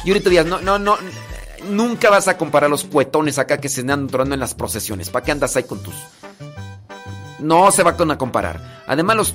Yuri 0.04 0.20
Tobías, 0.20 0.46
no, 0.46 0.60
no, 0.60 0.78
no. 0.78 0.98
Nunca 1.68 2.10
vas 2.10 2.28
a 2.28 2.36
comparar 2.36 2.70
los 2.70 2.84
cuetones 2.84 3.38
acá 3.38 3.58
que 3.58 3.68
se 3.68 3.80
andan 3.82 4.06
tronando 4.08 4.34
en 4.34 4.40
las 4.40 4.54
procesiones. 4.54 5.10
¿Para 5.10 5.24
qué 5.24 5.32
andas 5.32 5.56
ahí 5.56 5.64
con 5.64 5.82
tus.? 5.82 5.94
No 7.38 7.70
se 7.70 7.82
va 7.82 7.90
a 7.90 8.18
comparar. 8.18 8.82
Además, 8.86 9.16
los. 9.16 9.34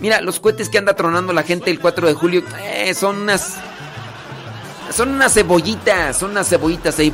Mira, 0.00 0.20
los 0.20 0.40
cohetes 0.40 0.68
que 0.68 0.78
anda 0.78 0.96
tronando 0.96 1.32
la 1.32 1.42
gente 1.42 1.70
el 1.70 1.78
4 1.80 2.06
de 2.06 2.14
julio 2.14 2.42
eh, 2.60 2.94
son 2.94 3.22
unas. 3.22 3.54
Son 4.90 5.10
unas 5.10 5.34
cebollitas. 5.34 6.16
Son 6.16 6.30
unas 6.30 6.48
cebollitas 6.48 6.98
ahí. 6.98 7.12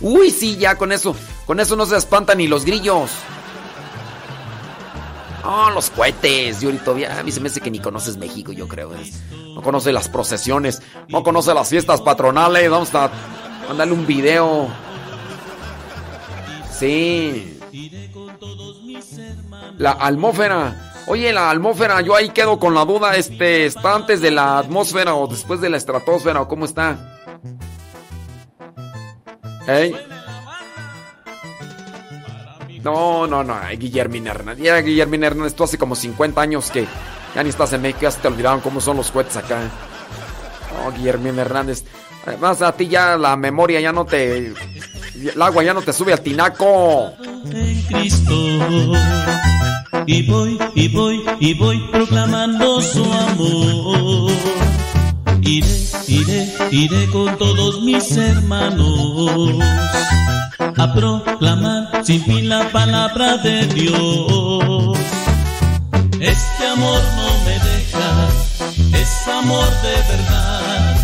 Uy, 0.00 0.30
sí, 0.30 0.56
ya 0.56 0.76
con 0.76 0.92
eso. 0.92 1.16
Con 1.46 1.60
eso 1.60 1.76
no 1.76 1.86
se 1.86 1.96
espantan 1.96 2.38
ni 2.38 2.46
los 2.46 2.64
grillos. 2.64 3.10
Oh, 5.48 5.70
los 5.70 5.90
cohetes, 5.90 6.60
Yuri 6.60 6.78
todavía. 6.78 7.20
A 7.20 7.22
mí 7.22 7.30
se 7.30 7.40
me 7.40 7.48
hace 7.48 7.60
que 7.60 7.70
ni 7.70 7.78
conoces 7.78 8.16
México, 8.16 8.50
yo 8.52 8.66
creo. 8.66 8.92
¿eh? 8.94 9.12
No 9.54 9.62
conoce 9.62 9.92
las 9.92 10.08
procesiones, 10.08 10.82
no 11.08 11.22
conoce 11.22 11.54
las 11.54 11.68
fiestas 11.68 12.00
patronales. 12.00 12.68
Vamos 12.68 12.92
a 12.94 13.10
mandarle 13.68 13.94
un 13.94 14.06
video. 14.06 14.68
Sí. 16.76 17.60
La 19.78 19.92
atmósfera. 19.92 20.92
Oye, 21.06 21.32
la 21.32 21.50
atmósfera, 21.50 22.00
yo 22.00 22.16
ahí 22.16 22.30
quedo 22.30 22.58
con 22.58 22.74
la 22.74 22.84
duda. 22.84 23.14
Este, 23.14 23.66
¿está 23.66 23.94
antes 23.94 24.20
de 24.20 24.32
la 24.32 24.58
atmósfera 24.58 25.14
o 25.14 25.28
después 25.28 25.60
de 25.60 25.70
la 25.70 25.76
estratosfera 25.76 26.40
o 26.42 26.48
cómo 26.48 26.64
está? 26.64 27.20
¿Ey? 29.68 29.94
No, 32.86 33.26
no, 33.26 33.42
no, 33.42 33.56
Guillermina 33.76 34.30
Hernández. 34.30 34.64
Ya, 34.64 34.80
Guillermina 34.80 35.26
Hernández, 35.26 35.56
tú 35.56 35.64
hace 35.64 35.76
como 35.76 35.96
50 35.96 36.40
años 36.40 36.70
que 36.70 36.86
ya 37.34 37.42
ni 37.42 37.48
estás 37.48 37.72
en 37.72 37.82
México, 37.82 38.02
ya 38.02 38.12
se 38.12 38.20
te 38.20 38.28
olvidaron 38.28 38.60
cómo 38.60 38.80
son 38.80 38.96
los 38.96 39.10
cohetes 39.10 39.36
acá. 39.36 39.58
No, 40.72 40.92
Guillermina 40.92 41.42
Hernández. 41.42 41.82
Además, 42.24 42.62
a 42.62 42.70
ti 42.70 42.86
ya 42.86 43.16
la 43.16 43.36
memoria 43.36 43.80
ya 43.80 43.90
no 43.90 44.04
te. 44.04 44.54
El 45.16 45.42
agua 45.42 45.64
ya 45.64 45.74
no 45.74 45.82
te 45.82 45.92
sube 45.92 46.12
al 46.12 46.20
tinaco. 46.20 47.12
en 47.50 47.82
Cristo. 47.82 48.32
Y 50.06 50.30
voy, 50.30 50.56
y 50.76 50.88
voy, 50.88 51.24
y 51.40 51.54
voy 51.54 51.88
proclamando 51.90 52.80
su 52.82 53.02
amor. 53.04 54.30
Iré, 55.40 55.66
iré, 56.06 56.54
iré 56.70 57.10
con 57.10 57.36
todos 57.36 57.82
mis 57.82 58.16
hermanos 58.16 59.56
a 60.78 60.92
proclamar 60.92 62.04
sin 62.04 62.22
fin 62.24 62.48
la 62.48 62.70
palabra 62.70 63.38
de 63.38 63.66
Dios. 63.68 64.98
Este 66.20 66.66
amor 66.66 67.00
no 67.16 67.28
me 67.44 67.54
deja, 67.70 68.98
es 69.00 69.28
amor 69.28 69.68
de 69.82 69.96
verdad. 70.12 70.96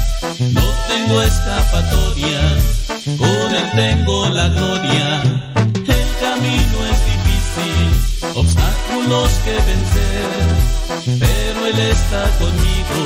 No 0.53 0.62
tengo 0.89 1.23
escapatoria, 1.23 2.40
con 3.19 3.55
él 3.55 3.70
tengo 3.74 4.28
la 4.28 4.49
gloria. 4.49 5.23
El 5.74 6.07
camino 6.20 6.77
es 6.93 7.01
difícil, 7.12 8.35
obstáculos 8.35 9.31
que 9.44 9.55
vencer, 9.70 11.19
pero 11.19 11.66
él 11.66 11.78
está 11.78 12.23
conmigo, 12.39 13.01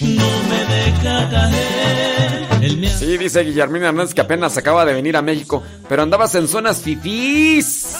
no 0.00 0.30
me 0.48 0.60
deja 0.74 1.28
caer. 1.28 2.19
Sí, 2.88 3.18
dice 3.18 3.42
Guillermina 3.42 3.88
Hernández 3.88 4.14
que 4.14 4.20
apenas 4.20 4.56
acaba 4.56 4.84
de 4.84 4.94
venir 4.94 5.16
a 5.16 5.22
México, 5.22 5.62
pero 5.88 6.02
andabas 6.02 6.34
en 6.34 6.48
zonas 6.48 6.80
fifís. 6.80 7.96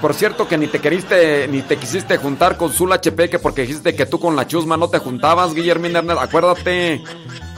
Por 0.00 0.14
cierto 0.14 0.46
que 0.46 0.58
ni 0.58 0.66
te 0.66 0.80
queriste 0.80 1.48
ni 1.48 1.62
te 1.62 1.76
quisiste 1.76 2.18
juntar 2.18 2.58
con 2.58 2.70
Zul 2.72 2.92
HP 2.92 3.30
que 3.30 3.38
porque 3.38 3.62
dijiste 3.62 3.94
que 3.94 4.04
tú 4.04 4.20
con 4.20 4.36
la 4.36 4.46
chusma 4.46 4.76
no 4.76 4.88
te 4.88 4.98
juntabas, 4.98 5.54
Guillermina 5.54 6.00
Hernández. 6.00 6.24
Acuérdate, 6.24 7.02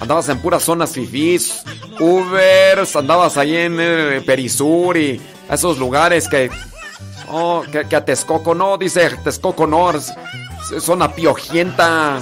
andabas 0.01 0.29
en 0.29 0.39
puras 0.41 0.63
zonas 0.63 0.93
fifís, 0.93 1.65
Ubers, 1.99 2.95
andabas 2.95 3.37
ahí 3.37 3.57
en 3.57 3.77
eh, 3.81 4.23
Perisur 4.25 4.97
y 4.97 5.21
esos 5.51 5.79
lugares 5.79 6.29
que 6.29 6.51
oh, 7.31 7.65
que, 7.71 7.87
que 7.89 7.97
a 7.97 8.05
Texcoco 8.05 8.55
no, 8.55 8.79
dice 8.79 9.11
Texcoco 9.25 9.67
no, 9.67 9.93
zona 10.81 11.13
piojienta. 11.13 12.21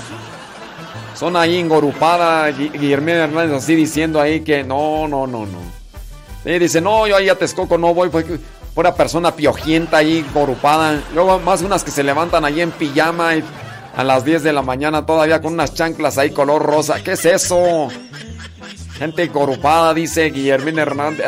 Son 1.20 1.36
ahí 1.36 1.58
engorupada, 1.58 2.48
Gui- 2.50 2.72
Guillermina 2.72 3.24
Hernández 3.24 3.58
así 3.62 3.74
diciendo 3.76 4.18
ahí 4.18 4.40
que 4.40 4.64
no, 4.64 5.06
no, 5.06 5.26
no, 5.26 5.44
no. 5.44 5.58
Y 6.50 6.58
dice, 6.58 6.80
no, 6.80 7.06
yo 7.06 7.14
ahí 7.16 7.28
a 7.28 7.34
Texcoco 7.34 7.76
no 7.76 7.92
voy, 7.92 8.08
fue 8.08 8.24
pura 8.74 8.94
persona 8.94 9.30
piojienta 9.36 9.98
ahí, 9.98 10.24
engorupada. 10.26 10.98
Luego 11.14 11.38
más 11.40 11.60
unas 11.60 11.84
que 11.84 11.90
se 11.90 12.02
levantan 12.02 12.46
ahí 12.46 12.62
en 12.62 12.70
pijama 12.70 13.36
y 13.36 13.44
a 13.94 14.02
las 14.02 14.24
10 14.24 14.42
de 14.42 14.52
la 14.54 14.62
mañana 14.62 15.04
todavía 15.04 15.42
con 15.42 15.52
unas 15.52 15.74
chanclas 15.74 16.16
ahí 16.16 16.30
color 16.30 16.62
rosa. 16.62 17.02
¿Qué 17.04 17.12
es 17.12 17.24
eso? 17.26 17.88
Gente 18.96 19.24
engorupada, 19.24 19.92
dice 19.92 20.30
Guillermina 20.30 20.82
Hernández. 20.82 21.26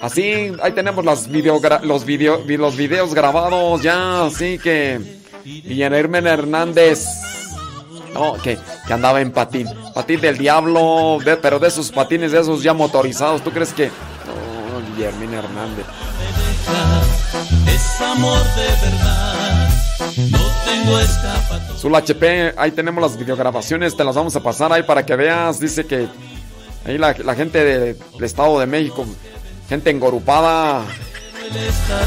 Así, 0.00 0.52
ahí 0.62 0.70
tenemos 0.72 1.04
las 1.04 1.28
videogra- 1.28 1.80
los, 1.82 2.04
video, 2.04 2.38
vi- 2.44 2.58
los 2.58 2.76
videos 2.76 3.12
grabados 3.14 3.82
ya, 3.82 4.26
así 4.26 4.58
que 4.58 5.00
Guillermina 5.44 6.30
Hernández 6.32 7.04
que, 8.42 8.58
andaba 8.90 9.20
en 9.20 9.30
patín. 9.32 9.68
Patín 9.94 10.20
del 10.20 10.38
diablo, 10.38 11.18
pero 11.42 11.58
de 11.58 11.68
esos 11.68 11.90
patines, 11.90 12.32
de 12.32 12.40
esos 12.40 12.62
ya 12.62 12.72
motorizados. 12.74 13.42
¿Tú 13.42 13.50
crees 13.50 13.72
que.? 13.72 13.86
No, 13.86 14.94
Guillermina 14.94 15.38
Hernández. 15.38 15.86
Es 17.66 18.00
amor 18.00 18.38
de 18.56 18.90
verdad, 18.90 19.68
no 20.30 20.38
tengo 20.64 20.98
HP, 21.96 22.54
ahí 22.56 22.70
tenemos 22.72 23.02
las 23.02 23.16
videograbaciones, 23.16 23.96
te 23.96 24.04
las 24.04 24.14
vamos 24.14 24.34
a 24.36 24.42
pasar 24.42 24.72
ahí 24.72 24.82
para 24.82 25.04
que 25.04 25.14
veas. 25.16 25.60
Dice 25.60 25.86
que 25.86 26.08
ahí 26.84 26.98
la, 26.98 27.14
gente 27.34 27.62
de- 27.62 27.94
del 27.94 28.24
Estado 28.24 28.58
de 28.58 28.66
México, 28.66 29.06
gente 29.68 29.90
engorupada. 29.90 30.82
Él 31.44 31.56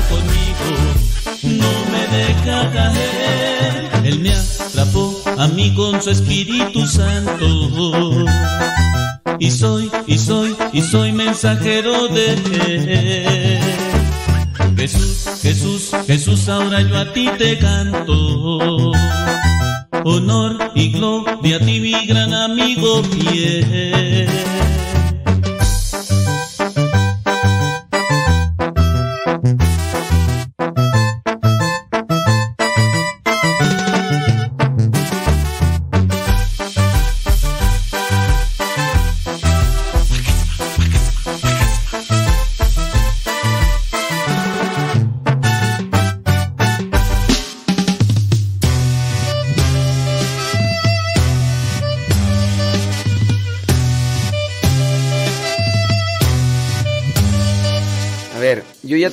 conmigo, 0.09 1.59
no 1.61 1.71
me 1.91 2.17
deja 2.17 2.71
caer. 2.71 3.89
Él 4.05 4.19
me 4.19 4.33
atrapó 4.33 4.58
a 5.39 5.47
mí 5.47 5.73
con 5.73 6.01
su 6.01 6.09
Espíritu 6.09 6.85
Santo. 6.85 8.25
Y 9.39 9.51
soy, 9.51 9.89
y 10.05 10.17
soy, 10.17 10.55
y 10.73 10.81
soy 10.81 11.13
mensajero 11.13 12.09
de 12.09 12.33
Él. 12.33 13.59
Jesús, 14.75 15.39
Jesús, 15.41 15.91
Jesús, 16.05 16.49
ahora 16.49 16.81
yo 16.81 16.97
a 16.97 17.13
ti 17.13 17.29
te 17.37 17.57
canto. 17.57 18.91
Honor 20.03 20.71
y 20.75 20.91
gloria 20.91 21.55
a 21.55 21.59
ti, 21.59 21.79
mi 21.79 22.05
gran 22.05 22.33
amigo 22.33 23.01
fiel. 23.03 24.27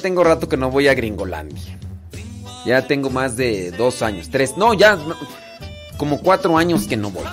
Tengo 0.07 0.23
rato 0.23 0.49
que 0.49 0.57
no 0.57 0.71
voy 0.71 0.87
a 0.87 0.95
Gringolandia. 0.95 1.81
Ya 2.65 2.87
tengo 2.87 3.11
más 3.11 3.37
de 3.37 3.73
dos 3.73 4.03
años, 4.03 4.29
tres, 4.31 4.57
no, 4.57 4.73
ya 4.73 4.97
como 5.97 6.21
cuatro 6.21 6.57
años 6.57 6.87
que 6.87 6.97
no 6.97 7.11
voy. 7.11 7.25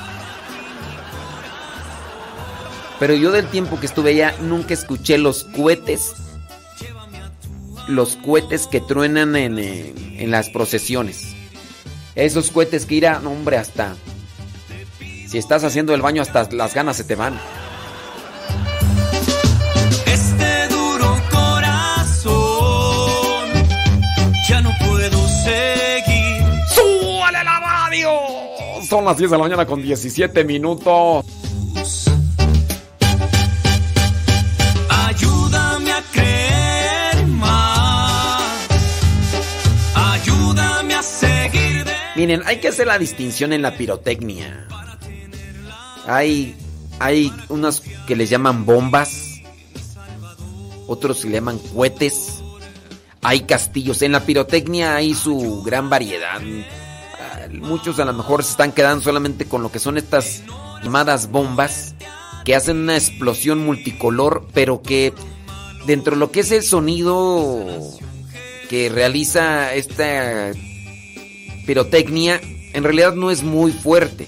Pero 3.00 3.14
yo 3.14 3.32
del 3.32 3.46
tiempo 3.46 3.80
que 3.80 3.86
estuve 3.86 4.10
allá 4.10 4.34
nunca 4.42 4.74
escuché 4.74 5.20
los 5.20 5.44
cohetes. 5.44 6.16
Los 7.88 8.16
cohetes 8.16 8.66
que 8.66 8.82
truenan 8.82 9.36
en, 9.36 9.60
eh, 9.60 9.94
en 10.18 10.32
las 10.32 10.50
procesiones. 10.50 11.36
Esos 12.16 12.50
cohetes 12.50 12.88
que 12.88 12.96
irán, 12.96 13.28
hombre, 13.28 13.58
hasta... 13.58 13.96
Si 15.28 15.38
estás 15.38 15.64
haciendo 15.64 15.94
el 15.94 16.02
baño, 16.02 16.24
hasta 16.24 16.50
las 16.52 16.74
ganas 16.74 16.98
se 16.98 17.04
te 17.04 17.14
van. 17.14 17.40
Son 28.94 29.06
las 29.06 29.18
10 29.18 29.32
de 29.32 29.38
la 29.38 29.44
mañana 29.44 29.66
con 29.66 29.82
17 29.82 30.44
minutos. 30.44 31.26
Ayúdame 34.88 35.92
a 35.92 36.04
creer 36.12 37.26
más. 37.26 38.68
Ayúdame 39.96 40.94
a 40.94 41.02
seguir 41.02 41.86
de 41.86 41.92
Miren, 42.16 42.44
hay 42.46 42.60
que 42.60 42.68
hacer 42.68 42.86
la 42.86 43.00
distinción 43.00 43.52
en 43.52 43.64
la 43.64 43.76
pirotecnia. 43.76 44.68
Hay, 46.06 46.56
hay 47.00 47.34
unas 47.50 47.82
que 48.06 48.16
les 48.16 48.30
llaman 48.30 48.64
bombas, 48.64 49.42
otros 50.86 51.26
le 51.26 51.32
llaman 51.32 51.58
cohetes, 51.58 52.44
hay 53.24 53.40
castillos. 53.40 54.04
En 54.04 54.12
la 54.12 54.20
pirotecnia 54.20 54.96
hay 54.96 55.16
su 55.16 55.64
gran 55.64 55.90
variedad. 55.90 56.40
Muchos 57.52 58.00
a 58.00 58.06
lo 58.06 58.14
mejor 58.14 58.44
se 58.44 58.52
están 58.52 58.72
quedando 58.72 59.04
solamente 59.04 59.46
con 59.46 59.64
lo 59.64 59.72
que 59.72 59.80
son 59.80 59.98
estas 59.98 60.44
llamadas 60.84 61.30
bombas 61.32 61.96
que 62.46 62.56
hacen 62.56 62.78
una 62.78 62.98
explosión 62.98 63.66
multicolor, 63.66 64.48
pero 64.54 64.82
que 64.82 65.14
dentro 65.86 66.16
de 66.16 66.20
lo 66.20 66.32
que 66.32 66.42
es 66.42 66.52
el 66.52 66.64
sonido 66.64 67.66
que 68.70 68.90
realiza 68.90 69.74
esta 69.74 70.52
pirotecnia, 71.66 72.42
en 72.74 72.84
realidad 72.84 73.14
no 73.14 73.32
es 73.32 73.44
muy 73.44 73.72
fuerte. 73.72 74.28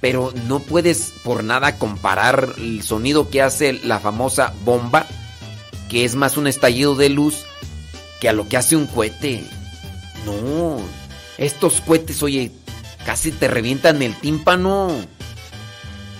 Pero 0.00 0.32
no 0.48 0.58
puedes 0.58 1.12
por 1.22 1.44
nada 1.44 1.78
comparar 1.78 2.54
el 2.58 2.82
sonido 2.82 3.30
que 3.30 3.40
hace 3.40 3.72
la 3.72 4.00
famosa 4.00 4.52
bomba, 4.64 5.06
que 5.88 6.04
es 6.04 6.16
más 6.16 6.36
un 6.36 6.48
estallido 6.48 6.96
de 6.96 7.08
luz, 7.08 7.44
que 8.20 8.28
a 8.28 8.32
lo 8.32 8.48
que 8.48 8.56
hace 8.56 8.74
un 8.74 8.86
cohete. 8.86 9.44
No, 10.24 10.80
estos 11.44 11.80
cohetes, 11.80 12.22
oye, 12.22 12.50
casi 13.04 13.32
te 13.32 13.48
revientan 13.48 14.02
el 14.02 14.14
tímpano. 14.16 14.90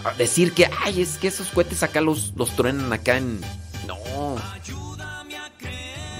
A 0.05 0.13
decir 0.15 0.53
que, 0.53 0.69
ay, 0.85 1.01
es 1.01 1.17
que 1.19 1.29
esos 1.29 1.49
cohetes 1.49 1.83
acá 1.83 2.01
los, 2.01 2.33
los 2.37 2.51
truenan 2.57 2.93
acá 2.93 3.17
en... 3.19 3.41
No. 3.87 3.97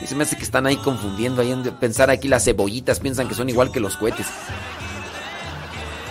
Y 0.01 0.07
se 0.07 0.15
me 0.15 0.23
hace 0.25 0.37
que 0.37 0.43
están 0.45 0.67
ahí 0.67 0.77
confundiendo, 0.77 1.43
ahí 1.43 1.53
pensar 1.81 2.11
aquí 2.11 2.29
las 2.29 2.45
cebollitas, 2.45 3.01
piensan 3.01 3.29
que 3.29 3.35
son 3.35 3.49
igual 3.49 3.71
que 3.73 3.81
los 3.81 3.97
cohetes. 3.97 4.27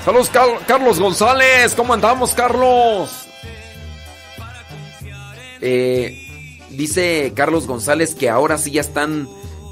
Saludos, 0.05 0.29
Car- 0.29 0.65
Carlos 0.67 0.99
González. 0.99 1.75
¿Cómo 1.75 1.93
andamos, 1.93 2.33
Carlos? 2.33 3.09
Eh, 5.61 6.59
dice 6.71 7.33
Carlos 7.35 7.67
González 7.67 8.15
que 8.15 8.29
ahora 8.29 8.57
sí 8.57 8.71
ya 8.71 8.81
están 8.81 9.29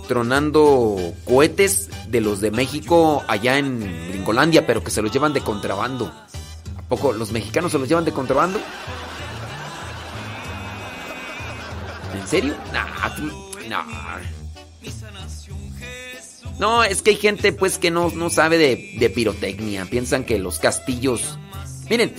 tronando 0.09 1.13
cohetes 1.23 1.87
de 2.07 2.19
los 2.19 2.41
de 2.41 2.49
México 2.49 3.23
allá 3.27 3.59
en 3.59 3.79
Gringolandia, 4.09 4.65
pero 4.65 4.83
que 4.83 4.89
se 4.89 5.03
los 5.03 5.11
llevan 5.11 5.33
de 5.33 5.41
contrabando. 5.41 6.11
¿A 6.75 6.81
poco 6.89 7.13
los 7.13 7.31
mexicanos 7.31 7.71
se 7.71 7.77
los 7.77 7.87
llevan 7.87 8.05
de 8.05 8.11
contrabando? 8.11 8.59
¿En 12.19 12.27
serio? 12.27 12.55
Nah. 12.73 13.85
No, 16.57 16.83
es 16.83 17.03
que 17.03 17.11
hay 17.11 17.17
gente 17.17 17.53
pues 17.53 17.77
que 17.77 17.91
no, 17.91 18.09
no 18.09 18.31
sabe 18.31 18.57
de, 18.57 18.95
de 18.99 19.09
pirotecnia. 19.11 19.85
Piensan 19.85 20.23
que 20.23 20.39
los 20.39 20.57
castillos... 20.57 21.37
Miren, 21.87 22.15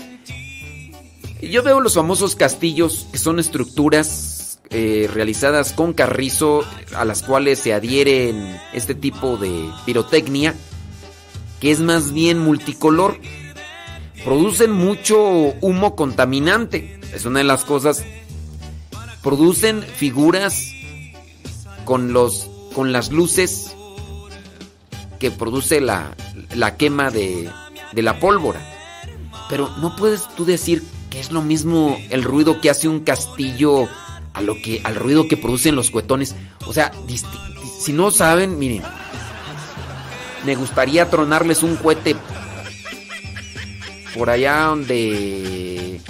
yo 1.43 1.65
veo 1.65 1.81
los 1.81 1.94
famosos 1.94 2.36
castillos 2.36 3.09
que 3.10 3.19
son 3.19 3.41
estructuras 3.41 4.30
eh, 4.70 5.10
realizadas 5.12 5.73
con 5.73 5.92
carrizo 5.92 6.65
a 6.94 7.05
las 7.05 7.23
cuales 7.23 7.58
se 7.58 7.73
adhieren 7.74 8.57
este 8.73 8.94
tipo 8.94 9.36
de 9.36 9.68
pirotecnia 9.84 10.55
que 11.60 11.70
es 11.70 11.81
más 11.81 12.12
bien 12.12 12.39
multicolor. 12.39 13.18
Producen 14.24 14.73
mucho 14.73 15.18
humo 15.60 15.94
contaminante. 15.94 16.99
Es 17.12 17.24
una 17.24 17.40
de 17.40 17.44
las 17.44 17.65
cosas. 17.65 18.05
Producen 19.23 19.82
figuras 19.82 20.73
con 21.84 22.12
los 22.12 22.49
con 22.74 22.92
las 22.92 23.10
luces 23.10 23.74
que 25.18 25.31
produce 25.31 25.81
la, 25.81 26.16
la 26.55 26.76
quema 26.76 27.10
de, 27.10 27.50
de 27.92 28.02
la 28.02 28.18
pólvora. 28.20 28.60
Pero 29.49 29.68
no 29.78 29.97
puedes 29.97 30.28
tú 30.36 30.44
decir 30.44 30.82
que 31.10 31.20
es 31.20 31.32
lo 31.32 31.42
mismo 31.42 31.99
el 32.10 32.23
ruido 32.23 32.60
que 32.60 32.70
hace 32.70 32.89
un 32.89 33.00
castillo 33.00 33.89
a 34.34 34.41
lo 34.42 34.55
que 34.60 34.81
al 34.84 34.94
ruido 34.94 35.28
que 35.28 35.36
producen 35.36 35.76
los 35.76 35.91
cuetones. 35.91 36.34
O 36.67 36.73
sea, 36.73 36.92
si 37.81 37.92
no 37.92 38.10
saben, 38.10 38.59
miren, 38.59 38.83
me 40.44 40.55
gustaría 40.55 41.09
tronarles 41.10 41.62
un 41.62 41.76
cohete 41.76 42.17
por 44.15 44.31
allá 44.31 44.65
donde 44.65 46.00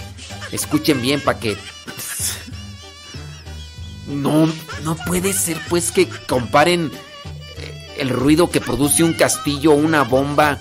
escuchen 0.53 1.03
bien 1.03 1.21
para 1.21 1.39
que 1.39 1.57
no 4.07 4.49
no 4.85 4.97
puede 5.07 5.33
ser 5.33 5.61
pues 5.69 5.93
que 5.93 6.09
comparen 6.27 6.91
eh, 7.59 7.97
el 7.99 8.09
ruido 8.09 8.51
que 8.51 8.61
produce 8.61 9.05
un 9.05 9.13
castillo 9.13 9.73
o 9.73 9.77
una 9.77 10.03
bomba. 10.03 10.59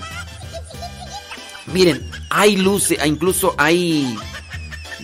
Miren, 1.68 2.10
hay 2.30 2.58
luces, 2.58 3.00
incluso 3.06 3.56
hay 3.58 4.18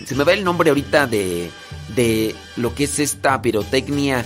se 0.04 0.14
me 0.14 0.24
va 0.24 0.32
el 0.32 0.44
nombre 0.44 0.70
ahorita 0.70 1.06
de 1.06 1.50
de 1.96 2.36
lo 2.56 2.74
que 2.74 2.84
es 2.84 3.00
esta 3.00 3.42
pirotecnia 3.42 4.24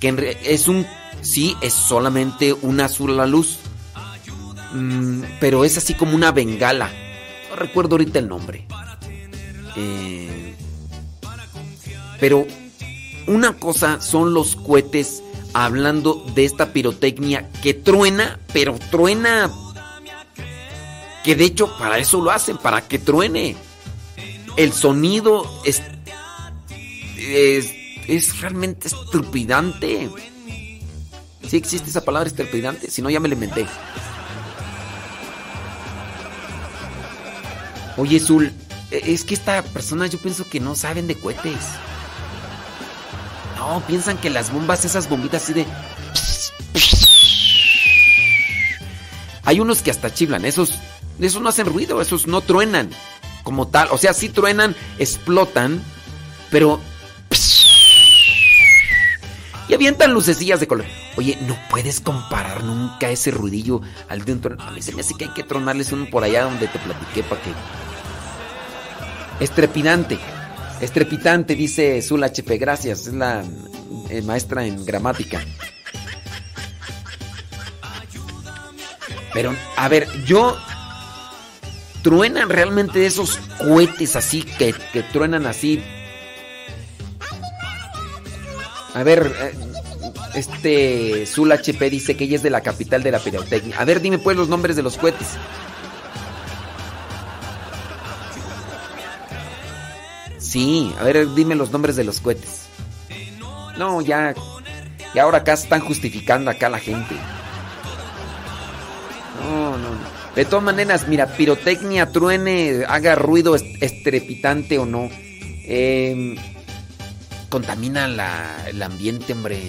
que 0.00 0.38
es 0.42 0.66
un 0.66 0.86
sí 1.20 1.56
es 1.60 1.74
solamente 1.74 2.52
una 2.54 2.88
sola 2.88 3.26
luz 3.26 3.58
Mm, 4.72 5.22
pero 5.40 5.64
es 5.64 5.76
así 5.78 5.94
como 5.94 6.14
una 6.14 6.32
bengala. 6.32 6.90
No 7.48 7.56
recuerdo 7.56 7.94
ahorita 7.94 8.18
el 8.18 8.28
nombre. 8.28 8.66
Eh, 9.76 10.54
pero 12.18 12.46
una 13.26 13.54
cosa 13.54 14.00
son 14.00 14.34
los 14.34 14.56
cohetes 14.56 15.22
hablando 15.52 16.24
de 16.34 16.44
esta 16.44 16.72
pirotecnia 16.72 17.48
que 17.62 17.74
truena 17.74 18.38
pero 18.52 18.78
truena 18.90 19.50
que 21.24 21.34
de 21.34 21.44
hecho 21.44 21.76
para 21.76 21.98
eso 21.98 22.20
lo 22.20 22.30
hacen 22.30 22.56
para 22.56 22.86
que 22.86 22.98
truene. 22.98 23.56
El 24.56 24.72
sonido 24.72 25.44
es 25.64 25.82
es, 27.20 27.72
es 28.08 28.40
realmente 28.40 28.88
estrupidante. 28.88 30.10
Sí 31.48 31.56
existe 31.56 31.90
esa 31.90 32.04
palabra 32.04 32.28
estrupidante, 32.28 32.90
si 32.90 33.02
no 33.02 33.10
ya 33.10 33.20
me 33.20 33.28
la 33.28 33.34
inventé. 33.34 33.66
Oye, 37.96 38.20
Zul, 38.20 38.52
e- 38.90 39.02
es 39.12 39.24
que 39.24 39.34
esta 39.34 39.62
persona 39.62 40.06
yo 40.06 40.18
pienso 40.18 40.48
que 40.48 40.60
no 40.60 40.74
saben 40.74 41.06
de 41.06 41.16
cohetes. 41.16 41.58
No, 43.56 43.82
piensan 43.86 44.16
que 44.18 44.30
las 44.30 44.52
bombas, 44.52 44.84
esas 44.84 45.08
bombitas 45.08 45.42
así 45.42 45.52
de... 45.52 45.66
Hay 49.44 49.58
unos 49.60 49.82
que 49.82 49.90
hasta 49.90 50.14
chiflan, 50.14 50.44
esos, 50.44 50.74
esos 51.18 51.42
no 51.42 51.48
hacen 51.48 51.66
ruido, 51.66 52.00
esos 52.00 52.26
no 52.26 52.40
truenan 52.40 52.90
como 53.42 53.68
tal. 53.68 53.88
O 53.90 53.98
sea, 53.98 54.12
sí 54.14 54.28
truenan, 54.28 54.76
explotan, 54.98 55.82
pero... 56.50 56.80
Y 59.70 59.74
avientan 59.74 60.12
lucecillas 60.12 60.58
de 60.58 60.66
color. 60.66 60.84
Oye, 61.16 61.38
no 61.42 61.56
puedes 61.70 62.00
comparar 62.00 62.64
nunca 62.64 63.08
ese 63.08 63.30
ruidillo 63.30 63.80
al 64.08 64.24
de 64.24 64.32
un 64.32 64.40
tron- 64.42 64.60
A 64.60 64.72
mí 64.72 64.82
se 64.82 64.92
me 64.92 65.02
hace 65.02 65.14
que 65.14 65.26
hay 65.26 65.30
que 65.30 65.44
tronarles 65.44 65.92
uno 65.92 66.06
por 66.10 66.24
allá 66.24 66.42
donde 66.42 66.66
te 66.66 66.78
platiqué 66.80 67.22
para 67.22 67.40
que... 67.40 67.52
Estrepidante. 69.38 70.18
Estrepitante, 70.80 71.54
dice 71.54 72.02
Zul 72.02 72.24
HP. 72.24 72.58
Gracias, 72.58 73.06
es 73.06 73.14
la 73.14 73.44
eh, 74.08 74.22
maestra 74.22 74.66
en 74.66 74.84
gramática. 74.84 75.40
Pero, 79.32 79.54
a 79.76 79.88
ver, 79.88 80.08
yo. 80.24 80.56
Truenan 82.02 82.48
realmente 82.48 83.04
esos 83.04 83.38
cohetes 83.58 84.16
así 84.16 84.42
que, 84.42 84.74
que 84.92 85.02
truenan 85.04 85.46
así. 85.46 85.80
A 88.94 89.02
ver, 89.02 89.32
eh, 89.40 89.54
este 90.34 91.26
Zul 91.26 91.52
HP 91.52 91.90
dice 91.90 92.16
que 92.16 92.24
ella 92.24 92.36
es 92.36 92.42
de 92.42 92.50
la 92.50 92.60
capital 92.60 93.02
de 93.02 93.10
la 93.12 93.18
pirotecnia. 93.20 93.78
A 93.78 93.84
ver, 93.84 94.00
dime 94.00 94.18
pues 94.18 94.36
los 94.36 94.48
nombres 94.48 94.76
de 94.76 94.82
los 94.82 94.96
cohetes. 94.96 95.28
Sí, 100.38 100.92
a 100.98 101.04
ver, 101.04 101.32
dime 101.34 101.54
los 101.54 101.70
nombres 101.70 101.96
de 101.96 102.04
los 102.04 102.20
cohetes. 102.20 102.62
No, 103.78 104.00
ya. 104.00 104.34
Y 105.14 105.18
ahora 105.18 105.38
acá 105.38 105.52
están 105.54 105.80
justificando 105.80 106.50
acá 106.50 106.68
la 106.68 106.78
gente. 106.78 107.14
No, 109.44 109.72
no, 109.76 109.90
no. 109.90 110.20
De 110.34 110.44
todas 110.44 110.64
maneras, 110.64 111.08
mira, 111.08 111.26
pirotecnia, 111.26 112.10
truene, 112.10 112.84
haga 112.88 113.14
ruido 113.16 113.54
est- 113.56 113.82
estrepitante 113.82 114.78
o 114.78 114.86
no. 114.86 115.08
eh, 115.64 116.36
contamina 117.50 118.08
la- 118.08 118.64
el 118.68 118.82
ambiente, 118.82 119.34
hombre. 119.34 119.60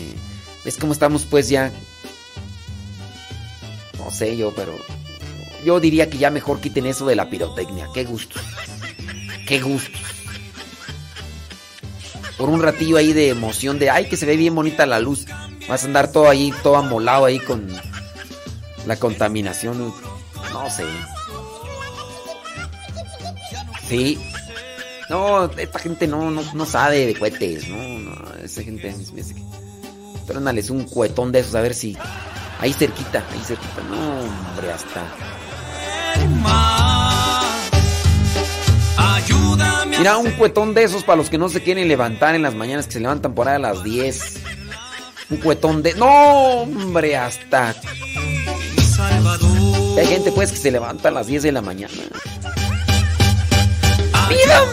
¿Ves 0.63 0.77
cómo 0.77 0.93
estamos 0.93 1.25
pues 1.25 1.49
ya? 1.49 1.71
No 3.97 4.09
sé 4.11 4.37
yo, 4.37 4.53
pero... 4.55 4.73
Yo 5.65 5.79
diría 5.79 6.09
que 6.09 6.17
ya 6.17 6.31
mejor 6.31 6.59
quiten 6.61 6.85
eso 6.87 7.05
de 7.05 7.15
la 7.15 7.29
pirotecnia. 7.29 7.87
Qué 7.93 8.03
gusto. 8.05 8.39
Qué 9.45 9.59
gusto. 9.59 9.97
Por 12.37 12.49
un 12.49 12.63
ratillo 12.63 12.97
ahí 12.97 13.13
de 13.13 13.29
emoción 13.29 13.77
de, 13.77 13.89
ay, 13.91 14.05
que 14.09 14.17
se 14.17 14.25
ve 14.25 14.37
bien 14.37 14.55
bonita 14.55 14.85
la 14.87 14.99
luz. 14.99 15.25
Vas 15.69 15.83
a 15.83 15.85
andar 15.85 16.11
todo 16.11 16.29
ahí, 16.29 16.51
todo 16.63 16.77
amolado 16.77 17.25
ahí 17.25 17.39
con 17.39 17.67
la 18.87 18.95
contaminación. 18.95 19.93
No 20.51 20.69
sé. 20.71 20.85
Sí. 23.87 24.17
No, 25.11 25.43
esta 25.43 25.77
gente 25.77 26.07
no, 26.07 26.31
no, 26.31 26.41
no 26.53 26.65
sabe 26.65 27.05
de 27.05 27.15
cohetes, 27.15 27.67
no, 27.67 27.99
no, 27.99 28.15
esa 28.41 28.63
gente 28.63 28.95
Trónales 30.25 30.69
un 30.69 30.85
cuetón 30.85 31.33
de 31.33 31.39
esos 31.39 31.53
a 31.53 31.59
ver 31.59 31.73
si. 31.73 31.97
Ahí 32.61 32.71
cerquita, 32.71 33.21
ahí 33.29 33.41
cerquita. 33.43 33.81
No, 33.89 34.21
hombre, 34.21 34.71
hasta. 34.71 35.03
Ayúdame 38.95 39.97
Mira, 39.97 40.15
un 40.15 40.31
cuetón 40.31 40.73
de 40.73 40.83
esos 40.83 41.03
para 41.03 41.17
los 41.17 41.29
que 41.29 41.37
no 41.37 41.49
se 41.49 41.61
quieren 41.61 41.89
levantar 41.89 42.33
en 42.33 42.43
las 42.43 42.55
mañanas, 42.55 42.85
que 42.85 42.93
se 42.93 43.01
levantan 43.01 43.33
por 43.33 43.49
ahí 43.49 43.55
a 43.55 43.59
las 43.59 43.83
10. 43.83 44.35
Un 45.31 45.37
cuetón 45.39 45.83
de. 45.83 45.93
¡No, 45.95 46.07
hombre! 46.61 47.17
Hasta. 47.17 47.75
Hay 49.97 50.07
gente, 50.07 50.31
pues, 50.31 50.53
que 50.53 50.57
se 50.57 50.71
levanta 50.71 51.09
a 51.09 51.11
las 51.11 51.27
10 51.27 51.43
de 51.43 51.51
la 51.51 51.61
mañana. 51.61 51.91
¡Viva 54.29 54.65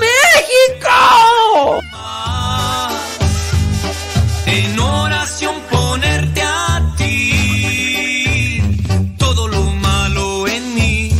En 4.47 4.79
oración 4.79 5.55
ponerte 5.71 6.43
a 6.43 6.95
ti. 6.97 8.61
Todo 9.19 9.49
lo 9.49 9.63
malo 9.63 10.47
en 10.49 10.75
mí, 10.75 11.13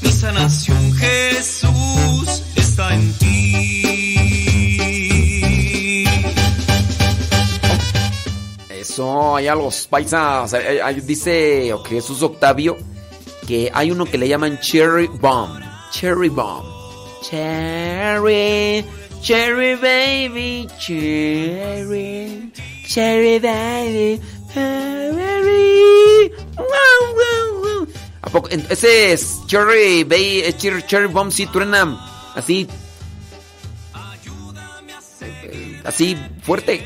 mi 0.00 0.10
sanación 0.12 0.92
Jesús 0.94 2.42
está 2.56 2.94
en 2.94 3.12
ti. 3.18 3.26
Eso, 8.70 9.36
allá 9.36 9.54
los 9.54 9.86
paisas. 9.86 10.52
eh, 10.54 10.80
eh, 10.84 11.00
Dice 11.02 11.72
Jesús 11.88 12.22
Octavio 12.22 12.76
que 13.46 13.70
hay 13.74 13.90
uno 13.90 14.04
que 14.06 14.16
le 14.18 14.28
llaman 14.28 14.58
Cherry 14.60 15.06
Bomb. 15.08 15.60
Cherry 15.90 16.28
Bomb. 16.28 16.64
Cherry, 17.28 18.84
Cherry 19.22 19.76
Baby, 19.76 20.66
Cherry, 20.78 22.52
Cherry 22.86 23.38
Baby, 23.38 24.20
Cherry. 24.52 26.32
Wow, 26.56 26.66
wow, 27.14 27.86
wow. 28.32 28.48
Ese 28.70 29.12
es 29.12 29.40
Cherry 29.46 30.04
Baby, 30.04 30.40
eh, 30.44 30.54
Cherry, 30.56 30.82
Cherry 30.86 31.06
Bomb, 31.06 31.30
sí 31.30 31.46
truena 31.46 32.32
así. 32.34 32.66
eh, 35.20 35.80
Así 35.84 36.16
fuerte. 36.42 36.82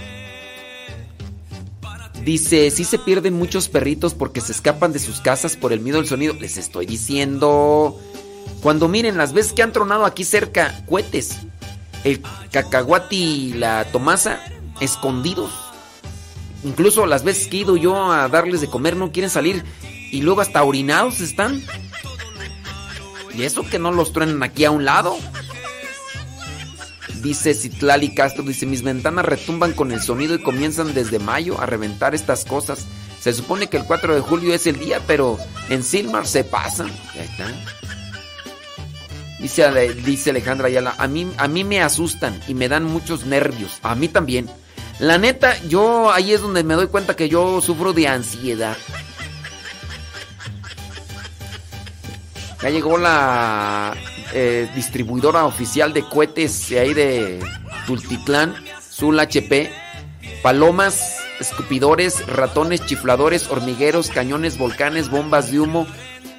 Dice, 2.25 2.71
sí 2.71 2.85
se 2.85 2.99
pierden 2.99 3.35
muchos 3.35 3.69
perritos 3.69 4.15
porque 4.15 4.41
se 4.41 4.53
escapan 4.53 4.93
de 4.93 4.99
sus 4.99 5.21
casas 5.21 5.57
por 5.57 5.73
el 5.73 5.81
miedo 5.81 5.99
al 5.99 6.07
sonido. 6.07 6.35
Les 6.35 6.57
estoy 6.57 6.87
diciendo. 6.87 8.01
Cuando 8.63 8.89
miren 8.89 9.19
las 9.19 9.35
veces 9.35 9.53
que 9.53 9.63
han 9.63 9.73
tronado 9.73 10.07
aquí 10.07 10.25
cerca 10.25 10.85
cohetes, 10.89 11.37
el 12.05 12.23
cacahuate 12.51 13.15
y 13.15 13.53
la 13.55 13.85
tomasa 13.87 14.41
escondidos. 14.81 15.51
Incluso 16.63 17.07
las 17.07 17.25
veces 17.25 17.49
que 17.49 17.59
he 17.59 17.61
ido 17.61 17.77
yo 17.77 18.13
a 18.13 18.29
darles 18.29 18.61
de 18.61 18.69
comer 18.69 18.97
no 18.97 19.13
quieren 19.13 19.31
salir 19.31 19.65
y 20.11 20.23
luego 20.23 20.41
hasta 20.41 20.63
orinados 20.63 21.21
están. 21.21 21.63
Y 23.35 23.43
eso 23.43 23.67
que 23.67 23.79
no 23.79 23.91
los 23.91 24.13
truenan 24.13 24.43
aquí 24.43 24.65
a 24.65 24.71
un 24.71 24.85
lado. 24.85 25.17
Dice 27.23 27.55
Citlali 27.55 28.15
Castro, 28.15 28.45
dice, 28.45 28.67
mis 28.67 28.83
ventanas 28.83 29.25
retumban 29.25 29.73
con 29.73 29.93
el 29.93 30.03
sonido 30.03 30.35
y 30.35 30.43
comienzan 30.43 30.95
desde 30.95 31.19
mayo 31.19 31.61
a 31.61 31.67
reventar 31.67 32.15
estas 32.15 32.45
cosas. 32.45 32.87
Se 33.21 33.33
supone 33.33 33.69
que 33.69 33.79
el 33.79 33.85
4 33.85 34.15
de 34.15 34.21
julio 34.21 34.55
es 34.55 34.67
el 34.67 34.79
día, 34.79 35.01
pero 35.07 35.39
en 35.71 35.83
Silmar 35.83 36.27
se 36.27 36.45
pasan. 36.45 36.89
Ahí 37.15 37.21
está. 37.21 37.47
Dice, 39.39 39.93
dice 39.95 40.31
Alejandra 40.31 40.69
Ayala, 40.69 40.95
a 40.97 41.07
mí, 41.07 41.31
a 41.37 41.49
mí 41.49 41.65
me 41.65 41.81
asustan 41.81 42.41
y 42.47 42.55
me 42.55 42.69
dan 42.69 42.85
muchos 42.85 43.27
nervios. 43.27 43.79
A 43.83 43.95
mí 43.95 44.09
también. 44.09 44.49
La 45.01 45.19
neta, 45.19 45.61
yo 45.65 46.13
ahí 46.13 46.33
es 46.33 46.41
donde 46.41 46.63
me 46.63 46.75
doy 46.75 46.87
cuenta 46.87 47.17
que 47.17 47.29
yo 47.29 47.61
sufro 47.61 47.93
de 47.93 48.07
ansiedad. 48.07 48.77
Ya 52.63 52.71
llegó 52.71 52.97
la 52.97 53.95
eh, 54.33 54.71
distribuidora 54.75 55.45
oficial 55.45 55.93
de 55.93 56.03
cohetes 56.03 56.71
de 56.71 56.79
ahí 56.79 56.95
de 56.95 57.41
Tultitlán, 57.87 58.55
Zul 58.81 59.21
HP. 59.21 59.71
Palomas, 60.43 61.19
escupidores, 61.41 62.27
ratones, 62.27 62.87
chifladores, 62.87 63.51
hormigueros, 63.51 64.09
cañones, 64.09 64.57
volcanes, 64.59 65.11
bombas 65.11 65.51
de 65.51 65.61
humo, 65.61 65.87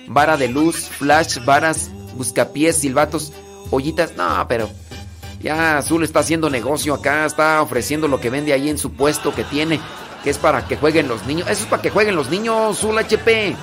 vara 0.07 0.37
de 0.37 0.47
luz, 0.47 0.89
flash, 0.89 1.43
varas, 1.43 1.91
buscapiés, 2.15 2.77
silbatos, 2.77 3.31
ollitas. 3.71 4.15
No, 4.15 4.45
pero 4.47 4.69
ya 5.41 5.77
Azul 5.77 6.03
está 6.03 6.19
haciendo 6.19 6.49
negocio 6.49 6.93
acá, 6.93 7.25
está 7.25 7.61
ofreciendo 7.61 8.07
lo 8.07 8.19
que 8.19 8.29
vende 8.29 8.53
ahí 8.53 8.69
en 8.69 8.77
su 8.77 8.91
puesto 8.91 9.33
que 9.33 9.43
tiene, 9.43 9.79
que 10.23 10.29
es 10.29 10.37
para 10.37 10.67
que 10.67 10.77
jueguen 10.77 11.07
los 11.07 11.25
niños. 11.25 11.49
Eso 11.49 11.63
es 11.63 11.69
para 11.69 11.81
que 11.81 11.89
jueguen 11.89 12.15
los 12.15 12.29
niños, 12.29 12.79
Zul 12.79 12.97
HP. 12.97 13.55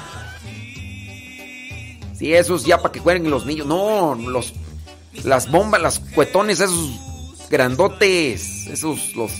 Sí, 2.14 2.32
eso 2.32 2.54
es 2.54 2.64
ya 2.64 2.78
para 2.78 2.92
que 2.92 3.00
jueguen 3.00 3.30
los 3.30 3.46
niños. 3.46 3.66
No, 3.66 4.14
los 4.14 4.54
las 5.24 5.50
bombas, 5.50 5.82
las 5.82 5.98
cuetones, 5.98 6.60
esos 6.60 7.48
grandotes, 7.50 8.66
esos 8.68 9.14
los 9.14 9.30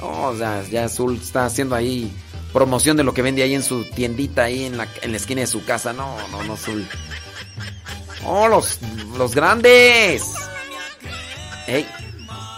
no, 0.00 0.28
o 0.28 0.36
sea, 0.36 0.62
ya 0.70 0.84
Azul 0.84 1.18
está 1.22 1.44
haciendo 1.44 1.74
ahí 1.74 2.10
promoción 2.52 2.96
de 2.96 3.04
lo 3.04 3.12
que 3.12 3.22
vende 3.22 3.42
ahí 3.42 3.54
en 3.54 3.62
su 3.62 3.84
tiendita 3.84 4.44
ahí 4.44 4.64
en 4.64 4.76
la, 4.76 4.88
en 5.02 5.10
la 5.12 5.16
esquina 5.18 5.42
de 5.42 5.46
su 5.46 5.64
casa. 5.64 5.92
No, 5.92 6.16
no, 6.30 6.42
no, 6.42 6.54
Azul. 6.54 6.86
Oh, 8.24 8.48
los, 8.48 8.78
los 9.16 9.34
grandes. 9.34 10.34
Ey, 11.66 11.86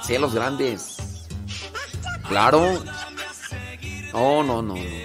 sí, 0.06 0.18
los 0.18 0.34
grandes. 0.34 0.96
Claro. 2.28 2.82
No, 4.12 4.42
no, 4.42 4.62
no, 4.62 4.74
no. 4.74 5.02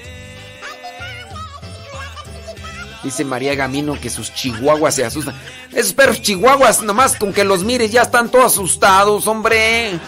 Dice 3.04 3.24
María 3.24 3.56
Gamino 3.56 4.00
que 4.00 4.10
sus 4.10 4.34
chihuahuas 4.34 4.96
se 4.96 5.06
asustan. 5.06 5.36
Esos 5.72 5.94
perros 5.94 6.22
chihuahuas, 6.22 6.82
nomás 6.82 7.16
con 7.16 7.32
que 7.32 7.44
los 7.44 7.64
mires 7.64 7.92
ya 7.92 8.02
están 8.02 8.30
todos 8.30 8.54
asustados, 8.54 9.28
hombre. 9.28 10.00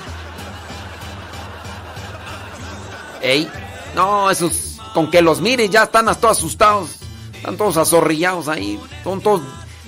Ey, 3.21 3.49
no, 3.95 4.29
esos 4.31 4.79
con 4.93 5.11
que 5.11 5.21
los 5.21 5.39
mires 5.39 5.69
ya 5.69 5.83
están 5.83 6.05
todos 6.19 6.37
asustados. 6.37 6.89
Están 7.33 7.55
todos 7.55 7.77
azorrillados 7.77 8.47
ahí. 8.47 8.79
Son 9.03 9.21
todos 9.21 9.41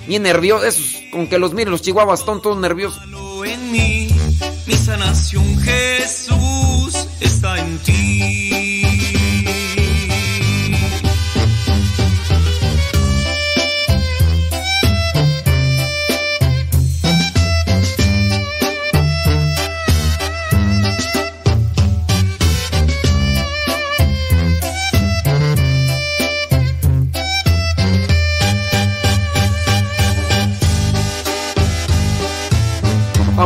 bien 0.06 0.22
nerviosos. 0.22 0.96
Con 1.10 1.26
que 1.26 1.38
los 1.38 1.52
mires, 1.52 1.70
los 1.70 1.82
chihuahuas 1.82 2.20
están 2.20 2.40
todos 2.40 2.58
nerviosos. 2.58 3.02
en 3.44 3.72
mí, 3.72 4.08
mi 4.66 4.74
sanación 4.74 5.58
Jesús 5.60 7.08
está 7.20 7.58
en 7.58 7.78
ti. 7.78 8.71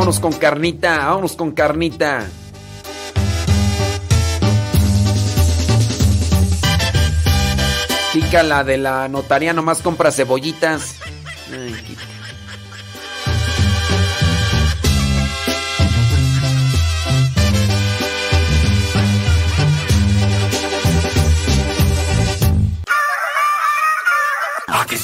Vámonos 0.06 0.20
con 0.20 0.34
carnita, 0.34 0.98
vámonos 0.98 1.34
con 1.34 1.50
carnita. 1.50 2.28
Chica, 8.12 8.44
la 8.44 8.62
de 8.62 8.78
la 8.78 9.08
notaría 9.08 9.52
nomás 9.52 9.82
compra 9.82 10.12
cebollitas. 10.12 10.94
Ay. 11.50 11.74
Aquí 24.68 24.96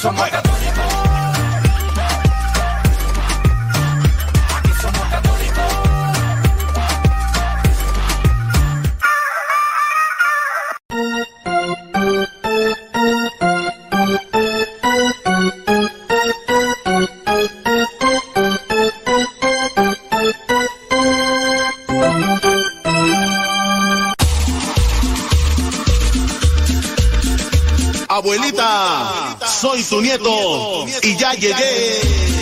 soy 29.83 29.97
tu 29.97 30.01
nieto. 30.01 30.85
Y 31.03 31.15
ya 31.17 31.33
llegué. 31.33 32.32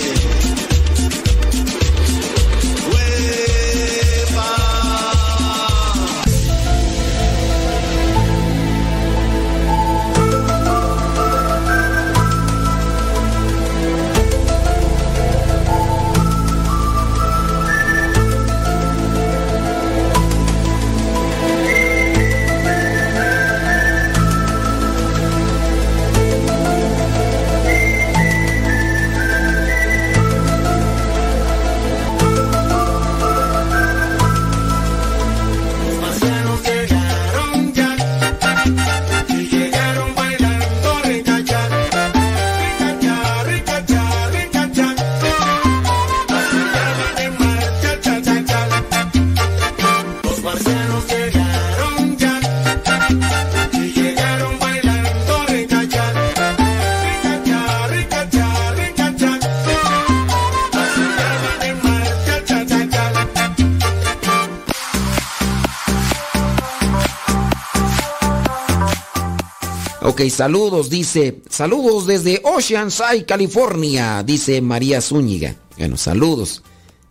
Ok, 70.01 70.21
saludos, 70.29 70.89
dice. 70.89 71.41
Saludos 71.49 72.07
desde 72.07 72.41
Oceanside, 72.43 73.25
California, 73.25 74.23
dice 74.23 74.61
María 74.61 74.99
Zúñiga. 75.01 75.55
Bueno, 75.77 75.97
saludos. 75.97 76.63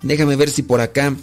Déjame 0.03 0.37
ver 0.37 0.51
si 0.51 0.63
por 0.63 0.81
acá. 0.81 1.15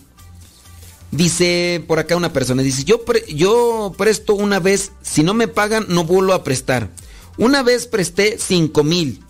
Dice 1.12 1.84
por 1.88 2.00
acá 2.00 2.16
una 2.18 2.34
persona, 2.34 2.62
dice, 2.64 2.84
yo, 2.84 3.06
pre- 3.06 3.24
yo 3.34 3.94
presto 3.98 4.36
una 4.36 4.60
vez, 4.60 4.92
si 5.02 5.24
no 5.24 5.34
me 5.34 5.48
pagan, 5.48 5.86
no 5.90 6.04
vuelvo 6.04 6.34
a 6.34 6.44
prestar. 6.44 6.90
Una 7.38 7.64
vez 7.64 7.88
presté 7.88 8.38
5 8.40 8.84
mil 8.84 9.22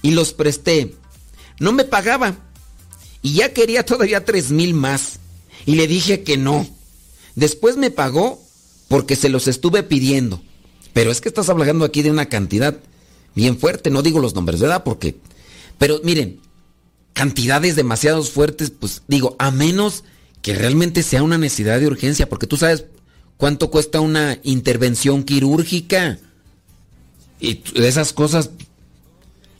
y 0.00 0.12
los 0.12 0.32
presté. 0.32 0.94
No 1.58 1.72
me 1.72 1.84
pagaba 1.84 2.36
y 3.20 3.34
ya 3.34 3.52
quería 3.52 3.84
todavía 3.84 4.24
3 4.24 4.50
mil 4.52 4.74
más. 4.74 5.18
Y 5.66 5.76
le 5.76 5.86
dije 5.86 6.22
que 6.24 6.36
no. 6.36 6.66
Después 7.36 7.76
me 7.76 7.90
pagó 7.90 8.40
porque 8.88 9.16
se 9.16 9.28
los 9.28 9.48
estuve 9.48 9.82
pidiendo. 9.82 10.40
Pero 10.92 11.10
es 11.10 11.20
que 11.20 11.28
estás 11.28 11.48
hablando 11.48 11.84
aquí 11.84 12.02
de 12.02 12.10
una 12.10 12.26
cantidad 12.26 12.76
bien 13.34 13.58
fuerte, 13.58 13.90
no 13.90 14.02
digo 14.02 14.20
los 14.20 14.34
nombres, 14.34 14.60
¿verdad? 14.60 14.84
Porque... 14.84 15.16
Pero 15.78 16.00
miren, 16.04 16.40
cantidades 17.12 17.76
demasiado 17.76 18.22
fuertes, 18.22 18.70
pues 18.70 19.02
digo, 19.08 19.36
a 19.38 19.50
menos 19.50 20.04
que 20.42 20.54
realmente 20.54 21.02
sea 21.02 21.22
una 21.22 21.38
necesidad 21.38 21.80
de 21.80 21.86
urgencia, 21.86 22.28
porque 22.28 22.46
tú 22.46 22.56
sabes 22.56 22.84
cuánto 23.36 23.70
cuesta 23.70 24.00
una 24.00 24.38
intervención 24.42 25.24
quirúrgica 25.24 26.18
y 27.40 27.60
esas 27.74 28.12
cosas. 28.12 28.50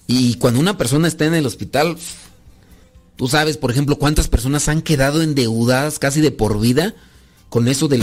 Y 0.06 0.34
cuando 0.34 0.60
una 0.60 0.76
persona 0.76 1.08
está 1.08 1.24
en 1.24 1.34
el 1.34 1.46
hospital, 1.46 1.96
tú 3.16 3.28
sabes, 3.28 3.56
por 3.56 3.70
ejemplo, 3.70 3.98
cuántas 3.98 4.28
personas 4.28 4.68
han 4.68 4.82
quedado 4.82 5.22
endeudadas 5.22 5.98
casi 5.98 6.20
de 6.20 6.30
por 6.30 6.60
vida 6.60 6.94
con 7.48 7.68
eso 7.68 7.88
del... 7.88 8.02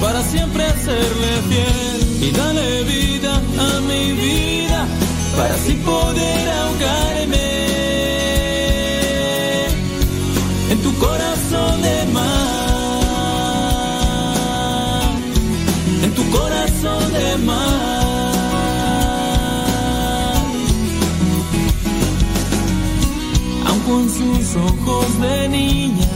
para 0.00 0.22
siempre 0.22 0.64
serle 0.84 1.32
fiel. 1.48 2.28
Y 2.28 2.30
dale 2.32 2.84
vida 2.84 3.34
a 3.36 3.80
mi 3.80 4.12
vida 4.12 4.86
para 5.36 5.54
así 5.54 5.74
poder 5.74 6.48
ahogarme 6.48 7.46
en 10.70 10.78
tu 10.82 10.94
corazón 10.98 11.82
de 11.82 12.06
mar. 12.12 12.26
En 16.04 16.14
tu 16.14 16.30
corazón 16.30 17.12
de 17.12 17.36
mar. 17.44 17.96
aun 23.68 23.80
con 23.80 24.08
sus 24.08 24.56
ojos 24.56 25.20
de 25.20 25.48
niña 25.48 26.15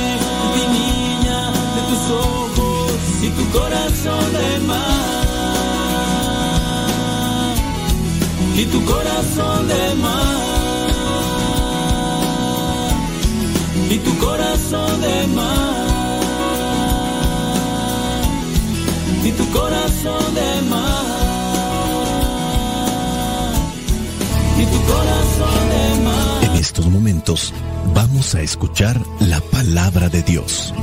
Corazón 3.51 4.33
de 4.33 4.59
mar. 4.67 5.21
Y 8.57 8.65
tu 8.65 8.85
corazón 8.85 9.67
de 9.67 9.95
mar. 9.95 10.51
Y 13.89 13.97
tu 13.99 14.17
corazón 14.17 15.01
de 15.01 15.27
mar. 15.27 16.21
Y 19.23 19.31
tu 19.31 19.51
corazón 19.51 20.33
de 20.35 20.61
mar. 20.69 21.05
Y 24.57 24.65
tu 24.65 24.79
corazón 24.91 25.69
de 25.73 26.03
mar. 26.03 26.43
En 26.43 26.55
estos 26.55 26.85
momentos 26.87 27.53
vamos 27.93 28.35
a 28.35 28.41
escuchar 28.41 28.99
la 29.19 29.39
palabra 29.41 30.09
de 30.09 30.21
Dios. 30.23 30.73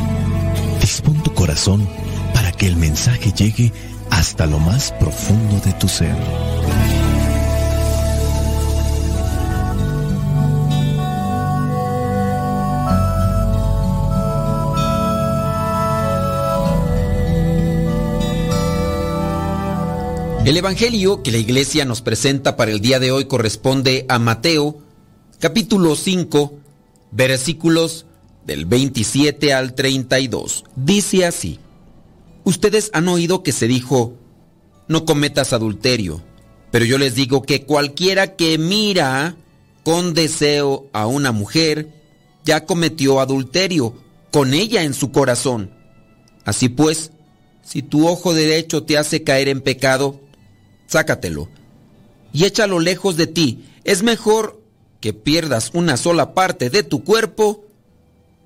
Dispón 0.81 1.23
tu 1.23 1.33
corazón 1.35 1.89
que 2.59 2.67
el 2.67 2.77
mensaje 2.77 3.33
llegue 3.33 3.73
hasta 4.11 4.47
lo 4.47 4.59
más 4.59 4.93
profundo 4.93 5.61
de 5.65 5.73
tu 5.75 5.89
ser. 5.89 6.17
El 20.45 20.57
Evangelio 20.57 21.23
que 21.23 21.31
la 21.31 21.37
iglesia 21.37 21.85
nos 21.85 22.01
presenta 22.01 22.57
para 22.57 22.71
el 22.71 22.81
día 22.81 22.99
de 22.99 23.13
hoy 23.13 23.27
corresponde 23.27 24.07
a 24.09 24.19
Mateo, 24.19 24.79
capítulo 25.39 25.95
5, 25.95 26.55
versículos 27.11 28.07
del 28.47 28.65
27 28.65 29.53
al 29.53 29.75
32. 29.75 30.65
Dice 30.75 31.27
así, 31.27 31.61
ustedes 32.45 32.91
han 32.93 33.09
oído 33.09 33.43
que 33.43 33.53
se 33.53 33.67
dijo, 33.69 34.15
no 34.89 35.05
cometas 35.05 35.53
adulterio, 35.53 36.23
pero 36.71 36.85
yo 36.85 36.99
les 36.99 37.15
digo 37.15 37.43
que 37.43 37.65
cualquiera 37.65 38.37
que 38.37 38.59
mira 38.59 39.37
con 39.85 40.15
deseo 40.15 40.87
a 40.93 41.07
una 41.07 41.33
mujer 41.33 41.89
ya 42.45 42.65
cometió 42.65 43.21
adulterio 43.21 43.95
con 44.31 44.55
ella 44.55 44.83
en 44.83 44.95
su 44.95 45.13
corazón. 45.13 45.71
Así 46.45 46.69
pues, 46.69 47.13
si 47.63 47.83
tu 47.83 48.09
ojo 48.09 48.35
derecho 48.35 48.85
te 48.85 48.97
hace 48.97 49.23
caer 49.23 49.49
en 49.49 49.61
pecado, 49.61 50.21
sácatelo 50.87 51.49
y 52.33 52.45
échalo 52.45 52.81
lejos 52.81 53.17
de 53.17 53.27
ti. 53.27 53.65
Es 53.85 54.03
mejor 54.03 54.63
que 55.01 55.13
pierdas 55.13 55.71
una 55.75 55.97
sola 55.97 56.35
parte 56.35 56.71
de 56.71 56.83
tu 56.83 57.05
cuerpo 57.05 57.65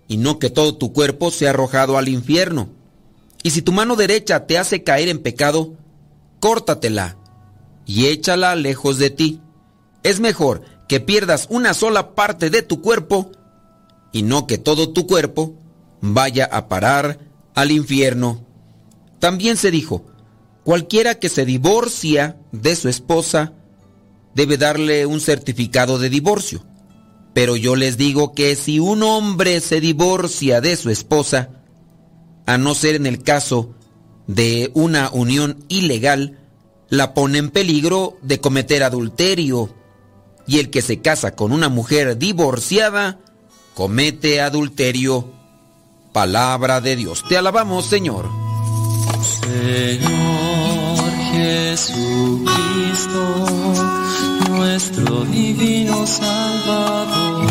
y 0.08 0.16
no 0.16 0.38
que 0.38 0.50
todo 0.50 0.76
tu 0.76 0.92
cuerpo 0.92 1.30
sea 1.30 1.50
arrojado 1.50 1.96
al 1.96 2.08
infierno. 2.08 2.68
Y 3.42 3.50
si 3.50 3.62
tu 3.62 3.72
mano 3.72 3.96
derecha 3.96 4.46
te 4.46 4.58
hace 4.58 4.82
caer 4.82 5.08
en 5.08 5.18
pecado, 5.20 5.74
córtatela 6.40 7.16
y 7.86 8.06
échala 8.06 8.54
lejos 8.54 8.98
de 8.98 9.10
ti. 9.10 9.40
Es 10.02 10.20
mejor 10.20 10.62
que 10.88 11.00
pierdas 11.00 11.46
una 11.50 11.74
sola 11.74 12.14
parte 12.14 12.50
de 12.50 12.62
tu 12.62 12.80
cuerpo 12.80 13.32
y 14.12 14.22
no 14.22 14.46
que 14.46 14.58
todo 14.58 14.90
tu 14.90 15.06
cuerpo 15.06 15.54
vaya 16.00 16.44
a 16.44 16.68
parar 16.68 17.18
al 17.54 17.70
infierno. 17.70 18.44
También 19.18 19.56
se 19.56 19.70
dijo, 19.70 20.04
cualquiera 20.64 21.16
que 21.16 21.28
se 21.28 21.44
divorcia 21.44 22.36
de 22.52 22.76
su 22.76 22.88
esposa 22.88 23.52
debe 24.34 24.56
darle 24.56 25.06
un 25.06 25.20
certificado 25.20 25.98
de 25.98 26.10
divorcio. 26.10 26.64
Pero 27.34 27.56
yo 27.56 27.76
les 27.76 27.96
digo 27.96 28.34
que 28.34 28.56
si 28.56 28.78
un 28.78 29.02
hombre 29.02 29.60
se 29.60 29.80
divorcia 29.80 30.60
de 30.60 30.76
su 30.76 30.90
esposa, 30.90 31.61
a 32.46 32.58
no 32.58 32.74
ser 32.74 32.94
en 32.96 33.06
el 33.06 33.22
caso 33.22 33.74
de 34.26 34.70
una 34.74 35.10
unión 35.10 35.64
ilegal, 35.68 36.38
la 36.88 37.14
pone 37.14 37.38
en 37.38 37.50
peligro 37.50 38.18
de 38.22 38.40
cometer 38.40 38.82
adulterio. 38.82 39.74
Y 40.46 40.58
el 40.58 40.70
que 40.70 40.82
se 40.82 41.00
casa 41.00 41.34
con 41.34 41.52
una 41.52 41.68
mujer 41.68 42.18
divorciada, 42.18 43.20
comete 43.74 44.40
adulterio. 44.40 45.30
Palabra 46.12 46.80
de 46.80 46.96
Dios. 46.96 47.24
Te 47.28 47.38
alabamos, 47.38 47.86
Señor. 47.86 48.28
Señor 49.22 51.10
Jesucristo, 51.32 52.42
nuestro 54.50 55.24
divino 55.24 56.06
Salvador, 56.06 57.50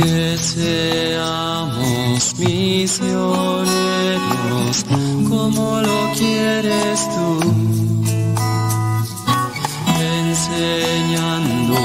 Que 0.00 0.38
seamos 0.38 2.34
misioneros 2.38 3.66
como 5.28 5.82
lo 5.82 6.12
quieres 6.16 7.06
tú 7.14 7.40
enseñando 10.00 11.76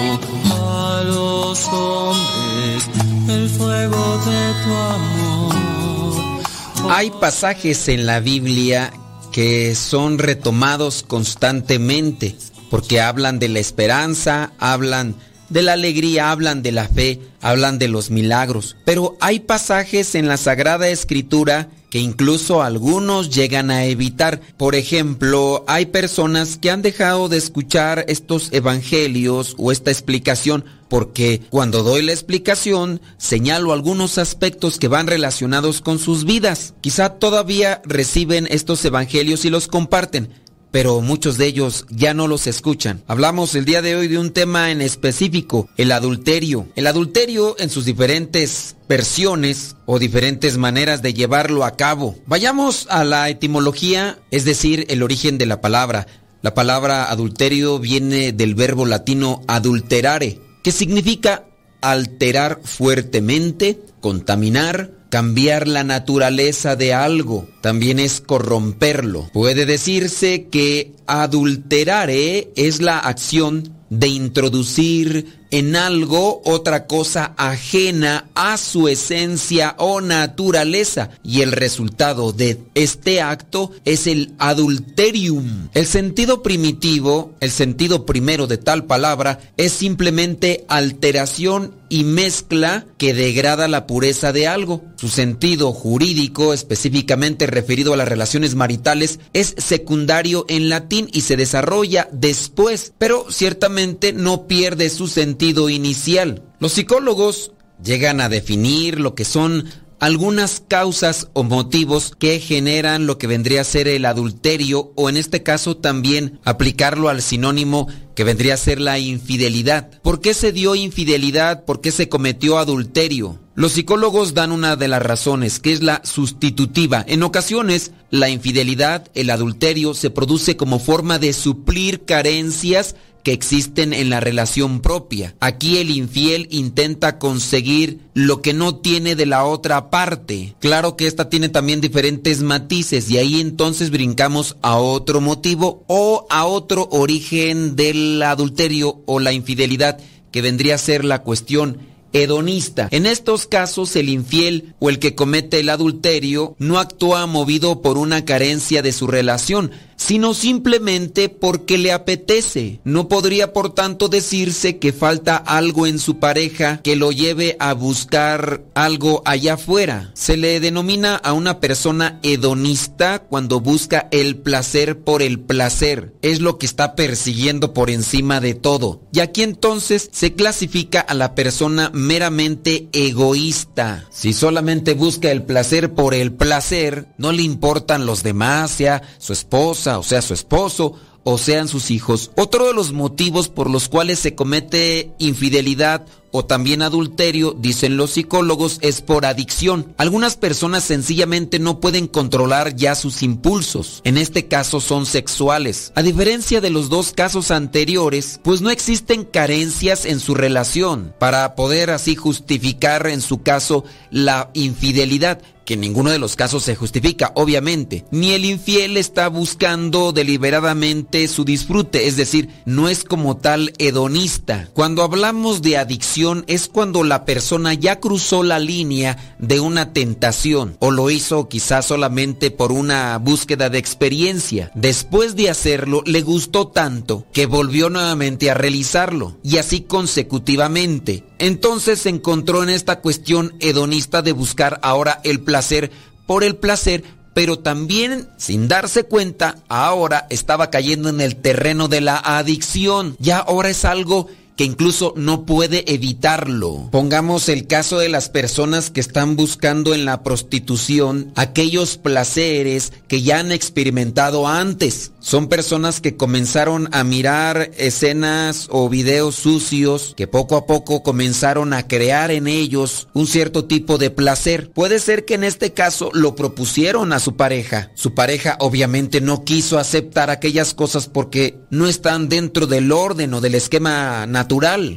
a 0.45 1.03
los 1.03 1.67
hombres 1.67 2.89
el 3.27 3.49
fuego 3.49 4.17
de 4.19 4.53
tu 4.63 4.71
amor. 4.73 6.43
Hay 6.91 7.11
pasajes 7.11 7.89
en 7.89 8.05
la 8.05 8.21
Biblia 8.21 8.93
que 9.33 9.75
son 9.75 10.19
retomados 10.19 11.03
constantemente 11.03 12.37
porque 12.69 13.01
hablan 13.01 13.39
de 13.39 13.49
la 13.49 13.59
esperanza, 13.59 14.53
hablan 14.57 15.11
de 15.11 15.34
la 15.49 15.73
alegría, 15.73 16.31
hablan 16.31 16.61
de 16.61 16.71
la 16.71 16.87
fe, 16.87 17.19
hablan 17.41 17.79
de 17.79 17.87
los 17.87 18.09
milagros. 18.09 18.75
Pero 18.85 19.17
hay 19.21 19.39
pasajes 19.39 20.15
en 20.15 20.27
la 20.27 20.37
Sagrada 20.37 20.89
Escritura 20.89 21.69
que 21.89 21.99
incluso 21.99 22.61
algunos 22.61 23.29
llegan 23.29 23.71
a 23.71 23.85
evitar. 23.85 24.41
Por 24.57 24.75
ejemplo, 24.75 25.63
hay 25.65 25.85
personas 25.85 26.57
que 26.57 26.69
han 26.69 26.81
dejado 26.81 27.29
de 27.29 27.37
escuchar 27.37 28.03
estos 28.09 28.51
evangelios 28.51 29.55
o 29.57 29.71
esta 29.71 29.91
explicación 29.91 30.65
porque 30.89 31.41
cuando 31.49 31.83
doy 31.83 32.01
la 32.03 32.11
explicación 32.11 33.01
señalo 33.17 33.73
algunos 33.73 34.17
aspectos 34.17 34.77
que 34.77 34.87
van 34.87 35.07
relacionados 35.07 35.81
con 35.81 35.99
sus 35.99 36.25
vidas. 36.25 36.73
Quizá 36.81 37.09
todavía 37.09 37.81
reciben 37.85 38.47
estos 38.49 38.83
evangelios 38.85 39.45
y 39.45 39.49
los 39.49 39.67
comparten, 39.67 40.29
pero 40.75 40.99
muchos 40.99 41.37
de 41.37 41.45
ellos 41.45 41.85
ya 41.89 42.13
no 42.13 42.27
los 42.27 42.47
escuchan. 42.47 43.01
Hablamos 43.07 43.55
el 43.55 43.63
día 43.63 43.81
de 43.81 43.95
hoy 43.95 44.09
de 44.09 44.17
un 44.17 44.31
tema 44.31 44.71
en 44.71 44.81
específico, 44.81 45.69
el 45.77 45.89
adulterio. 45.93 46.67
El 46.75 46.87
adulterio 46.87 47.55
en 47.59 47.69
sus 47.69 47.85
diferentes 47.85 48.75
versiones 48.89 49.77
o 49.85 49.99
diferentes 49.99 50.57
maneras 50.57 51.01
de 51.01 51.13
llevarlo 51.13 51.63
a 51.63 51.77
cabo. 51.77 52.17
Vayamos 52.25 52.87
a 52.89 53.05
la 53.05 53.29
etimología, 53.29 54.19
es 54.31 54.43
decir, 54.43 54.85
el 54.89 55.01
origen 55.01 55.37
de 55.37 55.45
la 55.45 55.61
palabra. 55.61 56.07
La 56.41 56.53
palabra 56.53 57.09
adulterio 57.09 57.79
viene 57.79 58.33
del 58.33 58.53
verbo 58.53 58.85
latino 58.85 59.43
adulterare, 59.47 60.41
que 60.61 60.73
significa 60.73 61.45
alterar 61.79 62.59
fuertemente, 62.65 63.79
contaminar, 64.01 64.91
cambiar 65.09 65.67
la 65.67 65.83
naturaleza 65.83 66.75
de 66.75 66.93
algo, 66.93 67.47
también 67.61 67.99
es 67.99 68.21
corromperlo. 68.21 69.29
Puede 69.33 69.65
decirse 69.65 70.47
que 70.51 70.93
adulterare 71.07 72.51
es 72.55 72.81
la 72.81 72.99
acción 72.99 73.73
de 73.89 74.07
introducir 74.07 75.44
en 75.51 75.75
algo 75.75 76.41
otra 76.45 76.87
cosa 76.87 77.33
ajena 77.37 78.29
a 78.35 78.57
su 78.57 78.87
esencia 78.87 79.75
o 79.77 80.01
naturaleza 80.01 81.09
y 81.23 81.41
el 81.41 81.51
resultado 81.51 82.31
de 82.31 82.59
este 82.73 83.21
acto 83.21 83.71
es 83.85 84.07
el 84.07 84.33
adulterium. 84.39 85.69
El 85.73 85.85
sentido 85.85 86.41
primitivo, 86.41 87.33
el 87.39 87.51
sentido 87.51 88.05
primero 88.05 88.47
de 88.47 88.57
tal 88.57 88.85
palabra 88.85 89.39
es 89.57 89.71
simplemente 89.71 90.65
alteración 90.67 91.73
y 91.87 92.03
mezcla 92.03 92.85
que 92.97 93.13
degrada 93.13 93.67
la 93.67 93.85
pureza 93.85 94.33
de 94.33 94.47
algo. 94.47 94.83
Su 94.95 95.07
sentido 95.07 95.71
jurídico, 95.71 96.53
específicamente 96.53 97.45
referido 97.47 97.93
a 97.93 97.97
las 97.97 98.07
relaciones 98.07 98.55
maritales, 98.55 99.19
es 99.33 99.53
secundario 99.57 100.45
en 100.49 100.69
latín 100.69 101.07
y 101.13 101.21
se 101.21 101.37
desarrolla 101.37 102.09
después, 102.11 102.93
pero 102.97 103.27
ciertamente 103.29 104.13
no 104.13 104.47
pierde 104.47 104.89
su 104.89 105.07
sentido 105.07 105.34
inicial. 105.69 106.43
Los 106.59 106.73
psicólogos 106.73 107.51
llegan 107.83 108.21
a 108.21 108.29
definir 108.29 108.99
lo 108.99 109.15
que 109.15 109.25
son 109.25 109.65
algunas 109.99 110.61
causas 110.67 111.29
o 111.33 111.43
motivos 111.43 112.13
que 112.19 112.39
generan 112.39 113.07
lo 113.07 113.17
que 113.17 113.27
vendría 113.27 113.61
a 113.61 113.65
ser 113.65 113.87
el 113.87 114.05
adulterio 114.05 114.91
o 114.95 115.09
en 115.09 115.17
este 115.17 115.41
caso 115.41 115.77
también 115.77 116.39
aplicarlo 116.43 117.09
al 117.09 117.21
sinónimo 117.21 117.87
que 118.13 118.23
vendría 118.23 118.53
a 118.55 118.57
ser 118.57 118.79
la 118.79 118.99
infidelidad. 118.99 120.01
¿Por 120.01 120.21
qué 120.21 120.33
se 120.33 120.51
dio 120.51 120.75
infidelidad? 120.75 121.65
¿Por 121.65 121.81
qué 121.81 121.91
se 121.91 122.09
cometió 122.09 122.57
adulterio? 122.57 123.39
Los 123.55 123.73
psicólogos 123.73 124.33
dan 124.33 124.51
una 124.51 124.75
de 124.75 124.89
las 124.89 125.01
razones, 125.01 125.59
que 125.59 125.71
es 125.71 125.81
la 125.81 126.01
sustitutiva. 126.03 127.05
En 127.07 127.23
ocasiones, 127.23 127.91
la 128.09 128.29
infidelidad, 128.29 129.09
el 129.15 129.29
adulterio, 129.29 129.93
se 129.93 130.09
produce 130.09 130.57
como 130.57 130.79
forma 130.79 131.19
de 131.19 131.31
suplir 131.31 132.03
carencias 132.03 132.95
que 133.25 133.33
existen 133.33 133.91
en 133.91 134.11
la 134.11 134.19
relación 134.19 134.81
propia. 134.81 135.33
Aquí 135.39 135.79
el 135.79 135.89
infiel 135.89 136.47
intenta 136.51 137.17
conseguir 137.17 137.99
lo 138.13 138.43
que 138.43 138.53
no 138.53 138.75
tiene 138.75 139.15
de 139.15 139.25
la 139.25 139.45
otra 139.45 139.89
parte. 139.89 140.53
Claro 140.59 140.95
que 140.95 141.07
esta 141.07 141.27
tiene 141.27 141.49
también 141.49 141.81
diferentes 141.81 142.43
matices 142.43 143.09
y 143.09 143.17
ahí 143.17 143.41
entonces 143.41 143.89
brincamos 143.89 144.57
a 144.61 144.77
otro 144.77 145.21
motivo 145.21 145.83
o 145.87 146.27
a 146.29 146.45
otro 146.45 146.87
origen 146.91 147.75
del 147.75 148.21
adulterio 148.21 149.01
o 149.07 149.19
la 149.19 149.33
infidelidad 149.33 149.97
que 150.31 150.43
vendría 150.43 150.75
a 150.75 150.77
ser 150.77 151.03
la 151.03 151.23
cuestión 151.23 151.79
hedonista. 152.15 152.87
En 152.91 153.05
estos 153.05 153.45
casos, 153.45 153.95
el 153.95 154.09
infiel 154.09 154.73
o 154.79 154.89
el 154.89 154.99
que 154.99 155.15
comete 155.15 155.59
el 155.59 155.69
adulterio 155.69 156.55
no 156.59 156.79
actúa 156.79 157.25
movido 157.25 157.81
por 157.81 157.97
una 157.97 158.23
carencia 158.23 158.81
de 158.81 158.93
su 158.93 159.07
relación, 159.07 159.71
sino 159.97 160.33
simplemente 160.33 161.29
porque 161.29 161.77
le 161.77 161.91
apetece. 161.91 162.79
No 162.83 163.07
podría 163.07 163.53
por 163.53 163.73
tanto 163.73 164.07
decirse 164.07 164.77
que 164.77 164.93
falta 164.93 165.37
algo 165.37 165.87
en 165.87 165.99
su 165.99 166.19
pareja 166.19 166.81
que 166.83 166.95
lo 166.95 167.11
lleve 167.11 167.55
a 167.59 167.73
buscar 167.73 168.63
algo 168.73 169.21
allá 169.25 169.53
afuera. 169.53 170.11
Se 170.13 170.37
le 170.37 170.59
denomina 170.59 171.15
a 171.15 171.33
una 171.33 171.59
persona 171.59 172.19
hedonista 172.23 173.19
cuando 173.19 173.59
busca 173.59 174.07
el 174.11 174.37
placer 174.37 174.99
por 174.99 175.21
el 175.21 175.39
placer. 175.39 176.13
Es 176.21 176.39
lo 176.39 176.57
que 176.57 176.65
está 176.65 176.95
persiguiendo 176.95 177.73
por 177.73 177.89
encima 177.89 178.39
de 178.41 178.53
todo. 178.53 179.01
Y 179.11 179.19
aquí 179.19 179.43
entonces 179.43 180.09
se 180.11 180.33
clasifica 180.33 180.99
a 180.99 181.13
la 181.13 181.35
persona 181.35 181.89
meramente 181.93 182.89
egoísta. 182.91 184.05
Si 184.11 184.33
solamente 184.33 184.93
busca 184.93 185.31
el 185.31 185.43
placer 185.43 185.93
por 185.93 186.13
el 186.13 186.33
placer, 186.33 187.07
no 187.17 187.31
le 187.31 187.43
importan 187.43 188.05
los 188.05 188.23
demás, 188.23 188.71
sea 188.71 189.01
su 189.17 189.33
esposa 189.33 189.84
o 189.87 190.03
sea 190.03 190.21
su 190.21 190.33
esposo 190.33 190.93
o 191.23 191.37
sean 191.37 191.67
sus 191.67 191.91
hijos. 191.91 192.31
Otro 192.35 192.67
de 192.67 192.73
los 192.73 192.91
motivos 192.93 193.49
por 193.49 193.69
los 193.69 193.89
cuales 193.89 194.19
se 194.19 194.35
comete 194.35 195.11
infidelidad 195.17 196.05
o 196.35 196.45
también 196.45 196.81
adulterio, 196.81 197.55
dicen 197.57 197.95
los 197.95 198.11
psicólogos, 198.11 198.77
es 198.81 199.01
por 199.01 199.25
adicción. 199.25 199.93
Algunas 199.97 200.35
personas 200.35 200.83
sencillamente 200.83 201.59
no 201.59 201.79
pueden 201.79 202.07
controlar 202.07 202.75
ya 202.75 202.93
sus 202.95 203.23
impulsos. 203.23 204.01
En 204.03 204.17
este 204.17 204.47
caso 204.47 204.81
son 204.81 205.05
sexuales. 205.05 205.93
A 205.95 206.01
diferencia 206.01 206.59
de 206.59 206.69
los 206.69 206.89
dos 206.89 207.13
casos 207.13 207.51
anteriores, 207.51 208.39
pues 208.43 208.59
no 208.61 208.69
existen 208.69 209.23
carencias 209.23 210.05
en 210.05 210.19
su 210.19 210.35
relación 210.35 211.13
para 211.19 211.55
poder 211.55 211.89
así 211.89 212.15
justificar 212.15 213.07
en 213.07 213.21
su 213.21 213.41
caso 213.41 213.85
la 214.11 214.49
infidelidad 214.53 215.41
que 215.65 215.73
en 215.73 215.81
ninguno 215.81 216.11
de 216.11 216.19
los 216.19 216.35
casos 216.35 216.63
se 216.63 216.75
justifica, 216.75 217.31
obviamente. 217.35 218.05
Ni 218.11 218.31
el 218.31 218.45
infiel 218.45 218.97
está 218.97 219.27
buscando 219.27 220.11
deliberadamente 220.11 221.27
su 221.27 221.43
disfrute, 221.43 222.07
es 222.07 222.15
decir, 222.15 222.49
no 222.65 222.87
es 222.87 223.03
como 223.03 223.37
tal 223.37 223.73
hedonista. 223.79 224.69
Cuando 224.73 225.03
hablamos 225.03 225.61
de 225.61 225.77
adicción 225.77 226.24
es 226.47 226.67
cuando 226.67 227.03
la 227.03 227.25
persona 227.25 227.73
ya 227.73 227.99
cruzó 227.99 228.43
la 228.43 228.59
línea 228.59 229.35
de 229.39 229.59
una 229.59 229.93
tentación 229.93 230.77
o 230.79 230.91
lo 230.91 231.09
hizo 231.09 231.47
quizás 231.47 231.85
solamente 231.85 232.51
por 232.51 232.71
una 232.71 233.17
búsqueda 233.17 233.69
de 233.69 233.77
experiencia. 233.77 234.71
Después 234.75 235.35
de 235.35 235.49
hacerlo, 235.49 236.01
le 236.05 236.21
gustó 236.21 236.67
tanto 236.67 237.25
que 237.31 237.45
volvió 237.45 237.89
nuevamente 237.89 238.49
a 238.49 238.53
realizarlo 238.53 239.37
y 239.43 239.57
así 239.57 239.81
consecutivamente. 239.81 241.23
Entonces 241.37 241.99
se 241.99 242.09
encontró 242.09 242.63
en 242.63 242.69
esta 242.69 243.01
cuestión 243.01 243.53
hedonista 243.59 244.21
de 244.21 244.31
buscar 244.31 244.79
ahora 244.81 245.21
el 245.23 245.41
placer 245.41 245.91
por 246.25 246.43
el 246.43 246.55
placer, 246.55 247.03
pero 247.33 247.59
también 247.59 248.29
sin 248.37 248.67
darse 248.67 249.03
cuenta, 249.03 249.57
ahora 249.67 250.25
estaba 250.29 250.69
cayendo 250.69 251.09
en 251.09 251.21
el 251.21 251.35
terreno 251.35 251.87
de 251.87 252.01
la 252.01 252.17
adicción. 252.17 253.15
Ya 253.19 253.39
ahora 253.39 253.69
es 253.69 253.85
algo 253.85 254.27
que 254.55 254.63
incluso 254.63 255.13
no 255.15 255.45
puede 255.45 255.91
evitarlo. 255.93 256.89
Pongamos 256.91 257.49
el 257.49 257.67
caso 257.67 257.99
de 257.99 258.09
las 258.09 258.29
personas 258.29 258.89
que 258.89 259.01
están 259.01 259.35
buscando 259.35 259.93
en 259.93 260.05
la 260.05 260.23
prostitución 260.23 261.31
aquellos 261.35 261.97
placeres 261.97 262.93
que 263.07 263.21
ya 263.21 263.39
han 263.39 263.51
experimentado 263.51 264.47
antes. 264.47 265.11
Son 265.19 265.47
personas 265.47 266.01
que 266.01 266.15
comenzaron 266.15 266.87
a 266.91 267.03
mirar 267.03 267.71
escenas 267.77 268.67
o 268.69 268.89
videos 268.89 269.33
sucios 269.33 270.13
que 270.15 270.27
poco 270.27 270.55
a 270.55 270.67
poco 270.67 271.01
comenzaron 271.01 271.73
a 271.73 271.87
crear 271.87 272.29
en 272.29 272.47
ellos 272.47 273.07
un 273.13 273.25
cierto 273.25 273.65
tipo 273.65 273.97
de 273.97 274.11
placer. 274.11 274.69
Puede 274.71 274.99
ser 274.99 275.25
que 275.25 275.33
en 275.33 275.43
este 275.43 275.73
caso 275.73 276.11
lo 276.13 276.35
propusieron 276.35 277.11
a 277.11 277.19
su 277.19 277.35
pareja. 277.35 277.89
Su 277.95 278.13
pareja 278.13 278.57
obviamente 278.59 279.19
no 279.19 279.43
quiso 279.43 279.79
aceptar 279.79 280.29
aquellas 280.29 280.75
cosas 280.75 281.07
porque 281.07 281.57
no 281.71 281.87
están 281.87 282.29
dentro 282.29 282.67
del 282.67 282.91
orden 282.91 283.33
o 283.33 283.41
del 283.41 283.55
esquema 283.55 284.27
natural, 284.27 284.44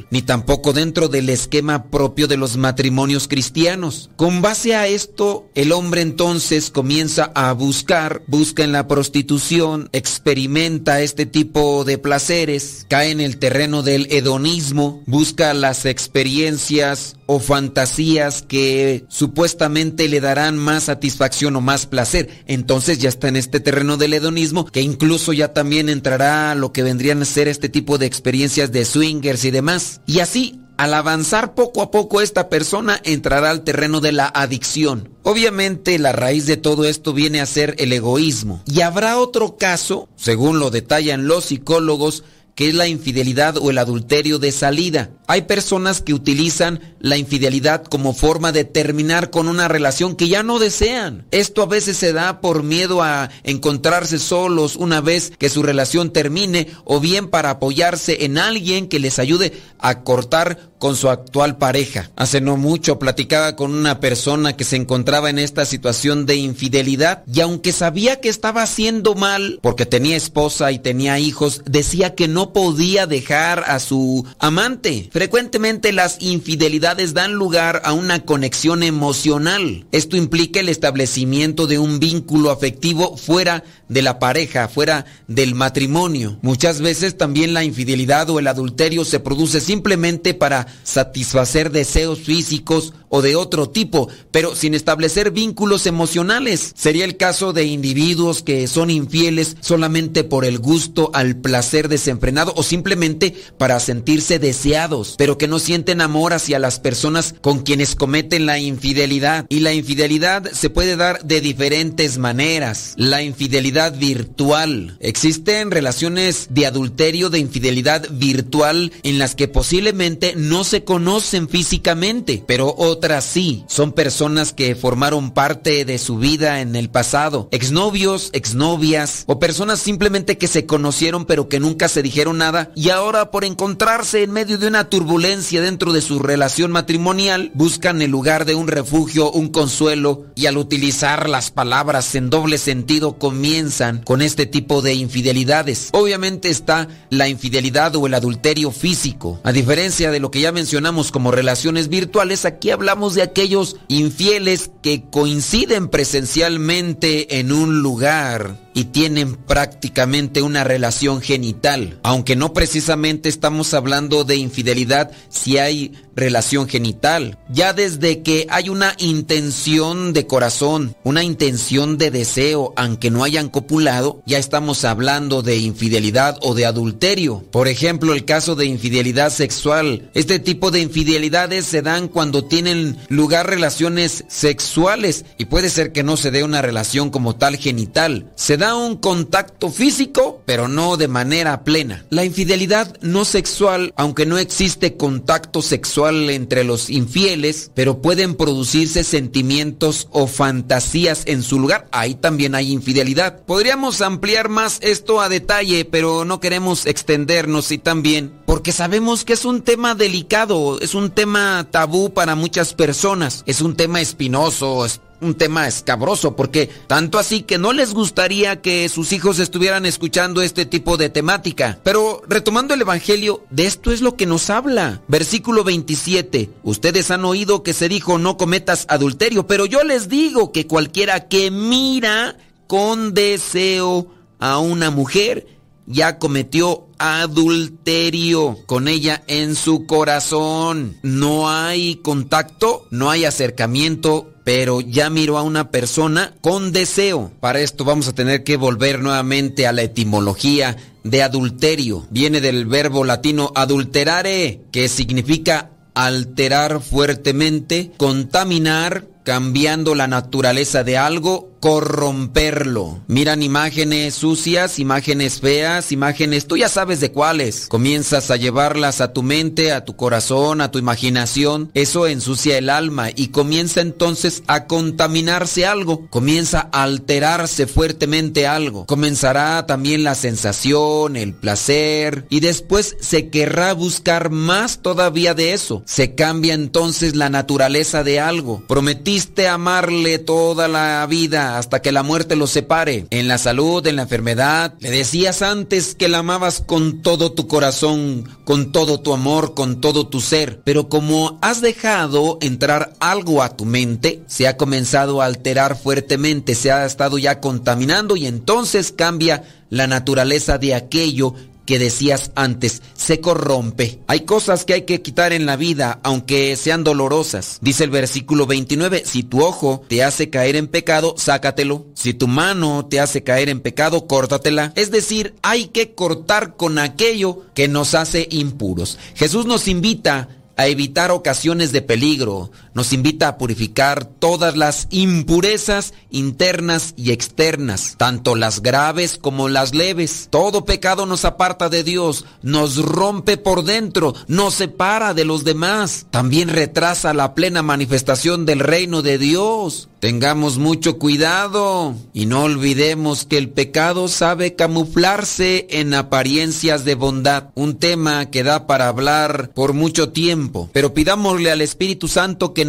ni 0.09 0.21
tampoco 0.21 0.73
dentro 0.73 1.07
del 1.07 1.29
esquema 1.29 1.85
propio 1.89 2.27
de 2.27 2.37
los 2.37 2.57
matrimonios 2.57 3.27
cristianos. 3.27 4.09
Con 4.15 4.41
base 4.41 4.75
a 4.75 4.87
esto, 4.87 5.49
el 5.55 5.71
hombre 5.71 6.01
entonces 6.01 6.69
comienza 6.69 7.31
a 7.35 7.51
buscar, 7.53 8.21
busca 8.27 8.63
en 8.63 8.71
la 8.71 8.87
prostitución, 8.87 9.89
experimenta 9.91 11.01
este 11.01 11.25
tipo 11.25 11.83
de 11.83 11.97
placeres, 11.97 12.85
cae 12.89 13.11
en 13.11 13.21
el 13.21 13.37
terreno 13.37 13.83
del 13.83 14.07
hedonismo, 14.11 15.03
busca 15.05 15.53
las 15.53 15.85
experiencias 15.85 17.15
o 17.31 17.39
fantasías 17.39 18.41
que 18.41 19.05
supuestamente 19.07 20.09
le 20.09 20.19
darán 20.19 20.57
más 20.57 20.85
satisfacción 20.85 21.55
o 21.55 21.61
más 21.61 21.85
placer. 21.85 22.27
Entonces 22.47 22.97
ya 22.97 23.07
está 23.07 23.27
en 23.27 23.35
este 23.35 23.59
terreno 23.59 23.97
del 23.97 24.13
hedonismo 24.13 24.65
que 24.65 24.81
incluso 24.81 25.31
ya 25.31 25.53
también 25.53 25.89
entrará 25.89 26.55
lo 26.55 26.73
que 26.73 26.81
vendrían 26.81 27.21
a 27.21 27.25
ser 27.25 27.47
este 27.47 27.69
tipo 27.69 27.99
de 27.99 28.07
experiencias 28.07 28.71
de 28.71 28.83
swingers 28.83 29.45
y 29.45 29.51
demás. 29.51 30.01
Y 30.07 30.21
así 30.21 30.59
al 30.79 30.93
avanzar 30.95 31.53
poco 31.53 31.83
a 31.83 31.91
poco 31.91 32.21
esta 32.21 32.49
persona 32.49 32.99
entrará 33.03 33.51
al 33.51 33.63
terreno 33.63 33.99
de 33.99 34.13
la 34.13 34.25
adicción. 34.25 35.09
Obviamente 35.23 35.99
la 35.99 36.13
raíz 36.13 36.47
de 36.47 36.57
todo 36.57 36.85
esto 36.85 37.13
viene 37.13 37.41
a 37.41 37.45
ser 37.45 37.75
el 37.77 37.93
egoísmo. 37.93 38.63
Y 38.65 38.81
habrá 38.81 39.19
otro 39.19 39.57
caso, 39.57 40.09
según 40.15 40.57
lo 40.57 40.71
detallan 40.71 41.27
los 41.27 41.45
psicólogos, 41.45 42.23
que 42.59 42.67
es 42.67 42.75
la 42.75 42.89
infidelidad 42.89 43.55
o 43.55 43.69
el 43.69 43.77
adulterio 43.77 44.37
de 44.37 44.51
salida. 44.51 45.11
Hay 45.27 45.43
personas 45.43 46.01
que 46.01 46.13
utilizan 46.13 46.93
la 46.99 47.15
infidelidad 47.15 47.85
como 47.85 48.13
forma 48.13 48.51
de 48.51 48.65
terminar 48.65 49.29
con 49.29 49.47
una 49.47 49.69
relación 49.69 50.17
que 50.17 50.27
ya 50.27 50.43
no 50.43 50.59
desean. 50.59 51.25
Esto 51.31 51.61
a 51.61 51.67
veces 51.67 51.95
se 51.95 52.11
da 52.11 52.41
por 52.41 52.63
miedo 52.63 53.01
a 53.01 53.29
encontrarse 53.43 54.19
solos 54.19 54.75
una 54.75 54.99
vez 54.99 55.31
que 55.37 55.47
su 55.47 55.63
relación 55.63 56.11
termine 56.11 56.67
o 56.83 56.99
bien 56.99 57.29
para 57.29 57.51
apoyarse 57.51 58.25
en 58.25 58.37
alguien 58.37 58.89
que 58.89 58.99
les 58.99 59.19
ayude 59.19 59.53
a 59.77 60.03
cortar 60.03 60.68
con 60.79 60.95
su 60.95 61.09
actual 61.09 61.57
pareja. 61.57 62.09
Hace 62.15 62.41
no 62.41 62.57
mucho 62.57 62.97
platicaba 62.97 63.55
con 63.55 63.73
una 63.75 63.99
persona 63.99 64.55
que 64.55 64.63
se 64.63 64.77
encontraba 64.77 65.29
en 65.29 65.37
esta 65.37 65.65
situación 65.65 66.25
de 66.25 66.37
infidelidad 66.37 67.23
y 67.31 67.41
aunque 67.41 67.73
sabía 67.73 68.21
que 68.21 68.29
estaba 68.29 68.63
haciendo 68.63 69.13
mal 69.13 69.59
porque 69.61 69.85
tenía 69.85 70.15
esposa 70.15 70.71
y 70.71 70.79
tenía 70.79 71.19
hijos, 71.19 71.61
decía 71.65 72.15
que 72.15 72.27
no 72.27 72.53
podía 72.53 73.05
dejar 73.05 73.65
a 73.67 73.79
su 73.79 74.25
amante. 74.39 75.09
Frecuentemente 75.11 75.91
las 75.91 76.21
infidelidades 76.21 77.13
dan 77.13 77.33
lugar 77.33 77.81
a 77.83 77.93
una 77.93 78.21
conexión 78.25 78.81
emocional. 78.81 79.85
Esto 79.91 80.15
implica 80.15 80.61
el 80.61 80.69
establecimiento 80.69 81.67
de 81.67 81.77
un 81.77 81.99
vínculo 81.99 82.51
afectivo 82.51 83.17
fuera 83.17 83.63
de 83.89 84.01
la 84.01 84.19
pareja, 84.19 84.69
fuera 84.69 85.05
del 85.27 85.55
matrimonio. 85.55 86.37
Muchas 86.41 86.79
veces 86.79 87.17
también 87.17 87.53
la 87.53 87.65
infidelidad 87.65 88.29
o 88.29 88.39
el 88.39 88.47
adulterio 88.47 89.03
se 89.03 89.19
produce 89.19 89.59
simplemente 89.59 90.33
para 90.33 90.68
satisfacer 90.83 91.71
deseos 91.71 92.19
físicos 92.19 92.93
o 93.09 93.21
de 93.21 93.35
otro 93.35 93.69
tipo, 93.69 94.07
pero 94.31 94.55
sin 94.55 94.73
establecer 94.73 95.31
vínculos 95.31 95.85
emocionales. 95.85 96.73
Sería 96.75 97.05
el 97.05 97.17
caso 97.17 97.53
de 97.53 97.65
individuos 97.65 98.43
que 98.43 98.67
son 98.67 98.89
infieles 98.89 99.57
solamente 99.61 100.23
por 100.23 100.45
el 100.45 100.59
gusto 100.59 101.09
al 101.13 101.35
placer 101.37 101.89
desenfrenado 101.89 102.53
o 102.55 102.63
simplemente 102.63 103.35
para 103.57 103.79
sentirse 103.79 104.39
deseados, 104.39 105.15
pero 105.17 105.37
que 105.37 105.47
no 105.47 105.59
sienten 105.59 106.01
amor 106.01 106.33
hacia 106.33 106.59
las 106.59 106.79
personas 106.79 107.35
con 107.41 107.59
quienes 107.59 107.95
cometen 107.95 108.45
la 108.45 108.59
infidelidad. 108.59 109.45
Y 109.49 109.61
la 109.61 109.73
infidelidad 109.73 110.51
se 110.51 110.69
puede 110.69 110.95
dar 110.95 111.23
de 111.23 111.41
diferentes 111.41 112.17
maneras. 112.17 112.93
La 112.95 113.23
infidelidad 113.23 113.97
virtual. 113.97 114.97
Existen 114.99 115.71
relaciones 115.71 116.47
de 116.51 116.67
adulterio, 116.67 117.29
de 117.29 117.39
infidelidad 117.39 118.07
virtual 118.11 118.91
en 119.03 119.17
las 119.17 119.35
que 119.35 119.47
posiblemente 119.47 120.33
no 120.35 120.58
se 120.63 120.83
conocen 120.83 121.49
físicamente, 121.49 122.43
pero 122.45 122.73
otras 122.77 123.25
sí. 123.25 123.63
Son 123.67 123.91
personas 123.91 124.53
que 124.53 124.75
formaron 124.75 125.31
parte 125.31 125.85
de 125.85 125.97
su 125.97 126.17
vida 126.17 126.61
en 126.61 126.75
el 126.75 126.89
pasado. 126.89 127.47
Exnovios, 127.51 128.29
exnovias 128.33 129.23
o 129.27 129.39
personas 129.39 129.79
simplemente 129.79 130.37
que 130.37 130.47
se 130.47 130.65
conocieron 130.65 131.25
pero 131.25 131.49
que 131.49 131.59
nunca 131.59 131.87
se 131.87 132.01
dijeron 132.01 132.37
nada 132.37 132.71
y 132.75 132.89
ahora 132.89 133.31
por 133.31 133.45
encontrarse 133.45 134.23
en 134.23 134.31
medio 134.31 134.57
de 134.57 134.67
una 134.67 134.89
turbulencia 134.89 135.61
dentro 135.61 135.93
de 135.93 136.01
su 136.01 136.19
relación 136.19 136.71
matrimonial 136.71 137.51
buscan 137.53 138.01
el 138.01 138.11
lugar 138.11 138.45
de 138.45 138.55
un 138.55 138.67
refugio, 138.67 139.31
un 139.31 139.49
consuelo 139.49 140.25
y 140.35 140.45
al 140.45 140.57
utilizar 140.57 141.29
las 141.29 141.51
palabras 141.51 142.15
en 142.15 142.29
doble 142.29 142.57
sentido 142.57 143.17
comienzan 143.17 144.01
con 144.03 144.21
este 144.21 144.45
tipo 144.45 144.81
de 144.81 144.93
infidelidades. 144.93 145.89
Obviamente 145.91 146.49
está 146.49 146.87
la 147.09 147.27
infidelidad 147.27 147.95
o 147.95 148.07
el 148.07 148.13
adulterio 148.13 148.71
físico. 148.71 149.39
A 149.43 149.51
diferencia 149.51 150.11
de 150.11 150.19
lo 150.19 150.31
que 150.31 150.41
ya 150.41 150.48
mencionamos 150.51 151.11
como 151.11 151.31
relaciones 151.31 151.89
virtuales, 151.89 152.45
aquí 152.45 152.71
hablamos 152.71 153.15
de 153.15 153.21
aquellos 153.21 153.77
infieles 153.87 154.71
que 154.81 155.03
coinciden 155.09 155.87
presencialmente 155.89 157.39
en 157.39 157.51
un 157.51 157.81
lugar 157.81 158.69
y 158.73 158.85
tienen 158.85 159.35
prácticamente 159.35 160.41
una 160.41 160.63
relación 160.63 161.21
genital. 161.21 161.99
Aunque 162.03 162.35
no 162.35 162.53
precisamente 162.53 163.29
estamos 163.29 163.73
hablando 163.73 164.23
de 164.23 164.37
infidelidad 164.37 165.11
si 165.29 165.57
hay 165.57 165.93
relación 166.19 166.67
genital. 166.67 167.37
Ya 167.49 167.73
desde 167.73 168.21
que 168.21 168.45
hay 168.49 168.69
una 168.69 168.93
intención 168.99 170.13
de 170.13 170.27
corazón, 170.27 170.95
una 171.03 171.23
intención 171.23 171.97
de 171.97 172.11
deseo, 172.11 172.73
aunque 172.75 173.09
no 173.09 173.23
hayan 173.23 173.49
copulado, 173.49 174.21
ya 174.25 174.37
estamos 174.37 174.85
hablando 174.85 175.41
de 175.41 175.57
infidelidad 175.57 176.37
o 176.41 176.53
de 176.53 176.65
adulterio. 176.65 177.43
Por 177.51 177.67
ejemplo, 177.67 178.13
el 178.13 178.25
caso 178.25 178.55
de 178.55 178.65
infidelidad 178.65 179.31
sexual. 179.31 180.09
Este 180.13 180.39
tipo 180.39 180.71
de 180.71 180.81
infidelidades 180.81 181.65
se 181.65 181.81
dan 181.81 182.07
cuando 182.07 182.45
tienen 182.45 182.97
lugar 183.07 183.49
relaciones 183.49 184.25
sexuales 184.27 185.25
y 185.37 185.45
puede 185.45 185.69
ser 185.69 185.91
que 185.91 186.03
no 186.03 186.17
se 186.17 186.31
dé 186.31 186.43
una 186.43 186.61
relación 186.61 187.09
como 187.09 187.35
tal 187.35 187.57
genital. 187.57 188.31
Se 188.35 188.57
da 188.57 188.75
un 188.75 188.97
contacto 188.97 189.69
físico, 189.69 190.41
pero 190.45 190.67
no 190.67 190.97
de 190.97 191.07
manera 191.07 191.63
plena. 191.63 192.05
La 192.09 192.25
infidelidad 192.25 192.95
no 193.01 193.25
sexual, 193.25 193.93
aunque 193.95 194.25
no 194.25 194.37
existe 194.37 194.97
contacto 194.97 195.61
sexual 195.61 196.08
entre 196.09 196.63
los 196.63 196.89
infieles, 196.89 197.71
pero 197.73 198.01
pueden 198.01 198.35
producirse 198.35 199.03
sentimientos 199.03 200.07
o 200.11 200.27
fantasías 200.27 201.23
en 201.25 201.43
su 201.43 201.59
lugar. 201.59 201.87
Ahí 201.91 202.15
también 202.15 202.55
hay 202.55 202.71
infidelidad. 202.71 203.43
Podríamos 203.45 204.01
ampliar 204.01 204.49
más 204.49 204.79
esto 204.81 205.21
a 205.21 205.29
detalle, 205.29 205.85
pero 205.85 206.25
no 206.25 206.39
queremos 206.39 206.85
extendernos 206.85 207.71
y 207.71 207.77
también 207.77 208.33
porque 208.45 208.71
sabemos 208.71 209.25
que 209.25 209.33
es 209.33 209.45
un 209.45 209.61
tema 209.61 209.93
delicado, 209.93 210.79
es 210.81 210.95
un 210.95 211.11
tema 211.11 211.67
tabú 211.69 212.13
para 212.13 212.35
muchas 212.35 212.73
personas, 212.73 213.43
es 213.45 213.61
un 213.61 213.75
tema 213.75 214.01
espinoso, 214.01 214.85
es 214.85 215.01
un 215.21 215.35
tema 215.35 215.67
escabroso, 215.67 216.35
porque 216.35 216.69
tanto 216.87 217.19
así 217.19 217.41
que 217.41 217.57
no 217.57 217.73
les 217.73 217.93
gustaría 217.93 218.61
que 218.61 218.89
sus 218.89 219.11
hijos 219.11 219.39
estuvieran 219.39 219.85
escuchando 219.85 220.41
este 220.41 220.65
tipo 220.65 220.97
de 220.97 221.09
temática. 221.09 221.79
Pero 221.83 222.21
retomando 222.27 222.73
el 222.73 222.81
Evangelio, 222.81 223.43
de 223.49 223.65
esto 223.65 223.91
es 223.91 224.01
lo 224.01 224.15
que 224.15 224.25
nos 224.25 224.49
habla. 224.49 225.01
Versículo 225.07 225.63
27. 225.63 226.49
Ustedes 226.63 227.11
han 227.11 227.25
oído 227.25 227.63
que 227.63 227.73
se 227.73 227.89
dijo 227.89 228.17
no 228.17 228.37
cometas 228.37 228.85
adulterio, 228.89 229.47
pero 229.47 229.65
yo 229.65 229.83
les 229.83 230.09
digo 230.09 230.51
que 230.51 230.67
cualquiera 230.67 231.27
que 231.27 231.51
mira 231.51 232.37
con 232.67 233.13
deseo 233.13 234.07
a 234.39 234.59
una 234.59 234.89
mujer, 234.89 235.58
ya 235.89 236.19
cometió 236.19 236.87
adulterio 236.99 238.59
con 238.67 238.87
ella 238.87 239.23
en 239.27 239.55
su 239.55 239.85
corazón. 239.85 240.97
No 241.01 241.49
hay 241.49 241.95
contacto, 241.95 242.85
no 242.91 243.09
hay 243.09 243.25
acercamiento, 243.25 244.31
pero 244.43 244.81
ya 244.81 245.09
miró 245.09 245.37
a 245.37 245.43
una 245.43 245.71
persona 245.71 246.35
con 246.41 246.71
deseo. 246.71 247.31
Para 247.39 247.59
esto 247.59 247.83
vamos 247.83 248.07
a 248.07 248.13
tener 248.13 248.43
que 248.43 248.55
volver 248.55 249.01
nuevamente 249.01 249.65
a 249.67 249.73
la 249.73 249.81
etimología 249.81 250.77
de 251.03 251.23
adulterio. 251.23 252.05
Viene 252.11 252.39
del 252.39 252.67
verbo 252.67 253.03
latino 253.03 253.51
adulterare, 253.55 254.61
que 254.71 254.87
significa 254.89 255.71
alterar 255.95 256.81
fuertemente, 256.81 257.91
contaminar, 257.97 259.07
cambiando 259.23 259.95
la 259.95 260.07
naturaleza 260.07 260.83
de 260.83 260.97
algo, 260.97 261.48
corromperlo. 261.59 262.99
Miran 263.07 263.43
imágenes 263.43 264.15
sucias, 264.15 264.79
imágenes 264.79 265.39
feas, 265.39 265.91
imágenes, 265.91 266.47
tú 266.47 266.57
ya 266.57 266.69
sabes 266.69 266.99
de 266.99 267.11
cuáles. 267.11 267.67
Comienzas 267.67 268.31
a 268.31 268.37
llevarlas 268.37 269.01
a 269.01 269.13
tu 269.13 269.23
mente, 269.23 269.71
a 269.71 269.85
tu 269.85 269.95
corazón, 269.95 270.61
a 270.61 270.71
tu 270.71 270.79
imaginación. 270.79 271.71
Eso 271.73 272.07
ensucia 272.07 272.57
el 272.57 272.69
alma 272.69 273.09
y 273.15 273.27
comienza 273.27 273.81
entonces 273.81 274.43
a 274.47 274.65
contaminarse 274.65 275.65
algo. 275.65 276.07
Comienza 276.09 276.69
a 276.71 276.83
alterarse 276.83 277.67
fuertemente 277.67 278.47
algo. 278.47 278.85
Comenzará 278.85 279.65
también 279.65 280.03
la 280.03 280.15
sensación, 280.15 281.15
el 281.15 281.33
placer 281.33 282.25
y 282.29 282.39
después 282.39 282.95
se 282.99 283.29
querrá 283.29 283.73
buscar 283.73 284.29
más 284.29 284.79
todavía 284.81 285.33
de 285.33 285.53
eso. 285.53 285.83
Se 285.85 286.15
cambia 286.15 286.53
entonces 286.53 287.15
la 287.15 287.29
naturaleza 287.29 288.03
de 288.03 288.19
algo. 288.19 288.63
Prometiste 288.67 289.47
amarle 289.47 290.19
toda 290.19 290.67
la 290.67 291.05
vida 291.07 291.48
hasta 291.57 291.81
que 291.81 291.91
la 291.91 292.03
muerte 292.03 292.35
los 292.35 292.51
separe. 292.51 293.05
En 293.09 293.27
la 293.27 293.37
salud, 293.37 293.85
en 293.87 293.95
la 293.95 294.03
enfermedad. 294.03 294.73
Le 294.79 294.91
decías 294.91 295.41
antes 295.41 295.95
que 295.95 296.07
la 296.07 296.19
amabas 296.19 296.63
con 296.65 297.01
todo 297.01 297.31
tu 297.31 297.47
corazón, 297.47 298.29
con 298.45 298.71
todo 298.71 298.99
tu 298.99 299.13
amor, 299.13 299.53
con 299.53 299.81
todo 299.81 300.07
tu 300.07 300.21
ser. 300.21 300.61
Pero 300.63 300.89
como 300.89 301.39
has 301.41 301.61
dejado 301.61 302.37
entrar 302.41 302.93
algo 302.99 303.43
a 303.43 303.55
tu 303.55 303.65
mente, 303.65 304.23
se 304.27 304.47
ha 304.47 304.57
comenzado 304.57 305.21
a 305.21 305.25
alterar 305.25 305.77
fuertemente, 305.77 306.55
se 306.55 306.71
ha 306.71 306.85
estado 306.85 307.17
ya 307.17 307.39
contaminando 307.39 308.15
y 308.15 308.27
entonces 308.27 308.91
cambia 308.91 309.43
la 309.69 309.87
naturaleza 309.87 310.57
de 310.57 310.73
aquello 310.73 311.35
que 311.69 311.77
decías 311.77 312.31
antes, 312.33 312.81
se 312.95 313.21
corrompe. 313.21 313.99
Hay 314.07 314.21
cosas 314.21 314.65
que 314.65 314.73
hay 314.73 314.81
que 314.87 315.03
quitar 315.03 315.33
en 315.33 315.45
la 315.45 315.55
vida, 315.55 315.99
aunque 316.01 316.55
sean 316.55 316.83
dolorosas. 316.83 317.59
Dice 317.61 317.83
el 317.83 317.91
versículo 317.91 318.47
29, 318.47 319.03
si 319.05 319.21
tu 319.21 319.43
ojo 319.43 319.83
te 319.87 320.03
hace 320.03 320.31
caer 320.31 320.55
en 320.55 320.65
pecado, 320.65 321.13
sácatelo. 321.15 321.85
Si 321.93 322.15
tu 322.15 322.27
mano 322.27 322.87
te 322.87 322.99
hace 322.99 323.23
caer 323.23 323.49
en 323.49 323.59
pecado, 323.59 324.07
córtatela. 324.07 324.73
Es 324.75 324.89
decir, 324.89 325.35
hay 325.43 325.67
que 325.67 325.93
cortar 325.93 326.55
con 326.55 326.79
aquello 326.79 327.43
que 327.53 327.67
nos 327.67 327.93
hace 327.93 328.27
impuros. 328.31 328.97
Jesús 329.13 329.45
nos 329.45 329.67
invita 329.67 330.27
a 330.59 330.67
evitar 330.67 331.11
ocasiones 331.11 331.71
de 331.71 331.83
peligro, 331.83 332.51
nos 332.79 332.93
invita 332.93 333.27
a 333.27 333.37
purificar 333.37 334.05
todas 334.05 334.55
las 334.55 334.87
impurezas 334.89 335.93
internas 336.11 336.93
y 336.95 337.11
externas, 337.11 337.95
tanto 337.97 338.37
las 338.37 338.61
graves 338.61 339.17
como 339.17 339.49
las 339.49 339.75
leves. 339.75 340.29
Todo 340.29 340.63
pecado 340.63 341.05
nos 341.05 341.25
aparta 341.25 341.67
de 341.67 341.83
Dios, 341.83 342.23
nos 342.41 342.77
rompe 342.77 343.35
por 343.35 343.65
dentro, 343.65 344.15
nos 344.27 344.53
separa 344.53 345.13
de 345.13 345.25
los 345.25 345.43
demás, 345.43 346.05
también 346.09 346.47
retrasa 346.47 347.13
la 347.13 347.35
plena 347.35 347.63
manifestación 347.63 348.45
del 348.45 348.61
reino 348.61 349.01
de 349.01 349.17
Dios. 349.17 349.89
Tengamos 349.99 350.57
mucho 350.57 350.97
cuidado 350.97 351.93
y 352.13 352.25
no 352.25 352.43
olvidemos 352.43 353.25
que 353.25 353.37
el 353.37 353.49
pecado 353.49 354.07
sabe 354.07 354.55
camuflarse 354.55 355.67
en 355.71 355.93
apariencias 355.93 356.85
de 356.85 356.95
bondad, 356.95 357.49
un 357.55 357.75
tema 357.75 358.27
que 358.27 358.43
da 358.43 358.65
para 358.65 358.87
hablar 358.87 359.51
por 359.53 359.73
mucho 359.73 360.13
tiempo, 360.13 360.69
pero 360.71 360.93
pidámosle 360.93 361.51
al 361.51 361.59
Espíritu 361.59 362.07
Santo 362.07 362.53
que 362.53 362.68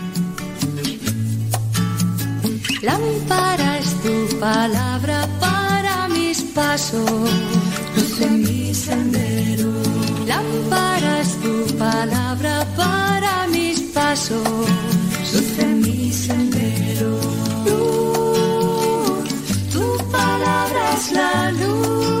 Lámpara 2.81 3.71
tu 4.01 4.39
palabra 4.39 5.27
para 5.39 6.07
mis 6.07 6.41
pasos, 6.41 7.29
luz 7.95 8.21
en 8.21 8.41
mi 8.41 8.73
sendero. 8.73 9.71
Lámpara 10.25 11.21
es 11.21 11.39
tu 11.41 11.77
palabra 11.77 12.65
para 12.75 13.47
mis 13.47 13.81
pasos, 13.93 14.41
luz 15.33 15.59
en 15.59 15.81
mi 15.81 16.11
sendero. 16.11 17.19
Luz, 17.65 19.29
tu 19.71 19.85
palabra 20.11 20.93
es 20.95 21.11
la 21.11 21.51
luz. 21.51 22.20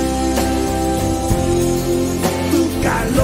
calor 2.81 3.20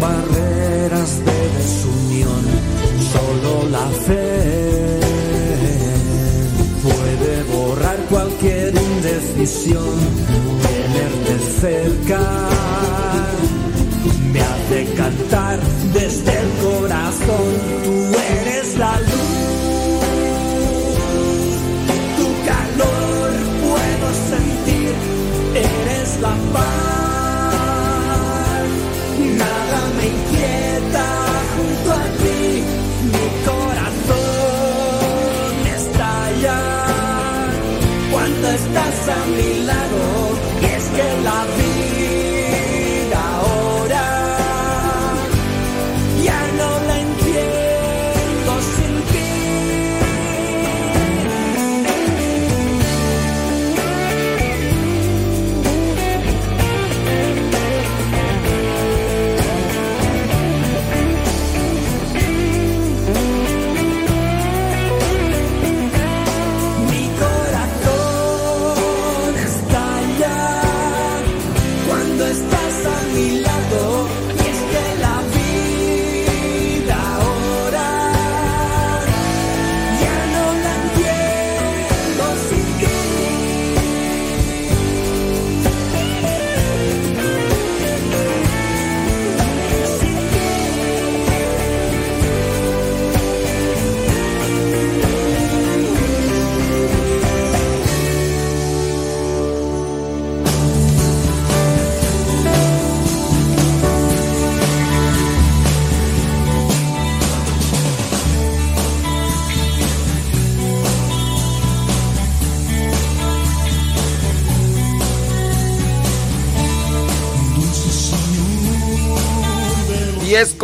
barreras 0.00 1.24
de 1.24 1.38
desunión. 1.58 2.42
Solo 3.12 3.68
la 3.70 3.86
fe 4.06 5.00
puede 6.82 7.42
borrar 7.44 7.96
cualquier 8.10 8.74
indecisión. 8.74 9.94
Tenerte 10.62 11.38
cerca 11.60 12.20
me 14.32 14.40
hace 14.40 14.94
cantar 14.94 15.58
desde 15.92 16.32
el 16.42 16.48
corazón. 16.62 17.48
Tú 17.84 18.16
eres 18.40 18.76
la 18.78 19.00
luz, 19.00 19.98
tu 22.18 22.26
calor 22.50 23.30
puedo 23.66 24.06
sentir, 24.32 24.94
eres 25.54 26.20
la 26.20 26.34
paz. 26.52 26.77
A 39.10 39.26
mi 39.26 39.64
lado. 39.64 40.02
Y 40.60 40.64
es 40.64 40.84
que 40.88 41.22
la 41.22 41.44
vida 41.56 41.77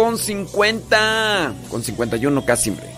con 0.05 0.18
50. 0.18 1.55
Con 1.70 1.83
51 1.83 2.44
casi, 2.44 2.68
hombre. 2.68 2.94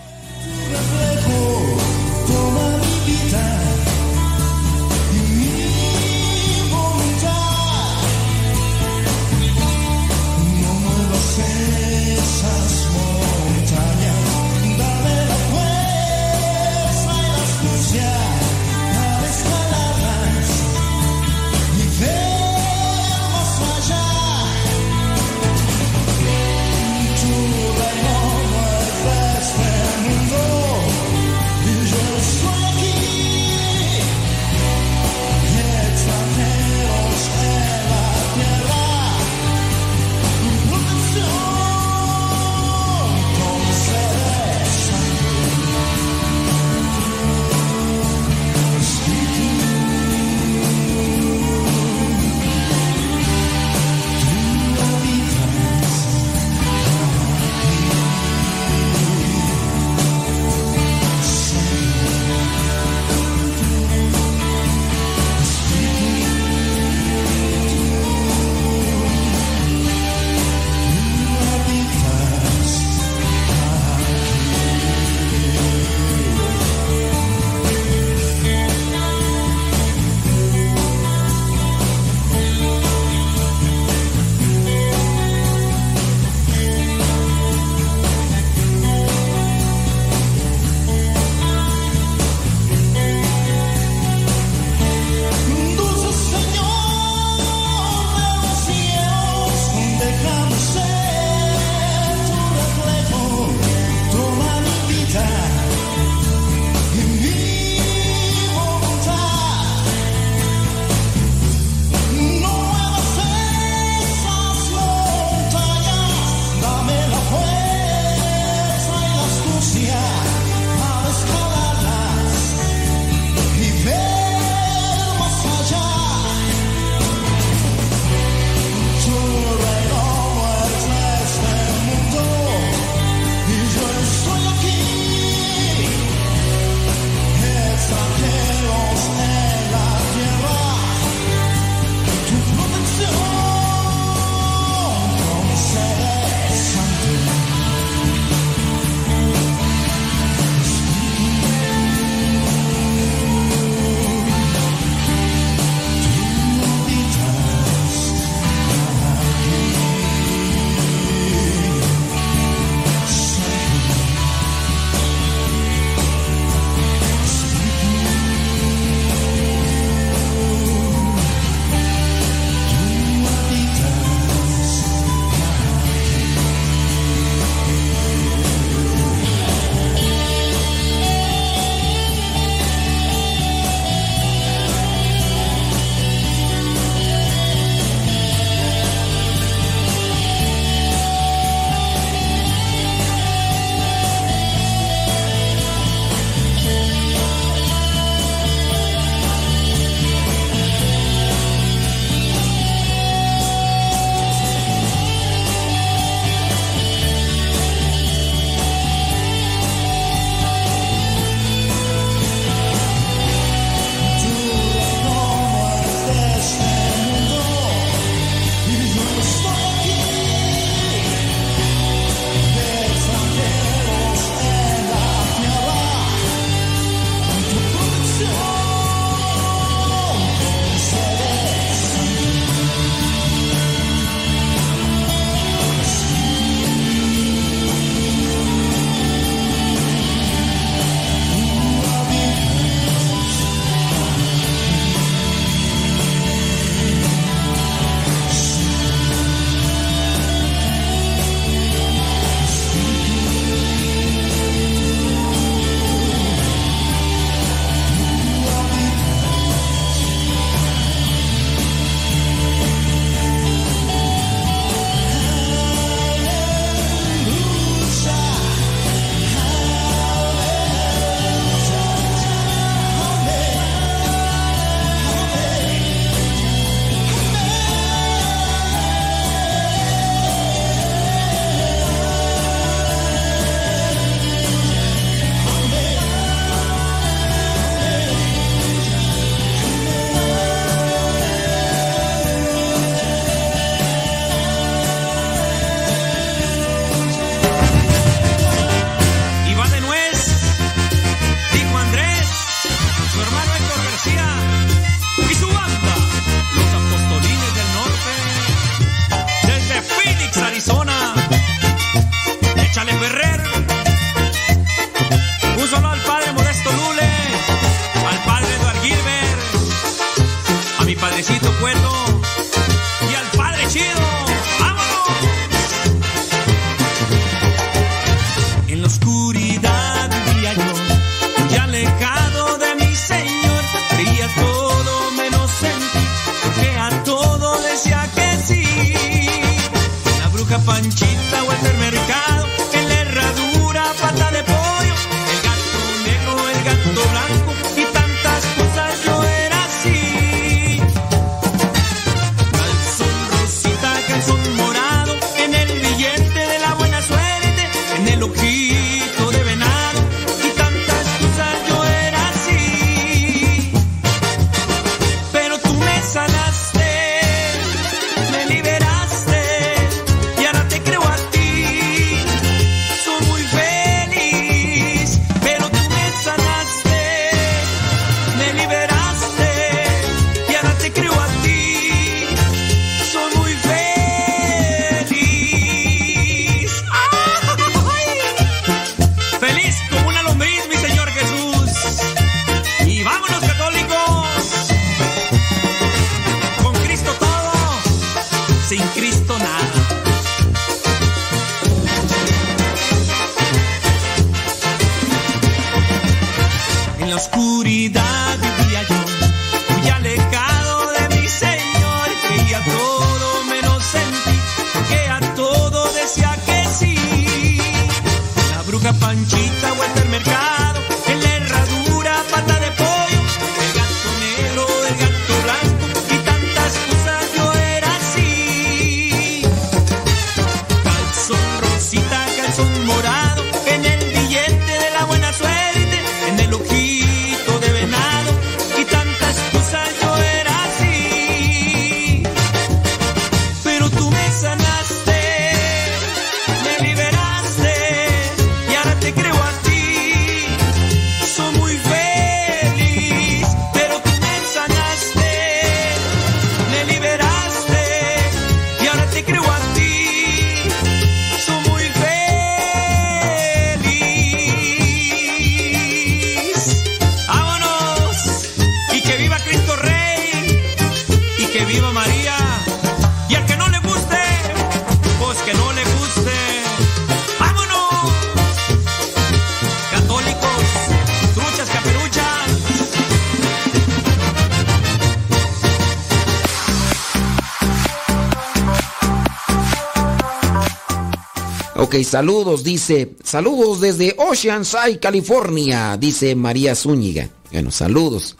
Saludos, 492.03 492.63
dice. 492.63 493.15
Saludos 493.23 493.81
desde 493.81 494.15
Oceanside, 494.17 494.99
California, 494.99 495.97
dice 495.97 496.35
María 496.35 496.75
Zúñiga. 496.75 497.29
Bueno, 497.51 497.71
saludos. 497.71 498.35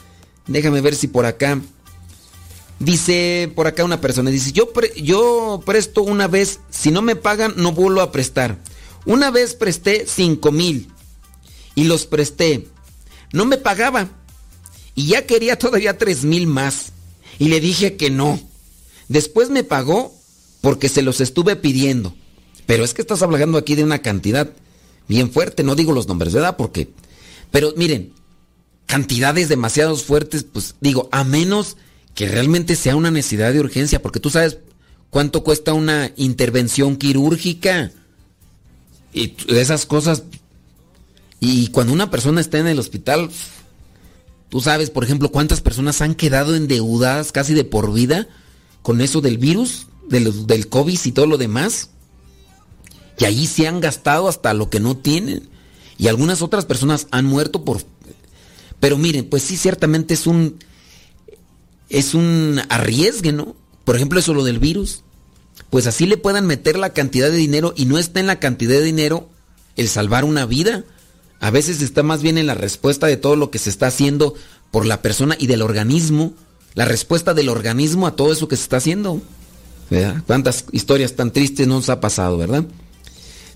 Déjame 0.48 0.82
ver 0.82 0.96
si 0.96 1.08
por 1.08 1.26
acá. 1.26 1.62
Dice 2.80 3.52
por 3.56 3.66
acá 3.66 3.84
una 3.84 4.00
persona, 4.00 4.30
dice, 4.30 4.52
yo, 4.52 4.70
yo 4.96 5.62
presto 5.66 6.04
una 6.04 6.28
vez, 6.28 6.60
si 6.70 6.92
no 6.92 7.02
me 7.02 7.16
pagan, 7.16 7.54
no 7.58 7.72
vuelvo 7.72 8.02
a 8.02 8.12
prestar. 8.12 8.60
Una 9.06 9.32
vez 9.32 9.56
presté 9.56 10.06
5 10.06 10.52
mil 10.52 10.92
y 11.74 11.86
los 11.86 12.06
presté. 12.06 12.68
No 13.34 13.46
me 13.46 13.58
pagaba 13.58 14.10
y 14.94 15.08
ya 15.08 15.26
quería 15.26 15.58
todavía 15.58 15.98
3 15.98 16.24
mil 16.26 16.46
más. 16.46 16.92
Y 17.40 17.50
le 17.50 17.60
dije 17.60 17.98
que 17.98 18.10
no. 18.10 18.40
Después 19.08 19.50
me 19.50 19.64
pagó 19.64 20.14
porque 20.62 20.90
se 20.90 21.02
los 21.02 21.22
estuve 21.22 21.56
pidiendo. 21.56 22.16
Pero 22.68 22.84
es 22.84 22.94
que 22.94 23.02
estás 23.02 23.24
hablando 23.24 23.58
aquí 23.58 23.74
de 23.74 23.84
una 23.84 24.00
cantidad 24.04 24.52
bien 25.08 25.32
fuerte, 25.32 25.64
no 25.64 25.74
digo 25.74 25.94
los 25.94 26.08
nombres, 26.08 26.34
¿verdad? 26.34 26.58
Porque, 26.58 26.90
pero 27.50 27.74
miren, 27.76 28.12
cantidades 28.86 29.50
demasiado 29.50 29.96
fuertes, 29.96 30.44
pues 30.44 30.76
digo, 30.82 31.10
a 31.12 31.24
menos 31.24 31.78
que 32.14 32.28
realmente 32.28 32.76
sea 32.76 32.96
una 32.96 33.10
necesidad 33.10 33.54
de 33.54 33.60
urgencia, 33.62 34.02
porque 34.02 34.20
tú 34.20 34.30
sabes 34.30 34.60
cuánto 35.10 35.44
cuesta 35.44 35.74
una 35.74 36.12
intervención 36.18 36.98
quirúrgica 36.98 37.92
y 39.14 39.34
esas 39.48 39.86
cosas. 39.86 40.24
Y 41.40 41.68
cuando 41.68 41.94
una 41.94 42.10
persona 42.12 42.42
está 42.42 42.58
en 42.60 42.68
el 42.68 42.80
hospital, 42.80 43.30
tú 44.50 44.60
sabes, 44.60 44.90
por 44.90 45.04
ejemplo, 45.04 45.30
cuántas 45.32 45.62
personas 45.62 46.02
han 46.02 46.16
quedado 46.16 46.56
endeudadas 46.56 47.32
casi 47.32 47.54
de 47.54 47.64
por 47.64 47.94
vida 47.94 48.28
con 48.82 49.00
eso 49.02 49.22
del 49.22 49.38
virus, 49.38 49.88
de 50.10 50.20
los- 50.22 50.48
del 50.48 50.68
COVID 50.68 51.00
y 51.06 51.12
todo 51.12 51.28
lo 51.28 51.38
demás. 51.38 51.92
Y 53.18 53.26
ahí 53.26 53.48
se 53.48 53.68
han 53.68 53.80
gastado 53.82 54.28
hasta 54.28 54.54
lo 54.54 54.70
que 54.70 54.80
no 54.80 54.96
tienen. 54.98 55.50
Y 55.98 56.08
algunas 56.08 56.42
otras 56.42 56.66
personas 56.66 57.08
han 57.12 57.26
muerto 57.26 57.66
por... 57.66 57.82
Pero 58.80 58.98
miren, 58.98 59.26
pues 59.26 59.44
sí, 59.44 59.58
ciertamente 59.58 60.14
es 60.14 60.28
un... 60.28 60.58
Es 61.90 62.14
un 62.14 62.62
arriesgue, 62.70 63.32
¿no? 63.32 63.56
Por 63.86 63.96
ejemplo, 63.96 64.20
eso 64.20 64.34
lo 64.34 64.44
del 64.44 64.60
virus. 64.60 65.04
Pues 65.70 65.88
así 65.88 66.06
le 66.06 66.18
puedan 66.18 66.46
meter 66.46 66.78
la 66.78 66.94
cantidad 66.94 67.32
de 67.32 67.38
dinero 67.38 67.74
y 67.76 67.86
no 67.86 67.98
está 67.98 68.20
en 68.20 68.28
la 68.28 68.40
cantidad 68.40 68.74
de 68.74 68.84
dinero 68.84 69.30
el 69.78 69.88
salvar 69.88 70.26
una 70.26 70.46
vida. 70.46 70.84
A 71.40 71.50
veces 71.52 71.82
está 71.82 72.04
más 72.04 72.22
bien 72.22 72.38
en 72.38 72.48
la 72.48 72.56
respuesta 72.56 73.08
de 73.08 73.18
todo 73.18 73.36
lo 73.36 73.50
que 73.50 73.60
se 73.60 73.70
está 73.70 73.88
haciendo 73.88 74.34
por 74.72 74.86
la 74.86 75.02
persona 75.02 75.36
y 75.40 75.48
del 75.48 75.62
organismo. 75.62 76.34
La 76.74 76.86
respuesta 76.86 77.34
del 77.34 77.50
organismo 77.50 78.06
a 78.06 78.16
todo 78.16 78.34
eso 78.34 78.48
que 78.48 78.58
se 78.58 78.64
está 78.64 78.78
haciendo. 78.78 79.22
¿Verdad? 79.90 80.22
¿Cuántas 80.28 80.66
historias 80.74 81.16
tan 81.16 81.32
tristes 81.32 81.66
nos 81.66 81.90
ha 81.90 82.02
pasado, 82.02 82.38
verdad? 82.38 82.66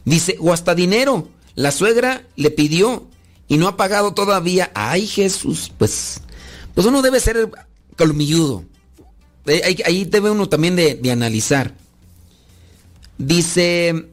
Dice, 0.06 0.38
o 0.40 0.54
hasta 0.54 0.76
dinero. 0.76 1.30
La 1.56 1.72
suegra 1.72 2.26
le 2.36 2.52
pidió 2.52 3.08
y 3.48 3.58
no 3.58 3.68
ha 3.68 3.78
pagado 3.78 4.14
todavía. 4.14 4.72
Ay, 4.74 5.06
Jesús, 5.06 5.72
pues, 5.78 6.22
pues 6.74 6.88
uno 6.88 7.02
debe 7.02 7.20
ser 7.20 7.50
colmilludo. 7.98 8.66
Eh, 9.46 9.78
Ahí, 9.86 10.06
debe 10.06 10.32
uno 10.32 10.48
también 10.50 10.76
de, 10.76 10.96
de 10.96 11.12
analizar. 11.12 11.76
Dice, 13.18 14.08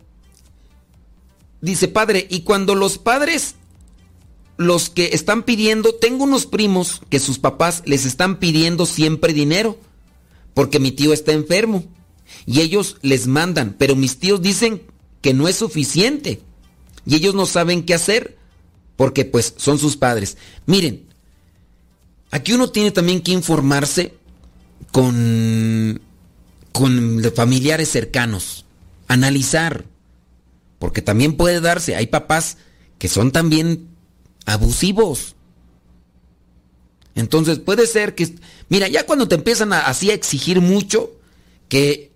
dice 1.60 1.88
padre, 1.88 2.26
y 2.28 2.40
cuando 2.40 2.74
los 2.74 2.98
padres, 2.98 3.54
los 4.56 4.90
que 4.90 5.10
están 5.12 5.44
pidiendo, 5.44 5.94
tengo 5.94 6.24
unos 6.24 6.46
primos 6.46 7.00
que 7.08 7.20
sus 7.20 7.38
papás 7.38 7.82
les 7.86 8.04
están 8.04 8.38
pidiendo 8.38 8.84
siempre 8.84 9.32
dinero, 9.32 9.78
porque 10.52 10.80
mi 10.80 10.90
tío 10.90 11.12
está 11.12 11.32
enfermo, 11.32 11.84
y 12.44 12.60
ellos 12.60 12.96
les 13.00 13.26
mandan, 13.26 13.74
pero 13.78 13.96
mis 13.96 14.18
tíos 14.18 14.42
dicen 14.42 14.82
que 15.20 15.34
no 15.34 15.48
es 15.48 15.56
suficiente, 15.56 16.42
y 17.06 17.14
ellos 17.14 17.34
no 17.34 17.46
saben 17.46 17.84
qué 17.84 17.94
hacer, 17.94 18.36
porque 18.96 19.24
pues 19.24 19.54
son 19.56 19.78
sus 19.78 19.96
padres. 19.96 20.36
Miren, 20.66 21.06
aquí 22.30 22.52
uno 22.52 22.70
tiene 22.70 22.90
también 22.90 23.22
que 23.22 23.32
informarse 23.32 24.14
con, 24.92 26.00
con 26.72 27.22
familiares 27.34 27.90
cercanos, 27.90 28.64
analizar, 29.06 29.84
porque 30.78 31.02
también 31.02 31.36
puede 31.36 31.60
darse, 31.60 31.96
hay 31.96 32.06
papás 32.06 32.58
que 32.98 33.08
son 33.08 33.32
también 33.32 33.88
abusivos. 34.44 35.34
Entonces 37.14 37.58
puede 37.58 37.86
ser 37.86 38.14
que, 38.14 38.34
mira, 38.68 38.86
ya 38.88 39.04
cuando 39.06 39.26
te 39.28 39.34
empiezan 39.34 39.72
a, 39.72 39.80
así 39.80 40.10
a 40.10 40.14
exigir 40.14 40.60
mucho, 40.60 41.12
que 41.68 42.07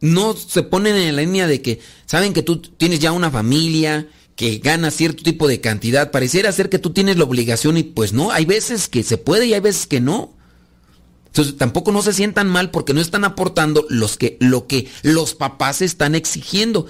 no 0.00 0.34
se 0.36 0.62
ponen 0.62 0.96
en 0.96 1.16
la 1.16 1.22
línea 1.22 1.46
de 1.46 1.62
que 1.62 1.80
saben 2.06 2.32
que 2.32 2.42
tú 2.42 2.60
tienes 2.60 3.00
ya 3.00 3.12
una 3.12 3.30
familia, 3.30 4.08
que 4.36 4.58
ganas 4.58 4.94
cierto 4.94 5.22
tipo 5.22 5.46
de 5.48 5.60
cantidad, 5.60 6.10
pareciera 6.10 6.50
ser 6.52 6.70
que 6.70 6.78
tú 6.78 6.90
tienes 6.90 7.18
la 7.18 7.24
obligación 7.24 7.76
y 7.76 7.82
pues 7.82 8.12
no, 8.12 8.30
hay 8.30 8.46
veces 8.46 8.88
que 8.88 9.02
se 9.02 9.18
puede 9.18 9.46
y 9.46 9.54
hay 9.54 9.60
veces 9.60 9.86
que 9.86 10.00
no. 10.00 10.32
Entonces 11.26 11.56
tampoco 11.56 11.92
no 11.92 12.02
se 12.02 12.12
sientan 12.12 12.48
mal 12.48 12.70
porque 12.70 12.94
no 12.94 13.00
están 13.00 13.24
aportando 13.24 13.86
los 13.88 14.16
que, 14.16 14.36
lo 14.40 14.66
que 14.66 14.88
los 15.02 15.34
papás 15.34 15.82
están 15.82 16.14
exigiendo. 16.14 16.86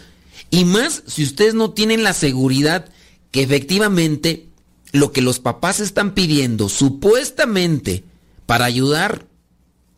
Y 0.50 0.64
más 0.64 1.02
si 1.06 1.24
ustedes 1.24 1.54
no 1.54 1.72
tienen 1.72 2.02
la 2.02 2.14
seguridad 2.14 2.88
que 3.30 3.42
efectivamente 3.42 4.46
lo 4.92 5.12
que 5.12 5.20
los 5.20 5.40
papás 5.40 5.80
están 5.80 6.14
pidiendo 6.14 6.68
supuestamente 6.68 8.04
para 8.46 8.64
ayudar 8.64 9.26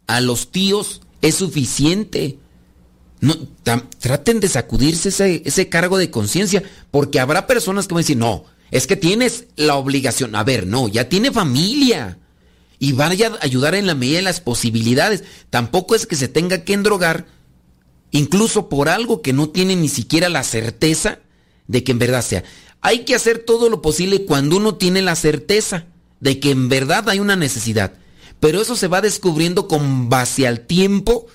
a 0.07 0.21
los 0.21 0.51
tíos 0.51 1.03
es 1.23 1.37
suficiente. 1.37 2.39
No, 3.23 3.37
traten 4.01 4.41
de 4.41 4.49
sacudirse 4.49 5.11
ese, 5.11 5.43
ese 5.45 5.69
cargo 5.69 5.97
de 5.97 6.11
conciencia, 6.11 6.65
porque 6.91 7.21
habrá 7.21 7.47
personas 7.47 7.87
que 7.87 7.95
van 7.95 8.01
a 8.01 8.03
decir, 8.03 8.17
no, 8.17 8.45
es 8.73 8.89
que 8.89 8.97
tienes 8.97 9.45
la 9.55 9.77
obligación. 9.77 10.35
A 10.35 10.43
ver, 10.43 10.67
no, 10.67 10.89
ya 10.89 11.09
tiene 11.09 11.31
familia. 11.31 12.19
Y 12.81 12.93
vaya 12.93 13.29
a 13.29 13.45
ayudar 13.45 13.77
en 13.77 13.87
la 13.87 13.95
medida 13.95 14.17
de 14.17 14.23
las 14.23 14.41
posibilidades. 14.41 15.23
Tampoco 15.51 15.95
es 15.95 16.05
que 16.09 16.17
se 16.17 16.27
tenga 16.27 16.65
que 16.65 16.73
endrogar, 16.73 17.27
incluso 18.11 18.69
por 18.69 18.89
algo 18.89 19.23
que 19.23 19.33
no 19.33 19.51
tiene 19.51 19.77
ni 19.77 19.89
siquiera 19.89 20.29
la 20.29 20.43
certeza 20.43 21.21
de 21.69 21.85
que 21.85 21.93
en 21.93 22.01
verdad 22.01 22.25
sea. 22.25 22.43
Hay 22.81 23.05
que 23.05 23.15
hacer 23.15 23.39
todo 23.39 23.71
lo 23.71 23.83
posible 23.83 24.25
cuando 24.25 24.57
uno 24.57 24.75
tiene 24.75 25.01
la 25.01 25.15
certeza 25.15 25.87
de 26.19 26.41
que 26.41 26.51
en 26.51 26.69
verdad 26.69 27.09
hay 27.09 27.21
una 27.21 27.37
necesidad. 27.37 27.93
Pero 28.41 28.61
eso 28.61 28.75
se 28.75 28.89
va 28.89 29.01
descubriendo 29.01 29.69
con 29.69 30.09
base 30.09 30.49
al 30.49 30.67
tiempo 30.67 31.27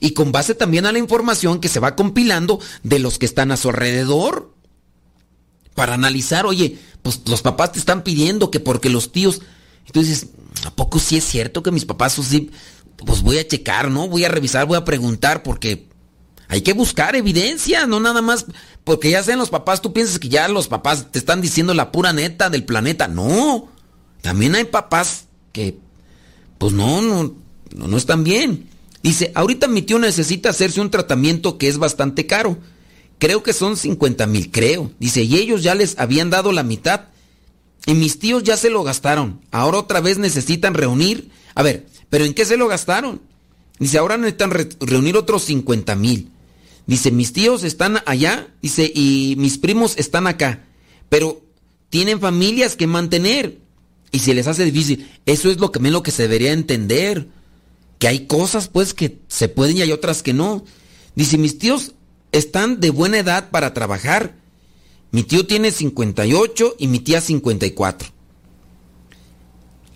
y 0.00 0.12
con 0.12 0.32
base 0.32 0.54
también 0.54 0.86
a 0.86 0.92
la 0.92 0.98
información 0.98 1.60
que 1.60 1.68
se 1.68 1.80
va 1.80 1.96
compilando 1.96 2.60
de 2.82 2.98
los 2.98 3.18
que 3.18 3.26
están 3.26 3.52
a 3.52 3.56
su 3.56 3.68
alrededor. 3.68 4.52
Para 5.74 5.94
analizar, 5.94 6.46
oye, 6.46 6.78
pues 7.02 7.22
los 7.26 7.42
papás 7.42 7.72
te 7.72 7.78
están 7.78 8.02
pidiendo 8.02 8.50
que 8.50 8.60
porque 8.60 8.88
los 8.88 9.12
tíos... 9.12 9.42
Entonces, 9.86 10.28
¿a 10.64 10.70
poco 10.70 10.98
sí 10.98 11.16
es 11.16 11.24
cierto 11.24 11.62
que 11.62 11.70
mis 11.70 11.84
papás, 11.84 12.14
sí, 12.14 12.50
pues 12.96 13.22
voy 13.22 13.38
a 13.38 13.46
checar, 13.46 13.90
¿no? 13.90 14.08
Voy 14.08 14.24
a 14.24 14.28
revisar, 14.28 14.66
voy 14.66 14.76
a 14.76 14.84
preguntar, 14.84 15.42
porque 15.42 15.88
hay 16.48 16.62
que 16.62 16.72
buscar 16.72 17.16
evidencia, 17.16 17.86
no 17.86 18.00
nada 18.00 18.22
más 18.22 18.46
porque 18.84 19.10
ya 19.10 19.22
sean 19.22 19.38
los 19.38 19.48
papás, 19.48 19.80
tú 19.80 19.92
piensas 19.92 20.18
que 20.18 20.28
ya 20.28 20.46
los 20.46 20.68
papás 20.68 21.10
te 21.10 21.18
están 21.18 21.40
diciendo 21.40 21.72
la 21.72 21.90
pura 21.90 22.12
neta 22.12 22.50
del 22.50 22.64
planeta. 22.64 23.08
No, 23.08 23.68
también 24.20 24.54
hay 24.54 24.64
papás 24.64 25.24
que, 25.52 25.78
pues 26.58 26.74
no, 26.74 27.00
no, 27.00 27.34
no, 27.74 27.88
no 27.88 27.96
están 27.96 28.24
bien. 28.24 28.68
Dice, 29.04 29.30
ahorita 29.34 29.68
mi 29.68 29.82
tío 29.82 29.98
necesita 29.98 30.48
hacerse 30.48 30.80
un 30.80 30.90
tratamiento 30.90 31.58
que 31.58 31.68
es 31.68 31.76
bastante 31.78 32.26
caro. 32.26 32.58
Creo 33.18 33.42
que 33.42 33.52
son 33.52 33.76
50 33.76 34.26
mil, 34.26 34.50
creo. 34.50 34.90
Dice, 34.98 35.22
y 35.22 35.36
ellos 35.36 35.62
ya 35.62 35.74
les 35.74 35.98
habían 35.98 36.30
dado 36.30 36.50
la 36.52 36.62
mitad. 36.62 37.02
Y 37.86 37.92
mis 37.92 38.18
tíos 38.18 38.42
ya 38.44 38.56
se 38.56 38.70
lo 38.70 38.82
gastaron. 38.82 39.40
Ahora 39.50 39.78
otra 39.78 40.00
vez 40.00 40.16
necesitan 40.16 40.72
reunir. 40.72 41.28
A 41.54 41.62
ver, 41.62 41.86
¿pero 42.08 42.24
en 42.24 42.32
qué 42.32 42.46
se 42.46 42.56
lo 42.56 42.66
gastaron? 42.66 43.20
Dice, 43.78 43.98
ahora 43.98 44.16
necesitan 44.16 44.50
re- 44.50 44.68
reunir 44.80 45.16
otros 45.18 45.42
50 45.44 45.94
mil. 45.96 46.30
Dice, 46.86 47.10
mis 47.10 47.34
tíos 47.34 47.62
están 47.62 47.98
allá. 48.06 48.48
Dice, 48.62 48.90
y 48.94 49.34
mis 49.36 49.58
primos 49.58 49.94
están 49.98 50.26
acá. 50.26 50.64
Pero 51.10 51.42
tienen 51.90 52.20
familias 52.20 52.74
que 52.74 52.86
mantener. 52.86 53.58
Y 54.12 54.20
se 54.20 54.32
les 54.32 54.46
hace 54.46 54.64
difícil. 54.64 55.10
Eso 55.26 55.50
es 55.50 55.58
lo 55.60 55.70
que, 55.70 55.78
lo 55.78 56.02
que 56.02 56.10
se 56.10 56.22
debería 56.22 56.52
entender. 56.52 57.28
Que 57.98 58.08
hay 58.08 58.26
cosas 58.26 58.68
pues 58.68 58.94
que 58.94 59.20
se 59.28 59.48
pueden 59.48 59.76
y 59.76 59.82
hay 59.82 59.92
otras 59.92 60.22
que 60.22 60.32
no. 60.32 60.64
Dice, 61.14 61.38
mis 61.38 61.58
tíos 61.58 61.92
están 62.32 62.80
de 62.80 62.90
buena 62.90 63.18
edad 63.18 63.50
para 63.50 63.74
trabajar. 63.74 64.36
Mi 65.10 65.22
tío 65.22 65.46
tiene 65.46 65.70
58 65.70 66.76
y 66.78 66.88
mi 66.88 66.98
tía 66.98 67.20
54. 67.20 68.08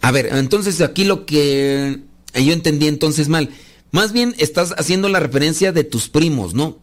A 0.00 0.10
ver, 0.12 0.28
entonces 0.32 0.80
aquí 0.80 1.04
lo 1.04 1.26
que 1.26 2.02
yo 2.34 2.52
entendí 2.52 2.86
entonces 2.86 3.28
mal. 3.28 3.50
Más 3.90 4.12
bien 4.12 4.34
estás 4.38 4.74
haciendo 4.76 5.08
la 5.08 5.20
referencia 5.20 5.72
de 5.72 5.84
tus 5.84 6.08
primos, 6.08 6.54
¿no? 6.54 6.78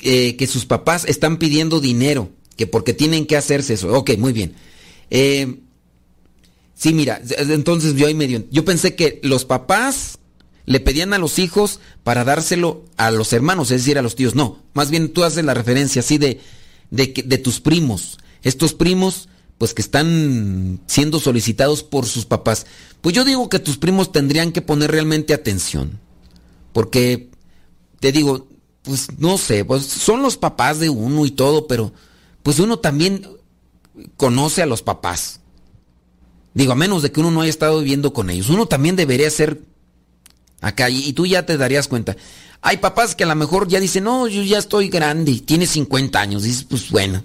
Eh, 0.00 0.36
que 0.36 0.46
sus 0.46 0.64
papás 0.64 1.04
están 1.04 1.38
pidiendo 1.38 1.80
dinero, 1.80 2.30
que 2.56 2.66
porque 2.66 2.94
tienen 2.94 3.26
que 3.26 3.36
hacerse 3.36 3.74
eso. 3.74 3.92
Ok, 3.92 4.12
muy 4.16 4.32
bien. 4.32 4.54
Eh, 5.10 5.56
sí, 6.74 6.94
mira, 6.94 7.20
entonces 7.38 7.94
yo 7.96 8.06
ahí 8.06 8.14
medio... 8.14 8.44
Yo 8.50 8.64
pensé 8.64 8.94
que 8.94 9.20
los 9.24 9.44
papás 9.44 10.17
le 10.68 10.80
pedían 10.80 11.14
a 11.14 11.18
los 11.18 11.38
hijos 11.38 11.80
para 12.04 12.24
dárselo 12.24 12.84
a 12.98 13.10
los 13.10 13.32
hermanos, 13.32 13.70
es 13.70 13.80
decir, 13.80 13.98
a 13.98 14.02
los 14.02 14.16
tíos. 14.16 14.34
No, 14.34 14.62
más 14.74 14.90
bien 14.90 15.14
tú 15.14 15.24
haces 15.24 15.42
la 15.42 15.54
referencia 15.54 16.00
así 16.00 16.18
de, 16.18 16.40
de, 16.90 17.24
de 17.24 17.38
tus 17.38 17.60
primos. 17.60 18.18
Estos 18.42 18.74
primos, 18.74 19.30
pues 19.56 19.72
que 19.72 19.80
están 19.80 20.78
siendo 20.86 21.20
solicitados 21.20 21.82
por 21.82 22.04
sus 22.04 22.26
papás. 22.26 22.66
Pues 23.00 23.14
yo 23.14 23.24
digo 23.24 23.48
que 23.48 23.60
tus 23.60 23.78
primos 23.78 24.12
tendrían 24.12 24.52
que 24.52 24.60
poner 24.60 24.90
realmente 24.90 25.32
atención. 25.32 26.00
Porque, 26.74 27.30
te 27.98 28.12
digo, 28.12 28.46
pues 28.82 29.08
no 29.16 29.38
sé, 29.38 29.64
pues 29.64 29.84
son 29.86 30.20
los 30.20 30.36
papás 30.36 30.80
de 30.80 30.90
uno 30.90 31.24
y 31.24 31.30
todo, 31.30 31.66
pero 31.66 31.94
pues 32.42 32.58
uno 32.58 32.78
también 32.78 33.26
conoce 34.18 34.60
a 34.60 34.66
los 34.66 34.82
papás. 34.82 35.40
Digo, 36.52 36.72
a 36.72 36.76
menos 36.76 37.00
de 37.02 37.10
que 37.10 37.20
uno 37.20 37.30
no 37.30 37.40
haya 37.40 37.50
estado 37.50 37.78
viviendo 37.78 38.12
con 38.12 38.28
ellos. 38.28 38.50
Uno 38.50 38.66
también 38.66 38.96
debería 38.96 39.30
ser 39.30 39.62
acá 40.60 40.90
y, 40.90 41.12
tú 41.12 41.26
ya 41.26 41.46
te 41.46 41.56
darías 41.56 41.88
cuenta. 41.88 42.16
Hay 42.60 42.78
papás 42.78 43.14
que 43.14 43.24
a 43.24 43.28
lo 43.28 43.34
mejor 43.34 43.68
ya 43.68 43.80
dicen, 43.80 44.04
no, 44.04 44.26
yo 44.26 44.42
ya 44.42 44.58
estoy 44.58 44.88
grande, 44.88 45.40
tiene 45.40 45.66
50 45.66 46.20
años. 46.20 46.42
Dices, 46.42 46.64
pues 46.64 46.90
bueno. 46.90 47.24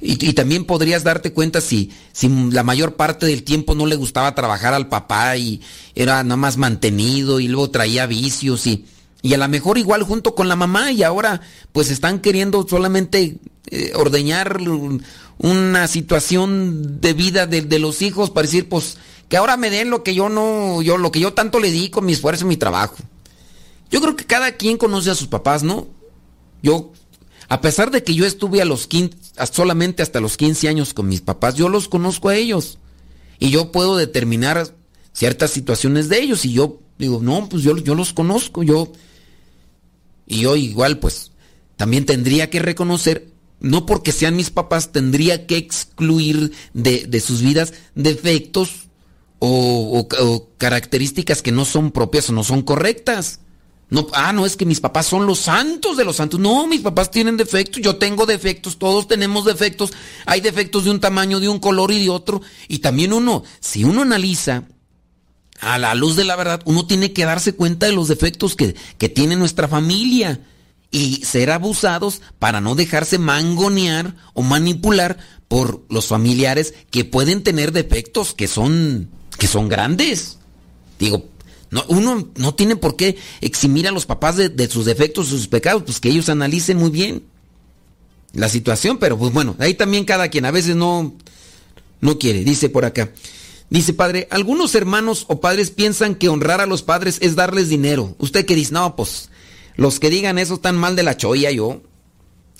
Y, 0.00 0.28
y 0.28 0.32
también 0.32 0.64
podrías 0.64 1.02
darte 1.02 1.32
cuenta 1.32 1.60
si, 1.60 1.90
si 2.12 2.28
la 2.28 2.62
mayor 2.62 2.94
parte 2.94 3.26
del 3.26 3.42
tiempo 3.42 3.74
no 3.74 3.86
le 3.86 3.96
gustaba 3.96 4.34
trabajar 4.34 4.72
al 4.74 4.88
papá 4.88 5.36
y 5.36 5.60
era 5.94 6.22
nada 6.22 6.36
más 6.36 6.56
mantenido 6.56 7.40
y 7.40 7.48
luego 7.48 7.70
traía 7.70 8.06
vicios 8.06 8.66
y, 8.68 8.84
y 9.22 9.34
a 9.34 9.38
lo 9.38 9.48
mejor 9.48 9.78
igual 9.78 10.04
junto 10.04 10.34
con 10.34 10.48
la 10.48 10.54
mamá 10.54 10.92
y 10.92 11.02
ahora 11.02 11.40
pues 11.72 11.90
están 11.90 12.20
queriendo 12.20 12.64
solamente 12.68 13.38
eh, 13.70 13.92
ordeñar 13.96 14.58
una 15.38 15.88
situación 15.88 17.00
de 17.00 17.12
vida 17.14 17.46
de, 17.46 17.62
de 17.62 17.78
los 17.80 18.00
hijos 18.00 18.30
para 18.30 18.46
decir 18.46 18.68
pues 18.68 18.96
que 19.28 19.36
ahora 19.36 19.56
me 19.56 19.70
den 19.70 19.90
lo 19.90 20.02
que 20.02 20.14
yo 20.14 20.28
no, 20.28 20.80
yo 20.82 20.96
lo 20.96 21.12
que 21.12 21.20
yo 21.20 21.34
tanto 21.34 21.60
le 21.60 21.70
di 21.70 21.90
con 21.90 22.06
mi 22.06 22.12
esfuerzo 22.12 22.44
y 22.44 22.48
mi 22.48 22.56
trabajo. 22.56 22.96
Yo 23.90 24.00
creo 24.00 24.16
que 24.16 24.24
cada 24.24 24.52
quien 24.52 24.76
conoce 24.76 25.10
a 25.10 25.14
sus 25.14 25.28
papás, 25.28 25.62
¿no? 25.62 25.86
Yo, 26.62 26.92
a 27.48 27.60
pesar 27.60 27.90
de 27.90 28.02
que 28.02 28.14
yo 28.14 28.26
estuve 28.26 28.60
a 28.60 28.64
los 28.64 28.86
15, 28.86 29.16
solamente 29.52 30.02
hasta 30.02 30.20
los 30.20 30.36
15 30.36 30.68
años 30.68 30.94
con 30.94 31.08
mis 31.08 31.20
papás, 31.20 31.54
yo 31.54 31.68
los 31.68 31.88
conozco 31.88 32.28
a 32.28 32.36
ellos. 32.36 32.78
Y 33.38 33.50
yo 33.50 33.70
puedo 33.70 33.96
determinar 33.96 34.74
ciertas 35.12 35.50
situaciones 35.50 36.08
de 36.08 36.20
ellos. 36.20 36.44
Y 36.44 36.52
yo 36.52 36.80
digo, 36.98 37.20
no, 37.22 37.48
pues 37.48 37.62
yo, 37.62 37.76
yo 37.76 37.94
los 37.94 38.12
conozco, 38.12 38.62
yo. 38.62 38.92
Y 40.26 40.40
yo 40.40 40.56
igual, 40.56 40.98
pues, 40.98 41.32
también 41.76 42.04
tendría 42.04 42.50
que 42.50 42.58
reconocer, 42.58 43.30
no 43.60 43.86
porque 43.86 44.12
sean 44.12 44.36
mis 44.36 44.50
papás, 44.50 44.92
tendría 44.92 45.46
que 45.46 45.56
excluir 45.56 46.52
de, 46.74 47.06
de 47.06 47.20
sus 47.20 47.40
vidas 47.40 47.72
defectos 47.94 48.87
o, 49.40 50.06
o- 50.10 50.24
o 50.26 50.48
características 50.58 51.42
que 51.42 51.52
no 51.52 51.64
son 51.64 51.90
propias 51.92 52.30
o 52.30 52.32
no 52.32 52.44
son 52.44 52.62
correctas. 52.62 53.40
No, 53.90 54.06
ah, 54.12 54.34
no, 54.34 54.44
es 54.44 54.56
que 54.56 54.66
mis 54.66 54.80
papás 54.80 55.06
son 55.06 55.26
los 55.26 55.38
santos 55.38 55.96
de 55.96 56.04
los 56.04 56.16
santos. 56.16 56.38
No, 56.38 56.66
mis 56.66 56.82
papás 56.82 57.10
tienen 57.10 57.38
defectos, 57.38 57.80
yo 57.82 57.96
tengo 57.96 58.26
defectos, 58.26 58.78
todos 58.78 59.08
tenemos 59.08 59.46
defectos. 59.46 59.92
Hay 60.26 60.42
defectos 60.42 60.84
de 60.84 60.90
un 60.90 61.00
tamaño, 61.00 61.40
de 61.40 61.48
un 61.48 61.58
color 61.58 61.90
y 61.90 62.02
de 62.04 62.10
otro. 62.10 62.42
Y 62.68 62.80
también 62.80 63.14
uno, 63.14 63.44
si 63.60 63.84
uno 63.84 64.02
analiza 64.02 64.64
a 65.60 65.78
la 65.78 65.94
luz 65.94 66.16
de 66.16 66.24
la 66.24 66.36
verdad, 66.36 66.60
uno 66.66 66.86
tiene 66.86 67.12
que 67.14 67.24
darse 67.24 67.54
cuenta 67.54 67.86
de 67.86 67.92
los 67.92 68.08
defectos 68.08 68.56
que, 68.56 68.74
que 68.98 69.08
tiene 69.08 69.36
nuestra 69.36 69.68
familia 69.68 70.40
y 70.90 71.24
ser 71.24 71.50
abusados 71.50 72.20
para 72.38 72.60
no 72.60 72.74
dejarse 72.74 73.18
mangonear 73.18 74.16
o 74.34 74.42
manipular 74.42 75.16
por 75.48 75.84
los 75.88 76.06
familiares 76.08 76.74
que 76.90 77.04
pueden 77.06 77.42
tener 77.42 77.72
defectos 77.72 78.34
que 78.34 78.48
son, 78.48 79.08
que 79.38 79.46
son 79.46 79.68
grandes. 79.68 80.38
Digo, 80.98 81.28
no, 81.70 81.84
uno 81.88 82.28
no 82.36 82.54
tiene 82.54 82.76
por 82.76 82.96
qué 82.96 83.16
eximir 83.40 83.88
a 83.88 83.92
los 83.92 84.06
papás 84.06 84.36
de, 84.36 84.48
de 84.48 84.68
sus 84.68 84.84
defectos, 84.84 85.28
sus 85.28 85.48
pecados, 85.48 85.82
pues 85.84 86.00
que 86.00 86.10
ellos 86.10 86.28
analicen 86.28 86.76
muy 86.76 86.90
bien 86.90 87.24
la 88.32 88.48
situación, 88.48 88.98
pero 88.98 89.16
pues 89.18 89.32
bueno, 89.32 89.56
ahí 89.58 89.74
también 89.74 90.04
cada 90.04 90.28
quien 90.28 90.44
a 90.44 90.50
veces 90.50 90.76
no, 90.76 91.14
no 92.00 92.18
quiere, 92.18 92.44
dice 92.44 92.68
por 92.68 92.84
acá. 92.84 93.10
Dice 93.70 93.92
padre, 93.92 94.28
algunos 94.30 94.74
hermanos 94.74 95.26
o 95.28 95.40
padres 95.40 95.70
piensan 95.70 96.14
que 96.14 96.30
honrar 96.30 96.60
a 96.60 96.66
los 96.66 96.82
padres 96.82 97.18
es 97.20 97.36
darles 97.36 97.68
dinero. 97.68 98.14
Usted 98.18 98.46
que 98.46 98.54
dice, 98.54 98.72
no, 98.72 98.96
pues 98.96 99.28
los 99.76 100.00
que 100.00 100.08
digan 100.08 100.38
eso 100.38 100.54
están 100.54 100.76
mal 100.76 100.96
de 100.96 101.02
la 101.02 101.18
cholla 101.18 101.50
yo. 101.50 101.82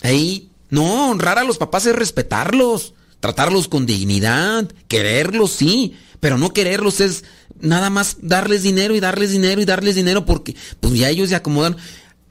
Ahí, 0.03 0.51
no, 0.69 1.11
honrar 1.11 1.39
a 1.39 1.45
los 1.45 1.57
papás 1.57 1.87
es 1.87 1.97
respetarlos, 1.97 2.95
tratarlos 3.21 3.69
con 3.69 3.87
dignidad, 3.87 4.71
quererlos, 4.87 5.53
sí, 5.53 5.97
pero 6.21 6.39
no 6.39 6.53
quererlos 6.53 7.01
es 7.01 7.25
nada 7.61 7.91
más 7.91 8.19
darles 8.23 8.63
dinero 8.63 8.95
y 8.95 9.01
darles 9.01 9.31
dinero 9.31 9.61
y 9.61 9.65
darles 9.65 9.95
dinero 9.95 10.25
porque 10.25 10.55
pues 10.81 10.95
ya 10.95 11.09
ellos 11.09 11.29
se 11.29 11.37
acomodan. 11.37 11.77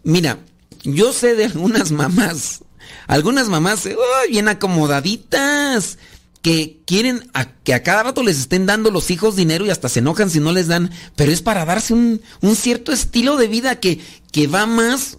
Mira, 0.03 0.39
yo 0.83 1.13
sé 1.13 1.35
de 1.35 1.45
algunas 1.45 1.91
mamás, 1.91 2.63
algunas 3.07 3.49
mamás 3.49 3.85
ay, 3.85 4.31
bien 4.31 4.47
acomodaditas, 4.47 5.97
que 6.41 6.79
quieren 6.85 7.29
que 7.63 7.73
a 7.73 7.83
cada 7.83 8.03
rato 8.03 8.23
les 8.23 8.39
estén 8.39 8.65
dando 8.65 8.91
los 8.91 9.11
hijos 9.11 9.35
dinero 9.35 9.65
y 9.65 9.69
hasta 9.69 9.89
se 9.89 9.99
enojan 9.99 10.29
si 10.29 10.39
no 10.39 10.53
les 10.53 10.67
dan, 10.67 10.91
pero 11.15 11.31
es 11.31 11.41
para 11.41 11.65
darse 11.65 11.93
un, 11.93 12.21
un 12.41 12.55
cierto 12.55 12.93
estilo 12.93 13.35
de 13.35 13.47
vida 13.47 13.79
que, 13.79 13.99
que 14.31 14.47
va 14.47 14.65
más 14.65 15.17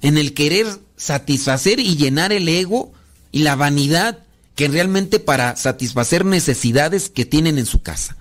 en 0.00 0.18
el 0.18 0.34
querer 0.34 0.66
satisfacer 0.96 1.78
y 1.78 1.96
llenar 1.96 2.32
el 2.32 2.48
ego 2.48 2.92
y 3.30 3.40
la 3.40 3.56
vanidad 3.56 4.23
que 4.54 4.68
realmente 4.68 5.18
para 5.18 5.56
satisfacer 5.56 6.24
necesidades 6.24 7.10
que 7.10 7.24
tienen 7.24 7.58
en 7.58 7.66
su 7.66 7.82
casa. 7.82 8.16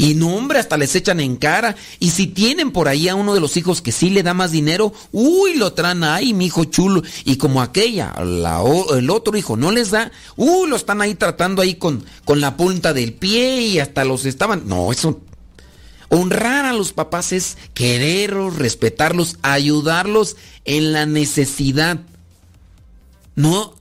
Y 0.00 0.14
no, 0.14 0.28
hombre, 0.36 0.60
hasta 0.60 0.76
les 0.76 0.94
echan 0.94 1.18
en 1.18 1.34
cara. 1.34 1.74
Y 1.98 2.10
si 2.10 2.28
tienen 2.28 2.70
por 2.70 2.86
ahí 2.86 3.08
a 3.08 3.16
uno 3.16 3.34
de 3.34 3.40
los 3.40 3.56
hijos 3.56 3.82
que 3.82 3.90
sí 3.90 4.10
le 4.10 4.22
da 4.22 4.32
más 4.32 4.52
dinero, 4.52 4.92
uy, 5.10 5.54
lo 5.54 5.72
traen 5.72 6.04
ahí, 6.04 6.32
mi 6.32 6.46
hijo 6.46 6.64
chulo. 6.66 7.02
Y 7.24 7.34
como 7.36 7.60
aquella, 7.60 8.14
la 8.22 8.62
el 8.96 9.10
otro 9.10 9.36
hijo 9.36 9.56
no 9.56 9.72
les 9.72 9.90
da, 9.90 10.12
uy, 10.36 10.68
lo 10.68 10.76
están 10.76 11.02
ahí 11.02 11.16
tratando 11.16 11.62
ahí 11.62 11.74
con, 11.74 12.04
con 12.24 12.40
la 12.40 12.56
punta 12.56 12.92
del 12.92 13.12
pie 13.12 13.60
y 13.62 13.80
hasta 13.80 14.04
los 14.04 14.24
estaban. 14.24 14.68
No, 14.68 14.92
eso. 14.92 15.20
Honrar 16.10 16.64
a 16.64 16.72
los 16.72 16.92
papás 16.92 17.32
es 17.32 17.58
quererlos, 17.74 18.54
respetarlos, 18.54 19.36
ayudarlos 19.42 20.36
en 20.64 20.92
la 20.92 21.06
necesidad. 21.06 21.98
No 23.34 23.74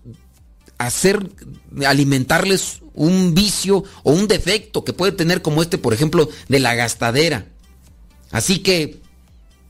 hacer, 0.77 1.29
alimentarles 1.85 2.81
un 2.93 3.33
vicio 3.33 3.83
o 4.03 4.11
un 4.11 4.27
defecto 4.27 4.83
que 4.83 4.93
puede 4.93 5.11
tener 5.11 5.41
como 5.41 5.61
este, 5.61 5.77
por 5.77 5.93
ejemplo, 5.93 6.29
de 6.47 6.59
la 6.59 6.75
gastadera. 6.75 7.45
Así 8.31 8.59
que 8.59 8.99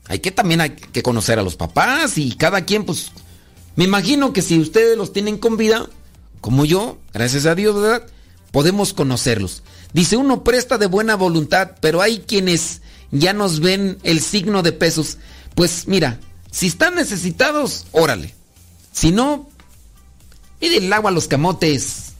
hay 0.06 0.20
que 0.20 0.30
también 0.30 0.60
hay 0.60 0.70
que 0.70 1.02
conocer 1.02 1.38
a 1.38 1.42
los 1.42 1.56
papás 1.56 2.18
y 2.18 2.32
cada 2.32 2.64
quien, 2.64 2.84
pues, 2.84 3.12
me 3.76 3.84
imagino 3.84 4.32
que 4.32 4.42
si 4.42 4.58
ustedes 4.58 4.96
los 4.96 5.12
tienen 5.12 5.38
con 5.38 5.56
vida, 5.56 5.88
como 6.40 6.64
yo, 6.64 6.98
gracias 7.12 7.46
a 7.46 7.54
Dios, 7.54 7.80
¿verdad? 7.80 8.06
Podemos 8.50 8.94
conocerlos. 8.94 9.62
Dice, 9.92 10.16
uno 10.16 10.42
presta 10.42 10.78
de 10.78 10.86
buena 10.86 11.14
voluntad, 11.14 11.72
pero 11.80 12.00
hay 12.00 12.20
quienes 12.20 12.80
ya 13.10 13.32
nos 13.32 13.60
ven 13.60 13.98
el 14.02 14.20
signo 14.20 14.62
de 14.62 14.72
pesos. 14.72 15.18
Pues 15.54 15.86
mira, 15.86 16.18
si 16.50 16.66
están 16.66 16.94
necesitados, 16.94 17.86
órale. 17.92 18.34
Si 18.92 19.12
no, 19.12 19.48
Pide 20.58 20.78
el 20.78 20.92
agua 20.92 21.10
a 21.10 21.14
los 21.14 21.28
camotes. 21.28 22.12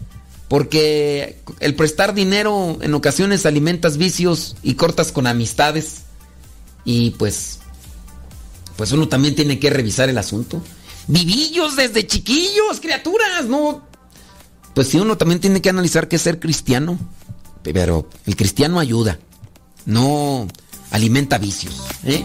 Porque 0.48 1.40
el 1.60 1.74
prestar 1.74 2.14
dinero 2.14 2.78
en 2.80 2.94
ocasiones 2.94 3.44
alimentas 3.44 3.98
vicios 3.98 4.56
y 4.62 4.74
cortas 4.74 5.12
con 5.12 5.26
amistades. 5.26 6.02
Y 6.84 7.10
pues. 7.10 7.58
Pues 8.76 8.92
uno 8.92 9.08
también 9.08 9.34
tiene 9.34 9.58
que 9.58 9.70
revisar 9.70 10.08
el 10.08 10.18
asunto. 10.18 10.62
Vivillos 11.06 11.76
desde 11.76 12.06
chiquillos, 12.06 12.80
criaturas, 12.80 13.46
¿no? 13.46 13.82
Pues 14.74 14.88
sí, 14.88 14.98
uno 14.98 15.18
también 15.18 15.40
tiene 15.40 15.60
que 15.60 15.68
analizar 15.68 16.08
qué 16.08 16.16
es 16.16 16.22
ser 16.22 16.38
cristiano. 16.38 16.98
Pero 17.62 18.08
el 18.24 18.36
cristiano 18.36 18.78
ayuda. 18.78 19.18
No 19.84 20.46
alimenta 20.90 21.38
vicios. 21.38 21.82
¿eh? 22.04 22.24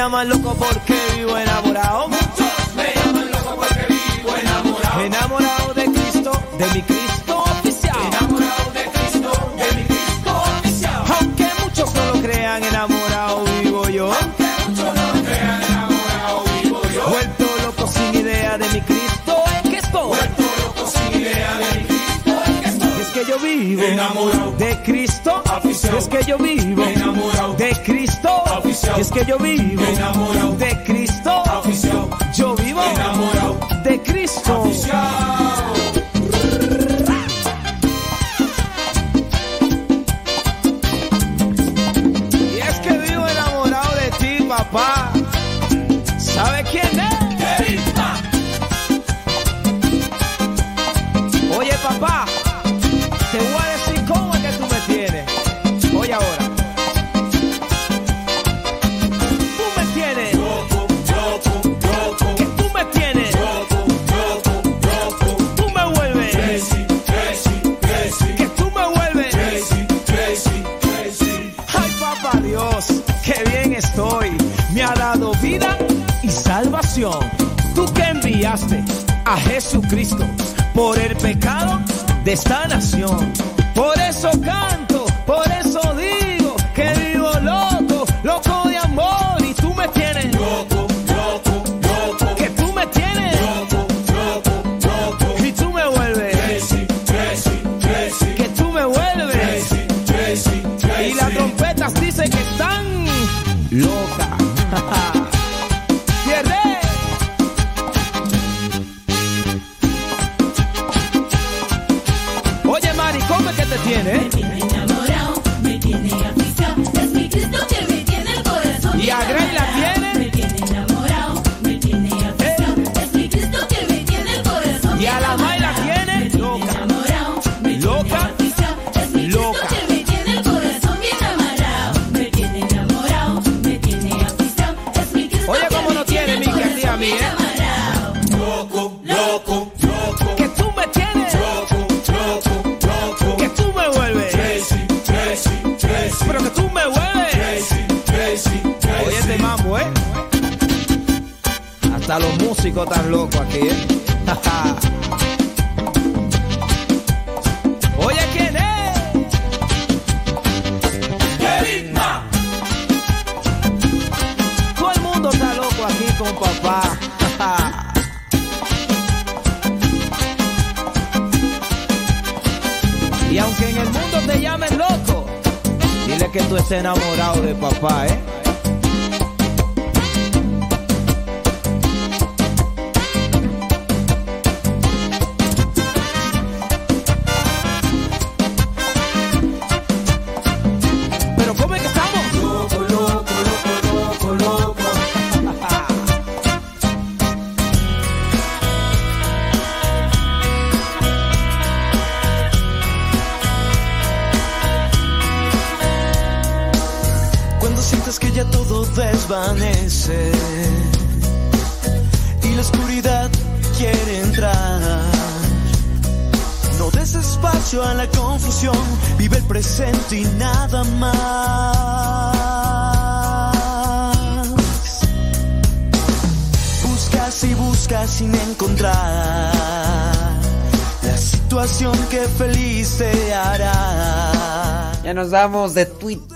Llaman 0.00 0.30
loco 0.30 0.54
porque 0.54 0.94
vivo 1.14 1.36
enamorado. 1.36 2.08
Muchos 2.08 2.74
me 2.74 2.90
llaman 2.94 3.30
loco 3.32 3.54
porque 3.56 3.86
vivo 3.92 4.34
enamorado. 4.34 5.00
Enamorado 5.02 5.74
de 5.74 5.84
Cristo, 5.84 6.32
de 6.58 6.66
mi 6.74 6.82
Cristo 6.82 7.38
oficial. 7.58 7.96
Enamorado 8.08 8.70
de 8.72 8.84
Cristo, 8.94 9.30
de 9.60 9.76
mi 9.76 9.82
Cristo 9.84 10.30
oficial. 10.58 11.04
Aunque 11.18 11.46
muchos 11.62 11.94
no 11.94 12.04
lo 12.14 12.22
crean, 12.22 12.64
enamorado 12.64 13.44
vivo 13.62 13.88
yo. 13.90 14.06
Aunque 14.10 14.48
muchos 14.68 14.94
no 14.94 15.04
lo 15.12 15.22
crean, 15.22 15.62
enamorado 15.68 16.44
vivo 16.62 16.80
yo. 16.94 17.02
Vuelto 17.10 17.44
loco 17.66 17.86
sin 17.92 18.14
idea 18.14 18.56
de 18.56 18.68
mi 18.70 18.80
Cristo 18.80 19.34
en 19.62 19.70
que 19.70 19.78
estoy. 19.80 20.08
Vuelto 20.16 20.42
loco 20.64 20.90
sin 20.90 21.20
idea 21.20 21.52
de 21.58 21.78
mi 21.78 21.84
Cristo 21.84 22.32
en 22.46 22.60
que 22.62 22.68
estoy. 22.70 23.00
Es 23.02 23.08
que 23.08 23.24
yo 23.30 23.38
vivo 23.38 23.82
Enamorado. 23.82 24.52
de 24.52 24.82
Cristo. 24.82 25.42
Afición. 25.44 25.94
Es 25.98 26.08
que 26.08 26.24
yo 26.24 26.38
vivo 26.38 26.84
Enamorado. 26.84 27.09
De 27.70 27.82
Cristo. 27.82 28.28
Afición. 28.46 29.00
Es 29.00 29.10
que 29.10 29.24
yo 29.24 29.38
vivo 29.38 29.82
Enamorado. 29.84 30.52
de 30.56 30.82
Cristo. 30.84 31.30
Afición. 31.46 32.10
Yo 32.34 32.54
vivo 32.56 32.80
Enamorado. 32.82 33.58
de 33.84 34.00
Cristo. 34.02 34.64
Y 34.66 34.74
a 78.52 79.36
Jesucristo 79.36 80.26
por 80.74 80.98
el 80.98 81.14
pecado 81.18 81.78
de 82.24 82.32
esta 82.32 82.66
nación. 82.66 83.32
Por 83.76 83.96
eso 84.00 84.28
canto, 84.44 84.89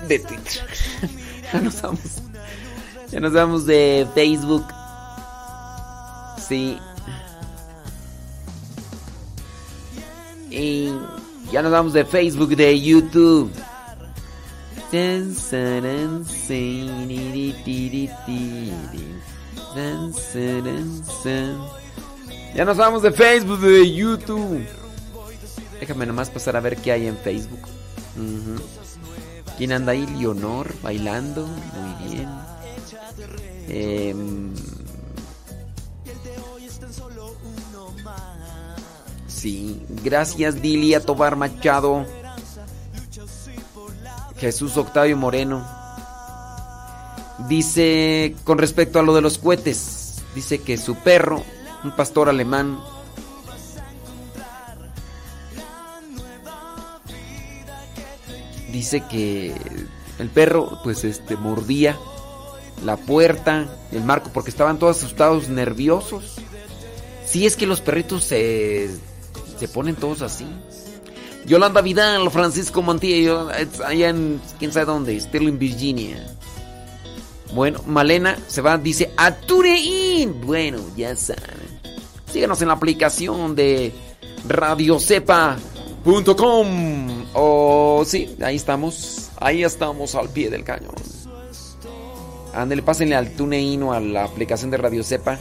de 0.08 0.18
Twitter. 0.18 0.62
ya 1.52 1.60
nos 1.60 1.82
damos. 1.82 2.00
Ya 3.10 3.20
nos 3.20 3.32
damos 3.32 3.66
de 3.66 4.06
Facebook. 4.14 4.64
Sí. 6.48 6.78
Y 10.50 10.92
ya 11.52 11.62
nos 11.62 11.72
damos 11.72 11.92
de 11.92 12.04
Facebook, 12.04 12.56
de 12.56 12.80
YouTube. 12.80 13.50
Ya 22.54 22.64
nos 22.64 22.76
vamos 22.76 23.02
de 23.02 23.10
Facebook, 23.10 23.60
de 23.60 23.92
YouTube. 23.92 24.64
Déjame 25.80 26.06
nomás 26.06 26.30
pasar 26.30 26.56
a 26.56 26.60
ver 26.60 26.76
qué 26.76 26.92
hay 26.92 27.08
en 27.08 27.16
Facebook. 27.16 27.60
Ujú. 28.16 28.62
¿Quién 29.56 29.72
anda 29.72 29.92
ahí? 29.92 30.06
Leonor 30.06 30.74
bailando. 30.82 31.46
Muy 31.46 32.08
bien. 32.08 32.28
Em, 33.68 34.54
sí, 39.26 39.82
gracias 40.02 40.60
Dilia 40.60 41.00
Tobar 41.00 41.36
Machado. 41.36 42.04
Jesús 44.36 44.76
Octavio 44.76 45.16
Moreno. 45.16 45.66
Dice 47.48 48.36
con 48.44 48.58
respecto 48.58 48.98
a 48.98 49.02
lo 49.02 49.14
de 49.14 49.20
los 49.20 49.38
cohetes. 49.38 50.22
Dice 50.34 50.60
que 50.60 50.76
su 50.76 50.96
perro, 50.96 51.44
un 51.84 51.94
pastor 51.94 52.28
alemán, 52.28 52.80
dice 58.74 59.04
que 59.08 59.54
el 60.18 60.28
perro 60.28 60.80
pues 60.82 61.04
este 61.04 61.36
mordía 61.36 61.96
la 62.84 62.96
puerta, 62.96 63.68
el 63.92 64.02
marco 64.04 64.30
porque 64.34 64.50
estaban 64.50 64.78
todos 64.80 64.98
asustados, 64.98 65.48
nerviosos. 65.48 66.34
Si 67.24 67.46
es 67.46 67.54
que 67.56 67.66
los 67.66 67.80
perritos 67.80 68.24
se 68.24 68.90
se 69.58 69.68
ponen 69.68 69.94
todos 69.94 70.20
así. 70.22 70.44
Yolanda 71.46 71.80
Vidal, 71.82 72.28
Francisco 72.32 72.82
Mantilla, 72.82 73.16
yo- 73.18 73.48
allá 73.86 74.08
en 74.08 74.40
quién 74.58 74.72
sabe 74.72 74.86
dónde, 74.86 75.18
Sterling, 75.20 75.58
Virginia. 75.58 76.26
Bueno, 77.54 77.80
Malena 77.86 78.36
se 78.48 78.60
va, 78.60 78.76
dice 78.76 79.12
a. 79.16 79.32
Bueno, 80.42 80.78
ya 80.96 81.14
saben. 81.14 81.44
Síganos 82.32 82.60
en 82.62 82.68
la 82.68 82.74
aplicación 82.74 83.54
de 83.54 83.92
radiocepa.com. 86.04 87.26
O 87.34 88.04
sí, 88.06 88.36
ahí 88.42 88.56
estamos. 88.56 89.30
Ahí 89.40 89.64
estamos 89.64 90.14
al 90.14 90.28
pie 90.28 90.50
del 90.50 90.64
cañón. 90.64 90.94
Ándale, 92.52 92.82
pásenle 92.82 93.16
al 93.16 93.30
TuneIn 93.30 93.82
o 93.82 93.92
a 93.92 94.00
la 94.00 94.24
aplicación 94.24 94.70
de 94.70 94.76
Radio 94.76 95.02
Cepa. 95.02 95.38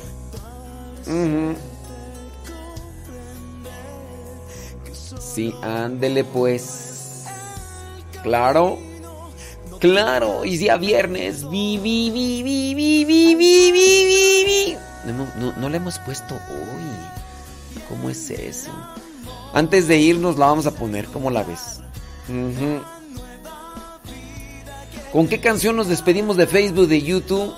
Sí, 5.20 5.54
ándele 5.62 6.24
pues. 6.24 7.26
Claro. 8.24 8.80
Claro, 9.80 10.46
y 10.46 10.58
día 10.58 10.78
viernes. 10.78 11.50
Vi, 11.50 11.78
vi, 11.78 12.10
vi, 12.10 12.42
vi, 12.42 12.74
vi, 12.74 13.06
vi, 13.06 13.36
vi, 13.36 13.72
vi, 13.72 14.44
vi. 14.46 14.78
No, 15.06 15.28
no, 15.38 15.54
no 15.58 15.70
le 15.70 15.78
hemos 15.78 16.00
puesto 16.00 16.36
hoy. 16.36 17.82
¿Cómo 17.90 18.10
es 18.10 18.30
eso? 18.30 18.72
Antes 19.54 19.88
de 19.88 19.98
irnos 20.00 20.38
la 20.38 20.48
vamos 20.48 20.66
a 20.66 20.72
poner, 20.72 21.06
¿cómo 21.08 21.30
la 21.30 21.44
ves? 21.44 21.80
¿Con 25.12 25.28
qué 25.28 25.40
canción 25.40 25.76
nos 25.76 25.88
despedimos 25.88 26.38
de 26.38 26.48
Facebook, 26.48 26.88
de 26.88 27.02
YouTube? 27.04 27.54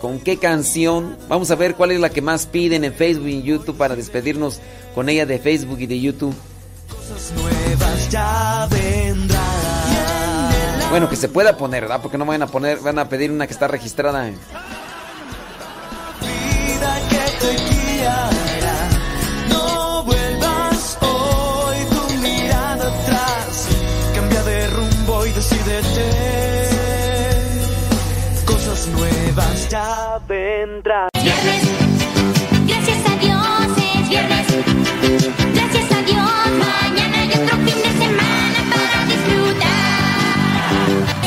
¿Con 0.00 0.20
qué 0.20 0.38
canción? 0.38 1.16
Vamos 1.28 1.50
a 1.50 1.56
ver 1.56 1.74
cuál 1.74 1.90
es 1.90 2.00
la 2.00 2.08
que 2.08 2.22
más 2.22 2.46
piden 2.46 2.84
en 2.84 2.94
Facebook 2.94 3.26
y 3.28 3.42
YouTube 3.42 3.76
para 3.76 3.96
despedirnos 3.96 4.60
con 4.94 5.08
ella 5.08 5.26
de 5.26 5.38
Facebook 5.38 5.78
y 5.80 5.86
de 5.86 6.00
YouTube. 6.00 6.34
Bueno, 10.90 11.10
que 11.10 11.16
se 11.16 11.28
pueda 11.28 11.56
poner, 11.58 11.82
¿verdad? 11.82 12.00
Porque 12.00 12.16
no 12.16 12.24
van 12.24 12.40
a 12.42 12.46
poner, 12.46 12.78
van 12.78 12.98
a 12.98 13.08
pedir 13.10 13.30
una 13.30 13.46
que 13.46 13.52
está 13.52 13.68
registrada. 13.68 14.26
en- 14.28 14.38
vendrán. 30.68 31.08
Gracias 32.66 33.06
a 33.06 33.16
Dios 33.16 33.68
es 33.94 34.08
viernes. 34.08 34.46
Gracias 35.54 35.92
a 35.92 36.02
Dios 36.02 36.50
mañana 36.58 37.16
hay 37.20 37.30
otro 37.30 37.56
fin 37.58 37.78
de 37.86 37.92
semana 38.04 38.58
para 38.72 39.06
disfrutar. 39.06 39.70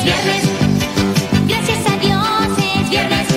Viernes. 0.04 0.44
Gracias 1.48 1.82
a 1.88 1.98
Dios 1.98 2.48
es 2.58 2.90
viernes. 2.90 3.28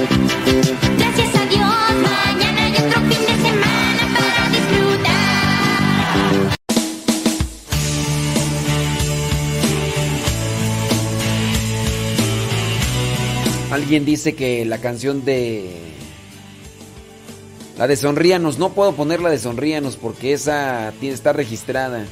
Gracias 0.99 1.35
a 1.37 1.47
Dios 1.47 1.77
mañana 2.03 2.61
hay 2.67 2.73
otro 2.73 3.01
fin 3.01 3.23
de 3.31 3.37
semana 3.49 4.03
para 4.17 4.49
disfrutar. 4.51 5.25
Alguien 13.73 14.05
dice 14.05 14.35
que 14.35 14.65
la 14.65 14.79
canción 14.79 15.25
de. 15.25 15.94
La 17.77 17.89
de 17.89 17.97
Sonríanos, 17.97 18.59
no 18.59 18.71
puedo 18.71 18.93
poner 18.93 19.21
la 19.21 19.31
de 19.31 19.39
Sonríanos 19.39 19.97
porque 19.97 20.33
esa 20.33 20.93
está 21.03 21.33
registrada. 21.33 22.05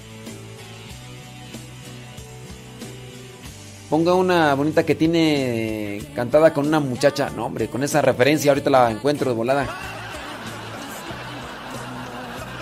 Ponga 3.89 4.15
una 4.15 4.55
bonita 4.55 4.85
que 4.85 4.97
tiene 4.97 6.03
cantada 6.17 6.53
con 6.53 6.67
una 6.67 6.81
muchacha. 6.81 7.31
No, 7.31 7.47
hombre, 7.47 7.69
con 7.69 7.85
esa 7.85 8.03
referencia 8.03 8.51
ahorita 8.51 8.71
la 8.71 8.91
encuentro 8.91 9.31
de 9.31 9.37
volada. 9.37 9.69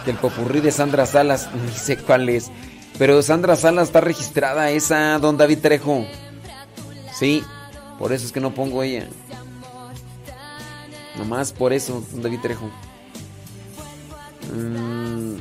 Que 0.05 0.11
el 0.11 0.19
popurrí 0.19 0.61
de 0.61 0.73
Sandra 0.73 1.07
Salas, 1.07 1.49
ni 1.67 1.73
sé 1.73 1.97
cuál 1.97 2.29
es. 2.29 2.51
Pero 2.99 3.23
Sandra 3.23 3.57
Salas 3.57 3.89
está 3.89 4.03
registrada 4.03 4.71
esa, 4.71 5.19
don 5.19 5.39
David 5.39 5.61
Trejo. 5.61 6.05
Sí, 7.15 7.43
por 7.99 8.13
eso 8.13 8.27
es 8.27 8.33
que 8.33 8.41
no 8.41 8.53
pongo 8.53 8.83
ella. 8.83 9.09
Nomás 11.17 11.53
por 11.53 11.73
eso, 11.73 12.05
don 12.13 12.23
David 12.23 12.41
Trejo. 12.43 12.71
Mm, 14.53 15.37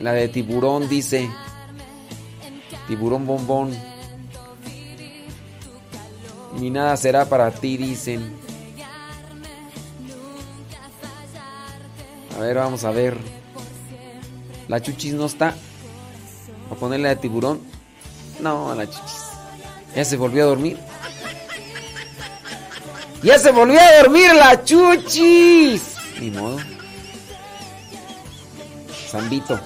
la 0.00 0.12
de 0.12 0.28
tiburón 0.28 0.88
dice. 0.88 1.30
Tiburón 2.86 3.26
bombón. 3.26 3.76
Ni 6.58 6.70
nada 6.70 6.96
será 6.96 7.24
para 7.26 7.50
ti, 7.50 7.76
dicen. 7.76 8.34
A 12.36 12.40
ver, 12.40 12.56
vamos 12.56 12.84
a 12.84 12.90
ver. 12.90 13.16
La 14.68 14.80
chuchis 14.80 15.14
no 15.14 15.26
está. 15.26 15.54
A 16.70 16.74
ponerle 16.74 17.08
de 17.08 17.16
tiburón. 17.16 17.60
No, 18.40 18.74
la 18.74 18.86
chuchis. 18.86 19.24
Ya 19.94 20.04
se 20.04 20.16
volvió 20.16 20.44
a 20.44 20.46
dormir. 20.48 20.78
¡Ya 23.22 23.38
se 23.38 23.50
volvió 23.50 23.80
a 23.80 24.02
dormir 24.02 24.32
la 24.34 24.62
chuchis! 24.62 25.96
Ni 26.20 26.30
modo. 26.30 26.58
Zambito. 29.10 29.58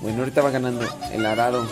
Bueno, 0.00 0.18
ahorita 0.20 0.42
va 0.42 0.50
ganando 0.50 0.86
el 1.12 1.26
arado. 1.26 1.66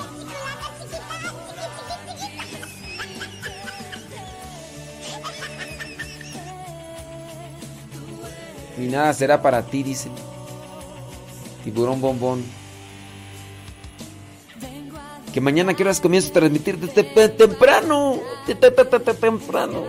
Ni 8.76 8.86
nada 8.88 9.12
será 9.12 9.40
para 9.40 9.62
ti, 9.62 9.82
dice. 9.82 10.08
Tiburón 11.62 12.00
bombón. 12.00 12.44
Que 15.32 15.40
mañana 15.40 15.74
que 15.74 15.82
horas 15.82 16.00
comienzo 16.00 16.30
a 16.30 16.32
transmitir 16.32 16.78
desde 16.78 17.02
temprano. 17.30 18.18
Te- 18.46 18.54
te- 18.54 18.70
te- 18.70 18.84
te- 18.84 19.00
te- 19.00 19.14
Temprano. 19.14 19.84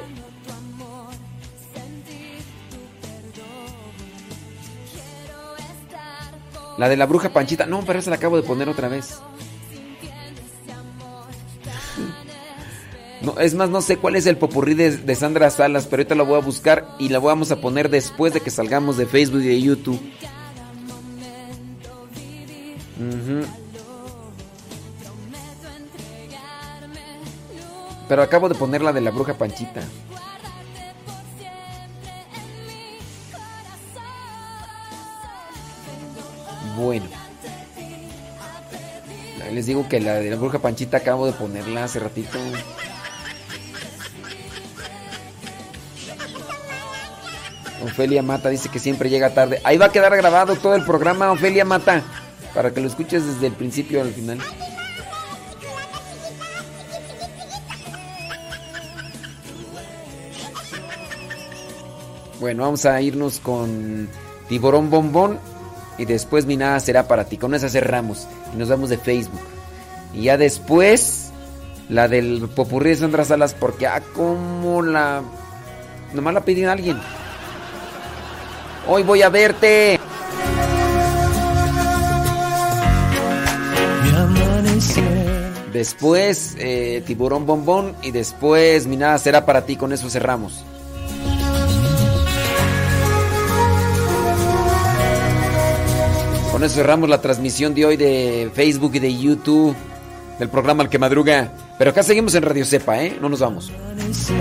La 6.78 6.90
de 6.90 6.98
la 6.98 7.06
bruja 7.06 7.30
Panchita. 7.30 7.66
No, 7.66 7.84
pero 7.86 8.00
esa 8.00 8.10
la 8.10 8.18
acabo 8.18 8.38
de 8.38 8.44
poner 8.44 8.70
otra 8.70 8.88
vez. 8.88 9.20
No, 13.22 13.40
es 13.40 13.56
más, 13.56 13.70
no 13.70 13.82
sé 13.82 13.98
cuál 13.98 14.16
es 14.16 14.28
el 14.28 14.38
popurrí 14.38 14.76
de, 14.76 14.98
de 14.98 15.16
Sandra 15.16 15.50
Salas, 15.50 15.88
pero 15.88 16.02
ahorita 16.02 16.16
lo 16.16 16.26
voy 16.26 16.38
a 16.38 16.44
buscar 16.44 16.88
y 17.00 17.10
la 17.10 17.20
vamos 17.20 17.52
a 17.52 17.60
poner 17.60 17.90
después 17.90 18.34
de 18.34 18.42
que 18.42 18.52
salgamos 18.52 18.98
de 18.98 19.08
Facebook 19.08 19.42
y 19.42 19.48
de 19.48 19.62
YouTube. 19.62 20.00
Pero 28.08 28.22
acabo 28.22 28.50
de 28.50 28.56
poner 28.56 28.82
la 28.82 28.94
de 28.94 29.02
la 29.02 29.12
bruja 29.12 29.34
Panchita. 29.34 29.82
Bueno. 36.76 37.06
Les 39.52 39.66
digo 39.68 39.88
que 39.88 40.00
la 40.00 40.16
de 40.16 40.30
la 40.30 40.36
bruja 40.36 40.60
Panchita 40.60 40.98
acabo 40.98 41.26
de 41.26 41.34
ponerla 41.34 41.86
hace 41.86 42.00
ratito. 42.00 42.38
Ofelia 47.84 48.24
Mata 48.24 48.50
dice 48.50 48.70
que 48.70 48.80
siempre 48.80 49.10
llega 49.10 49.34
tarde. 49.34 49.62
Ahí 49.64 49.78
va 49.78 49.86
a 49.86 49.92
quedar 49.92 50.16
grabado 50.18 50.56
todo 50.56 50.76
el 50.76 50.84
programa, 50.84 51.32
Ofelia 51.32 51.64
Mata, 51.64 52.04
para 52.54 52.72
que 52.72 52.82
lo 52.82 52.88
escuches 52.88 53.26
desde 53.26 53.48
el 53.48 53.54
principio 53.54 54.02
al 54.02 54.12
final. 54.12 54.40
Bueno, 62.40 62.64
vamos 62.64 62.86
a 62.86 63.02
irnos 63.02 63.40
con 63.40 64.10
Tiburón 64.50 64.90
Bombón 64.90 65.40
y 65.98 66.06
después 66.06 66.46
mi 66.46 66.58
nada 66.58 66.80
será 66.80 67.08
para 67.08 67.26
ti. 67.26 67.38
Con 67.38 67.54
esa 67.54 67.70
cerramos 67.70 68.28
y 68.54 68.58
nos 68.58 68.70
vamos 68.70 68.90
de 68.90 68.98
Facebook. 68.98 69.42
Y 70.14 70.24
ya 70.24 70.38
después 70.38 71.32
la 71.90 72.08
del 72.08 72.50
popurrí 72.50 72.92
de 72.92 72.96
Sandra 72.96 73.26
Salas 73.26 73.54
porque 73.54 73.86
ah 73.88 74.02
como 74.14 74.82
la 74.82 75.22
nomás 76.14 76.34
la 76.34 76.42
pidió 76.42 76.72
alguien. 76.72 77.00
Hoy 78.88 79.04
voy 79.04 79.22
a 79.22 79.30
verte. 79.30 80.00
Después 85.74 86.56
eh, 86.58 87.04
Tiburón 87.06 87.46
Bombón 87.46 87.96
y 88.02 88.12
después 88.12 88.88
mi 88.88 88.96
nada 88.96 89.18
será 89.18 89.46
para 89.46 89.66
ti. 89.66 89.76
Con 89.76 89.92
eso 89.92 90.10
cerramos. 90.10 90.64
Con 96.56 96.64
eso 96.64 96.76
cerramos 96.76 97.10
la 97.10 97.20
transmisión 97.20 97.76
de 97.76 97.86
hoy 97.86 97.98
de 97.98 98.50
Facebook 98.54 98.96
y 98.96 99.00
de 99.00 99.14
YouTube 99.14 99.76
del 100.40 100.48
programa 100.48 100.84
Al 100.84 100.90
que 100.90 100.98
Madruga. 100.98 101.52
Pero 101.78 101.92
acá 101.92 102.02
seguimos 102.02 102.34
en 102.34 102.44
Radio 102.44 102.64
Cepa, 102.64 103.04
¿eh? 103.04 103.18
No 103.20 103.28
nos 103.28 103.42
vamos. 103.42 103.66
Siempre 103.66 104.38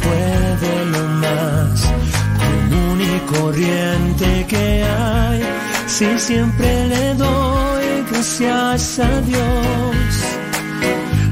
fue 0.00 0.14
de 0.60 0.84
lo 0.92 1.02
más 1.08 1.92
común 2.38 3.00
y 3.00 3.18
corriente 3.34 4.46
que 4.48 4.84
hay. 4.84 5.42
Sí, 5.88 6.06
siempre 6.18 6.86
le 6.86 7.14
doy 7.14 8.04
gracias 8.12 9.00
a 9.00 9.20
Dios 9.22 10.06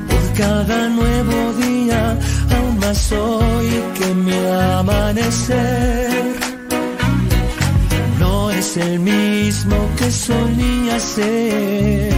por 0.08 0.32
cada 0.36 0.88
nuevo 0.88 1.52
día, 1.62 2.18
aún 2.56 2.78
más 2.80 3.12
hoy 3.12 3.70
que 3.96 4.14
mi 4.14 4.34
amanecer 4.72 6.47
el 8.78 9.00
mismo 9.00 9.76
que 9.96 10.10
solía 10.10 11.00
ser. 11.00 12.12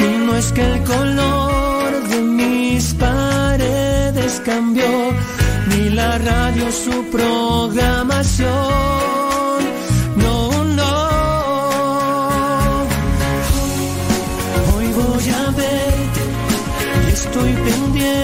Y 0.00 0.26
no 0.26 0.36
es 0.36 0.52
que 0.52 0.62
el 0.62 0.82
color 0.84 2.08
de 2.08 2.20
mis 2.22 2.94
paredes 2.94 4.42
cambió, 4.44 5.12
ni 5.68 5.90
la 5.90 6.18
radio 6.18 6.72
su 6.72 7.04
programación. 7.10 8.48
No, 10.16 10.64
no. 10.78 10.94
Hoy 14.74 14.86
voy 15.00 15.26
a 15.42 15.50
verte 15.50 16.22
y 17.06 17.12
estoy 17.12 17.52
pendiente 17.52 18.17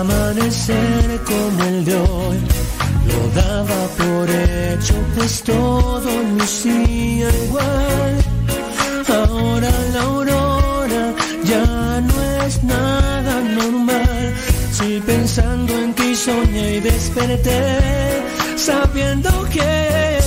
amanecer 0.00 1.20
como 1.24 1.64
el 1.64 1.84
de 1.84 1.94
hoy 1.94 2.38
lo 3.06 3.42
daba 3.42 3.80
por 3.98 4.30
hecho, 4.30 4.94
pues 5.14 5.42
todo 5.42 6.10
lucía 6.38 7.28
igual. 7.44 8.14
Ahora 9.08 9.70
la 9.92 10.02
aurora 10.02 11.14
ya 11.44 12.00
no 12.00 12.44
es 12.44 12.62
nada 12.62 13.40
normal. 13.40 14.34
Si 14.72 15.00
pensando 15.00 15.72
en 15.74 15.92
ti 15.94 16.14
soñé 16.14 16.76
y 16.76 16.80
desperté, 16.80 18.22
sabiendo 18.56 19.30
que 19.50 20.19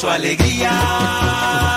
su 0.00 0.08
alegría. 0.08 1.69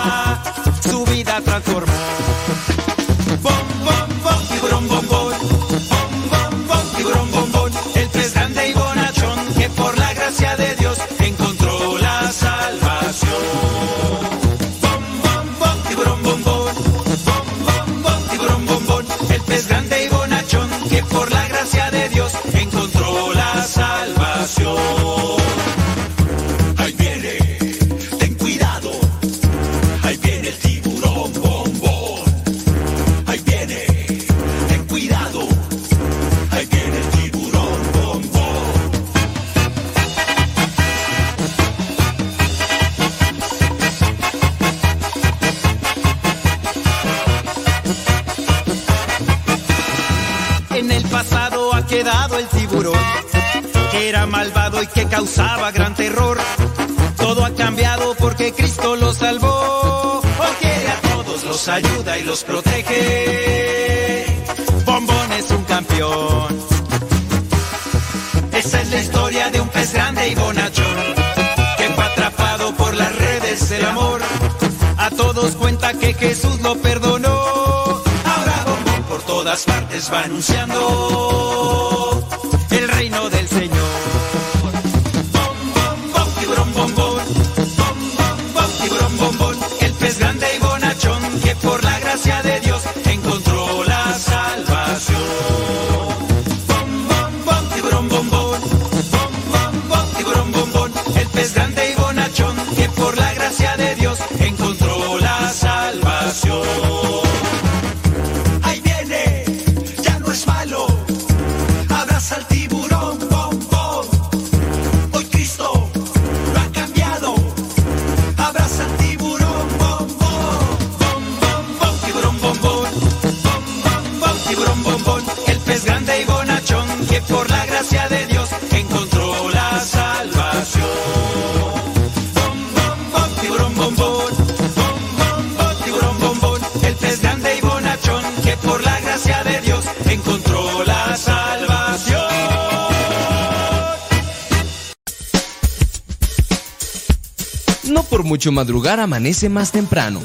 madrugar 148.51 148.99
amanece 148.99 149.49
más 149.49 149.71
temprano. 149.71 150.21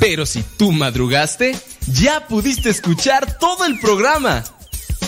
Pero 0.00 0.26
si 0.26 0.42
tú 0.42 0.72
madrugaste, 0.72 1.56
ya 1.86 2.26
pudiste 2.26 2.70
escuchar 2.70 3.38
todo 3.38 3.64
el 3.64 3.78
programa. 3.78 4.44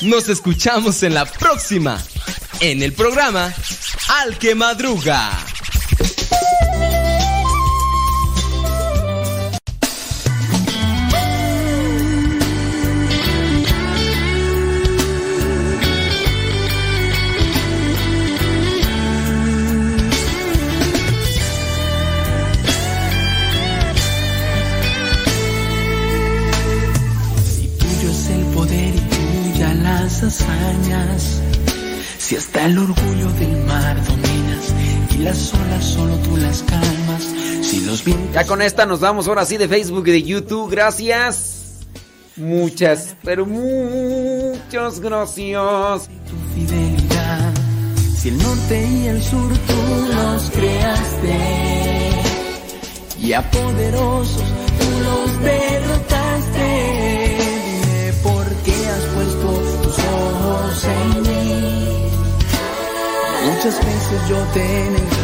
Nos 0.03 0.29
escuchamos 0.29 1.03
en 1.03 1.15
la 1.15 1.27
próxima, 1.27 2.03
en 2.61 2.83
el 2.83 2.93
programa 2.93 3.53
Al 4.09 4.39
que 4.39 4.55
Madruga. 4.55 5.44
Ya 38.35 38.45
con 38.45 38.61
esta 38.63 38.85
nos 38.85 38.99
vamos 38.99 39.29
ahora 39.29 39.47
sí 39.47 39.57
de 39.59 39.69
Facebook 39.69 40.09
y 40.09 40.11
de 40.11 40.23
YouTube. 40.25 40.69
Gracias. 40.69 41.87
Muchas, 42.35 43.15
pero 43.23 43.47
muchas 43.47 44.99
gracias. 44.99 46.09
Tu 46.29 46.37
fidelidad, 46.53 47.53
si 48.19 48.31
el 48.31 48.39
norte 48.39 48.89
y 48.89 49.07
el 49.07 49.23
sur 49.23 49.53
tú 49.53 50.09
los 50.17 50.51
creaste, 50.51 51.39
y 53.21 53.33
a 53.35 53.51
poderosos 53.53 54.43
tú 54.81 54.87
los 55.05 55.41
derrotaste, 55.43 57.37
dime 57.39 58.13
por 58.25 58.47
qué 58.65 58.75
has 58.89 59.05
puesto 59.15 59.47
tus 59.81 59.99
ojos 59.99 60.85
en 60.85 61.23
mí. 61.23 62.11
Muchas 63.45 63.77
veces 63.77 64.29
yo 64.29 64.39
te 64.55 64.91
negué 64.91 65.24